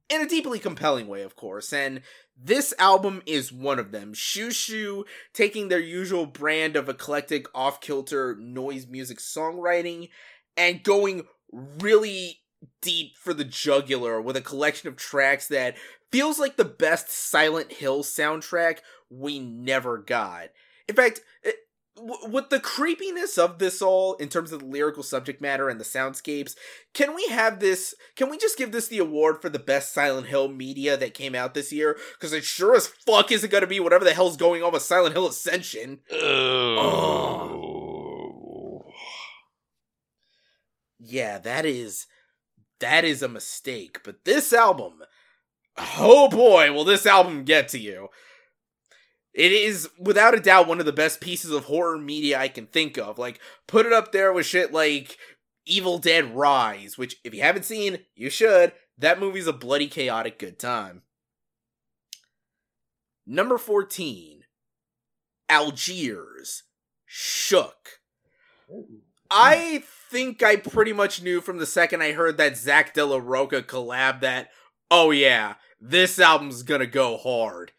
In 0.09 0.21
a 0.21 0.27
deeply 0.27 0.59
compelling 0.59 1.07
way, 1.07 1.21
of 1.21 1.35
course, 1.35 1.71
and 1.71 2.01
this 2.35 2.73
album 2.77 3.21
is 3.25 3.51
one 3.51 3.79
of 3.79 3.91
them. 3.91 4.13
Xiu 4.13 4.49
Xiu 4.49 5.05
taking 5.33 5.67
their 5.67 5.79
usual 5.79 6.25
brand 6.25 6.75
of 6.75 6.89
eclectic, 6.89 7.47
off 7.55 7.79
kilter 7.79 8.35
noise 8.35 8.87
music 8.87 9.19
songwriting 9.19 10.09
and 10.57 10.83
going 10.83 11.25
really 11.79 12.41
deep 12.81 13.17
for 13.17 13.33
the 13.33 13.45
jugular 13.45 14.21
with 14.21 14.35
a 14.35 14.41
collection 14.41 14.87
of 14.87 14.95
tracks 14.95 15.47
that 15.47 15.75
feels 16.11 16.39
like 16.39 16.57
the 16.57 16.65
best 16.65 17.09
Silent 17.09 17.71
Hill 17.71 18.03
soundtrack 18.03 18.79
we 19.09 19.39
never 19.39 19.97
got. 19.97 20.49
In 20.87 20.95
fact, 20.95 21.21
with 21.95 22.49
the 22.49 22.59
creepiness 22.59 23.37
of 23.37 23.59
this 23.59 23.79
all 23.81 24.15
in 24.15 24.27
terms 24.27 24.51
of 24.51 24.59
the 24.59 24.65
lyrical 24.65 25.03
subject 25.03 25.39
matter 25.41 25.69
and 25.69 25.79
the 25.79 25.85
soundscapes, 25.85 26.55
can 26.93 27.13
we 27.15 27.27
have 27.27 27.59
this? 27.59 27.93
Can 28.15 28.29
we 28.29 28.37
just 28.37 28.57
give 28.57 28.71
this 28.71 28.87
the 28.87 28.97
award 28.97 29.41
for 29.41 29.49
the 29.49 29.59
best 29.59 29.93
Silent 29.93 30.27
Hill 30.27 30.47
media 30.47 30.97
that 30.97 31.13
came 31.13 31.35
out 31.35 31.53
this 31.53 31.71
year? 31.71 31.97
Because 32.13 32.33
it 32.33 32.43
sure 32.43 32.75
as 32.75 32.87
fuck 32.87 33.31
isn't 33.31 33.51
going 33.51 33.61
to 33.61 33.67
be 33.67 33.79
whatever 33.79 34.03
the 34.03 34.13
hell's 34.13 34.37
going 34.37 34.63
on 34.63 34.73
with 34.73 34.81
Silent 34.81 35.13
Hill 35.13 35.27
Ascension. 35.27 35.99
Oh. 36.11 37.73
Yeah, 40.99 41.37
that 41.39 41.65
is 41.65 42.07
that 42.79 43.05
is 43.05 43.21
a 43.21 43.27
mistake. 43.27 43.99
But 44.03 44.25
this 44.25 44.51
album, 44.51 45.03
oh 45.77 46.27
boy, 46.29 46.71
will 46.73 46.85
this 46.85 47.05
album 47.05 47.43
get 47.43 47.67
to 47.69 47.79
you. 47.79 48.07
It 49.33 49.51
is 49.51 49.89
without 49.97 50.35
a 50.35 50.39
doubt 50.39 50.67
one 50.67 50.79
of 50.79 50.85
the 50.85 50.91
best 50.91 51.19
pieces 51.19 51.51
of 51.51 51.65
horror 51.65 51.97
media 51.97 52.39
I 52.39 52.47
can 52.47 52.67
think 52.67 52.97
of. 52.97 53.17
Like, 53.17 53.39
put 53.67 53.85
it 53.85 53.93
up 53.93 54.11
there 54.11 54.31
with 54.31 54.45
shit 54.45 54.71
like 54.71 55.17
Evil 55.65 55.97
Dead 55.97 56.35
Rise, 56.35 56.97
which, 56.97 57.17
if 57.23 57.33
you 57.33 57.41
haven't 57.41 57.65
seen, 57.65 57.99
you 58.15 58.29
should. 58.29 58.73
That 58.97 59.19
movie's 59.19 59.47
a 59.47 59.53
bloody 59.53 59.87
chaotic 59.87 60.37
good 60.37 60.59
time. 60.59 61.01
Number 63.25 63.57
14 63.57 64.43
Algiers 65.49 66.63
Shook. 67.05 68.01
I 69.31 69.83
think 70.11 70.43
I 70.43 70.57
pretty 70.57 70.93
much 70.93 71.23
knew 71.23 71.41
from 71.41 71.57
the 71.57 71.65
second 71.65 72.03
I 72.03 72.11
heard 72.11 72.37
that 72.37 72.57
Zack 72.57 72.93
de 72.93 73.05
la 73.05 73.17
Rocha 73.17 73.63
collab 73.63 74.21
that, 74.21 74.49
oh 74.91 75.11
yeah, 75.11 75.55
this 75.79 76.19
album's 76.19 76.61
gonna 76.63 76.85
go 76.85 77.17
hard. 77.17 77.71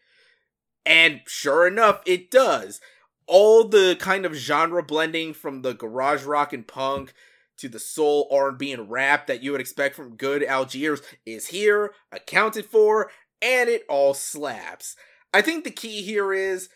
And 0.85 1.21
sure 1.27 1.67
enough, 1.67 2.01
it 2.05 2.29
does. 2.29 2.79
All 3.27 3.67
the 3.67 3.95
kind 3.99 4.25
of 4.25 4.35
genre 4.35 4.83
blending 4.83 5.33
from 5.33 5.61
the 5.61 5.73
garage 5.73 6.23
rock 6.23 6.53
and 6.53 6.67
punk 6.67 7.13
to 7.57 7.69
the 7.69 7.79
soul 7.79 8.27
R&B 8.31 8.71
and 8.71 8.89
rap 8.89 9.27
that 9.27 9.41
you 9.41 9.51
would 9.51 9.61
expect 9.61 9.95
from 9.95 10.15
good 10.15 10.43
Algiers 10.43 11.01
is 11.25 11.47
here, 11.47 11.93
accounted 12.11 12.65
for, 12.65 13.09
and 13.41 13.69
it 13.69 13.83
all 13.89 14.13
slaps. 14.13 14.95
I 15.33 15.41
think 15.41 15.63
the 15.63 15.71
key 15.71 16.01
here 16.01 16.33
is 16.33 16.69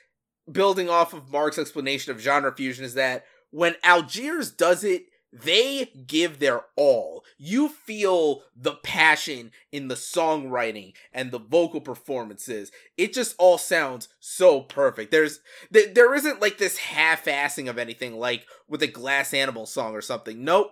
building 0.51 0.89
off 0.89 1.13
of 1.13 1.31
Mark's 1.31 1.59
explanation 1.59 2.11
of 2.11 2.21
genre 2.21 2.55
fusion 2.55 2.83
is 2.83 2.95
that 2.95 3.25
when 3.51 3.75
Algiers 3.83 4.51
does 4.51 4.83
it, 4.83 5.05
they 5.31 5.91
give 6.07 6.39
their 6.39 6.61
all. 6.75 7.23
You 7.37 7.69
feel 7.69 8.41
the 8.55 8.73
passion 8.75 9.51
in 9.71 9.87
the 9.87 9.95
songwriting 9.95 10.93
and 11.13 11.31
the 11.31 11.39
vocal 11.39 11.81
performances. 11.81 12.71
It 12.97 13.13
just 13.13 13.35
all 13.37 13.57
sounds 13.57 14.09
so 14.19 14.61
perfect. 14.61 15.11
There's 15.11 15.39
th- 15.71 15.93
there 15.93 16.15
isn't 16.15 16.41
like 16.41 16.57
this 16.57 16.77
half-assing 16.77 17.69
of 17.69 17.77
anything 17.77 18.17
like 18.17 18.45
with 18.67 18.81
a 18.81 18.87
Glass 18.87 19.33
Animal 19.33 19.65
song 19.65 19.93
or 19.93 20.01
something. 20.01 20.43
Nope. 20.43 20.71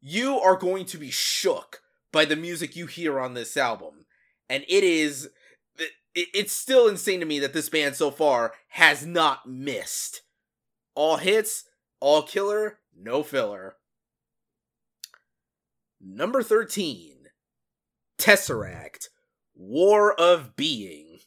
You 0.00 0.38
are 0.38 0.56
going 0.56 0.86
to 0.86 0.98
be 0.98 1.10
shook 1.10 1.82
by 2.12 2.24
the 2.24 2.36
music 2.36 2.76
you 2.76 2.86
hear 2.86 3.20
on 3.20 3.34
this 3.34 3.56
album. 3.56 4.06
And 4.48 4.64
it 4.68 4.84
is 4.84 5.28
it, 6.14 6.28
it's 6.34 6.52
still 6.52 6.88
insane 6.88 7.20
to 7.20 7.26
me 7.26 7.38
that 7.40 7.52
this 7.52 7.68
band 7.68 7.96
so 7.96 8.10
far 8.10 8.54
has 8.70 9.06
not 9.06 9.46
missed. 9.46 10.22
All 10.94 11.18
hits, 11.18 11.64
all 12.00 12.22
killer, 12.22 12.78
no 12.96 13.22
filler. 13.22 13.76
Number 16.00 16.42
13 16.42 17.16
Tesseract 18.18 19.08
War 19.54 20.12
of 20.18 20.54
Being. 20.56 21.18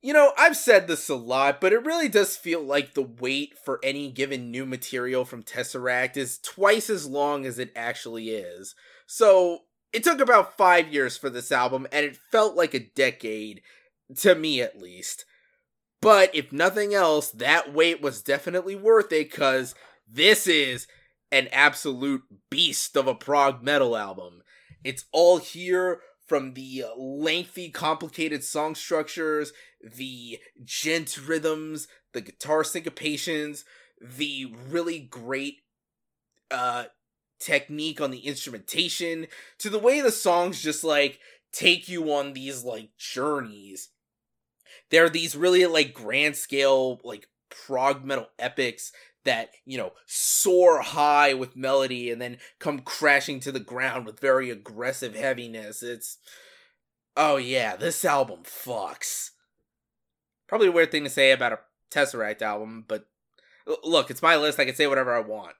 You 0.00 0.12
know, 0.12 0.32
I've 0.38 0.56
said 0.56 0.86
this 0.86 1.08
a 1.08 1.16
lot, 1.16 1.60
but 1.60 1.72
it 1.72 1.84
really 1.84 2.08
does 2.08 2.36
feel 2.36 2.62
like 2.62 2.94
the 2.94 3.02
wait 3.02 3.54
for 3.64 3.80
any 3.82 4.10
given 4.10 4.50
new 4.50 4.64
material 4.64 5.24
from 5.24 5.42
Tesseract 5.42 6.16
is 6.16 6.38
twice 6.38 6.88
as 6.88 7.06
long 7.06 7.44
as 7.44 7.58
it 7.58 7.72
actually 7.74 8.30
is. 8.30 8.74
So, 9.06 9.60
it 9.92 10.04
took 10.04 10.20
about 10.20 10.56
five 10.56 10.92
years 10.92 11.16
for 11.16 11.30
this 11.30 11.50
album, 11.50 11.86
and 11.90 12.04
it 12.04 12.18
felt 12.30 12.54
like 12.54 12.74
a 12.74 12.90
decade, 12.94 13.62
to 14.16 14.34
me 14.34 14.60
at 14.60 14.80
least. 14.80 15.24
But 16.00 16.32
if 16.34 16.52
nothing 16.52 16.94
else, 16.94 17.30
that 17.32 17.72
wait 17.72 18.00
was 18.00 18.22
definitely 18.22 18.76
worth 18.76 19.12
it, 19.12 19.30
because 19.30 19.74
this 20.06 20.46
is 20.46 20.86
an 21.30 21.48
absolute 21.52 22.22
beast 22.50 22.96
of 22.96 23.06
a 23.06 23.14
prog 23.14 23.62
metal 23.62 23.96
album. 23.96 24.42
It's 24.84 25.04
all 25.12 25.38
here 25.38 26.00
from 26.26 26.54
the 26.54 26.84
lengthy, 26.96 27.70
complicated 27.70 28.44
song 28.44 28.74
structures, 28.74 29.52
the 29.82 30.38
djent 30.62 31.26
rhythms, 31.26 31.88
the 32.12 32.20
guitar 32.20 32.62
syncopations, 32.62 33.64
the 34.00 34.54
really 34.68 35.00
great 35.00 35.56
uh 36.50 36.84
technique 37.40 38.00
on 38.00 38.10
the 38.10 38.26
instrumentation, 38.26 39.26
to 39.58 39.70
the 39.70 39.78
way 39.78 40.00
the 40.00 40.10
songs 40.10 40.62
just 40.62 40.84
like 40.84 41.18
take 41.52 41.88
you 41.88 42.12
on 42.12 42.32
these 42.32 42.64
like 42.64 42.90
journeys. 42.98 43.90
There 44.90 45.04
are 45.04 45.10
these 45.10 45.36
really 45.36 45.64
like 45.66 45.94
grand 45.94 46.36
scale 46.36 47.00
like 47.04 47.28
prog 47.50 48.04
metal 48.04 48.28
epics 48.38 48.92
that, 49.28 49.50
you 49.64 49.78
know, 49.78 49.92
soar 50.06 50.80
high 50.80 51.34
with 51.34 51.56
melody 51.56 52.10
and 52.10 52.20
then 52.20 52.38
come 52.58 52.80
crashing 52.80 53.38
to 53.40 53.52
the 53.52 53.60
ground 53.60 54.06
with 54.06 54.18
very 54.18 54.50
aggressive 54.50 55.14
heaviness. 55.14 55.82
It's. 55.82 56.18
Oh, 57.16 57.36
yeah, 57.36 57.76
this 57.76 58.04
album 58.04 58.40
fucks. 58.44 59.30
Probably 60.46 60.68
a 60.68 60.72
weird 60.72 60.90
thing 60.90 61.04
to 61.04 61.10
say 61.10 61.32
about 61.32 61.52
a 61.52 61.58
Tesseract 61.90 62.42
album, 62.42 62.84
but 62.86 63.06
look, 63.84 64.10
it's 64.10 64.22
my 64.22 64.36
list. 64.36 64.60
I 64.60 64.64
can 64.64 64.74
say 64.74 64.86
whatever 64.86 65.14
I 65.14 65.20
want. 65.20 65.54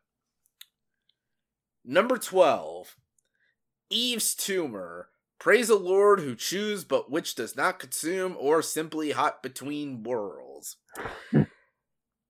Number 1.85 2.19
12 2.19 2.97
Yves 3.91 4.35
Tumor. 4.35 5.09
Praise 5.39 5.69
the 5.69 5.77
Lord 5.77 6.21
who 6.21 6.35
chews 6.35 6.85
but 6.85 7.11
which 7.11 7.35
does 7.35 7.57
not 7.57 7.79
consume 7.79 8.37
or 8.39 8.61
simply 8.61 9.13
hot 9.13 9.43
between 9.43 10.03
worlds. 10.03 10.77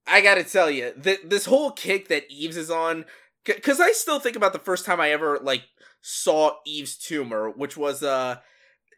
I 0.08 0.20
gotta 0.20 0.44
tell 0.44 0.70
you, 0.70 0.92
th- 1.02 1.20
this 1.24 1.46
whole 1.46 1.70
kick 1.70 2.08
that 2.08 2.24
Yves 2.30 2.56
is 2.56 2.70
on, 2.70 3.04
because 3.44 3.80
I 3.80 3.92
still 3.92 4.20
think 4.20 4.36
about 4.36 4.52
the 4.52 4.58
first 4.58 4.84
time 4.84 5.00
I 5.00 5.10
ever 5.10 5.38
like 5.42 5.62
saw 6.00 6.56
Yves 6.66 6.96
Tumor, 6.96 7.50
which 7.50 7.76
was 7.76 8.02
uh 8.02 8.36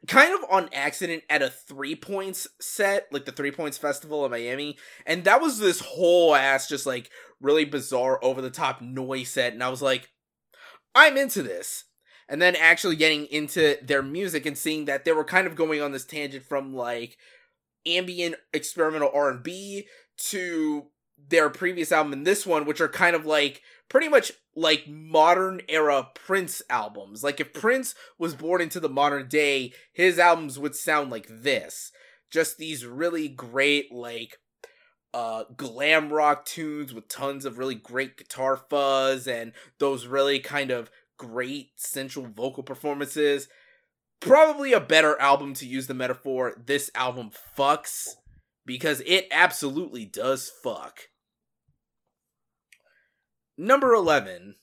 kind 0.07 0.33
of 0.35 0.49
on 0.51 0.71
accident 0.73 1.23
at 1.29 1.43
a 1.43 1.51
three 1.51 1.95
points 1.95 2.49
set, 2.61 3.07
like 3.13 3.27
the 3.27 3.33
three 3.33 3.51
points 3.51 3.77
festival 3.77 4.25
in 4.25 4.31
Miami, 4.31 4.79
and 5.07 5.25
that 5.25 5.41
was 5.41 5.59
this 5.59 5.81
whole 5.81 6.35
ass 6.35 6.69
just 6.69 6.87
like 6.87 7.11
really 7.41 7.65
bizarre 7.65 8.23
over 8.23 8.41
the 8.41 8.51
top 8.51 8.81
noise 8.81 9.29
set, 9.29 9.53
and 9.53 9.63
I 9.63 9.69
was 9.69 9.83
like, 9.83 10.09
I'm 10.95 11.17
into 11.17 11.43
this. 11.43 11.85
And 12.29 12.41
then 12.41 12.55
actually 12.55 12.95
getting 12.95 13.27
into 13.27 13.77
their 13.83 14.03
music 14.03 14.47
and 14.47 14.57
seeing 14.57 14.85
that 14.85 15.05
they 15.05 15.11
were 15.11 15.25
kind 15.25 15.49
of 15.49 15.57
going 15.57 15.83
on 15.83 15.91
this 15.91 16.05
tangent 16.05 16.45
from 16.45 16.75
like 16.75 17.17
ambient 17.85 18.37
experimental 18.53 19.11
R&B 19.13 19.89
to 20.29 20.87
their 21.29 21.51
previous 21.51 21.93
album 21.93 22.13
and 22.13 22.27
this 22.27 22.47
one, 22.47 22.65
which 22.65 22.81
are 22.81 22.89
kind 22.89 23.15
of 23.15 23.27
like 23.27 23.63
pretty 23.89 24.09
much 24.09 24.33
like 24.55 24.89
modern 24.89 25.61
era 25.69 26.09
Prince 26.15 26.63
albums. 26.71 27.23
Like 27.23 27.41
if 27.41 27.53
Prince 27.53 27.95
was 28.19 28.35
born 28.35 28.61
into 28.61 28.81
the 28.81 28.89
modern 28.89 29.29
day, 29.29 29.73
his 29.93 30.19
albums 30.19 30.59
would 30.59 30.75
sound 30.75 31.11
like 31.11 31.27
this. 31.29 31.93
Just 32.31 32.59
these 32.59 32.87
really 32.87 33.29
great 33.29 33.93
like 33.93 34.39
uh 35.13 35.43
glam 35.57 36.13
rock 36.13 36.45
tunes 36.45 36.95
with 36.95 37.09
tons 37.09 37.45
of 37.45 37.59
really 37.59 37.75
great 37.75 38.17
guitar 38.17 38.57
fuzz 38.57 39.27
and 39.27 39.53
those 39.81 40.07
really 40.07 40.39
kind 40.39 40.71
of 40.71 40.89
great 41.19 41.71
central 41.77 42.27
vocal 42.27 42.63
performances. 42.63 43.49
Probably 44.21 44.73
a 44.73 44.81
better 44.81 45.21
album 45.21 45.55
to 45.55 45.67
use 45.67 45.87
the 45.87 45.95
metaphor. 45.95 46.55
This 46.65 46.91
album 46.95 47.31
fucks 47.57 48.09
because 48.71 49.03
it 49.05 49.27
absolutely 49.33 50.05
does 50.05 50.49
fuck. 50.63 51.09
Number 53.59 53.93
11 53.93 54.55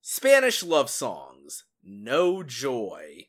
Spanish 0.00 0.62
Love 0.62 0.88
Songs 0.88 1.64
No 1.82 2.44
Joy. 2.44 3.26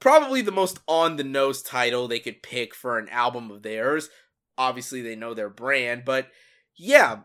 Probably 0.00 0.40
the 0.40 0.50
most 0.50 0.78
on 0.88 1.16
the 1.16 1.24
nose 1.24 1.60
title 1.60 2.08
they 2.08 2.20
could 2.20 2.42
pick 2.42 2.74
for 2.74 2.98
an 2.98 3.10
album 3.10 3.50
of 3.50 3.62
theirs. 3.62 4.08
Obviously, 4.56 5.02
they 5.02 5.14
know 5.14 5.34
their 5.34 5.50
brand, 5.50 6.06
but 6.06 6.28
yeah, 6.74 7.18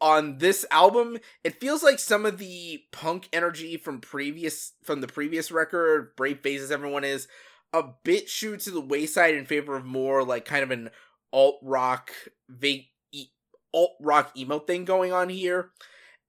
on 0.00 0.38
this 0.38 0.66
album, 0.72 1.16
it 1.44 1.60
feels 1.60 1.84
like 1.84 2.00
some 2.00 2.26
of 2.26 2.38
the 2.38 2.82
punk 2.90 3.28
energy 3.32 3.76
from 3.76 4.00
previous 4.00 4.72
from 4.82 5.00
the 5.00 5.06
previous 5.06 5.52
record, 5.52 6.16
Brave 6.16 6.40
Faces 6.40 6.72
Everyone 6.72 7.04
is, 7.04 7.28
a 7.72 7.84
bit 8.02 8.28
shoot 8.28 8.58
to 8.60 8.72
the 8.72 8.80
wayside 8.80 9.36
in 9.36 9.46
favor 9.46 9.76
of 9.76 9.84
more 9.84 10.24
like 10.24 10.44
kind 10.44 10.64
of 10.64 10.72
an 10.72 10.90
alt 11.32 11.58
rock 11.62 12.10
vague 12.48 12.86
alt 13.72 13.92
rock 14.00 14.36
emo 14.36 14.58
thing 14.58 14.84
going 14.84 15.12
on 15.12 15.28
here. 15.28 15.70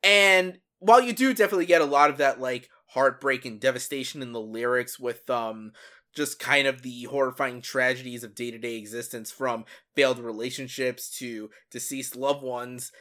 And 0.04 0.60
while 0.80 1.02
you 1.02 1.14
do 1.14 1.34
definitely 1.34 1.66
get 1.66 1.82
a 1.82 1.86
lot 1.86 2.10
of 2.10 2.18
that 2.18 2.40
like 2.40 2.70
heartbreak 2.88 3.46
and 3.46 3.60
devastation 3.60 4.22
in 4.22 4.34
the 4.34 4.42
lyrics 4.42 5.00
with 5.00 5.30
um 5.30 5.72
just 6.14 6.40
kind 6.40 6.68
of 6.68 6.82
the 6.82 7.04
horrifying 7.04 7.62
tragedies 7.62 8.24
of 8.24 8.36
day 8.36 8.52
to 8.52 8.58
day 8.58 8.76
existence 8.76 9.32
from 9.32 9.66
failed 9.96 10.20
relationships 10.20 11.10
to 11.18 11.50
deceased 11.72 12.16
loved 12.16 12.44
ones. 12.44 12.92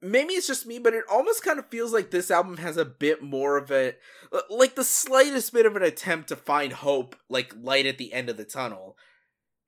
Maybe 0.00 0.34
it's 0.34 0.46
just 0.46 0.66
me, 0.66 0.78
but 0.78 0.94
it 0.94 1.04
almost 1.10 1.42
kind 1.42 1.58
of 1.58 1.68
feels 1.68 1.92
like 1.92 2.10
this 2.10 2.30
album 2.30 2.58
has 2.58 2.76
a 2.76 2.84
bit 2.84 3.20
more 3.20 3.58
of 3.58 3.70
a, 3.72 3.94
like 4.48 4.76
the 4.76 4.84
slightest 4.84 5.52
bit 5.52 5.66
of 5.66 5.74
an 5.74 5.82
attempt 5.82 6.28
to 6.28 6.36
find 6.36 6.72
hope, 6.72 7.16
like 7.28 7.52
light 7.60 7.84
at 7.84 7.98
the 7.98 8.12
end 8.12 8.30
of 8.30 8.36
the 8.36 8.44
tunnel. 8.44 8.96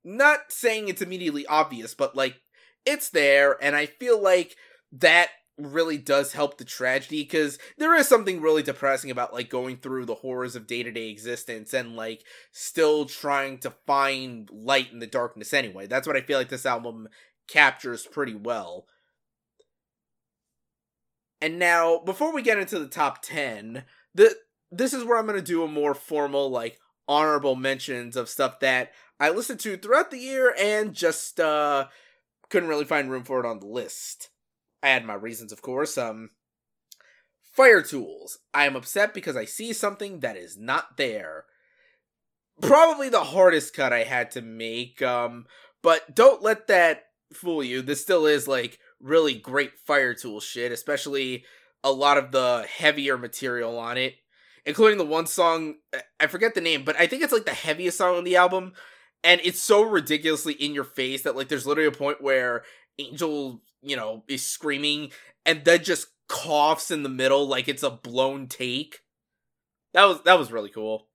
Not 0.03 0.51
saying 0.51 0.87
it's 0.87 1.01
immediately 1.01 1.45
obvious, 1.45 1.93
but 1.93 2.15
like 2.15 2.41
it's 2.85 3.09
there, 3.09 3.57
and 3.61 3.75
I 3.75 3.85
feel 3.85 4.21
like 4.21 4.55
that 4.91 5.29
really 5.57 5.97
does 5.97 6.33
help 6.33 6.57
the 6.57 6.65
tragedy 6.65 7.23
because 7.23 7.59
there 7.77 7.95
is 7.95 8.07
something 8.07 8.41
really 8.41 8.63
depressing 8.63 9.11
about 9.11 9.33
like 9.33 9.49
going 9.49 9.77
through 9.77 10.05
the 10.05 10.15
horrors 10.15 10.55
of 10.55 10.67
day-to-day 10.67 11.09
existence 11.09 11.73
and 11.73 11.95
like 11.95 12.23
still 12.51 13.05
trying 13.05 13.57
to 13.59 13.71
find 13.85 14.49
light 14.51 14.91
in 14.91 14.99
the 14.99 15.07
darkness 15.07 15.53
anyway. 15.53 15.87
That's 15.87 16.07
what 16.07 16.15
i 16.15 16.21
feel 16.21 16.37
like 16.37 16.49
this 16.49 16.65
album 16.65 17.07
captures 17.47 18.05
pretty 18.05 18.33
well. 18.33 18.85
And 21.41 21.59
now 21.59 21.99
before 21.99 22.33
we 22.33 22.41
get 22.41 22.57
into 22.57 22.79
the 22.79 22.87
top 22.87 23.21
10 23.21 23.83
the 24.13 24.35
this 24.71 24.93
is 24.93 25.03
where 25.03 25.17
i'm 25.17 25.25
going 25.25 25.37
to 25.37 25.43
do 25.43 25.63
a 25.63 25.67
more 25.67 25.93
formal 25.93 26.49
like 26.49 26.79
honorable 27.07 27.55
mentions 27.55 28.15
of 28.15 28.29
stuff 28.29 28.59
that 28.59 28.91
i 29.21 29.29
listened 29.29 29.59
to 29.61 29.77
throughout 29.77 30.11
the 30.11 30.19
year 30.19 30.53
and 30.59 30.93
just 30.93 31.39
uh 31.39 31.87
couldn't 32.49 32.67
really 32.67 32.83
find 32.83 33.09
room 33.09 33.23
for 33.23 33.39
it 33.39 33.47
on 33.47 33.59
the 33.61 33.65
list 33.65 34.31
I 34.83 34.89
had 34.89 35.05
my 35.05 35.13
reasons, 35.13 35.51
of 35.51 35.61
course. 35.61 35.97
Um, 35.97 36.31
Fire-Toolz. 37.51 38.37
I 38.53 38.65
am 38.65 38.75
upset 38.75 39.13
because 39.13 39.35
I 39.35 39.45
see 39.45 39.73
something 39.73 40.19
that 40.21 40.37
is 40.37 40.57
not 40.57 40.97
there. 40.97 41.45
Probably 42.61 43.09
the 43.09 43.23
hardest 43.23 43.75
cut 43.75 43.93
I 43.93 44.03
had 44.03 44.31
to 44.31 44.41
make. 44.41 45.01
Um, 45.01 45.45
but 45.81 46.15
don't 46.15 46.41
let 46.41 46.67
that 46.67 47.03
fool 47.33 47.63
you. 47.63 47.81
This 47.81 48.01
still 48.01 48.25
is 48.25 48.47
like 48.47 48.79
really 48.99 49.33
great 49.33 49.73
fire 49.85 50.13
tool 50.13 50.39
shit, 50.39 50.71
especially 50.71 51.45
a 51.83 51.91
lot 51.91 52.17
of 52.17 52.31
the 52.31 52.65
heavier 52.77 53.17
material 53.17 53.77
on 53.77 53.97
it, 53.97 54.15
including 54.65 54.97
the 54.97 55.05
one 55.05 55.25
song. 55.25 55.75
I 56.19 56.27
forget 56.27 56.53
the 56.53 56.61
name, 56.61 56.83
but 56.83 56.95
I 56.99 57.07
think 57.07 57.23
it's 57.23 57.33
like 57.33 57.45
the 57.45 57.51
heaviest 57.51 57.97
song 57.97 58.17
on 58.17 58.23
the 58.23 58.35
album. 58.35 58.73
And 59.23 59.39
it's 59.43 59.61
so 59.61 59.83
ridiculously 59.83 60.53
in 60.53 60.73
your 60.73 60.83
face 60.83 61.21
that 61.23 61.35
like 61.35 61.47
there's 61.47 61.67
literally 61.67 61.87
a 61.87 61.91
point 61.91 62.21
where 62.21 62.63
Angel 62.97 63.61
you 63.81 63.95
know, 63.95 64.23
is 64.27 64.47
screaming 64.47 65.11
and 65.45 65.65
then 65.65 65.83
just 65.83 66.07
coughs 66.27 66.91
in 66.91 67.03
the 67.03 67.09
middle 67.09 67.47
like 67.47 67.67
it's 67.67 67.83
a 67.83 67.89
blown 67.89 68.47
take. 68.47 68.99
That 69.93 70.05
was 70.05 70.21
that 70.23 70.39
was 70.39 70.51
really 70.51 70.69
cool. 70.69 71.07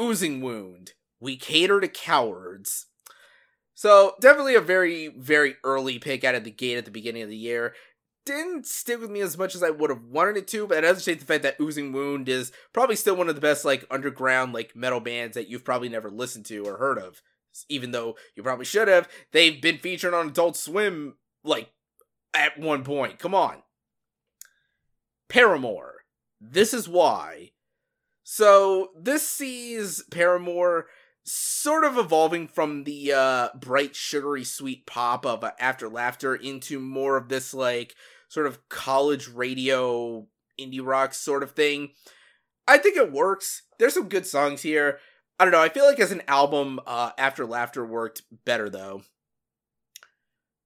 Oozing 0.00 0.40
wound. 0.40 0.92
We 1.20 1.36
cater 1.36 1.80
to 1.80 1.88
cowards. 1.88 2.86
So 3.74 4.14
definitely 4.20 4.54
a 4.54 4.60
very 4.60 5.08
very 5.08 5.56
early 5.62 5.98
pick 5.98 6.24
out 6.24 6.34
of 6.34 6.44
the 6.44 6.50
gate 6.50 6.78
at 6.78 6.84
the 6.84 6.90
beginning 6.90 7.22
of 7.22 7.28
the 7.28 7.36
year. 7.36 7.74
Didn't 8.24 8.66
stick 8.66 9.00
with 9.00 9.10
me 9.10 9.20
as 9.20 9.36
much 9.36 9.54
as 9.54 9.62
I 9.62 9.70
would 9.70 9.90
have 9.90 10.04
wanted 10.04 10.36
it 10.36 10.48
to, 10.48 10.66
but 10.66 10.78
it 10.78 10.82
doesn't 10.82 11.04
change 11.04 11.20
the 11.20 11.26
fact 11.26 11.42
that 11.42 11.60
Oozing 11.60 11.92
Wound 11.92 12.28
is 12.28 12.52
probably 12.72 12.94
still 12.94 13.16
one 13.16 13.28
of 13.28 13.34
the 13.34 13.40
best 13.40 13.64
like 13.64 13.84
underground 13.90 14.52
like 14.52 14.76
metal 14.76 15.00
bands 15.00 15.34
that 15.34 15.48
you've 15.48 15.64
probably 15.64 15.88
never 15.88 16.08
listened 16.08 16.46
to 16.46 16.64
or 16.64 16.76
heard 16.76 16.98
of 16.98 17.20
even 17.68 17.90
though 17.90 18.16
you 18.34 18.42
probably 18.42 18.64
should 18.64 18.88
have. 18.88 19.08
They've 19.32 19.60
been 19.60 19.78
featured 19.78 20.14
on 20.14 20.28
Adult 20.28 20.56
Swim 20.56 21.16
like 21.44 21.70
at 22.34 22.58
one 22.58 22.84
point. 22.84 23.18
Come 23.18 23.34
on. 23.34 23.62
Paramore. 25.28 26.04
This 26.40 26.74
is 26.74 26.88
why. 26.88 27.52
So 28.24 28.90
this 28.98 29.26
sees 29.26 30.04
Paramore 30.10 30.86
sort 31.24 31.84
of 31.84 31.98
evolving 31.98 32.48
from 32.48 32.84
the 32.84 33.12
uh, 33.12 33.48
bright, 33.54 33.94
sugary, 33.94 34.44
sweet 34.44 34.86
pop 34.86 35.24
of 35.24 35.44
uh, 35.44 35.52
After 35.58 35.88
Laughter 35.88 36.34
into 36.34 36.80
more 36.80 37.16
of 37.16 37.28
this 37.28 37.54
like 37.54 37.94
sort 38.32 38.46
of 38.46 38.66
college 38.70 39.28
radio 39.28 40.26
indie 40.58 40.80
rock 40.82 41.12
sort 41.12 41.42
of 41.42 41.50
thing. 41.50 41.90
I 42.66 42.78
think 42.78 42.96
it 42.96 43.12
works. 43.12 43.64
There's 43.78 43.92
some 43.92 44.08
good 44.08 44.26
songs 44.26 44.62
here. 44.62 45.00
I 45.38 45.44
don't 45.44 45.52
know. 45.52 45.60
I 45.60 45.68
feel 45.68 45.84
like 45.84 46.00
as 46.00 46.12
an 46.12 46.22
album, 46.26 46.80
uh, 46.86 47.10
After 47.18 47.44
Laughter 47.44 47.84
worked 47.84 48.22
better 48.46 48.70
though. 48.70 49.02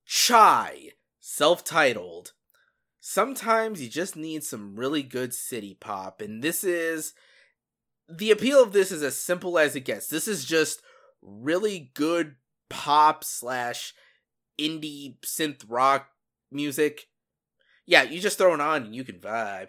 Chai, 0.05 0.91
self 1.19 1.65
titled. 1.65 2.35
Sometimes 3.01 3.83
you 3.83 3.89
just 3.89 4.15
need 4.15 4.45
some 4.45 4.77
really 4.77 5.03
good 5.03 5.35
city 5.35 5.77
pop, 5.81 6.21
and 6.21 6.43
this 6.43 6.63
is. 6.63 7.15
The 8.09 8.31
appeal 8.31 8.63
of 8.63 8.73
this 8.73 8.93
is 8.93 9.03
as 9.03 9.17
simple 9.17 9.59
as 9.59 9.75
it 9.75 9.81
gets. 9.81 10.07
This 10.07 10.29
is 10.29 10.45
just 10.45 10.81
really 11.21 11.91
good 11.95 12.37
pop 12.71 13.25
slash 13.25 13.93
indie 14.61 15.19
synth 15.25 15.65
rock 15.67 16.11
music. 16.53 17.09
Yeah, 17.87 18.03
you 18.03 18.21
just 18.21 18.39
throw 18.39 18.55
it 18.55 18.61
on 18.61 18.85
and 18.85 18.95
you 18.95 19.05
can 19.05 19.17
vibe. 19.17 19.69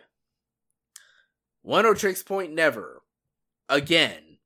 Oneohtrix 1.65 2.25
Point 2.25 2.53
Never. 2.53 3.03
Again. 3.69 4.39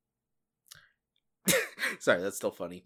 Sorry, 1.99 2.21
that's 2.21 2.37
still 2.37 2.51
funny. 2.51 2.83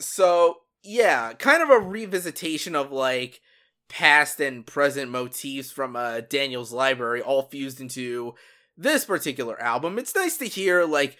So, 0.00 0.58
yeah, 0.82 1.32
kind 1.32 1.62
of 1.62 1.70
a 1.70 1.80
revisitation 1.84 2.74
of 2.74 2.92
like 2.92 3.40
past 3.88 4.40
and 4.40 4.66
present 4.66 5.10
motifs 5.10 5.70
from 5.70 5.96
uh, 5.96 6.20
Daniel's 6.20 6.72
library, 6.72 7.22
all 7.22 7.42
fused 7.42 7.80
into 7.80 8.34
this 8.76 9.04
particular 9.04 9.60
album. 9.60 9.98
It's 9.98 10.14
nice 10.14 10.36
to 10.38 10.46
hear 10.46 10.84
like 10.84 11.16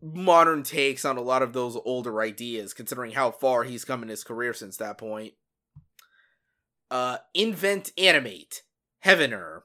modern 0.00 0.62
takes 0.62 1.04
on 1.04 1.16
a 1.16 1.22
lot 1.22 1.42
of 1.42 1.52
those 1.52 1.76
older 1.84 2.20
ideas, 2.20 2.74
considering 2.74 3.12
how 3.12 3.30
far 3.30 3.64
he's 3.64 3.84
come 3.84 4.02
in 4.02 4.08
his 4.08 4.24
career 4.24 4.54
since 4.54 4.76
that 4.78 4.98
point. 4.98 5.34
Uh, 6.92 7.16
invent, 7.32 7.90
animate, 7.96 8.64
Heavener. 9.02 9.62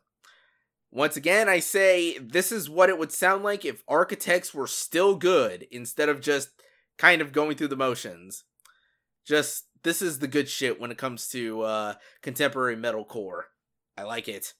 Once 0.90 1.18
again, 1.18 1.50
I 1.50 1.60
say 1.60 2.18
this 2.20 2.54
is 2.54 2.70
what 2.70 2.88
it 2.88 2.98
would 2.98 3.12
sound 3.12 3.44
like 3.44 3.66
if 3.66 3.84
architects 3.86 4.54
were 4.54 4.66
still 4.66 5.18
good 5.18 5.68
instead 5.70 6.08
of 6.08 6.22
just 6.22 6.52
kind 6.98 7.22
of 7.22 7.34
going 7.34 7.58
through 7.58 7.68
the 7.68 7.76
motions. 7.76 8.46
Just 9.26 9.66
this 9.84 10.02
is 10.02 10.20
the 10.20 10.30
good 10.30 10.48
shit 10.48 10.80
when 10.80 10.90
it 10.90 10.98
comes 10.98 11.28
to 11.32 11.64
uh, 11.64 11.94
contemporary 12.22 12.78
metalcore. 12.78 13.42
I 13.98 14.04
like 14.04 14.30
it. 14.30 14.54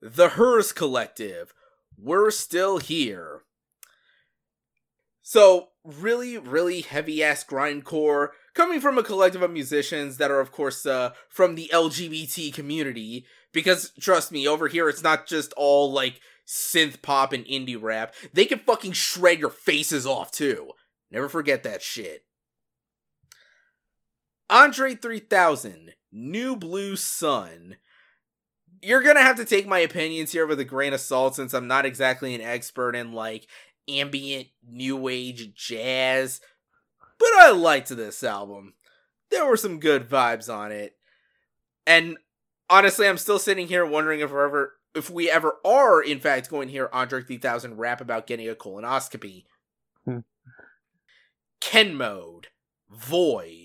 The 0.00 0.28
Hirs 0.28 0.70
Collective. 0.70 1.52
We're 1.98 2.30
still 2.30 2.78
here. 2.78 3.42
So, 5.22 5.70
really, 5.84 6.38
really 6.38 6.80
heavy 6.80 7.22
ass 7.22 7.44
grindcore 7.44 8.28
coming 8.54 8.80
from 8.80 8.98
a 8.98 9.02
collective 9.02 9.42
of 9.42 9.50
musicians 9.50 10.16
that 10.16 10.30
are, 10.30 10.40
of 10.40 10.50
course, 10.50 10.86
uh, 10.86 11.10
from 11.28 11.54
the 11.54 11.70
LGBT 11.72 12.52
community. 12.52 13.26
Because, 13.52 13.92
trust 14.00 14.32
me, 14.32 14.48
over 14.48 14.68
here 14.68 14.88
it's 14.88 15.02
not 15.02 15.26
just 15.26 15.52
all 15.52 15.92
like 15.92 16.20
synth 16.46 17.02
pop 17.02 17.32
and 17.32 17.44
indie 17.44 17.80
rap. 17.80 18.14
They 18.32 18.46
can 18.46 18.58
fucking 18.58 18.92
shred 18.92 19.38
your 19.38 19.50
faces 19.50 20.06
off 20.06 20.30
too. 20.30 20.70
Never 21.10 21.28
forget 21.28 21.62
that 21.62 21.82
shit. 21.82 22.24
Andre 24.50 24.94
3000, 24.94 25.94
New 26.12 26.56
Blue 26.56 26.96
Sun. 26.96 27.76
You're 28.82 29.02
gonna 29.02 29.22
have 29.22 29.36
to 29.36 29.44
take 29.44 29.66
my 29.66 29.78
opinions 29.78 30.32
here 30.32 30.46
with 30.46 30.60
a 30.60 30.64
grain 30.64 30.92
of 30.92 31.00
salt 31.00 31.36
since 31.36 31.54
I'm 31.54 31.66
not 31.66 31.86
exactly 31.86 32.34
an 32.34 32.42
expert 32.42 32.94
in 32.94 33.12
like 33.12 33.46
ambient 33.88 34.48
new 34.66 35.08
age 35.08 35.54
jazz. 35.54 36.40
But 37.18 37.28
I 37.38 37.50
liked 37.50 37.88
this 37.88 38.22
album. 38.22 38.74
There 39.30 39.46
were 39.46 39.56
some 39.56 39.80
good 39.80 40.08
vibes 40.08 40.52
on 40.52 40.72
it. 40.72 40.96
And 41.86 42.16
honestly, 42.68 43.08
I'm 43.08 43.18
still 43.18 43.38
sitting 43.38 43.66
here 43.66 43.86
wondering 43.86 44.20
if 44.20 44.30
we're 44.30 44.46
ever 44.46 44.72
if 44.94 45.10
we 45.10 45.28
ever 45.28 45.56
are 45.64 46.00
in 46.00 46.20
fact 46.20 46.50
going 46.50 46.68
to 46.68 46.72
hear 46.72 46.88
Andre 46.92 47.22
3000 47.22 47.76
rap 47.76 48.00
about 48.00 48.26
getting 48.26 48.48
a 48.48 48.54
colonoscopy. 48.54 49.44
Hmm. 50.04 50.18
Ken 51.60 51.94
mode. 51.94 52.48
Void 52.90 53.63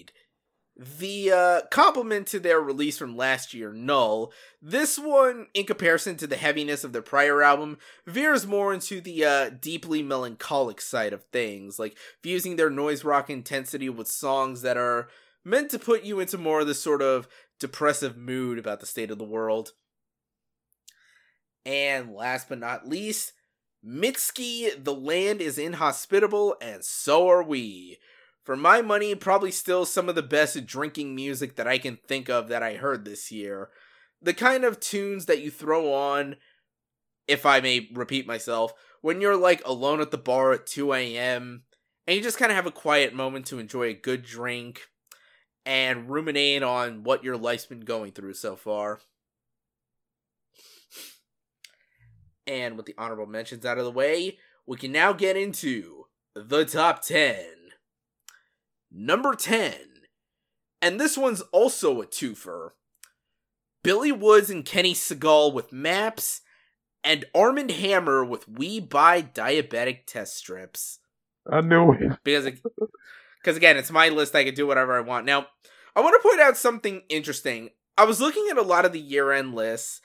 the 0.79 1.29
uh, 1.29 1.61
compliment 1.69 2.25
to 2.27 2.39
their 2.39 2.61
release 2.61 2.97
from 2.97 3.17
last 3.17 3.53
year, 3.53 3.73
Null, 3.73 4.31
this 4.61 4.97
one, 4.97 5.47
in 5.53 5.65
comparison 5.65 6.15
to 6.17 6.27
the 6.27 6.37
heaviness 6.37 6.85
of 6.85 6.93
their 6.93 7.01
prior 7.01 7.43
album, 7.43 7.77
veers 8.07 8.47
more 8.47 8.73
into 8.73 9.01
the 9.01 9.25
uh, 9.25 9.49
deeply 9.49 10.01
melancholic 10.01 10.79
side 10.79 11.11
of 11.11 11.25
things, 11.33 11.79
like 11.79 11.97
fusing 12.23 12.55
their 12.55 12.69
noise 12.69 13.03
rock 13.03 13.29
intensity 13.29 13.89
with 13.89 14.07
songs 14.07 14.61
that 14.61 14.77
are 14.77 15.09
meant 15.43 15.69
to 15.71 15.79
put 15.79 16.03
you 16.03 16.21
into 16.21 16.37
more 16.37 16.61
of 16.61 16.67
this 16.67 16.81
sort 16.81 17.01
of 17.01 17.27
depressive 17.59 18.15
mood 18.15 18.57
about 18.57 18.79
the 18.79 18.85
state 18.85 19.11
of 19.11 19.17
the 19.17 19.25
world. 19.25 19.73
And 21.65 22.13
last 22.13 22.47
but 22.47 22.57
not 22.57 22.87
least, 22.87 23.33
Mitski, 23.85 24.81
the 24.81 24.95
land 24.95 25.41
is 25.41 25.57
inhospitable, 25.57 26.55
and 26.61 26.85
so 26.85 27.27
are 27.27 27.43
we 27.43 27.97
for 28.49 28.55
my 28.55 28.81
money, 28.81 29.13
probably 29.13 29.51
still 29.51 29.85
some 29.85 30.09
of 30.09 30.15
the 30.15 30.23
best 30.23 30.65
drinking 30.65 31.13
music 31.13 31.55
that 31.55 31.67
I 31.67 31.77
can 31.77 31.99
think 32.07 32.31
of 32.31 32.47
that 32.47 32.63
I 32.63 32.77
heard 32.77 33.05
this 33.05 33.31
year. 33.31 33.69
The 34.23 34.33
kind 34.33 34.63
of 34.63 34.79
tunes 34.79 35.27
that 35.27 35.39
you 35.39 35.51
throw 35.51 35.93
on 35.93 36.35
if 37.27 37.45
I 37.45 37.59
may 37.59 37.87
repeat 37.93 38.25
myself, 38.25 38.73
when 39.01 39.21
you're 39.21 39.37
like 39.37 39.61
alone 39.67 40.01
at 40.01 40.09
the 40.09 40.17
bar 40.17 40.51
at 40.51 40.65
2 40.65 40.93
a.m. 40.93 41.61
and 42.07 42.17
you 42.17 42.23
just 42.23 42.39
kind 42.39 42.51
of 42.51 42.55
have 42.55 42.65
a 42.65 42.71
quiet 42.71 43.13
moment 43.13 43.45
to 43.45 43.59
enjoy 43.59 43.83
a 43.83 43.93
good 43.93 44.23
drink 44.23 44.81
and 45.63 46.09
ruminate 46.09 46.63
on 46.63 47.03
what 47.03 47.23
your 47.23 47.37
life's 47.37 47.67
been 47.67 47.81
going 47.81 48.13
through 48.13 48.33
so 48.33 48.55
far. 48.55 48.99
And 52.47 52.77
with 52.77 52.87
the 52.87 52.95
honorable 52.97 53.27
mentions 53.27 53.63
out 53.63 53.77
of 53.77 53.85
the 53.85 53.91
way, 53.91 54.39
we 54.65 54.75
can 54.75 54.91
now 54.91 55.13
get 55.13 55.37
into 55.37 56.05
the 56.33 56.65
top 56.65 57.03
10. 57.03 57.58
Number 58.91 59.35
10. 59.35 59.73
And 60.81 60.99
this 60.99 61.17
one's 61.17 61.41
also 61.51 62.01
a 62.01 62.07
twofer. 62.07 62.69
Billy 63.83 64.11
Woods 64.11 64.49
and 64.49 64.65
Kenny 64.65 64.93
Segal 64.93 65.53
with 65.53 65.71
Maps, 65.71 66.41
and 67.03 67.25
Armand 67.33 67.71
Hammer 67.71 68.23
with 68.25 68.47
We 68.47 68.79
Buy 68.79 69.21
Diabetic 69.21 70.05
Test 70.05 70.37
Strips. 70.37 70.99
I 71.49 71.61
knew 71.61 71.93
it. 71.93 72.17
Because, 72.23 72.45
because 73.41 73.57
again, 73.57 73.77
it's 73.77 73.91
my 73.91 74.09
list. 74.09 74.35
I 74.35 74.43
can 74.43 74.53
do 74.53 74.67
whatever 74.67 74.97
I 74.97 75.01
want. 75.01 75.25
Now, 75.25 75.47
I 75.95 76.01
want 76.01 76.21
to 76.21 76.27
point 76.27 76.41
out 76.41 76.57
something 76.57 77.03
interesting. 77.09 77.69
I 77.97 78.05
was 78.05 78.21
looking 78.21 78.47
at 78.51 78.57
a 78.57 78.63
lot 78.63 78.85
of 78.85 78.91
the 78.91 78.99
year 78.99 79.31
end 79.31 79.55
lists, 79.55 80.01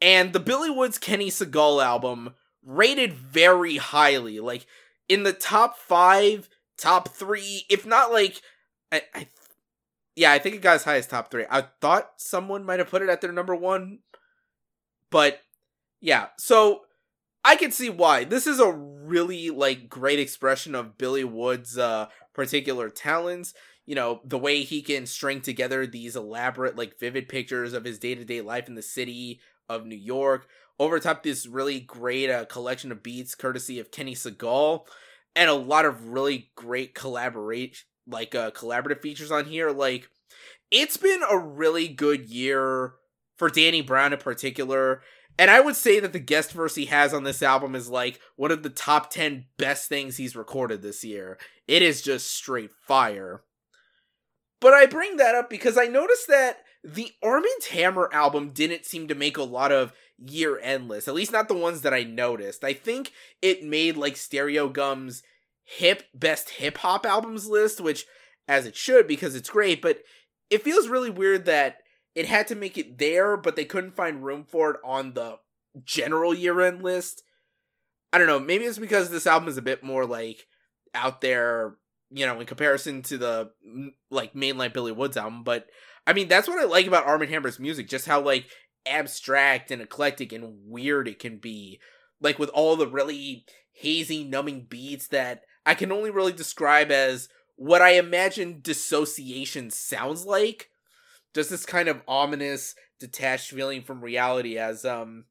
and 0.00 0.32
the 0.32 0.40
Billy 0.40 0.70
Woods 0.70 0.98
Kenny 0.98 1.30
Segal 1.30 1.84
album 1.84 2.34
rated 2.64 3.12
very 3.12 3.76
highly. 3.76 4.40
Like, 4.40 4.66
in 5.08 5.22
the 5.22 5.32
top 5.32 5.78
five, 5.78 6.48
top 6.78 7.08
three, 7.08 7.64
if 7.68 7.84
not 7.84 8.12
like, 8.12 8.40
I, 8.90 9.02
I 9.14 9.26
yeah, 10.16 10.32
I 10.32 10.38
think 10.38 10.56
it 10.56 10.62
got 10.62 10.76
as 10.76 10.84
high 10.84 10.96
as 10.96 11.06
top 11.06 11.30
three. 11.30 11.44
I 11.48 11.64
thought 11.80 12.12
someone 12.16 12.64
might 12.64 12.80
have 12.80 12.90
put 12.90 13.02
it 13.02 13.08
at 13.08 13.20
their 13.20 13.32
number 13.32 13.54
one, 13.54 14.00
but 15.10 15.40
yeah. 16.00 16.28
So 16.38 16.82
I 17.44 17.56
can 17.56 17.70
see 17.70 17.88
why. 17.88 18.24
This 18.24 18.46
is 18.46 18.58
a 18.58 18.72
really 18.72 19.50
like 19.50 19.88
great 19.88 20.18
expression 20.18 20.74
of 20.74 20.98
Billy 20.98 21.24
Wood's 21.24 21.78
uh 21.78 22.08
particular 22.34 22.90
talents. 22.90 23.54
You 23.86 23.94
know, 23.94 24.20
the 24.24 24.38
way 24.38 24.64
he 24.64 24.82
can 24.82 25.06
string 25.06 25.40
together 25.40 25.86
these 25.86 26.14
elaborate, 26.16 26.76
like 26.76 26.98
vivid 26.98 27.28
pictures 27.28 27.72
of 27.72 27.84
his 27.84 27.98
day 27.98 28.14
to 28.14 28.24
day 28.24 28.40
life 28.40 28.68
in 28.68 28.74
the 28.74 28.82
city 28.82 29.40
of 29.68 29.86
New 29.86 29.96
York, 29.96 30.46
over 30.78 30.98
top 30.98 31.22
this 31.22 31.46
really 31.46 31.80
great 31.80 32.30
uh, 32.30 32.44
collection 32.44 32.92
of 32.92 33.02
beats 33.02 33.34
courtesy 33.34 33.78
of 33.78 33.90
Kenny 33.90 34.14
Segal, 34.14 34.84
and 35.38 35.48
a 35.48 35.54
lot 35.54 35.84
of 35.84 36.08
really 36.08 36.50
great 36.56 36.96
collaborate 36.96 37.84
like 38.08 38.34
uh, 38.34 38.50
collaborative 38.50 39.00
features 39.00 39.30
on 39.30 39.44
here. 39.44 39.70
Like, 39.70 40.08
it's 40.70 40.96
been 40.96 41.20
a 41.30 41.38
really 41.38 41.86
good 41.86 42.28
year 42.28 42.94
for 43.36 43.48
Danny 43.48 43.80
Brown 43.80 44.12
in 44.12 44.18
particular. 44.18 45.02
And 45.38 45.48
I 45.48 45.60
would 45.60 45.76
say 45.76 46.00
that 46.00 46.12
the 46.12 46.18
guest 46.18 46.50
verse 46.52 46.74
he 46.74 46.86
has 46.86 47.14
on 47.14 47.22
this 47.22 47.40
album 47.40 47.76
is 47.76 47.88
like 47.88 48.18
one 48.34 48.50
of 48.50 48.64
the 48.64 48.70
top 48.70 49.10
10 49.10 49.44
best 49.56 49.88
things 49.88 50.16
he's 50.16 50.34
recorded 50.34 50.82
this 50.82 51.04
year. 51.04 51.38
It 51.68 51.82
is 51.82 52.02
just 52.02 52.34
straight 52.34 52.72
fire. 52.88 53.42
But 54.60 54.74
I 54.74 54.86
bring 54.86 55.18
that 55.18 55.36
up 55.36 55.48
because 55.48 55.78
I 55.78 55.84
noticed 55.84 56.26
that 56.26 56.64
the 56.82 57.12
Armand 57.22 57.62
Hammer 57.70 58.10
album 58.12 58.50
didn't 58.50 58.86
seem 58.86 59.06
to 59.06 59.14
make 59.14 59.36
a 59.36 59.44
lot 59.44 59.70
of 59.70 59.92
year 60.18 60.58
end 60.58 60.88
lists, 60.88 61.08
at 61.08 61.14
least 61.14 61.32
not 61.32 61.48
the 61.48 61.54
ones 61.54 61.82
that 61.82 61.94
I 61.94 62.02
noticed. 62.02 62.64
I 62.64 62.72
think 62.72 63.12
it 63.40 63.62
made 63.62 63.96
like 63.96 64.14
Stereogum's 64.14 65.22
hip 65.64 66.04
best 66.14 66.50
hip 66.50 66.78
hop 66.78 67.06
albums 67.06 67.48
list, 67.48 67.80
which 67.80 68.06
as 68.46 68.66
it 68.66 68.76
should 68.76 69.06
because 69.06 69.34
it's 69.34 69.50
great, 69.50 69.82
but 69.82 69.98
it 70.50 70.62
feels 70.62 70.88
really 70.88 71.10
weird 71.10 71.44
that 71.44 71.78
it 72.14 72.26
had 72.26 72.48
to 72.48 72.54
make 72.54 72.78
it 72.78 72.98
there, 72.98 73.36
but 73.36 73.54
they 73.54 73.64
couldn't 73.64 73.94
find 73.94 74.24
room 74.24 74.44
for 74.48 74.70
it 74.72 74.80
on 74.84 75.12
the 75.12 75.36
general 75.84 76.34
year 76.34 76.60
end 76.60 76.82
list. 76.82 77.22
I 78.12 78.18
don't 78.18 78.26
know, 78.26 78.40
maybe 78.40 78.64
it's 78.64 78.78
because 78.78 79.10
this 79.10 79.26
album 79.26 79.48
is 79.48 79.58
a 79.58 79.62
bit 79.62 79.84
more 79.84 80.06
like 80.06 80.46
out 80.94 81.20
there, 81.20 81.76
you 82.10 82.24
know, 82.24 82.40
in 82.40 82.46
comparison 82.46 83.02
to 83.02 83.18
the 83.18 83.50
like 84.10 84.32
mainline 84.32 84.72
Billy 84.72 84.92
Woods 84.92 85.16
album, 85.16 85.44
but 85.44 85.66
I 86.06 86.14
mean, 86.14 86.26
that's 86.26 86.48
what 86.48 86.58
I 86.58 86.64
like 86.64 86.86
about 86.86 87.06
Armand 87.06 87.30
Hammer's 87.30 87.58
music, 87.58 87.86
just 87.86 88.06
how 88.06 88.22
like 88.22 88.46
abstract 88.88 89.70
and 89.70 89.82
eclectic 89.82 90.32
and 90.32 90.58
weird 90.66 91.08
it 91.08 91.18
can 91.18 91.38
be. 91.38 91.80
Like 92.20 92.38
with 92.38 92.50
all 92.50 92.76
the 92.76 92.86
really 92.86 93.44
hazy, 93.72 94.24
numbing 94.24 94.66
beats 94.68 95.08
that 95.08 95.42
I 95.64 95.74
can 95.74 95.92
only 95.92 96.10
really 96.10 96.32
describe 96.32 96.90
as 96.90 97.28
what 97.56 97.82
I 97.82 97.90
imagine 97.90 98.60
dissociation 98.62 99.70
sounds 99.70 100.24
like. 100.24 100.70
Just 101.34 101.50
this 101.50 101.66
kind 101.66 101.88
of 101.88 102.02
ominous, 102.08 102.74
detached 102.98 103.50
feeling 103.50 103.82
from 103.82 104.02
reality 104.02 104.58
as 104.58 104.84
um 104.84 105.24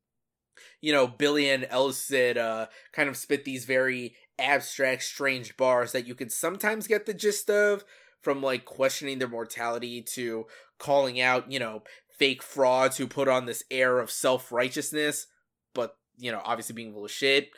you 0.80 0.94
know, 0.94 1.08
Billy 1.08 1.50
and 1.50 1.64
Elucid 1.66 2.38
uh 2.38 2.68
kind 2.94 3.10
of 3.10 3.18
spit 3.18 3.46
these 3.46 3.66
very 3.66 4.16
abstract, 4.40 5.04
strange 5.04 5.58
bars 5.58 5.92
that 5.92 6.08
you 6.08 6.16
can 6.16 6.30
sometimes 6.30 6.88
get 6.88 7.06
the 7.06 7.14
gist 7.14 7.50
of, 7.50 7.84
from 8.22 8.42
like 8.42 8.66
questioning 8.66 9.20
their 9.20 9.28
mortality 9.28 10.02
to 10.02 10.46
calling 10.80 11.20
out, 11.20 11.52
you 11.52 11.60
know, 11.60 11.84
fake 12.18 12.44
frauds 12.44 12.98
who 12.98 13.08
put 13.08 13.28
on 13.28 13.46
this 13.46 13.64
air 13.72 14.00
of 14.00 14.12
self 14.12 14.52
righteousness, 14.52 15.28
but 15.74 15.98
you 16.18 16.32
know, 16.32 16.42
obviously 16.44 16.76
being 16.76 16.94
full 16.94 17.06
of 17.06 17.12
shit. 17.12 17.50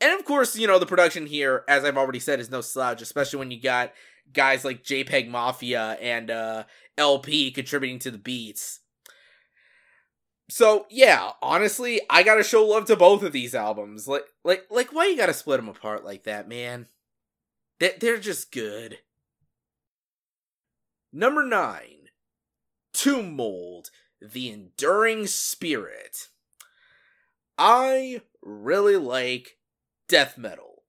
And 0.00 0.18
of 0.18 0.24
course, 0.24 0.56
you 0.56 0.66
know, 0.66 0.78
the 0.78 0.86
production 0.86 1.26
here, 1.26 1.64
as 1.68 1.84
I've 1.84 1.96
already 1.96 2.20
said, 2.20 2.40
is 2.40 2.50
no 2.50 2.60
slouch, 2.60 3.02
especially 3.02 3.40
when 3.40 3.50
you 3.50 3.60
got 3.60 3.92
guys 4.32 4.64
like 4.64 4.84
JPEGMAFIA 4.84 5.98
and 6.00 6.30
uh, 6.30 6.64
El-P 6.96 7.50
contributing 7.50 7.98
to 8.00 8.10
the 8.10 8.18
beats. 8.18 8.80
So 10.50 10.86
yeah, 10.88 11.32
honestly, 11.42 12.00
I 12.08 12.22
gotta 12.22 12.42
show 12.42 12.64
love 12.64 12.86
to 12.86 12.96
both 12.96 13.22
of 13.22 13.32
these 13.32 13.54
albums. 13.54 14.08
Like, 14.08 14.24
like, 14.44 14.64
like, 14.70 14.92
why 14.92 15.06
you 15.06 15.16
gotta 15.16 15.34
split 15.34 15.58
them 15.58 15.68
apart 15.68 16.04
like 16.04 16.24
that, 16.24 16.48
man? 16.48 16.86
They 17.80 17.94
they're 18.00 18.18
just 18.18 18.50
good. 18.50 18.98
Number 21.12 21.44
nine, 21.44 21.97
Tomb 22.98 23.36
Mold, 23.36 23.90
the 24.20 24.50
Enduring 24.50 25.28
Spirit. 25.28 26.26
I 27.56 28.22
really 28.42 28.96
like 28.96 29.58
death 30.08 30.36
metal. 30.36 30.82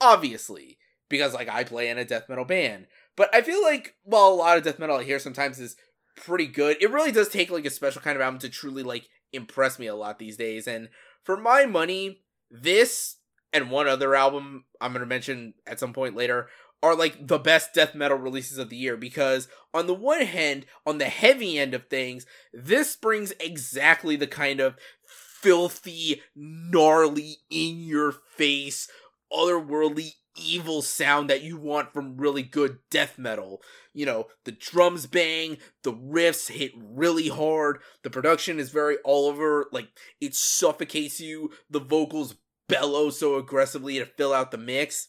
Obviously, 0.00 0.78
because 1.08 1.34
like 1.34 1.48
I 1.48 1.64
play 1.64 1.88
in 1.88 1.98
a 1.98 2.04
death 2.04 2.28
metal 2.28 2.44
band. 2.44 2.86
But 3.16 3.34
I 3.34 3.42
feel 3.42 3.60
like 3.64 3.96
while 4.04 4.28
a 4.28 4.30
lot 4.30 4.58
of 4.58 4.62
death 4.62 4.78
metal 4.78 4.98
I 4.98 5.02
hear 5.02 5.18
sometimes 5.18 5.58
is 5.58 5.74
pretty 6.14 6.46
good, 6.46 6.76
it 6.80 6.92
really 6.92 7.10
does 7.10 7.28
take 7.28 7.50
like 7.50 7.66
a 7.66 7.70
special 7.70 8.00
kind 8.00 8.14
of 8.14 8.22
album 8.22 8.38
to 8.40 8.48
truly 8.48 8.84
like 8.84 9.08
impress 9.32 9.76
me 9.76 9.88
a 9.88 9.94
lot 9.96 10.20
these 10.20 10.36
days. 10.36 10.68
And 10.68 10.88
for 11.24 11.36
my 11.36 11.66
money, 11.66 12.20
this 12.48 13.16
and 13.52 13.72
one 13.72 13.88
other 13.88 14.14
album 14.14 14.66
I'm 14.80 14.92
gonna 14.92 15.04
mention 15.04 15.54
at 15.66 15.80
some 15.80 15.92
point 15.92 16.14
later 16.14 16.48
are 16.82 16.94
like 16.94 17.26
the 17.26 17.38
best 17.38 17.74
death 17.74 17.94
metal 17.94 18.16
releases 18.16 18.58
of 18.58 18.70
the 18.70 18.76
year 18.76 18.96
because 18.96 19.48
on 19.74 19.86
the 19.86 19.94
one 19.94 20.22
hand, 20.22 20.66
on 20.86 20.98
the 20.98 21.06
heavy 21.06 21.58
end 21.58 21.74
of 21.74 21.88
things, 21.88 22.26
this 22.52 22.96
brings 22.96 23.32
exactly 23.40 24.16
the 24.16 24.26
kind 24.26 24.60
of 24.60 24.76
filthy, 25.04 26.22
gnarly, 26.34 27.38
in 27.50 27.80
your 27.80 28.12
face, 28.12 28.88
otherworldly 29.32 30.12
evil 30.36 30.80
sound 30.80 31.28
that 31.28 31.42
you 31.42 31.56
want 31.56 31.92
from 31.92 32.16
really 32.16 32.42
good 32.42 32.78
death 32.90 33.18
metal. 33.18 33.60
You 33.92 34.06
know, 34.06 34.26
the 34.44 34.52
drums 34.52 35.06
bang, 35.06 35.58
the 35.82 35.92
riffs 35.92 36.50
hit 36.50 36.72
really 36.76 37.28
hard, 37.28 37.80
the 38.02 38.10
production 38.10 38.58
is 38.58 38.70
very 38.70 38.96
all 39.04 39.26
over, 39.26 39.66
like 39.72 39.88
it 40.20 40.34
suffocates 40.34 41.20
you, 41.20 41.50
the 41.68 41.80
vocals 41.80 42.36
bellow 42.68 43.10
so 43.10 43.36
aggressively 43.36 43.98
to 43.98 44.06
fill 44.06 44.32
out 44.32 44.50
the 44.50 44.58
mix. 44.58 45.08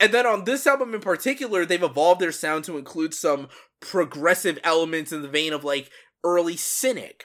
And 0.00 0.14
then 0.14 0.26
on 0.26 0.44
this 0.44 0.66
album 0.66 0.94
in 0.94 1.00
particular, 1.02 1.66
they've 1.66 1.82
evolved 1.82 2.22
their 2.22 2.32
sound 2.32 2.64
to 2.64 2.78
include 2.78 3.12
some 3.12 3.48
progressive 3.80 4.58
elements 4.64 5.12
in 5.12 5.20
the 5.20 5.28
vein 5.28 5.52
of 5.52 5.62
like 5.62 5.90
early 6.24 6.56
Cynic 6.56 7.24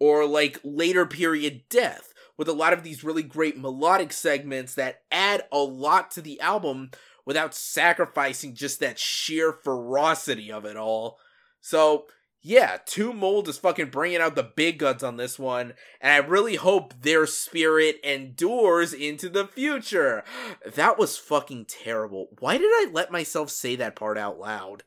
or 0.00 0.26
like 0.26 0.58
later 0.64 1.04
period 1.04 1.62
Death, 1.68 2.14
with 2.38 2.48
a 2.48 2.52
lot 2.52 2.72
of 2.72 2.82
these 2.82 3.04
really 3.04 3.22
great 3.22 3.58
melodic 3.58 4.12
segments 4.12 4.74
that 4.74 5.02
add 5.12 5.44
a 5.52 5.58
lot 5.58 6.10
to 6.12 6.22
the 6.22 6.40
album 6.40 6.90
without 7.26 7.54
sacrificing 7.54 8.54
just 8.54 8.80
that 8.80 8.98
sheer 8.98 9.52
ferocity 9.52 10.50
of 10.50 10.64
it 10.64 10.76
all. 10.76 11.18
So, 11.60 12.06
yeah, 12.46 12.76
Tomb 12.84 13.20
Mold 13.20 13.48
is 13.48 13.56
fucking 13.56 13.88
bringing 13.88 14.20
out 14.20 14.34
the 14.34 14.42
big 14.42 14.78
guns 14.78 15.02
on 15.02 15.16
this 15.16 15.38
one, 15.38 15.72
and 15.98 16.12
I 16.12 16.28
really 16.28 16.56
hope 16.56 16.92
their 17.00 17.26
spirit 17.26 17.96
endures 18.04 18.92
into 18.92 19.30
the 19.30 19.46
future. 19.46 20.22
That 20.74 20.98
was 20.98 21.16
fucking 21.16 21.66
terrible. 21.66 22.28
Why 22.40 22.58
did 22.58 22.66
I 22.66 22.90
let 22.92 23.10
myself 23.10 23.48
say 23.48 23.76
that 23.76 23.96
part 23.96 24.18
out 24.18 24.38
loud? 24.38 24.82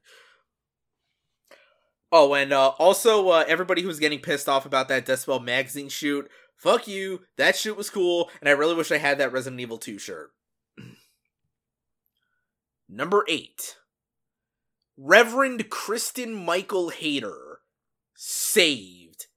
Oh, 2.11 2.35
and 2.35 2.53
uh, 2.53 2.69
also, 2.77 3.29
uh, 3.29 3.43
everybody 3.47 3.81
who's 3.81 3.99
getting 3.99 4.19
pissed 4.19 4.47
off 4.47 4.67
about 4.67 4.88
that 4.89 5.07
Decibel 5.07 5.43
magazine 5.43 5.89
shoot, 5.89 6.29
fuck 6.57 6.88
you. 6.88 7.21
That 7.38 7.55
shoot 7.55 7.75
was 7.75 7.89
cool, 7.89 8.29
and 8.39 8.47
I 8.47 8.53
really 8.53 8.75
wish 8.75 8.91
I 8.91 8.97
had 8.97 9.17
that 9.17 9.34
Resident 9.34 9.59
Evil 9.59 9.79
2 9.79 9.97
shirt. 9.97 10.29
Number 12.89 13.25
8. 13.27 13.77
Reverend 14.95 15.69
Kristin 15.69 16.45
Michael 16.45 16.89
Hayter. 16.89 17.47
Saved. 18.19 19.27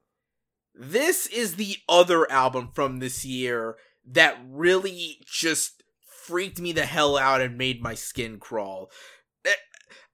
This 0.74 1.27
is 1.27 1.57
the 1.57 1.77
other 1.86 2.31
album 2.32 2.70
from 2.73 2.98
this 2.98 3.27
year 3.27 3.77
that 4.11 4.39
really 4.48 5.19
just 5.27 5.82
freaked 6.07 6.59
me 6.59 6.73
the 6.73 6.86
hell 6.86 7.19
out 7.19 7.43
and 7.43 7.59
made 7.59 7.82
my 7.82 7.94
skin 7.94 8.39
crawl. 8.39 8.90
Eh, 9.44 9.52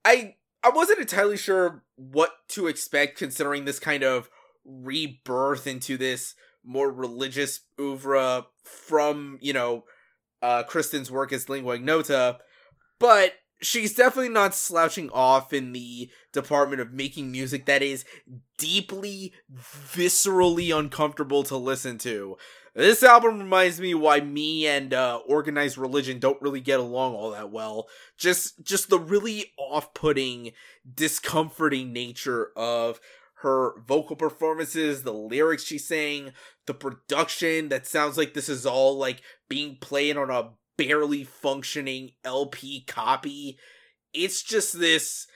I 0.04 0.34
I 0.64 0.70
wasn't 0.70 0.98
entirely 0.98 1.36
sure 1.36 1.84
what 1.94 2.32
to 2.48 2.66
expect 2.66 3.16
considering 3.16 3.66
this 3.66 3.78
kind 3.78 4.02
of 4.02 4.28
rebirth 4.64 5.68
into 5.68 5.96
this 5.96 6.34
more 6.64 6.90
religious 6.90 7.60
oeuvre 7.78 8.46
from, 8.64 9.38
you 9.40 9.52
know, 9.52 9.84
uh 10.42 10.64
Kristin's 10.64 11.08
work 11.08 11.32
as 11.32 11.48
lingua 11.48 11.74
ignota, 11.74 12.38
but 12.98 13.34
she's 13.60 13.94
definitely 13.94 14.28
not 14.28 14.54
slouching 14.54 15.10
off 15.10 15.52
in 15.52 15.72
the 15.72 16.10
department 16.32 16.80
of 16.80 16.92
making 16.92 17.30
music 17.30 17.66
that 17.66 17.82
is 17.82 18.04
deeply 18.58 19.32
viscerally 19.54 20.76
uncomfortable 20.76 21.42
to 21.44 21.56
listen 21.56 21.98
to. 21.98 22.36
This 22.74 23.02
album 23.02 23.38
reminds 23.38 23.80
me 23.80 23.94
why 23.94 24.20
me 24.20 24.66
and 24.66 24.92
uh, 24.92 25.20
organized 25.26 25.78
religion 25.78 26.18
don't 26.18 26.40
really 26.42 26.60
get 26.60 26.78
along 26.78 27.14
all 27.14 27.30
that 27.30 27.50
well. 27.50 27.88
Just 28.18 28.62
just 28.62 28.90
the 28.90 28.98
really 28.98 29.52
off-putting 29.56 30.52
discomforting 30.94 31.94
nature 31.94 32.50
of 32.54 33.00
her 33.40 33.80
vocal 33.86 34.16
performances 34.16 35.02
the 35.02 35.12
lyrics 35.12 35.62
she's 35.62 35.86
saying 35.86 36.32
the 36.64 36.72
production 36.72 37.68
that 37.68 37.86
sounds 37.86 38.16
like 38.16 38.32
this 38.32 38.48
is 38.48 38.64
all 38.64 38.96
like 38.96 39.20
being 39.48 39.76
played 39.76 40.16
on 40.16 40.30
a 40.30 40.50
barely 40.76 41.24
functioning 41.24 42.12
LP 42.24 42.82
copy. 42.86 43.58
It's 44.12 44.42
just 44.42 44.78
this 44.78 45.26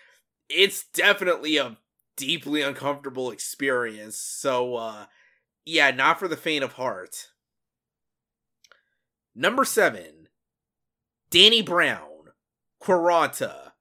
it's 0.49 0.85
definitely 0.93 1.57
a 1.57 1.79
deeply 2.17 2.63
uncomfortable 2.63 3.31
experience. 3.31 4.19
So 4.19 4.77
uh 4.77 5.07
yeah, 5.65 5.91
not 5.91 6.19
for 6.19 6.29
the 6.29 6.37
faint 6.37 6.65
of 6.65 6.75
heart. 6.75 7.29
Number 9.35 9.65
7. 9.65 10.29
Danny 11.31 11.63
Brown, 11.63 12.33
Quaranta. 12.83 13.73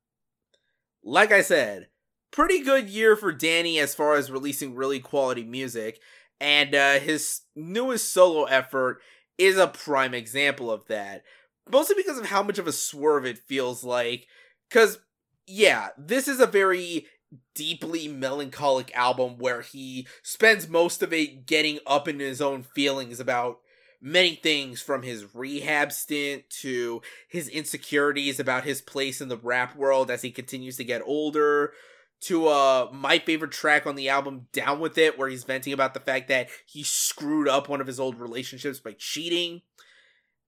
Like 1.03 1.31
I 1.31 1.41
said, 1.41 1.87
pretty 2.31 2.61
good 2.61 2.89
year 2.89 3.15
for 3.15 3.31
Danny 3.31 3.79
as 3.79 3.95
far 3.95 4.15
as 4.15 4.29
releasing 4.29 4.75
really 4.75 4.99
quality 4.99 5.43
music, 5.43 5.99
and 6.39 6.75
uh, 6.75 6.99
his 6.99 7.41
newest 7.55 8.13
solo 8.13 8.43
effort 8.45 9.01
is 9.37 9.57
a 9.57 9.67
prime 9.67 10.13
example 10.13 10.69
of 10.69 10.85
that 10.87 11.23
mostly 11.71 11.95
because 11.97 12.17
of 12.17 12.25
how 12.25 12.43
much 12.43 12.59
of 12.59 12.67
a 12.67 12.71
swerve 12.71 13.25
it 13.25 13.37
feels 13.37 13.83
like. 13.83 14.27
Because, 14.69 14.99
yeah, 15.47 15.89
this 15.97 16.27
is 16.27 16.39
a 16.39 16.45
very 16.45 17.05
deeply 17.53 18.07
melancholic 18.07 18.95
album 18.95 19.37
where 19.37 19.61
he 19.61 20.07
spends 20.23 20.67
most 20.67 21.03
of 21.03 21.13
it 21.13 21.45
getting 21.45 21.79
up 21.85 22.07
in 22.07 22.19
his 22.19 22.41
own 22.41 22.63
feelings 22.63 23.19
about 23.19 23.59
many 24.01 24.35
things 24.35 24.81
from 24.81 25.03
his 25.03 25.35
rehab 25.35 25.91
stint 25.91 26.43
to 26.49 27.01
his 27.27 27.47
insecurities 27.49 28.39
about 28.39 28.63
his 28.63 28.81
place 28.81 29.21
in 29.21 29.27
the 29.27 29.37
rap 29.37 29.75
world 29.75 30.09
as 30.09 30.21
he 30.21 30.31
continues 30.31 30.77
to 30.77 30.83
get 30.83 31.01
older 31.05 31.73
to 32.21 32.47
uh 32.47 32.87
my 32.93 33.19
favorite 33.19 33.51
track 33.51 33.85
on 33.85 33.95
the 33.95 34.09
album 34.09 34.47
down 34.53 34.79
with 34.79 34.97
it 34.97 35.17
where 35.17 35.29
he's 35.29 35.43
venting 35.43 35.73
about 35.73 35.93
the 35.93 35.99
fact 35.99 36.29
that 36.29 36.47
he 36.65 36.81
screwed 36.81 37.47
up 37.47 37.67
one 37.67 37.81
of 37.81 37.87
his 37.87 37.99
old 37.99 38.19
relationships 38.19 38.79
by 38.79 38.93
cheating 38.97 39.61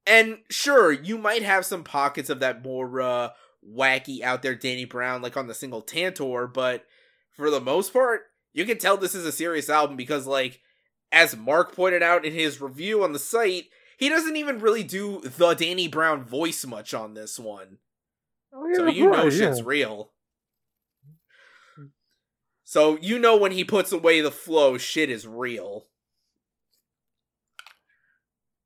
and 0.06 0.40
sure, 0.50 0.92
you 0.92 1.18
might 1.18 1.44
have 1.44 1.66
some 1.66 1.84
pockets 1.84 2.30
of 2.30 2.40
that 2.40 2.64
more 2.64 3.02
uh, 3.02 3.30
wacky 3.68 4.22
out 4.22 4.42
there 4.42 4.56
Danny 4.56 4.86
Brown, 4.86 5.22
like 5.22 5.38
on 5.38 5.48
the 5.48 5.54
single 5.54 5.82
Tantor, 5.82 6.48
but 6.48 6.86
for 7.36 7.50
the 7.50 7.62
most 7.62 7.94
part, 7.94 8.24
you 8.54 8.66
can 8.66 8.78
tell 8.78 8.98
this 8.98 9.16
is 9.16 9.26
a 9.26 9.32
serious 9.32 9.70
album 9.70 9.96
because, 9.96 10.28
like, 10.28 10.60
as 11.12 11.38
Mark 11.38 11.76
pointed 11.76 12.04
out 12.04 12.26
in 12.26 12.34
his 12.34 12.62
review 12.62 13.04
on 13.04 13.14
the 13.14 13.20
site, 13.20 13.66
he 13.98 14.10
doesn't 14.10 14.36
even 14.36 14.60
really 14.60 14.84
do 14.84 15.22
the 15.22 15.54
Danny 15.54 15.88
Brown 15.88 16.24
voice 16.24 16.66
much 16.66 16.94
on 16.94 17.14
this 17.14 17.38
one. 17.38 17.78
Oh, 18.54 18.68
yeah, 18.68 18.76
so 18.76 18.88
you 18.88 19.10
right, 19.10 19.18
know 19.18 19.30
shit's 19.30 19.60
yeah. 19.60 19.66
real. 19.66 20.12
So 22.64 22.98
you 23.02 23.20
know 23.20 23.36
when 23.36 23.52
he 23.52 23.64
puts 23.64 23.92
away 23.92 24.22
the 24.22 24.32
flow, 24.32 24.78
shit 24.78 25.10
is 25.10 25.28
real. 25.28 25.88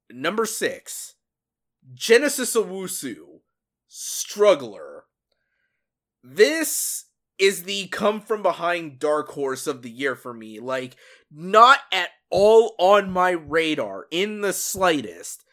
Number 0.09 0.45
six. 0.45 1.14
Genesis 1.93 2.55
Owusu, 2.55 3.41
Struggler. 3.87 5.03
This 6.23 7.05
is 7.37 7.63
the 7.63 7.87
come 7.87 8.21
from 8.21 8.41
behind 8.41 8.99
dark 8.99 9.29
horse 9.29 9.67
of 9.67 9.81
the 9.81 9.91
year 9.91 10.15
for 10.15 10.33
me. 10.33 10.59
Like, 10.59 10.95
not 11.31 11.79
at 11.91 12.09
all 12.29 12.75
on 12.79 13.11
my 13.11 13.31
radar 13.31 14.07
in 14.09 14.41
the 14.41 14.53
slightest. 14.53 15.43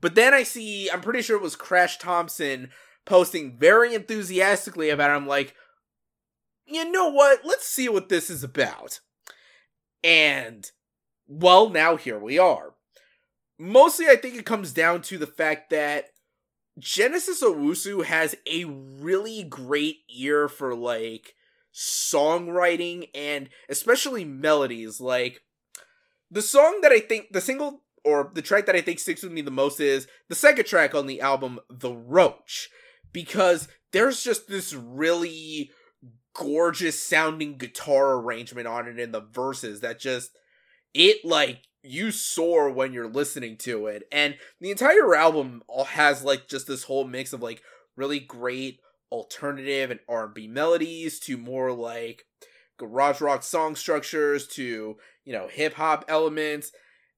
But 0.00 0.14
then 0.14 0.32
I 0.34 0.42
see, 0.42 0.90
I'm 0.90 1.00
pretty 1.00 1.22
sure 1.22 1.36
it 1.36 1.42
was 1.42 1.56
Crash 1.56 1.98
Thompson 1.98 2.70
posting 3.04 3.58
very 3.58 3.94
enthusiastically 3.94 4.90
about 4.90 5.10
it. 5.10 5.14
I'm 5.14 5.26
like, 5.26 5.54
you 6.66 6.90
know 6.90 7.10
what? 7.10 7.40
Let's 7.44 7.66
see 7.66 7.88
what 7.88 8.08
this 8.08 8.30
is 8.30 8.42
about. 8.42 9.00
And, 10.02 10.70
well, 11.26 11.68
now 11.68 11.96
here 11.96 12.18
we 12.18 12.38
are 12.38 12.74
mostly 13.62 14.08
I 14.08 14.16
think 14.16 14.34
it 14.34 14.44
comes 14.44 14.72
down 14.72 15.02
to 15.02 15.18
the 15.18 15.26
fact 15.26 15.70
that 15.70 16.06
Genesis 16.78 17.42
Owusu 17.42 18.04
has 18.04 18.34
a 18.50 18.64
really 18.64 19.44
great 19.44 19.98
ear 20.12 20.48
for 20.48 20.74
like 20.74 21.34
songwriting 21.72 23.08
and 23.14 23.48
especially 23.68 24.24
melodies. 24.24 25.00
Like 25.00 25.42
the 26.30 26.42
song 26.42 26.80
that 26.82 26.92
I 26.92 26.98
think 26.98 27.32
the 27.32 27.40
single 27.40 27.82
or 28.04 28.32
the 28.34 28.42
track 28.42 28.66
that 28.66 28.74
I 28.74 28.80
think 28.80 28.98
sticks 28.98 29.22
with 29.22 29.32
me 29.32 29.42
the 29.42 29.52
most 29.52 29.78
is 29.78 30.08
the 30.28 30.34
second 30.34 30.66
track 30.66 30.92
on 30.92 31.06
the 31.06 31.20
album, 31.20 31.60
The 31.70 31.92
Roach, 31.92 32.68
because 33.12 33.68
there's 33.92 34.24
just 34.24 34.48
this 34.48 34.74
really 34.74 35.70
gorgeous 36.34 37.00
sounding 37.00 37.58
guitar 37.58 38.14
arrangement 38.14 38.66
on 38.66 38.88
it 38.88 38.98
in 38.98 39.12
the 39.12 39.20
verses 39.20 39.80
that 39.80 40.00
just 40.00 40.32
it 40.94 41.24
like 41.24 41.60
you 41.82 42.10
soar 42.10 42.70
when 42.70 42.92
you're 42.92 43.08
listening 43.08 43.56
to 43.58 43.86
it. 43.86 44.04
And 44.12 44.36
the 44.60 44.70
entire 44.70 45.14
album 45.14 45.62
has 45.88 46.24
like 46.24 46.48
just 46.48 46.66
this 46.66 46.84
whole 46.84 47.04
mix 47.04 47.32
of 47.32 47.42
like 47.42 47.62
really 47.96 48.20
great 48.20 48.80
alternative 49.10 49.90
and 49.90 50.00
r&b 50.08 50.48
melodies 50.48 51.18
to 51.18 51.36
more 51.36 51.70
like 51.70 52.24
garage 52.78 53.20
rock 53.20 53.42
song 53.42 53.76
structures 53.76 54.46
to 54.46 54.96
you 55.24 55.32
know 55.32 55.48
hip 55.48 55.74
hop 55.74 56.04
elements. 56.08 56.72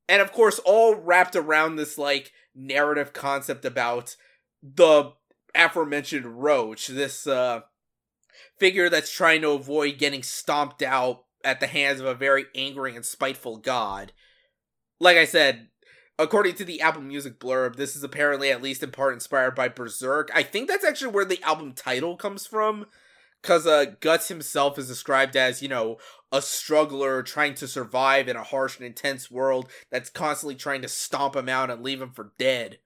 And 0.08 0.20
of 0.20 0.32
course 0.32 0.58
all 0.60 0.94
wrapped 0.94 1.36
around 1.36 1.76
this 1.76 1.98
like 1.98 2.32
narrative 2.54 3.12
concept 3.12 3.64
about 3.64 4.16
the 4.62 5.12
aforementioned 5.54 6.42
roach 6.42 6.88
this 6.88 7.26
uh 7.26 7.60
figure 8.58 8.88
that's 8.88 9.12
trying 9.12 9.40
to 9.42 9.50
avoid 9.50 9.98
getting 9.98 10.22
stomped 10.22 10.82
out 10.82 11.24
at 11.44 11.60
the 11.60 11.66
hands 11.66 12.00
of 12.00 12.06
a 12.06 12.14
very 12.14 12.46
angry 12.54 12.96
and 12.96 13.04
spiteful 13.04 13.56
god 13.56 14.12
like 15.05 15.18
I 15.18 15.26
said, 15.26 15.68
according 16.18 16.55
to 16.56 16.64
the 16.64 16.81
Apple 16.81 17.02
Music 17.02 17.39
blurb, 17.39 17.76
this 17.76 17.94
is 17.94 18.02
apparently 18.02 18.51
at 18.51 18.62
least 18.62 18.82
in 18.82 18.90
part 18.90 19.12
inspired 19.14 19.55
by 19.55 19.68
Berserk. 19.68 20.31
I 20.35 20.43
think 20.43 20.66
that's 20.66 20.85
actually 20.85 21.12
where 21.12 21.26
the 21.26 21.43
album 21.43 21.74
title 21.74 22.16
comes 22.16 22.47
from. 22.47 22.86
Because 23.43 23.66
uh, 23.66 23.85
Guts 24.01 24.28
himself 24.28 24.78
is 24.78 24.89
described 24.89 25.36
as, 25.36 25.60
you 25.60 25.68
know, 25.68 25.98
a 26.32 26.40
struggler 26.40 27.22
trying 27.22 27.52
to 27.56 27.68
survive 27.68 28.26
in 28.26 28.36
a 28.36 28.43
harsh 28.43 28.78
and 28.78 28.86
intense 28.86 29.31
world 29.31 29.68
that's 29.90 30.09
constantly 30.09 30.55
trying 30.55 30.81
to 30.81 30.89
stomp 30.89 31.36
him 31.36 31.51
out 31.51 31.70
and 31.70 31.82
leave 31.82 32.01
him 32.01 32.10
for 32.10 32.32
dead. 32.39 32.78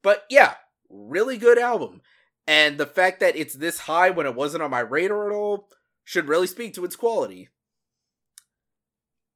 But 0.00 0.26
yeah, 0.30 0.54
really 0.88 1.38
good 1.38 1.58
album. 1.58 2.02
And 2.46 2.78
the 2.78 2.86
fact 2.86 3.18
that 3.18 3.34
it's 3.34 3.54
this 3.54 3.80
high 3.80 4.10
when 4.10 4.26
it 4.26 4.36
wasn't 4.36 4.62
on 4.62 4.70
my 4.70 4.78
radar 4.78 5.28
at 5.28 5.34
all 5.34 5.68
should 6.04 6.28
really 6.28 6.46
speak 6.46 6.72
to 6.74 6.84
its 6.84 6.94
quality. 6.94 7.48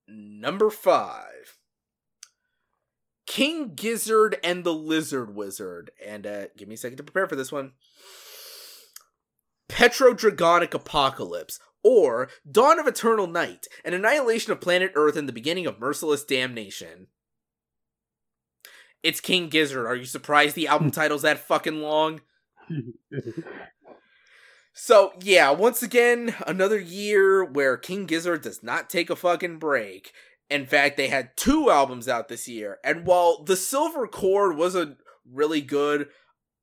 Number 0.08 0.70
five. 0.70 1.58
King 3.26 3.74
Gizzard 3.74 4.36
and 4.44 4.64
the 4.64 4.74
Lizard 4.74 5.34
Wizard. 5.34 5.90
And 6.04 6.26
uh, 6.26 6.46
give 6.56 6.68
me 6.68 6.74
a 6.74 6.78
second 6.78 6.98
to 6.98 7.02
prepare 7.02 7.28
for 7.28 7.36
this 7.36 7.52
one. 7.52 7.72
Petrodragonic 9.68 10.74
Apocalypse, 10.74 11.58
or 11.82 12.28
Dawn 12.50 12.78
of 12.78 12.86
Eternal 12.86 13.26
Night, 13.26 13.66
an 13.84 13.94
annihilation 13.94 14.52
of 14.52 14.60
planet 14.60 14.92
Earth 14.94 15.16
and 15.16 15.26
the 15.26 15.32
beginning 15.32 15.66
of 15.66 15.80
merciless 15.80 16.24
damnation. 16.24 17.06
It's 19.02 19.20
King 19.20 19.48
Gizzard. 19.48 19.86
Are 19.86 19.96
you 19.96 20.04
surprised 20.04 20.54
the 20.54 20.68
album 20.68 20.90
title's 20.92 21.22
that 21.22 21.38
fucking 21.38 21.80
long? 21.80 22.20
So, 24.72 25.12
yeah, 25.20 25.50
once 25.50 25.82
again, 25.82 26.34
another 26.46 26.80
year 26.80 27.44
where 27.44 27.76
King 27.76 28.06
Gizzard 28.06 28.42
does 28.42 28.62
not 28.62 28.88
take 28.88 29.10
a 29.10 29.16
fucking 29.16 29.58
break. 29.58 30.12
In 30.48 30.66
fact, 30.66 30.96
they 30.96 31.08
had 31.08 31.36
two 31.36 31.70
albums 31.70 32.08
out 32.08 32.28
this 32.28 32.48
year. 32.48 32.78
And 32.84 33.06
while 33.06 33.42
The 33.42 33.56
Silver 33.56 34.06
Cord 34.06 34.56
was 34.56 34.74
a 34.74 34.96
really 35.30 35.60
good 35.60 36.08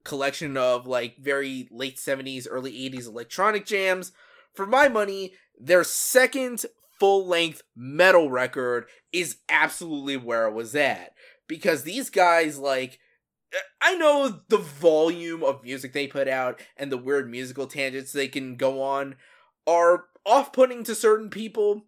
collection 0.03 0.57
of 0.57 0.87
like 0.87 1.17
very 1.19 1.67
late 1.71 1.97
70s, 1.97 2.47
early 2.49 2.71
80s 2.71 3.07
electronic 3.07 3.65
jams, 3.65 4.11
for 4.53 4.65
my 4.65 4.87
money, 4.87 5.33
their 5.59 5.83
second 5.83 6.65
full 6.99 7.27
length 7.27 7.61
metal 7.75 8.29
record 8.29 8.85
is 9.13 9.37
absolutely 9.49 10.17
where 10.17 10.47
it 10.47 10.53
was 10.53 10.75
at. 10.75 11.13
because 11.47 11.83
these 11.83 12.09
guys 12.09 12.57
like 12.59 12.99
I 13.81 13.95
know 13.95 14.41
the 14.47 14.57
volume 14.57 15.43
of 15.43 15.63
music 15.63 15.93
they 15.93 16.07
put 16.07 16.27
out 16.27 16.61
and 16.77 16.91
the 16.91 16.97
weird 16.97 17.29
musical 17.29 17.67
tangents 17.67 18.11
they 18.11 18.27
can 18.27 18.55
go 18.55 18.81
on 18.81 19.15
are 19.65 20.05
off-putting 20.25 20.83
to 20.83 20.95
certain 20.95 21.29
people, 21.29 21.85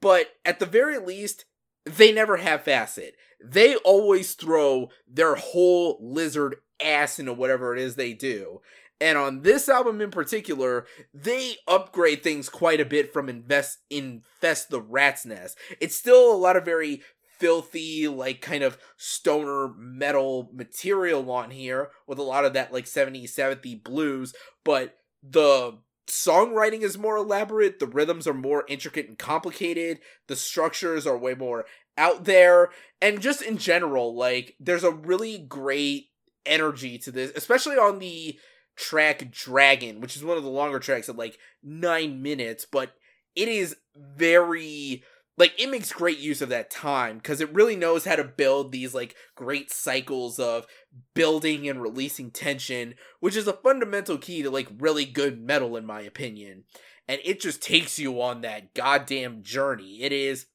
but 0.00 0.28
at 0.44 0.58
the 0.58 0.66
very 0.66 0.98
least, 0.98 1.44
they 1.84 2.12
never 2.12 2.36
half-ass 2.38 2.98
it. 2.98 3.14
They 3.42 3.76
always 3.76 4.34
throw 4.34 4.90
their 5.06 5.36
whole 5.36 5.98
lizard 6.00 6.56
ass 6.82 7.18
into 7.18 7.32
whatever 7.32 7.74
it 7.74 7.80
is 7.80 7.94
they 7.94 8.12
do. 8.12 8.60
And 9.00 9.16
on 9.16 9.42
this 9.42 9.68
album 9.68 10.00
in 10.00 10.10
particular, 10.10 10.84
they 11.14 11.56
upgrade 11.68 12.22
things 12.22 12.48
quite 12.48 12.80
a 12.80 12.84
bit 12.84 13.12
from 13.12 13.28
invest 13.28 13.78
infest 13.90 14.70
the 14.70 14.80
rat's 14.80 15.24
nest. 15.24 15.56
It's 15.80 15.94
still 15.94 16.32
a 16.32 16.36
lot 16.36 16.56
of 16.56 16.64
very 16.64 17.02
filthy, 17.38 18.08
like 18.08 18.40
kind 18.40 18.62
of 18.62 18.78
stoner 18.96 19.72
metal 19.76 20.50
material 20.52 21.30
on 21.30 21.50
here 21.50 21.90
with 22.06 22.18
a 22.18 22.22
lot 22.22 22.44
of 22.44 22.52
that 22.54 22.72
like 22.72 22.84
70s, 22.84 23.34
70s 23.34 23.82
blues, 23.82 24.34
but 24.64 24.96
the 25.22 25.78
songwriting 26.08 26.82
is 26.82 26.98
more 26.98 27.16
elaborate, 27.16 27.78
the 27.78 27.86
rhythms 27.86 28.26
are 28.26 28.34
more 28.34 28.64
intricate 28.68 29.08
and 29.08 29.18
complicated, 29.18 30.00
the 30.26 30.36
structures 30.36 31.06
are 31.06 31.18
way 31.18 31.34
more 31.34 31.66
out 31.96 32.24
there, 32.24 32.70
and 33.00 33.20
just 33.20 33.42
in 33.42 33.58
general, 33.58 34.14
like 34.16 34.54
there's 34.58 34.84
a 34.84 34.90
really 34.90 35.38
great 35.38 36.06
energy 36.46 36.98
to 36.98 37.10
this, 37.12 37.32
especially 37.36 37.76
on 37.76 37.98
the 37.98 38.38
track 38.76 39.30
Dragon, 39.30 40.00
which 40.00 40.16
is 40.16 40.24
one 40.24 40.36
of 40.36 40.44
the 40.44 40.50
longer 40.50 40.78
tracks 40.78 41.08
at 41.08 41.16
like 41.16 41.38
nine 41.62 42.22
minutes, 42.22 42.64
but 42.64 42.92
it 43.34 43.48
is 43.48 43.76
very 43.96 45.02
like 45.38 45.54
it 45.58 45.70
makes 45.70 45.92
great 45.92 46.18
use 46.18 46.42
of 46.42 46.48
that 46.48 46.70
time 46.70 47.16
because 47.16 47.40
it 47.40 47.54
really 47.54 47.76
knows 47.76 48.04
how 48.04 48.16
to 48.16 48.24
build 48.24 48.72
these 48.72 48.94
like 48.94 49.14
great 49.36 49.70
cycles 49.70 50.38
of 50.38 50.66
building 51.14 51.68
and 51.68 51.80
releasing 51.80 52.30
tension 52.30 52.94
which 53.20 53.36
is 53.36 53.46
a 53.46 53.52
fundamental 53.52 54.18
key 54.18 54.42
to 54.42 54.50
like 54.50 54.68
really 54.78 55.04
good 55.04 55.40
metal 55.40 55.76
in 55.76 55.86
my 55.86 56.00
opinion. 56.00 56.64
And 57.06 57.20
it 57.24 57.40
just 57.40 57.62
takes 57.62 57.98
you 57.98 58.20
on 58.20 58.42
that 58.42 58.74
goddamn 58.74 59.42
journey. 59.42 60.02
It 60.02 60.12
is 60.12 60.46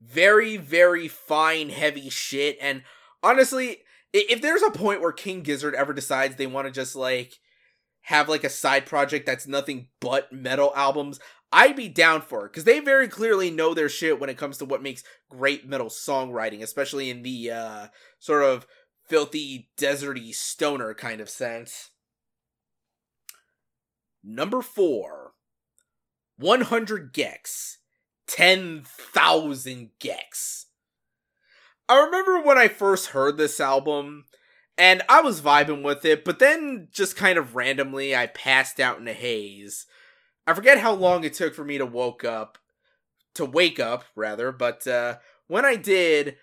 very 0.00 0.56
very 0.56 1.06
fine 1.06 1.68
heavy 1.68 2.10
shit 2.10 2.58
and 2.60 2.82
honestly 3.22 3.78
if 4.12 4.42
there's 4.42 4.62
a 4.62 4.70
point 4.70 5.00
where 5.00 5.12
king 5.12 5.42
gizzard 5.42 5.76
ever 5.76 5.92
decides 5.92 6.34
they 6.34 6.46
want 6.46 6.66
to 6.66 6.72
just 6.72 6.96
like 6.96 7.34
have 8.06 8.28
like 8.28 8.42
a 8.42 8.48
side 8.48 8.84
project 8.84 9.26
that's 9.26 9.46
nothing 9.46 9.86
but 10.00 10.32
metal 10.32 10.72
albums 10.74 11.20
I'd 11.52 11.76
be 11.76 11.88
down 11.88 12.22
for 12.22 12.46
it 12.46 12.52
because 12.52 12.64
they 12.64 12.80
very 12.80 13.08
clearly 13.08 13.50
know 13.50 13.74
their 13.74 13.90
shit 13.90 14.18
when 14.18 14.30
it 14.30 14.38
comes 14.38 14.56
to 14.58 14.64
what 14.64 14.82
makes 14.82 15.04
great 15.28 15.68
metal 15.68 15.88
songwriting, 15.88 16.62
especially 16.62 17.10
in 17.10 17.22
the 17.22 17.50
uh, 17.50 17.86
sort 18.18 18.42
of 18.42 18.66
filthy, 19.08 19.68
deserty 19.76 20.34
stoner 20.34 20.94
kind 20.94 21.20
of 21.20 21.28
sense. 21.28 21.90
Number 24.24 24.62
four, 24.62 25.32
100 26.38 27.12
gecs, 27.12 27.76
10,000 28.26 29.90
gecs. 30.00 30.64
I 31.88 32.04
remember 32.04 32.40
when 32.40 32.56
I 32.56 32.68
first 32.68 33.08
heard 33.08 33.36
this 33.36 33.60
album, 33.60 34.24
and 34.78 35.02
I 35.08 35.20
was 35.20 35.42
vibing 35.42 35.82
with 35.82 36.04
it, 36.06 36.24
but 36.24 36.38
then 36.38 36.88
just 36.90 37.16
kind 37.16 37.36
of 37.36 37.54
randomly 37.54 38.16
I 38.16 38.28
passed 38.28 38.80
out 38.80 38.98
in 38.98 39.08
a 39.08 39.12
haze 39.12 39.86
I 40.46 40.54
forget 40.54 40.78
how 40.78 40.92
long 40.92 41.24
it 41.24 41.34
took 41.34 41.54
for 41.54 41.64
me 41.64 41.78
to 41.78 41.86
woke 41.86 42.24
up, 42.24 42.58
to 43.34 43.44
wake 43.44 43.78
up 43.78 44.04
rather, 44.14 44.52
but 44.52 44.86
uh, 44.86 45.18
when 45.46 45.64
I 45.64 45.76
did, 45.76 46.36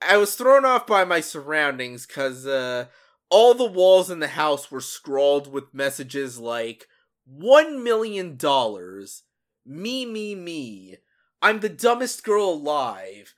I 0.00 0.16
was 0.16 0.34
thrown 0.34 0.64
off 0.64 0.86
by 0.86 1.04
my 1.04 1.20
surroundings 1.20 2.06
because 2.06 2.46
uh, 2.46 2.86
all 3.30 3.54
the 3.54 3.70
walls 3.70 4.10
in 4.10 4.20
the 4.20 4.28
house 4.28 4.70
were 4.70 4.80
scrawled 4.80 5.52
with 5.52 5.74
messages 5.74 6.38
like 6.38 6.86
one 7.24 7.82
million 7.82 8.36
dollars, 8.36 9.22
me, 9.64 10.04
me, 10.04 10.34
me, 10.34 10.96
I'm 11.40 11.60
the 11.60 11.68
dumbest 11.68 12.24
girl 12.24 12.50
alive, 12.50 13.34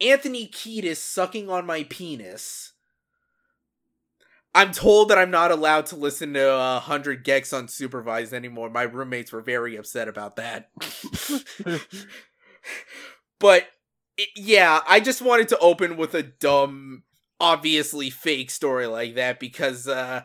Anthony 0.00 0.46
Kiedis 0.46 0.96
sucking 0.96 1.48
on 1.48 1.66
my 1.66 1.84
penis. 1.84 2.73
I'm 4.54 4.70
told 4.70 5.08
that 5.08 5.18
I'm 5.18 5.32
not 5.32 5.50
allowed 5.50 5.86
to 5.86 5.96
listen 5.96 6.34
to 6.34 6.52
uh, 6.52 6.74
100 6.74 7.24
gecs 7.24 7.52
unsupervised 7.52 8.32
anymore. 8.32 8.70
My 8.70 8.82
roommates 8.82 9.32
were 9.32 9.40
very 9.42 9.74
upset 9.74 10.06
about 10.06 10.36
that. 10.36 10.70
but 13.40 13.66
it, 14.16 14.28
yeah, 14.36 14.80
I 14.86 15.00
just 15.00 15.20
wanted 15.20 15.48
to 15.48 15.58
open 15.58 15.96
with 15.96 16.14
a 16.14 16.22
dumb, 16.22 17.02
obviously 17.40 18.10
fake 18.10 18.50
story 18.50 18.86
like 18.86 19.16
that 19.16 19.40
because 19.40 19.88
uh, 19.88 20.22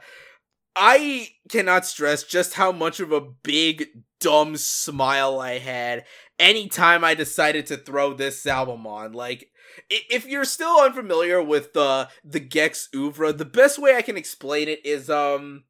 I 0.75 1.29
cannot 1.49 1.87
stress 1.87 2.23
just 2.23 2.53
how 2.53 2.71
much 2.71 2.99
of 2.99 3.11
a 3.11 3.21
big, 3.21 3.87
dumb 4.19 4.57
smile 4.57 5.39
I 5.39 5.57
had 5.57 6.05
anytime 6.37 7.03
I 7.03 7.15
decided 7.15 7.65
to 7.67 7.77
throw 7.77 8.13
this 8.13 8.45
album 8.45 8.85
on. 8.85 9.13
Like, 9.13 9.49
if 9.89 10.27
you're 10.27 10.45
still 10.45 10.79
unfamiliar 10.81 11.41
with 11.41 11.73
the 11.73 12.09
the 12.23 12.39
gecs 12.39 12.87
oeuvre, 12.95 13.33
the 13.33 13.45
best 13.45 13.79
way 13.79 13.95
I 13.95 14.01
can 14.01 14.17
explain 14.17 14.67
it 14.67 14.85
is 14.85 15.09
um 15.09 15.63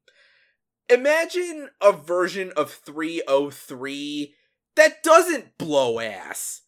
imagine 0.88 1.70
a 1.80 1.92
version 1.92 2.52
of 2.56 2.72
303 2.72 4.34
that 4.76 5.02
doesn't 5.02 5.58
blow 5.58 6.00
ass. 6.00 6.62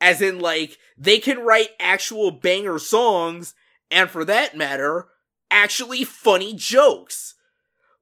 As 0.00 0.20
in 0.20 0.40
like 0.40 0.78
they 0.98 1.18
can 1.18 1.38
write 1.38 1.70
actual 1.78 2.30
banger 2.30 2.78
songs 2.78 3.54
and 3.90 4.10
for 4.10 4.24
that 4.24 4.56
matter, 4.56 5.08
actually 5.50 6.04
funny 6.04 6.54
jokes. 6.54 7.34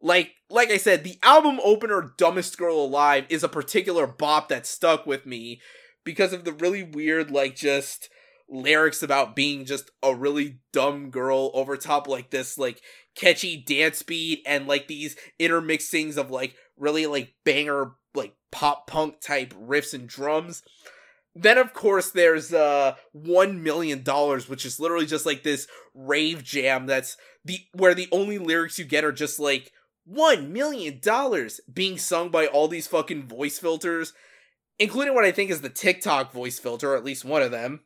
Like 0.01 0.33
like 0.49 0.71
I 0.71 0.79
said, 0.79 1.05
the 1.05 1.19
album 1.23 1.61
opener 1.63 2.15
Dumbest 2.17 2.57
Girl 2.57 2.77
Alive 2.77 3.27
is 3.29 3.45
a 3.45 3.49
particular 3.49 4.07
bop 4.07 4.49
that 4.49 4.67
stuck 4.67 5.07
with 5.07 5.27
me 5.27 5.61
because 6.05 6.33
of 6.33 6.45
the 6.45 6.53
really 6.53 6.83
weird 6.83 7.31
like 7.31 7.55
just 7.55 8.09
lyrics 8.51 9.03
about 9.03 9.37
being 9.37 9.65
just 9.65 9.91
a 10.03 10.15
really 10.15 10.59
dumb 10.73 11.11
girl 11.11 11.51
over 11.55 11.77
top 11.77 12.09
like 12.09 12.31
this 12.31 12.59
like 12.59 12.81
catchy 13.15 13.57
dance 13.57 14.03
beat 14.03 14.43
and 14.47 14.67
like 14.67 14.89
these 14.89 15.17
intermixings 15.39 16.17
of 16.17 16.31
like 16.31 16.55
really 16.77 17.07
like 17.07 17.35
banger 17.45 17.93
like 18.15 18.35
pop 18.51 18.87
punk 18.87 19.21
type 19.21 19.55
riffs 19.55 19.95
and 19.95 20.09
drums. 20.09 20.63
Then 21.35 21.59
of 21.59 21.73
course 21.73 22.11
there's 22.11 22.53
uh 22.53 22.95
1 23.13 23.63
million 23.63 24.03
dollars 24.03 24.49
which 24.49 24.67
is 24.67 24.81
literally 24.81 25.07
just 25.07 25.27
like 25.27 25.43
this 25.43 25.69
rave 25.95 26.43
jam 26.43 26.87
that's 26.87 27.17
the 27.45 27.61
where 27.73 27.95
the 27.95 28.09
only 28.11 28.39
lyrics 28.39 28.79
you 28.79 28.85
get 28.85 29.05
are 29.05 29.13
just 29.13 29.39
like 29.39 29.73
1 30.07 30.53
million 30.53 30.99
dollars 31.01 31.61
being 31.73 31.99
sung 31.99 32.31
by 32.31 32.47
all 32.47 32.69
these 32.69 32.87
fucking 32.87 33.29
voice 33.29 33.59
filters 33.59 34.13
including 34.79 35.15
what 35.15 35.25
i 35.25 35.33
think 35.33 35.51
is 35.51 35.61
the 35.61 35.69
tiktok 35.69 36.33
voice 36.33 36.59
filter 36.59 36.93
or 36.93 36.97
at 36.97 37.05
least 37.05 37.25
one 37.25 37.43
of 37.43 37.51
them 37.51 37.81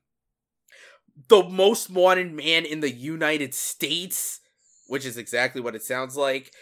the 1.28 1.44
most 1.44 1.90
wanted 1.90 2.32
man 2.32 2.64
in 2.64 2.80
the 2.80 2.90
United 2.90 3.54
States, 3.54 4.40
which 4.86 5.04
is 5.06 5.16
exactly 5.16 5.60
what 5.60 5.74
it 5.74 5.82
sounds 5.82 6.16
like. 6.16 6.52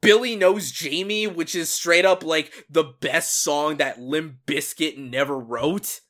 Billy 0.00 0.36
Knows 0.36 0.70
Jamie, 0.70 1.26
which 1.26 1.54
is 1.54 1.70
straight 1.70 2.04
up 2.04 2.22
like 2.22 2.52
the 2.68 2.84
best 2.84 3.42
song 3.42 3.78
that 3.78 4.00
Limp 4.00 4.36
Bizkit 4.46 4.98
never 4.98 5.38
wrote. 5.38 6.00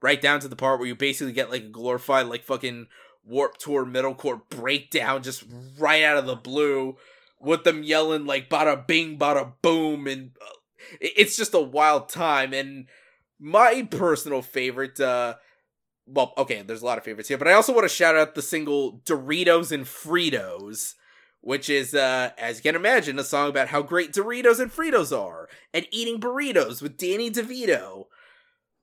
Right 0.00 0.20
down 0.20 0.40
to 0.40 0.48
the 0.48 0.56
part 0.56 0.78
where 0.78 0.88
you 0.88 0.94
basically 0.94 1.32
get 1.32 1.50
like 1.50 1.62
a 1.62 1.68
glorified 1.68 2.26
like 2.26 2.44
fucking 2.44 2.86
warp 3.24 3.56
Tour 3.56 3.86
metalcore 3.86 4.42
breakdown 4.50 5.22
just 5.22 5.44
right 5.78 6.02
out 6.02 6.18
of 6.18 6.26
the 6.26 6.36
blue 6.36 6.96
with 7.40 7.64
them 7.64 7.82
yelling 7.82 8.26
like 8.26 8.50
bada 8.50 8.86
bing 8.86 9.18
bada 9.18 9.52
boom 9.62 10.06
and 10.06 10.32
uh, 10.42 10.54
it's 11.00 11.36
just 11.36 11.54
a 11.54 11.60
wild 11.60 12.08
time 12.08 12.52
and 12.52 12.86
my 13.38 13.86
personal 13.90 14.42
favorite 14.42 15.00
uh 15.00 15.34
well, 16.06 16.34
okay, 16.36 16.62
there's 16.62 16.82
a 16.82 16.86
lot 16.86 16.98
of 16.98 17.04
favorites 17.04 17.28
here, 17.28 17.38
but 17.38 17.48
I 17.48 17.52
also 17.52 17.72
want 17.72 17.84
to 17.84 17.94
shout 17.94 18.16
out 18.16 18.34
the 18.34 18.42
single 18.42 19.00
Doritos 19.04 19.72
and 19.72 19.84
Fritos, 19.84 20.94
which 21.40 21.70
is, 21.70 21.94
uh, 21.94 22.30
as 22.38 22.58
you 22.58 22.62
can 22.62 22.76
imagine, 22.76 23.18
a 23.18 23.24
song 23.24 23.48
about 23.48 23.68
how 23.68 23.82
great 23.82 24.12
Doritos 24.12 24.60
and 24.60 24.72
Fritos 24.72 25.16
are, 25.16 25.48
and 25.72 25.86
eating 25.90 26.20
burritos 26.20 26.82
with 26.82 26.96
Danny 26.96 27.30
DeVito. 27.30 28.06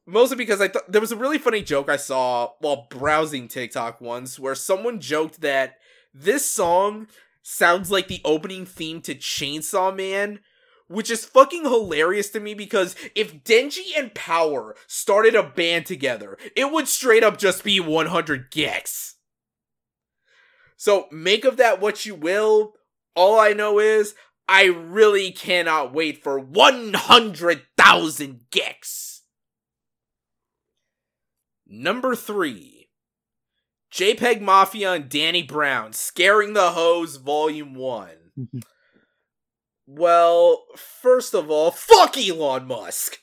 Mostly 0.08 0.36
because 0.36 0.60
I 0.60 0.68
thought 0.68 0.92
there 0.92 1.02
was 1.02 1.12
a 1.12 1.18
really 1.18 1.38
funny 1.38 1.62
joke 1.62 1.90
I 1.90 1.98
saw 1.98 2.52
while 2.60 2.88
browsing 2.90 3.48
TikTok 3.48 4.02
once 4.02 4.40
where 4.40 4.56
someone 4.56 5.00
joked 5.00 5.42
that 5.42 5.76
this 6.14 6.50
song 6.50 7.08
sounds 7.44 7.92
like 7.92 8.08
the 8.08 8.22
opening 8.26 8.66
theme 8.66 9.02
to 9.02 9.16
Chainsaw 9.16 9.96
Man, 9.96 10.40
which 10.92 11.10
is 11.10 11.26
fucking 11.26 11.64
hilarious 11.64 12.30
to 12.30 12.40
me 12.40 12.54
because 12.54 12.96
if 13.16 13.44
Denji 13.44 13.98
and 13.98 14.14
Power 14.14 14.76
started 14.88 15.36
a 15.36 15.44
band 15.44 15.86
together, 15.86 16.38
it 16.56 16.72
would 16.72 16.88
straight 16.88 17.24
up 17.24 17.38
just 17.38 17.64
be 17.64 17.80
100 17.80 18.52
gecs. 18.52 19.14
So 20.76 21.08
make 21.12 21.46
of 21.46 21.58
that 21.58 21.80
what 21.80 22.06
you 22.06 22.16
will. 22.16 22.74
All 23.16 23.40
I 23.40 23.54
know 23.54 23.80
is 23.80 24.16
I 24.48 24.66
really 24.66 25.32
cannot 25.32 25.94
wait 25.94 26.24
for 26.24 26.40
100,000 26.40 28.42
gecs. 28.52 29.20
Number 31.68 32.16
3. 32.16 32.90
JPEGMAFIA 33.94 34.96
and 34.96 35.10
Danny 35.10 35.44
Brown, 35.44 35.94
Scaring 35.94 36.54
the 36.54 36.72
Hoes, 36.72 37.18
Volume 37.18 37.76
1. 37.76 38.10
well, 39.98 40.66
first 40.76 41.34
of 41.34 41.50
all, 41.50 41.72
fuck 41.72 42.18
Elon 42.18 42.68
Musk! 42.68 43.20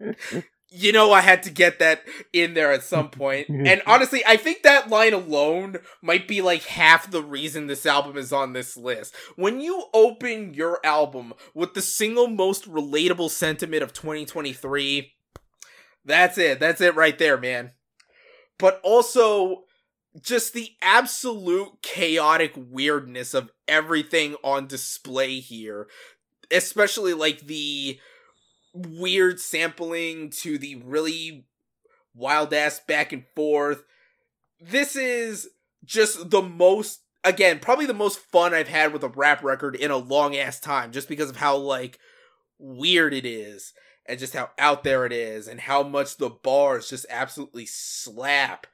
you 0.70 0.92
know 0.92 1.12
I 1.12 1.20
had 1.20 1.42
to 1.44 1.50
get 1.50 1.78
that 1.78 2.02
in 2.32 2.54
there 2.54 2.72
at 2.72 2.82
some 2.82 3.10
point. 3.10 3.48
And 3.68 3.82
honestly, 3.86 4.22
I 4.26 4.36
think 4.36 4.62
that 4.62 4.88
line 4.88 5.12
alone 5.12 5.78
might 6.02 6.28
be 6.28 6.42
like 6.42 6.62
half 6.64 7.10
the 7.10 7.22
reason 7.22 7.66
this 7.66 7.86
album 7.86 8.16
is 8.16 8.32
on 8.32 8.52
this 8.52 8.76
list. 8.76 9.14
When 9.36 9.60
you 9.60 9.84
open 9.94 10.54
your 10.54 10.80
album 10.84 11.34
with 11.54 11.74
the 11.74 11.82
single 11.82 12.28
most 12.28 12.70
relatable 12.70 13.30
sentiment 13.30 13.82
of 13.82 13.92
2023, 13.92 15.12
that's 16.04 16.38
it. 16.38 16.60
That's 16.60 16.80
it 16.80 16.94
right 16.94 17.18
there, 17.18 17.38
man. 17.38 17.72
But 18.58 18.80
also 18.82 19.64
just 20.22 20.52
the 20.52 20.70
absolute 20.82 21.82
chaotic 21.82 22.52
weirdness 22.56 23.34
of 23.34 23.50
everything 23.66 24.36
on 24.42 24.66
display 24.66 25.40
here, 25.40 25.88
especially 26.50 27.14
like 27.14 27.46
the 27.46 27.98
weird 28.74 29.40
sampling 29.40 30.30
to 30.30 30.58
the 30.58 30.76
really 30.76 31.46
wild 32.14 32.52
ass 32.52 32.80
back 32.80 33.12
and 33.12 33.24
forth. 33.34 33.84
This 34.60 34.96
is 34.96 35.48
just 35.84 36.30
the 36.30 36.42
most 36.42 37.00
again, 37.24 37.58
probably 37.58 37.86
the 37.86 37.94
most 37.94 38.18
fun 38.18 38.54
I've 38.54 38.68
had 38.68 38.92
with 38.92 39.02
a 39.02 39.08
rap 39.08 39.42
record 39.42 39.74
in 39.76 39.90
a 39.90 39.96
long 39.96 40.36
ass 40.36 40.60
time 40.60 40.92
just 40.92 41.08
because 41.08 41.30
of 41.30 41.36
how 41.36 41.56
like 41.56 41.98
weird 42.58 43.12
it 43.12 43.26
is 43.26 43.72
and 44.06 44.18
just 44.18 44.34
how 44.34 44.50
out 44.58 44.84
there 44.84 45.04
it 45.04 45.12
is 45.12 45.46
and 45.46 45.60
how 45.60 45.82
much 45.82 46.16
the 46.16 46.30
bars 46.30 46.90
just 46.90 47.06
absolutely 47.10 47.66
slap 47.66 48.66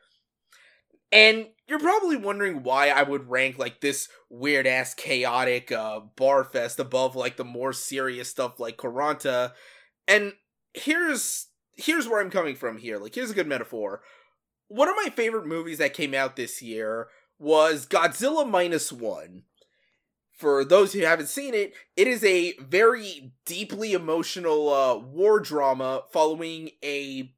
and 1.15 1.47
you're 1.69 1.79
probably 1.79 2.17
wondering 2.17 2.65
why 2.65 2.89
I 2.89 3.05
would 3.05 3.31
rank 3.31 3.57
like 3.57 3.81
this 3.81 4.09
weird 4.29 4.67
ass 4.67 4.93
chaotic 4.93 5.73
uh 5.73 6.01
bar 6.17 6.45
fest 6.45 6.79
above 6.79 7.17
like 7.17 7.37
the 7.37 7.45
more 7.45 7.73
serious 7.73 8.29
stuff 8.29 8.61
like 8.61 8.77
Quaranta. 8.77 9.53
And 10.07 10.35
here's 10.75 11.47
here's 11.77 12.07
where 12.07 12.21
I'm 12.21 12.31
coming 12.31 12.57
from 12.57 12.77
here. 12.77 12.99
Like 12.99 13.15
here's 13.15 13.31
a 13.31 13.35
good 13.35 13.47
metaphor. 13.47 14.03
One 14.69 14.89
of 14.89 14.97
my 14.97 15.11
favorite 15.11 15.47
movies 15.47 15.79
that 15.79 15.95
came 15.95 16.15
out 16.15 16.37
this 16.37 16.61
year 16.61 17.09
was 17.39 17.87
Godzilla 17.87 18.49
Minus 18.49 18.93
One. 18.93 19.45
For 20.33 20.65
those 20.65 20.93
who 20.93 21.01
haven't 21.01 21.29
seen 21.29 21.55
it, 21.55 21.75
it 21.97 22.09
is 22.09 22.25
a 22.25 22.55
very 22.55 23.33
deeply 23.47 23.93
emotional 23.93 24.69
uh, 24.69 24.97
war 24.97 25.39
drama 25.39 26.03
following 26.13 26.71
a 26.83 27.33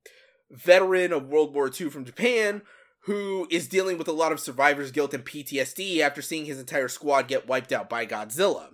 veteran 0.51 1.13
of 1.13 1.29
World 1.29 1.55
War 1.55 1.69
II 1.69 1.91
from 1.91 2.07
Japan 2.07 2.63
who 3.07 3.47
is 3.51 3.69
dealing 3.69 3.99
with 3.99 4.09
a 4.09 4.13
lot 4.13 4.33
of 4.33 4.41
survivor's 4.41 4.91
guilt 4.91 5.15
and 5.15 5.25
PTSD 5.25 6.01
after 6.01 6.21
seeing 6.21 6.45
his 6.45 6.59
entire 6.59 6.89
squad 6.89 7.29
get 7.29 7.47
wiped 7.47 7.73
out 7.73 7.89
by 7.89 8.05
Godzilla. 8.05 8.71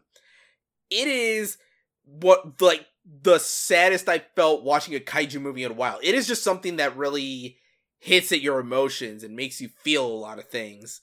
It 0.89 1.07
is 1.07 1.59
what 2.05 2.61
like 2.61 2.87
the 3.05 3.39
saddest 3.39 4.09
I 4.09 4.21
felt 4.35 4.65
watching 4.65 4.95
a 4.95 5.01
kaiju 5.01 5.39
movie 5.39 5.65
in 5.65 5.73
a 5.73 5.75
while. 5.75 5.99
It 6.03 6.15
is 6.15 6.27
just 6.27 6.43
something 6.43 6.77
that 6.77 6.97
really 6.97 7.59
hits 7.99 8.33
at 8.33 8.41
your 8.41 8.59
emotions 8.59 9.23
and 9.23 9.37
makes 9.37 9.61
you 9.61 9.69
feel 9.69 10.07
a 10.07 10.09
lot 10.09 10.39
of 10.39 10.49
things. 10.49 11.03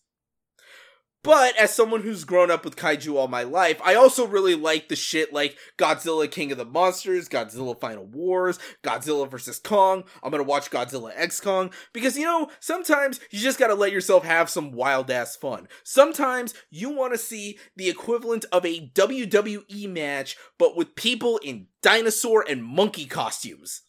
But 1.22 1.58
as 1.58 1.74
someone 1.74 2.02
who's 2.02 2.24
grown 2.24 2.50
up 2.50 2.64
with 2.64 2.78
kaiju 2.78 3.16
all 3.16 3.28
my 3.28 3.44
life, 3.44 3.82
I 3.84 3.96
also 3.96 4.26
really 4.26 4.56
like 4.56 4.88
the 4.88 4.96
shit 4.96 5.34
like 5.34 5.58
Godzilla 5.78 6.32
King 6.32 6.54
of 6.54 6.58
the 6.58 6.64
Monsters, 6.64 7.28
Godzilla 7.28 7.80
Final 7.80 8.06
Wars, 8.06 8.58
Godzilla 8.84 9.30
vs. 9.30 9.60
Kong. 9.60 10.06
I'm 10.24 10.32
gonna 10.32 10.44
watch 10.44 10.72
Godzilla 10.72 11.12
X 11.14 11.42
Kong 11.42 11.72
because 11.92 12.18
you 12.18 12.24
know, 12.24 12.50
sometimes 12.62 13.20
you 13.32 13.40
just 13.40 13.60
gotta 13.60 13.76
let 13.76 13.92
yourself 13.92 14.24
have 14.24 14.50
some 14.50 14.72
wild 14.72 15.12
ass 15.12 15.36
fun. 15.36 15.68
Sometimes 15.84 16.54
you 16.70 16.90
wanna 16.90 17.18
see 17.18 17.60
the 17.76 17.90
equivalent 17.90 18.46
of 18.54 18.66
a 18.66 18.88
WWE 18.92 19.90
match, 19.90 20.38
but 20.58 20.78
with 20.78 20.96
people 20.96 21.38
in 21.40 21.68
dinosaur 21.82 22.46
and 22.48 22.64
monkey 22.64 23.06
costumes. 23.06 23.82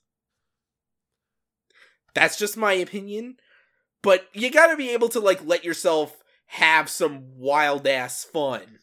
That's 2.15 2.37
just 2.37 2.57
my 2.57 2.73
opinion. 2.73 3.37
But 4.03 4.29
you 4.33 4.51
gotta 4.51 4.77
be 4.77 4.91
able 4.91 5.11
to 5.11 5.21
like 5.21 5.45
let 5.45 5.65
yourself 5.65 6.17
have 6.55 6.89
some 6.89 7.39
wild 7.39 7.87
ass 7.87 8.25
fun. 8.25 8.81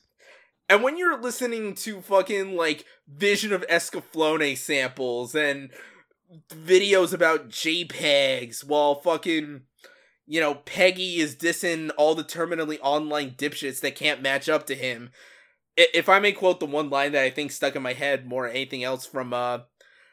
And 0.69 0.84
when 0.84 0.98
you're 0.98 1.22
listening 1.22 1.76
to 1.76 2.02
fucking 2.02 2.56
like 2.56 2.85
Vision 3.10 3.52
of 3.52 3.68
Escaflowne 3.68 4.57
samples 4.57 5.35
and 5.35 5.72
videos 6.49 7.14
about 7.14 7.49
JPEGs 7.49 8.64
while 8.64 9.02
fucking 9.02 9.64
you 10.26 10.39
know 10.39 10.56
Peggy 10.56 11.18
is 11.18 11.35
dissing 11.35 11.91
all 11.98 12.15
the 12.15 12.23
terminally 12.23 12.80
online 12.81 13.31
dipshits 13.31 13.81
that 13.81 13.95
can't 13.95 14.22
match 14.22 14.48
up 14.48 14.65
to 14.68 14.76
him. 14.76 15.11
If 15.76 16.07
I 16.07 16.19
may 16.19 16.31
quote 16.31 16.61
the 16.61 16.65
one 16.65 16.89
line 16.89 17.11
that 17.11 17.23
I 17.23 17.30
think 17.30 17.52
stuck 17.52 17.76
in 17.76 17.81
my 17.81 17.94
head 17.94 18.26
more 18.26 18.48
than 18.48 18.56
anything 18.56 18.85
else 18.85 19.06
from 19.06 19.34
uh 19.34 19.60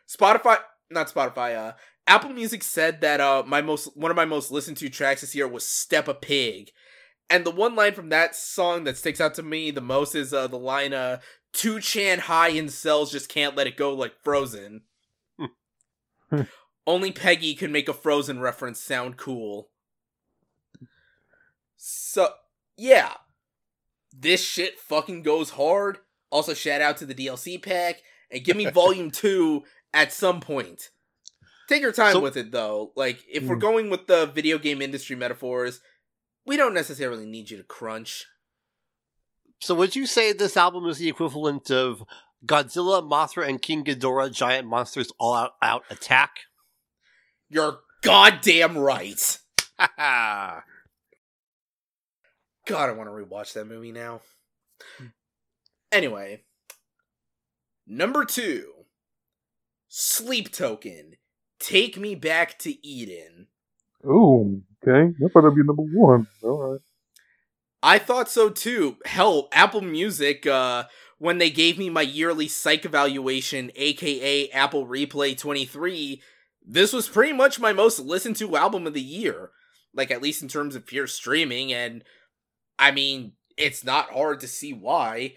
Spotify 0.08 0.58
not 0.90 1.08
Spotify, 1.08 1.56
uh 1.56 1.72
Apple 2.08 2.30
Music 2.30 2.64
said 2.64 3.00
that 3.00 3.20
uh 3.20 3.44
my 3.46 3.62
most 3.62 3.96
one 3.96 4.10
of 4.10 4.16
my 4.16 4.24
most 4.24 4.50
listened 4.50 4.76
to 4.78 4.88
tracks 4.88 5.20
this 5.20 5.36
year 5.36 5.46
was 5.46 5.64
Steppa 5.64 6.20
Pig. 6.20 6.72
And 7.30 7.44
the 7.44 7.50
one 7.50 7.74
line 7.74 7.94
from 7.94 8.10
that 8.10 8.34
song 8.36 8.84
that 8.84 8.96
sticks 8.96 9.20
out 9.20 9.34
to 9.34 9.42
me 9.42 9.70
the 9.70 9.80
most 9.80 10.14
is 10.14 10.32
uh, 10.32 10.46
the 10.46 10.58
line, 10.58 10.92
uh, 10.92 11.20
2chan 11.54 12.20
high 12.20 12.48
in 12.48 12.68
cells 12.68 13.10
just 13.10 13.28
can't 13.28 13.56
let 13.56 13.66
it 13.66 13.76
go 13.76 13.94
like 13.94 14.12
Frozen. 14.22 14.82
Only 16.86 17.12
Peggy 17.12 17.54
can 17.54 17.72
make 17.72 17.88
a 17.88 17.94
Frozen 17.94 18.40
reference 18.40 18.80
sound 18.80 19.16
cool. 19.16 19.70
So, 21.76 22.28
yeah. 22.76 23.12
This 24.12 24.44
shit 24.44 24.78
fucking 24.78 25.22
goes 25.22 25.50
hard. 25.50 25.98
Also, 26.30 26.54
shout 26.54 26.80
out 26.80 26.96
to 26.98 27.06
the 27.06 27.14
DLC 27.14 27.62
pack 27.62 28.02
and 28.30 28.44
give 28.44 28.56
me 28.56 28.66
volume 28.70 29.10
2 29.10 29.62
at 29.92 30.12
some 30.12 30.40
point. 30.40 30.90
Take 31.68 31.82
your 31.82 31.92
time 31.92 32.12
so, 32.12 32.20
with 32.20 32.36
it 32.36 32.52
though. 32.52 32.92
Like, 32.94 33.24
if 33.30 33.44
we're 33.44 33.54
hmm. 33.54 33.60
going 33.60 33.90
with 33.90 34.06
the 34.06 34.26
video 34.26 34.58
game 34.58 34.82
industry 34.82 35.16
metaphors, 35.16 35.80
we 36.46 36.56
don't 36.56 36.74
necessarily 36.74 37.26
need 37.26 37.50
you 37.50 37.56
to 37.56 37.62
crunch. 37.62 38.26
So 39.60 39.74
would 39.74 39.96
you 39.96 40.06
say 40.06 40.32
this 40.32 40.56
album 40.56 40.86
is 40.86 40.98
the 40.98 41.08
equivalent 41.08 41.70
of 41.70 42.04
Godzilla, 42.44 43.02
Mothra, 43.02 43.48
and 43.48 43.62
King 43.62 43.84
Ghidorah 43.84 44.32
Giant 44.32 44.68
Monsters 44.68 45.12
All 45.18 45.34
Out, 45.34 45.52
out 45.62 45.84
Attack? 45.90 46.40
You're 47.48 47.78
goddamn 48.02 48.76
right. 48.76 49.38
God, 49.78 50.62
I 52.88 52.92
want 52.92 53.08
to 53.08 53.12
rewatch 53.12 53.54
that 53.54 53.66
movie 53.66 53.92
now. 53.92 54.20
Hmm. 54.98 55.06
Anyway, 55.92 56.42
number 57.86 58.24
two, 58.24 58.70
Sleep 59.88 60.52
Token. 60.52 61.14
Take 61.60 61.96
me 61.96 62.14
back 62.14 62.58
to 62.58 62.86
Eden. 62.86 63.46
Ooh, 64.04 64.62
okay. 64.86 65.14
That 65.18 65.34
better 65.34 65.50
be 65.50 65.62
number 65.62 65.82
one. 65.82 66.26
All 66.42 66.72
right. 66.72 66.80
I 67.82 67.98
thought 67.98 68.30
so 68.30 68.48
too. 68.48 68.96
Hell, 69.04 69.48
Apple 69.52 69.82
Music, 69.82 70.46
uh, 70.46 70.84
when 71.18 71.38
they 71.38 71.50
gave 71.50 71.78
me 71.78 71.90
my 71.90 72.02
yearly 72.02 72.48
psych 72.48 72.84
evaluation, 72.84 73.70
aka 73.76 74.48
Apple 74.50 74.86
Replay 74.86 75.36
23, 75.36 76.22
this 76.66 76.92
was 76.92 77.08
pretty 77.08 77.34
much 77.34 77.60
my 77.60 77.72
most 77.72 77.98
listened 78.00 78.36
to 78.36 78.56
album 78.56 78.86
of 78.86 78.94
the 78.94 79.02
year. 79.02 79.50
Like, 79.92 80.10
at 80.10 80.22
least 80.22 80.42
in 80.42 80.48
terms 80.48 80.74
of 80.74 80.86
pure 80.86 81.06
streaming, 81.06 81.72
and 81.72 82.02
I 82.78 82.90
mean, 82.90 83.32
it's 83.56 83.84
not 83.84 84.10
hard 84.10 84.40
to 84.40 84.48
see 84.48 84.72
why. 84.72 85.34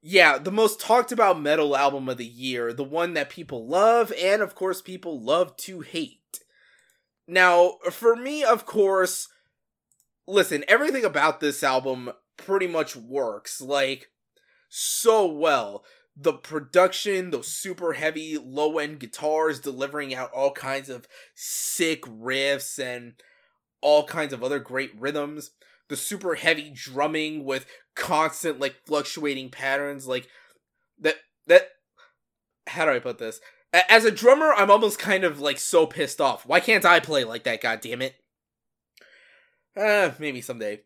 Yeah, 0.00 0.38
the 0.38 0.52
most 0.52 0.80
talked 0.80 1.12
about 1.12 1.40
metal 1.40 1.76
album 1.76 2.08
of 2.08 2.16
the 2.16 2.24
year, 2.24 2.72
the 2.72 2.84
one 2.84 3.12
that 3.14 3.28
people 3.28 3.66
love, 3.66 4.12
and 4.18 4.40
of 4.40 4.54
course, 4.54 4.80
people 4.80 5.20
love 5.20 5.56
to 5.58 5.80
hate. 5.80 6.19
Now, 7.30 7.74
for 7.92 8.16
me, 8.16 8.42
of 8.42 8.66
course, 8.66 9.28
listen, 10.26 10.64
everything 10.66 11.04
about 11.04 11.38
this 11.38 11.62
album 11.62 12.10
pretty 12.36 12.66
much 12.66 12.96
works, 12.96 13.60
like, 13.60 14.08
so 14.68 15.26
well. 15.26 15.84
The 16.16 16.32
production, 16.32 17.30
those 17.30 17.46
super 17.46 17.92
heavy 17.92 18.36
low 18.36 18.78
end 18.78 18.98
guitars 18.98 19.60
delivering 19.60 20.12
out 20.12 20.32
all 20.32 20.50
kinds 20.50 20.90
of 20.90 21.06
sick 21.36 22.02
riffs 22.02 22.82
and 22.82 23.14
all 23.80 24.04
kinds 24.04 24.32
of 24.32 24.42
other 24.42 24.58
great 24.58 24.90
rhythms. 24.98 25.52
The 25.88 25.96
super 25.96 26.34
heavy 26.34 26.72
drumming 26.74 27.44
with 27.44 27.64
constant, 27.94 28.58
like, 28.58 28.74
fluctuating 28.86 29.50
patterns, 29.50 30.08
like, 30.08 30.26
that, 30.98 31.14
that, 31.46 31.68
how 32.66 32.86
do 32.86 32.90
I 32.90 32.98
put 32.98 33.18
this? 33.18 33.40
As 33.72 34.04
a 34.04 34.10
drummer, 34.10 34.52
I'm 34.52 34.70
almost 34.70 34.98
kind 34.98 35.22
of 35.22 35.40
like 35.40 35.58
so 35.58 35.86
pissed 35.86 36.20
off. 36.20 36.44
Why 36.44 36.60
can't 36.60 36.84
I 36.84 36.98
play 37.00 37.24
like 37.24 37.44
that? 37.44 37.60
God 37.60 37.80
damn 37.80 38.02
it! 38.02 38.16
Uh, 39.76 40.10
maybe 40.18 40.40
someday. 40.40 40.80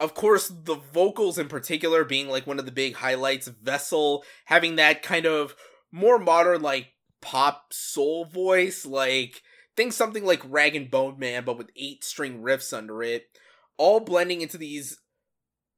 Of 0.00 0.14
course, 0.14 0.46
the 0.48 0.76
vocals 0.76 1.38
in 1.38 1.48
particular 1.48 2.04
being 2.04 2.28
like 2.28 2.46
one 2.46 2.60
of 2.60 2.66
the 2.66 2.70
big 2.70 2.94
highlights. 2.94 3.48
Vessel 3.48 4.24
having 4.44 4.76
that 4.76 5.02
kind 5.02 5.26
of 5.26 5.56
more 5.90 6.18
modern, 6.20 6.62
like 6.62 6.92
pop 7.20 7.72
soul 7.72 8.24
voice, 8.24 8.86
like 8.86 9.42
think 9.76 9.92
something 9.92 10.24
like 10.24 10.48
Rag'n'Bone 10.48 11.18
Man, 11.18 11.44
but 11.44 11.58
with 11.58 11.70
eight 11.74 12.04
string 12.04 12.42
riffs 12.42 12.76
under 12.76 13.02
it. 13.02 13.26
all 13.78 14.00
blending 14.00 14.42
into 14.42 14.58
these 14.58 14.98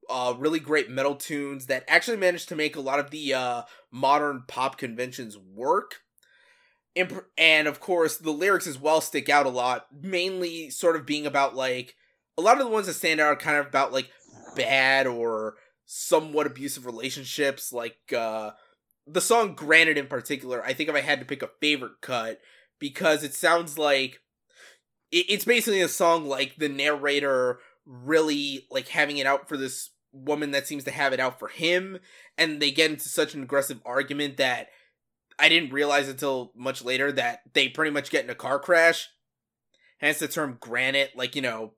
uh, 0.08 0.34
really 0.36 0.58
great 0.58 0.90
metal 0.90 1.14
tunes 1.14 1.66
that 1.66 1.84
actually 1.86 2.16
managed 2.16 2.48
to 2.48 2.56
make 2.56 2.74
a 2.74 2.80
lot 2.80 2.98
of 2.98 3.10
the 3.10 3.32
uh, 3.32 3.62
modern 3.92 4.42
pop 4.48 4.76
conventions 4.76 5.38
work. 5.38 6.00
And 7.38 7.68
of 7.68 7.80
course, 7.80 8.16
the 8.16 8.30
lyrics 8.30 8.66
as 8.66 8.78
well 8.78 9.00
stick 9.00 9.28
out 9.28 9.46
a 9.46 9.50
lot, 9.50 9.86
mainly 10.02 10.70
sort 10.70 10.96
of 10.96 11.06
being 11.06 11.26
about 11.26 11.54
like 11.54 11.94
a 12.36 12.42
lot 12.42 12.58
of 12.58 12.64
the 12.64 12.72
ones 12.72 12.86
that 12.86 12.94
stand 12.94 13.20
out 13.20 13.28
are 13.28 13.36
kind 13.36 13.56
of 13.56 13.66
about 13.66 13.92
like 13.92 14.10
bad 14.56 15.06
or 15.06 15.54
somewhat 15.86 16.46
abusive 16.46 16.86
relationships. 16.86 17.72
Like 17.72 17.98
uh, 18.16 18.52
the 19.06 19.20
song 19.20 19.54
Granite 19.54 19.98
in 19.98 20.06
particular, 20.06 20.64
I 20.64 20.72
think 20.72 20.88
if 20.88 20.94
I 20.94 21.00
had 21.00 21.20
to 21.20 21.26
pick 21.26 21.42
a 21.42 21.50
favorite 21.60 22.00
cut, 22.00 22.40
because 22.78 23.22
it 23.22 23.34
sounds 23.34 23.78
like 23.78 24.20
it's 25.12 25.44
basically 25.44 25.80
a 25.80 25.88
song 25.88 26.26
like 26.26 26.56
the 26.56 26.68
narrator 26.68 27.58
really 27.84 28.66
like 28.70 28.88
having 28.88 29.18
it 29.18 29.26
out 29.26 29.48
for 29.48 29.56
this 29.56 29.90
woman 30.12 30.52
that 30.52 30.66
seems 30.66 30.84
to 30.84 30.90
have 30.90 31.12
it 31.12 31.20
out 31.20 31.38
for 31.38 31.48
him 31.48 31.98
and 32.36 32.60
they 32.60 32.70
get 32.70 32.90
into 32.90 33.08
such 33.08 33.34
an 33.34 33.42
aggressive 33.42 33.80
argument 33.84 34.36
that 34.36 34.68
I 35.40 35.48
didn't 35.48 35.72
realize 35.72 36.08
until 36.08 36.52
much 36.54 36.84
later 36.84 37.10
that 37.12 37.40
they 37.54 37.68
pretty 37.68 37.90
much 37.90 38.10
get 38.10 38.24
in 38.24 38.30
a 38.30 38.34
car 38.34 38.58
crash. 38.58 39.08
Hence 39.98 40.18
the 40.18 40.28
term 40.28 40.58
granite, 40.60 41.12
like, 41.16 41.34
you 41.34 41.42
know, 41.42 41.74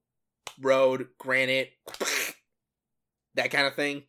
road, 0.60 1.08
granite, 1.18 1.70
that 3.34 3.50
kind 3.50 3.66
of 3.66 3.74
thing. 3.74 4.04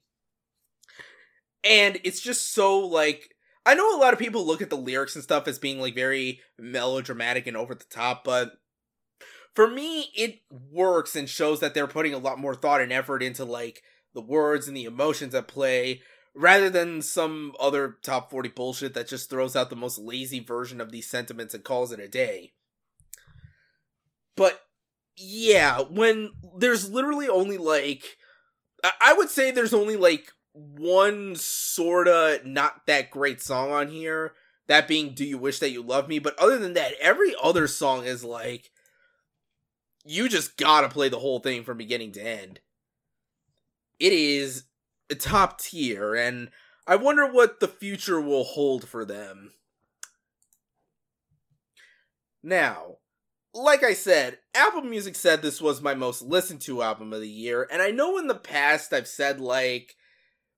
And 1.63 1.99
it's 2.03 2.21
just 2.21 2.53
so, 2.53 2.79
like, 2.79 3.29
I 3.65 3.75
know 3.75 3.95
a 3.95 3.99
lot 3.99 4.13
of 4.13 4.19
people 4.19 4.45
look 4.45 4.61
at 4.61 4.69
the 4.69 4.77
lyrics 4.77 5.15
and 5.15 5.23
stuff 5.23 5.47
as 5.47 5.57
being, 5.57 5.79
like, 5.79 5.95
very 5.95 6.41
melodramatic 6.59 7.47
and 7.47 7.55
over 7.55 7.73
the 7.73 7.85
top, 7.89 8.23
but 8.23 8.53
for 9.55 9.67
me, 9.67 10.11
it 10.15 10.41
works 10.49 11.15
and 11.15 11.29
shows 11.29 11.59
that 11.59 11.73
they're 11.73 11.87
putting 11.87 12.13
a 12.13 12.19
lot 12.19 12.39
more 12.39 12.55
thought 12.55 12.81
and 12.81 12.91
effort 12.91 13.23
into, 13.23 13.45
like, 13.45 13.81
the 14.13 14.21
words 14.21 14.67
and 14.67 14.75
the 14.75 14.83
emotions 14.83 15.33
at 15.33 15.47
play 15.47 16.01
rather 16.35 16.69
than 16.69 17.01
some 17.01 17.53
other 17.59 17.97
top 18.03 18.29
40 18.31 18.49
bullshit 18.49 18.93
that 18.93 19.07
just 19.07 19.29
throws 19.29 19.55
out 19.55 19.69
the 19.69 19.75
most 19.75 19.99
lazy 19.99 20.39
version 20.39 20.81
of 20.81 20.91
these 20.91 21.07
sentiments 21.07 21.53
and 21.53 21.63
calls 21.63 21.91
it 21.91 21.99
a 21.99 22.07
day. 22.07 22.53
But 24.35 24.61
yeah, 25.15 25.81
when 25.81 26.31
there's 26.57 26.89
literally 26.89 27.27
only 27.27 27.57
like 27.57 28.17
I 28.99 29.13
would 29.13 29.29
say 29.29 29.51
there's 29.51 29.73
only 29.73 29.95
like 29.95 30.31
one 30.53 31.35
sorta 31.35 32.41
not 32.43 32.85
that 32.87 33.11
great 33.11 33.41
song 33.41 33.71
on 33.71 33.87
here, 33.89 34.33
that 34.67 34.87
being 34.87 35.13
Do 35.13 35.25
You 35.25 35.37
Wish 35.37 35.59
That 35.59 35.71
You 35.71 35.83
Love 35.83 36.07
Me, 36.07 36.19
but 36.19 36.37
other 36.39 36.57
than 36.57 36.73
that, 36.73 36.93
every 36.99 37.35
other 37.41 37.67
song 37.67 38.05
is 38.05 38.23
like 38.23 38.71
you 40.03 40.27
just 40.27 40.57
gotta 40.57 40.89
play 40.89 41.09
the 41.09 41.19
whole 41.19 41.39
thing 41.39 41.63
from 41.63 41.77
beginning 41.77 42.11
to 42.13 42.21
end 42.21 42.59
it 43.99 44.11
is 44.11 44.63
top 45.15 45.59
tier, 45.59 46.15
and 46.15 46.49
I 46.87 46.95
wonder 46.95 47.25
what 47.25 47.59
the 47.59 47.67
future 47.67 48.19
will 48.19 48.43
hold 48.43 48.87
for 48.87 49.05
them. 49.05 49.53
Now, 52.41 52.97
like 53.53 53.83
I 53.83 53.93
said, 53.93 54.39
Apple 54.53 54.81
Music 54.81 55.15
said 55.15 55.41
this 55.41 55.61
was 55.61 55.81
my 55.81 55.93
most 55.93 56.21
listened 56.21 56.61
to 56.61 56.81
album 56.81 57.13
of 57.13 57.21
the 57.21 57.29
year, 57.29 57.67
and 57.71 57.81
I 57.81 57.91
know 57.91 58.17
in 58.17 58.27
the 58.27 58.35
past 58.35 58.93
I've 58.93 59.07
said 59.07 59.39
like 59.39 59.95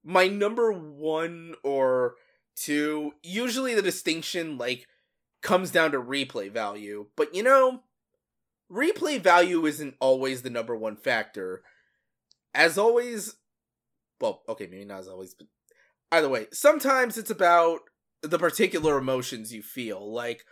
my 0.04 0.28
number 0.28 0.72
one 0.72 1.56
or 1.64 2.16
two, 2.56 3.14
usually 3.22 3.76
the 3.76 3.82
distinction 3.82 4.58
like 4.58 4.88
comes 5.42 5.72
down 5.72 5.92
to 5.92 6.00
replay 6.00 6.52
value, 6.52 7.08
but 7.16 7.36
you 7.36 7.44
know, 7.44 7.84
replay 8.72 9.20
value 9.20 9.66
isn't 9.66 9.96
always 10.00 10.42
the 10.42 10.50
number 10.50 10.76
one 10.76 10.96
factor 10.96 11.64
as 12.56 12.78
always, 12.78 13.36
well, 14.26 14.42
okay, 14.50 14.68
maybe 14.70 14.86
not 14.86 15.02
as 15.02 15.08
always, 15.08 15.36
but 15.36 15.48
either 16.12 16.30
way, 16.30 16.48
sometimes 16.52 17.18
it's 17.18 17.30
about 17.30 17.82
the 18.24 18.40
particular 18.40 18.98
emotions 18.98 19.54
you 19.54 19.62
feel. 19.62 20.12
Like, 20.12 20.46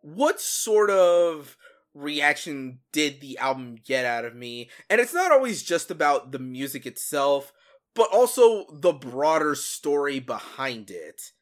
what 0.00 0.40
sort 0.40 0.88
of 0.90 1.56
reaction 1.94 2.78
did 2.92 3.20
the 3.20 3.36
album 3.38 3.76
get 3.84 4.04
out 4.04 4.24
of 4.24 4.36
me? 4.36 4.70
And 4.88 5.00
it's 5.00 5.14
not 5.14 5.32
always 5.32 5.64
just 5.64 5.90
about 5.90 6.30
the 6.30 6.38
music 6.38 6.86
itself, 6.86 7.52
but 7.94 8.08
also 8.12 8.66
the 8.72 8.92
broader 8.92 9.56
story 9.56 10.20
behind 10.20 10.90
it. 10.90 11.32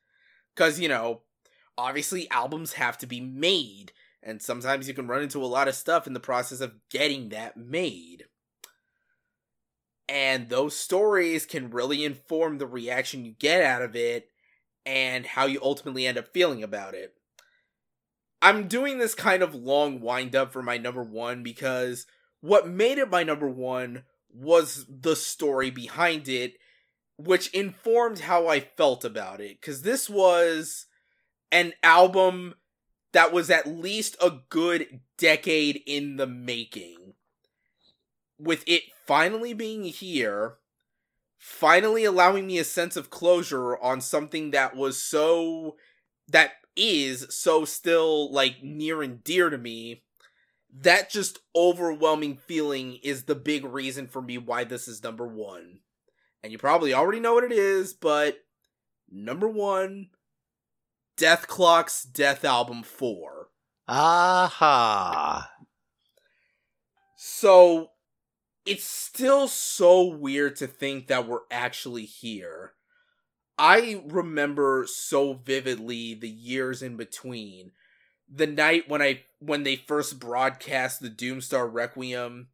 Because, 0.54 0.80
you 0.80 0.88
know, 0.88 1.20
obviously 1.76 2.30
albums 2.30 2.74
have 2.74 2.96
to 2.98 3.06
be 3.06 3.20
made, 3.20 3.92
and 4.22 4.40
sometimes 4.40 4.88
you 4.88 4.94
can 4.94 5.08
run 5.08 5.22
into 5.22 5.42
a 5.42 5.46
lot 5.46 5.68
of 5.68 5.74
stuff 5.74 6.06
in 6.06 6.14
the 6.14 6.20
process 6.20 6.62
of 6.62 6.76
getting 6.90 7.28
that 7.28 7.58
made. 7.58 8.24
And 10.08 10.48
those 10.48 10.76
stories 10.76 11.46
can 11.46 11.70
really 11.70 12.04
inform 12.04 12.58
the 12.58 12.66
reaction 12.66 13.24
you 13.24 13.32
get 13.32 13.62
out 13.62 13.82
of 13.82 13.96
it 13.96 14.30
and 14.84 15.26
how 15.26 15.46
you 15.46 15.60
ultimately 15.62 16.06
end 16.06 16.16
up 16.16 16.32
feeling 16.32 16.62
about 16.62 16.94
it. 16.94 17.14
I'm 18.40 18.68
doing 18.68 18.98
this 18.98 19.14
kind 19.14 19.42
of 19.42 19.54
long 19.54 20.00
wind 20.00 20.36
up 20.36 20.52
for 20.52 20.62
my 20.62 20.78
number 20.78 21.02
one 21.02 21.42
because 21.42 22.06
what 22.40 22.68
made 22.68 22.98
it 22.98 23.10
my 23.10 23.24
number 23.24 23.48
one 23.48 24.04
was 24.32 24.86
the 24.88 25.16
story 25.16 25.70
behind 25.70 26.28
it, 26.28 26.54
which 27.16 27.48
informed 27.48 28.20
how 28.20 28.46
I 28.46 28.60
felt 28.60 29.04
about 29.04 29.40
it. 29.40 29.60
Because 29.60 29.82
this 29.82 30.08
was 30.08 30.86
an 31.50 31.72
album 31.82 32.54
that 33.12 33.32
was 33.32 33.50
at 33.50 33.66
least 33.66 34.16
a 34.22 34.38
good 34.50 35.00
decade 35.16 35.82
in 35.86 36.16
the 36.16 36.26
making. 36.26 37.05
With 38.38 38.64
it 38.66 38.82
finally 39.06 39.54
being 39.54 39.84
here, 39.84 40.56
finally 41.38 42.04
allowing 42.04 42.46
me 42.46 42.58
a 42.58 42.64
sense 42.64 42.96
of 42.96 43.10
closure 43.10 43.76
on 43.78 44.00
something 44.00 44.50
that 44.50 44.76
was 44.76 45.02
so 45.02 45.76
that 46.28 46.52
is 46.76 47.26
so 47.30 47.64
still 47.64 48.30
like 48.32 48.62
near 48.62 49.02
and 49.02 49.24
dear 49.24 49.48
to 49.48 49.56
me 49.56 50.02
that 50.80 51.08
just 51.08 51.38
overwhelming 51.54 52.36
feeling 52.36 52.98
is 53.02 53.24
the 53.24 53.34
big 53.34 53.64
reason 53.64 54.06
for 54.06 54.20
me 54.20 54.36
why 54.36 54.64
this 54.64 54.86
is 54.88 55.02
number 55.02 55.26
one. 55.26 55.80
And 56.42 56.52
you 56.52 56.58
probably 56.58 56.92
already 56.92 57.20
know 57.20 57.34
what 57.34 57.44
it 57.44 57.52
is 57.52 57.94
but 57.94 58.38
number 59.10 59.48
one 59.48 60.08
Dethklok's 61.16 62.02
death 62.02 62.44
album 62.44 62.82
4 62.82 63.48
aha. 63.88 65.50
So 67.16 67.90
it's 68.66 68.84
still 68.84 69.46
so 69.46 70.04
weird 70.04 70.56
to 70.56 70.66
think 70.66 71.06
that 71.06 71.26
we're 71.26 71.40
actually 71.50 72.04
here. 72.04 72.72
I 73.56 74.02
remember 74.06 74.84
so 74.88 75.34
vividly 75.34 76.14
the 76.14 76.28
years 76.28 76.82
in 76.82 76.96
between. 76.96 77.70
The 78.28 78.46
night 78.46 78.88
when 78.88 79.00
I 79.00 79.22
when 79.38 79.62
they 79.62 79.76
first 79.76 80.18
broadcast 80.18 81.00
the 81.00 81.08
Doomstar 81.08 81.72
Requiem, 81.72 82.48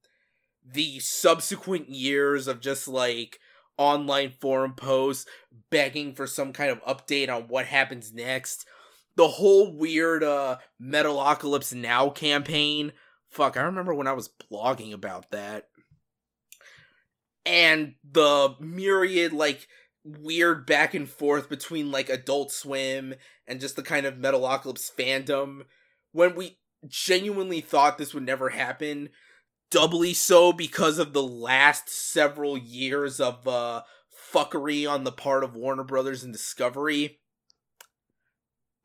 the 0.65 1.01
subsequent 1.01 1.89
years 1.89 2.47
of 2.47 2.61
just 2.61 2.87
like 2.87 3.41
online 3.79 4.33
forum 4.39 4.75
posts 4.75 5.27
begging 5.71 6.15
for 6.15 6.27
some 6.27 6.53
kind 6.53 6.71
of 6.71 6.85
update 6.85 7.35
on 7.35 7.49
what 7.49 7.67
happens 7.67 8.13
next. 8.13 8.67
The 9.17 9.29
whole 9.29 9.75
weird 9.75 10.23
uh 10.23 10.59
Metalocalypse 10.81 11.73
Now 11.75 12.11
campaign. 12.11 12.93
Fuck, 13.31 13.57
I 13.57 13.63
remember 13.63 13.95
when 13.95 14.07
I 14.07 14.13
was 14.13 14.29
blogging 14.53 14.93
about 14.93 15.31
that 15.31 15.69
and 17.45 17.95
the 18.05 18.55
myriad 18.61 19.33
like 19.33 19.67
weird 20.05 20.67
back 20.67 20.95
and 20.95 21.09
forth 21.09 21.49
between 21.49 21.91
like 21.91 22.09
Adult 22.09 22.51
Swim 22.51 23.15
and 23.47 23.61
just 23.61 23.77
the 23.77 23.83
kind 23.83 24.07
of 24.07 24.15
Metalocalypse 24.15 24.91
fandom 24.93 25.63
when 26.13 26.35
we 26.35 26.59
genuinely 26.87 27.61
thought 27.61 27.99
this 27.99 28.13
would 28.13 28.25
never 28.25 28.51
happen 28.51 29.11
doubly 29.71 30.13
so 30.13 30.53
because 30.53 30.99
of 30.99 31.13
the 31.13 31.23
last 31.23 31.89
several 31.89 32.59
years 32.59 33.21
of 33.21 33.47
uh 33.47 33.83
fuckery 34.33 34.91
on 34.91 35.05
the 35.05 35.13
part 35.13 35.45
of 35.45 35.55
Warner 35.55 35.85
Brothers 35.85 36.25
and 36.25 36.33
Discovery 36.33 37.21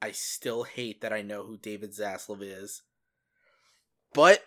I 0.02 0.12
still 0.12 0.64
hate 0.64 1.02
that 1.02 1.14
I 1.14 1.24
know 1.24 1.44
who 1.44 1.58
David 1.58 1.92
Zaslav 1.92 2.42
is. 2.42 2.84
But 4.14 4.46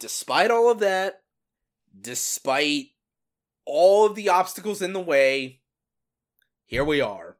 despite 0.00 0.50
all 0.50 0.70
of 0.70 0.80
that 0.80 1.22
despite 1.98 2.88
all 3.66 4.06
of 4.06 4.14
the 4.14 4.28
obstacles 4.28 4.80
in 4.80 4.92
the 4.92 5.00
way, 5.00 5.60
here 6.64 6.84
we 6.84 7.00
are. 7.00 7.36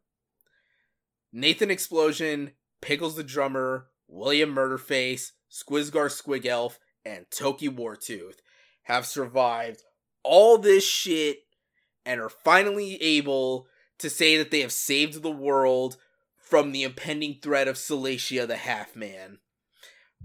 Nathan 1.33 1.71
Explosion, 1.71 2.53
Pickles 2.81 3.17
the 3.17 3.25
drummer, 3.25 3.89
William 4.09 4.55
Murderface, 4.55 5.33
Skwisgaar 5.51 6.11
Skwigelf, 6.11 6.79
and 7.05 7.27
Toki 7.31 7.69
Wartooth 7.69 8.37
have 8.85 9.07
survived 9.07 9.83
all 10.23 10.59
this 10.59 10.85
shit 10.87 11.39
and 12.05 12.21
are 12.21 12.29
finally 12.29 13.01
able 13.03 13.67
to 13.99 14.11
say 14.11 14.37
that 14.37 14.51
they 14.51 14.61
have 14.61 14.73
saved 14.73 15.23
the 15.23 15.31
world 15.31 15.97
from 16.37 16.71
the 16.71 16.83
impending 16.83 17.39
threat 17.43 17.67
of 17.67 17.77
Salacia 17.77 18.47
the 18.47 18.57
Half 18.57 18.95
Man. 18.95 19.39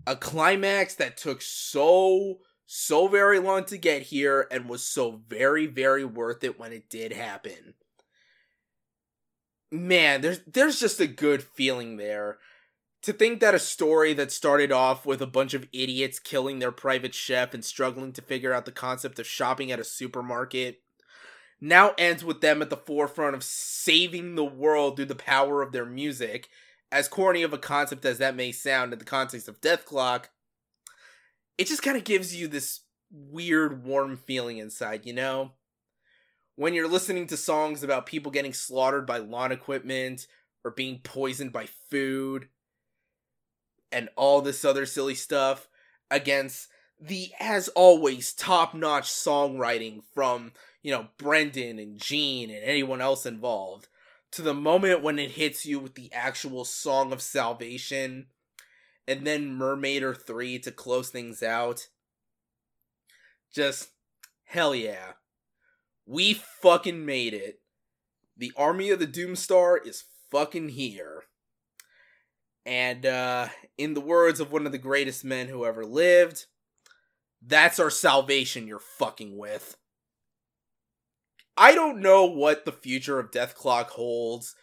A 0.05 0.15
climax 0.15 0.95
that 0.95 1.17
took 1.17 1.41
so, 1.41 2.39
so 2.73 3.09
very 3.09 3.37
long 3.37 3.65
to 3.65 3.77
get 3.77 4.03
here 4.03 4.47
and 4.49 4.69
was 4.69 4.81
so 4.81 5.19
very, 5.27 5.67
very 5.67 6.05
worth 6.05 6.41
it 6.41 6.57
when 6.57 6.71
it 6.71 6.89
did 6.89 7.11
happen. 7.11 7.73
Man, 9.69 10.21
there's 10.21 10.39
there's 10.47 10.79
just 10.79 11.01
a 11.01 11.07
good 11.07 11.43
feeling 11.43 11.97
there. 11.97 12.37
To 13.01 13.11
think 13.11 13.41
that 13.41 13.53
a 13.53 13.59
story 13.59 14.13
that 14.13 14.31
started 14.31 14.71
off 14.71 15.05
with 15.05 15.21
a 15.21 15.27
bunch 15.27 15.53
of 15.53 15.67
idiots 15.73 16.17
killing 16.17 16.59
their 16.59 16.71
private 16.71 17.13
chef 17.13 17.53
and 17.53 17.65
struggling 17.65 18.13
to 18.13 18.21
figure 18.21 18.53
out 18.53 18.63
the 18.63 18.71
concept 18.71 19.19
of 19.19 19.27
shopping 19.27 19.69
at 19.69 19.79
a 19.79 19.83
supermarket 19.83 20.79
now 21.59 21.93
ends 21.97 22.23
with 22.23 22.39
them 22.39 22.61
at 22.61 22.69
the 22.69 22.77
forefront 22.77 23.35
of 23.35 23.43
saving 23.43 24.35
the 24.35 24.45
world 24.45 24.95
through 24.95 25.05
the 25.05 25.15
power 25.15 25.61
of 25.61 25.73
their 25.73 25.85
music. 25.85 26.47
As 26.89 27.09
corny 27.09 27.43
of 27.43 27.51
a 27.51 27.57
concept 27.57 28.05
as 28.05 28.17
that 28.19 28.35
may 28.35 28.53
sound 28.53 28.93
in 28.93 28.99
the 28.99 29.05
context 29.05 29.49
of 29.49 29.59
Dethklok, 29.59 30.29
it 31.57 31.67
just 31.67 31.83
kind 31.83 31.97
of 31.97 32.03
gives 32.03 32.35
you 32.35 32.47
this 32.47 32.81
weird, 33.11 33.83
warm 33.83 34.17
feeling 34.17 34.57
inside, 34.57 35.05
you 35.05 35.13
know? 35.13 35.51
When 36.55 36.73
you're 36.73 36.87
listening 36.87 37.27
to 37.27 37.37
songs 37.37 37.83
about 37.83 38.05
people 38.05 38.31
getting 38.31 38.53
slaughtered 38.53 39.05
by 39.05 39.17
lawn 39.17 39.51
equipment 39.51 40.27
or 40.63 40.71
being 40.71 40.99
poisoned 40.99 41.51
by 41.51 41.67
food 41.89 42.47
and 43.91 44.09
all 44.15 44.41
this 44.41 44.63
other 44.63 44.85
silly 44.85 45.15
stuff 45.15 45.67
against 46.09 46.67
the, 46.99 47.31
as 47.39 47.67
always, 47.69 48.31
top 48.33 48.73
notch 48.73 49.05
songwriting 49.05 50.01
from 50.13 50.51
you 50.83 50.91
know, 50.91 51.07
Brendon 51.17 51.79
and 51.79 51.99
Gene 51.99 52.49
and 52.49 52.63
anyone 52.63 53.01
else 53.01 53.25
involved, 53.25 53.87
to 54.31 54.41
the 54.41 54.53
moment 54.53 55.03
when 55.03 55.19
it 55.19 55.31
hits 55.31 55.65
you 55.65 55.79
with 55.79 55.95
the 55.95 56.11
actual 56.13 56.65
Song 56.65 57.11
of 57.11 57.21
Salvation, 57.21 58.27
and 59.07 59.25
then 59.25 59.57
Mermaider 59.57 60.15
3 60.15 60.59
to 60.59 60.71
close 60.71 61.09
things 61.09 61.41
out. 61.43 61.87
Just, 63.53 63.89
hell 64.45 64.73
yeah. 64.73 65.13
We 66.05 66.33
fucking 66.33 67.05
made 67.05 67.33
it. 67.33 67.61
The 68.37 68.51
Army 68.55 68.89
of 68.89 68.99
the 68.99 69.07
Doomstar 69.07 69.85
is 69.85 70.05
fucking 70.31 70.69
here. 70.69 71.23
And, 72.65 73.05
uh, 73.05 73.49
in 73.77 73.93
the 73.93 74.01
words 74.01 74.39
of 74.39 74.51
one 74.51 74.65
of 74.65 74.71
the 74.71 74.77
greatest 74.77 75.25
men 75.25 75.47
who 75.47 75.65
ever 75.65 75.83
lived, 75.83 76.45
that's 77.41 77.79
our 77.79 77.89
salvation 77.89 78.67
you're 78.67 78.79
fucking 78.79 79.37
with. 79.37 79.77
I 81.57 81.75
don't 81.75 81.99
know 81.99 82.25
what 82.25 82.65
the 82.65 82.71
future 82.71 83.19
of 83.19 83.31
Dethklok 83.31 83.87
holds. 83.87 84.55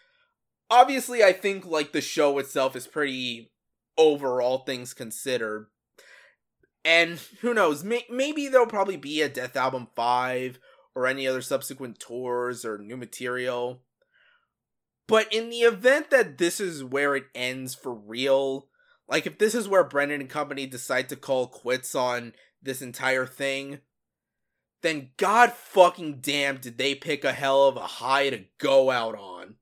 Obviously, 0.71 1.23
I 1.23 1.33
think 1.33 1.67
like 1.67 1.93
the 1.93 2.01
show 2.01 2.39
itself 2.39 2.77
is 2.77 2.87
pretty 2.87 3.51
overall 3.99 4.59
things 4.59 4.95
considered. 4.95 5.67
And 6.85 7.19
who 7.41 7.53
knows, 7.53 7.85
may- 7.85 8.07
maybe 8.09 8.49
there'll 8.49 8.67
probably 8.67 8.97
be 8.97 9.21
a 9.21 9.29
Dethalbum 9.29 9.89
5 9.95 10.59
or 10.95 11.07
any 11.07 11.27
other 11.27 11.43
subsequent 11.43 11.99
tours 11.99 12.65
or 12.65 12.79
new 12.79 12.97
material. 12.97 13.83
But 15.07 15.33
in 15.33 15.51
the 15.51 15.61
event 15.61 16.11
that 16.11 16.39
this 16.39 16.61
is 16.61 16.85
where 16.85 17.17
it 17.17 17.27
ends 17.35 17.75
for 17.75 17.93
real, 17.93 18.69
like 19.09 19.27
if 19.27 19.39
this 19.39 19.55
is 19.55 19.69
where 19.69 19.85
Brendon 19.85 20.21
and 20.21 20.31
company 20.31 20.67
decide 20.67 21.09
to 21.09 21.17
call 21.17 21.47
quits 21.47 21.95
on 21.95 22.35
this 22.63 22.83
entire 22.83 23.27
thing, 23.27 23.81
then 24.83 25.11
god 25.17 25.53
fucking 25.53 26.21
damn 26.21 26.59
did 26.59 26.79
they 26.79 26.95
pick 26.95 27.25
a 27.25 27.33
hell 27.33 27.67
of 27.67 27.77
a 27.77 27.81
high 27.81 28.31
to 28.31 28.45
go 28.59 28.91
out 28.91 29.17
on. 29.17 29.55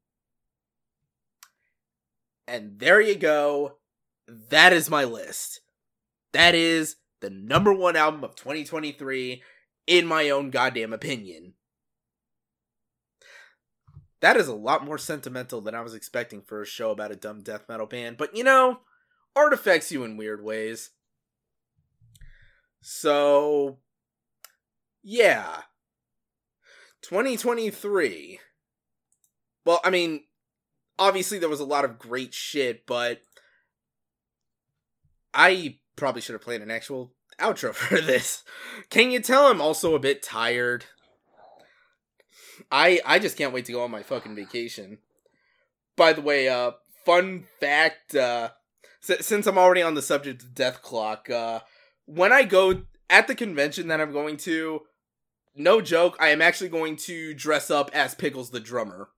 And 2.49 2.79
there 2.79 3.01
you 3.01 3.17
go. 3.17 3.79
That 4.29 4.73
is 4.73 4.91
my 4.91 5.05
list. 5.05 5.61
That 6.33 6.55
is 6.55 6.97
the 7.21 7.31
number 7.31 7.73
one 7.73 7.97
album 7.97 8.25
of 8.25 8.35
2023, 8.35 9.43
in 9.87 10.07
my 10.07 10.31
own 10.31 10.51
goddamn 10.51 10.93
opinion. 10.93 11.55
That 14.21 14.37
is 14.37 14.49
a 14.49 14.55
lot 14.55 14.85
more 14.85 14.99
sentimental 14.99 15.61
than 15.61 15.75
I 15.75 15.83
was 15.83 15.95
expecting 15.95 16.43
for 16.43 16.63
a 16.63 16.67
show 16.67 16.91
about 16.91 17.13
a 17.13 17.17
dumb 17.17 17.43
death 17.43 17.65
metal 17.69 17.87
band, 17.87 18.17
but 18.17 18.35
you 18.37 18.43
know, 18.43 18.81
art 19.35 19.53
affects 19.53 19.93
you 19.93 20.05
in 20.05 20.17
weird 20.17 20.43
ways. 20.43 20.91
So, 22.81 23.79
yeah. 25.03 25.63
2023. 27.03 28.41
Well, 29.65 29.81
I 29.85 29.91
mean, 29.91 30.25
obviously 30.99 31.39
there 31.39 31.49
was 31.49 31.61
a 31.61 31.65
lot 31.65 31.85
of 31.85 31.99
great 31.99 32.33
shit, 32.33 32.87
but 32.87 33.21
I 35.37 35.79
probably 35.95 36.23
should 36.23 36.33
have 36.33 36.43
played 36.43 36.63
an 36.63 36.71
actual 36.71 37.13
outro 37.39 37.75
for 37.75 38.01
this. 38.01 38.43
Can 38.91 39.11
you 39.11 39.21
tell 39.21 39.47
I'm 39.47 39.61
also 39.61 39.95
a 39.95 40.01
bit 40.01 40.23
tired? 40.23 40.87
I 42.73 43.01
I 43.05 43.19
just 43.19 43.37
can't 43.37 43.53
wait 43.53 43.67
to 43.67 43.73
go 43.73 43.85
on 43.85 43.91
my 43.91 44.03
fucking 44.03 44.35
vacation. 44.35 44.99
By 45.97 46.13
the 46.15 46.23
way, 46.23 46.49
uh 46.49 46.73
fun 47.05 47.45
fact 47.61 48.15
uh 48.15 48.51
since 49.01 49.47
I'm 49.47 49.59
already 49.59 49.83
on 49.83 49.95
the 49.95 50.03
subject 50.03 50.43
of 50.43 50.55
Dethklok, 50.55 51.31
uh 51.31 51.61
when 52.07 52.33
I 52.33 52.45
go 52.45 52.83
at 53.11 53.29
the 53.29 53.35
convention 53.35 53.89
that 53.89 54.01
I'm 54.01 54.13
going 54.13 54.37
to, 54.39 54.81
no 55.55 55.81
joke, 55.81 56.17
I 56.19 56.29
am 56.29 56.43
actually 56.43 56.71
going 56.71 56.97
to 56.97 57.35
dress 57.35 57.71
up 57.71 57.91
as 57.93 58.15
Pickles 58.15 58.51
the 58.51 58.61
drummer. 58.61 59.11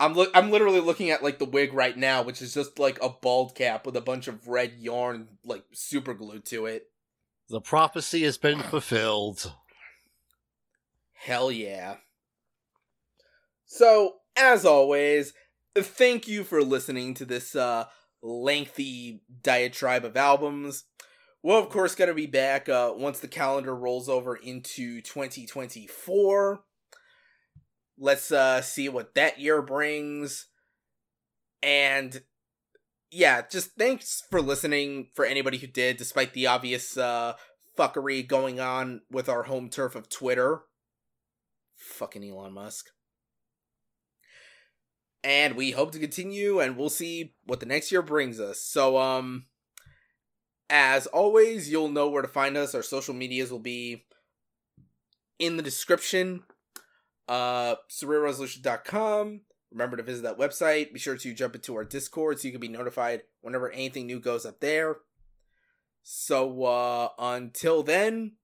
I'm 0.00 0.14
look 0.14 0.30
I'm 0.34 0.50
literally 0.50 0.80
looking 0.80 1.10
at 1.10 1.22
like 1.22 1.38
the 1.38 1.44
wig 1.44 1.72
right 1.72 1.96
now, 1.96 2.22
which 2.22 2.40
is 2.40 2.54
just 2.54 2.78
like 2.78 3.02
a 3.02 3.08
bald 3.08 3.54
cap 3.54 3.84
with 3.84 3.96
a 3.96 4.00
bunch 4.00 4.28
of 4.28 4.46
red 4.46 4.74
yarn 4.78 5.28
like 5.44 5.64
super 5.72 6.14
glued 6.14 6.44
to 6.46 6.66
it. 6.66 6.88
The 7.48 7.60
prophecy 7.60 8.22
has 8.24 8.38
been 8.38 8.60
fulfilled. 8.60 9.52
Hell 11.14 11.50
yeah. 11.50 11.96
So, 13.64 14.16
as 14.36 14.64
always, 14.64 15.32
thank 15.76 16.28
you 16.28 16.44
for 16.44 16.62
listening 16.62 17.14
to 17.14 17.24
this 17.24 17.56
uh 17.56 17.86
lengthy 18.22 19.22
diatribe 19.42 20.04
of 20.04 20.16
albums. 20.16 20.84
We're 21.42 21.58
of 21.58 21.70
course 21.70 21.94
going 21.94 22.08
to 22.08 22.14
be 22.14 22.26
back 22.26 22.68
uh, 22.68 22.92
once 22.96 23.20
the 23.20 23.28
calendar 23.28 23.74
rolls 23.74 24.08
over 24.08 24.36
into 24.36 25.00
2024. 25.02 26.60
Let's 27.98 28.30
uh, 28.30 28.62
see 28.62 28.88
what 28.88 29.14
that 29.14 29.40
year 29.40 29.60
brings. 29.60 30.46
And 31.62 32.22
yeah, 33.10 33.42
just 33.50 33.72
thanks 33.76 34.22
for 34.30 34.40
listening 34.40 35.08
for 35.14 35.24
anybody 35.24 35.58
who 35.58 35.66
did, 35.66 35.96
despite 35.96 36.34
the 36.34 36.46
obvious 36.46 36.96
uh, 36.96 37.34
fuckery 37.76 38.26
going 38.26 38.60
on 38.60 39.00
with 39.10 39.28
our 39.28 39.44
home 39.44 39.68
turf 39.68 39.94
of 39.94 40.08
Twitter. 40.08 40.62
Fucking 41.76 42.24
Elon 42.24 42.52
Musk. 42.52 42.86
And 45.24 45.56
we 45.56 45.72
hope 45.72 45.92
to 45.92 45.98
continue, 45.98 46.60
and 46.60 46.76
we'll 46.76 46.90
see 46.90 47.34
what 47.44 47.60
the 47.60 47.66
next 47.66 47.90
year 47.90 48.02
brings 48.02 48.38
us. 48.38 48.60
So, 48.62 48.98
um, 48.98 49.46
as 50.70 51.06
always, 51.08 51.70
you'll 51.70 51.88
know 51.88 52.08
where 52.08 52.22
to 52.22 52.28
find 52.28 52.56
us. 52.56 52.74
Our 52.74 52.82
social 52.82 53.14
medias 53.14 53.50
will 53.50 53.58
be 53.58 54.06
in 55.38 55.56
the 55.56 55.62
description. 55.62 56.44
Uh, 57.28 57.76
surrealresolution.com. 57.90 59.40
Remember 59.70 59.96
to 59.98 60.02
visit 60.02 60.22
that 60.22 60.38
website. 60.38 60.92
Be 60.92 60.98
sure 60.98 61.16
to 61.16 61.34
jump 61.34 61.54
into 61.54 61.76
our 61.76 61.84
Discord 61.84 62.40
so 62.40 62.48
you 62.48 62.52
can 62.52 62.60
be 62.60 62.68
notified 62.68 63.22
whenever 63.42 63.70
anything 63.70 64.06
new 64.06 64.18
goes 64.18 64.46
up 64.46 64.60
there. 64.60 64.96
So, 66.02 66.64
uh, 66.64 67.10
until 67.18 67.82
then, 67.82 68.36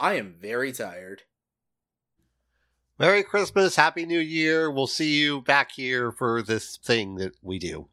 I 0.00 0.14
am 0.14 0.36
very 0.40 0.72
tired. 0.72 1.22
Merry 2.98 3.22
Christmas, 3.22 3.76
Happy 3.76 4.06
New 4.06 4.20
Year. 4.20 4.70
We'll 4.70 4.86
see 4.86 5.20
you 5.20 5.42
back 5.42 5.72
here 5.72 6.12
for 6.12 6.42
this 6.42 6.78
thing 6.78 7.16
that 7.16 7.32
we 7.42 7.58
do. 7.58 7.88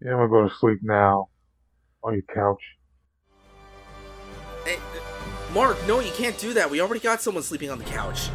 Yeah, 0.00 0.12
I'm 0.12 0.16
gonna 0.16 0.28
go 0.28 0.48
to 0.48 0.54
sleep 0.54 0.78
now 0.82 1.28
on 2.02 2.14
your 2.14 2.22
couch. 2.22 2.62
Hey, 4.64 4.78
Mark, 5.54 5.78
no, 5.86 6.00
you 6.00 6.10
can't 6.10 6.36
do 6.36 6.52
that. 6.54 6.68
We 6.68 6.80
already 6.80 6.98
got 6.98 7.22
someone 7.22 7.44
sleeping 7.44 7.70
on 7.70 7.78
the 7.78 7.84
couch. 7.84 8.28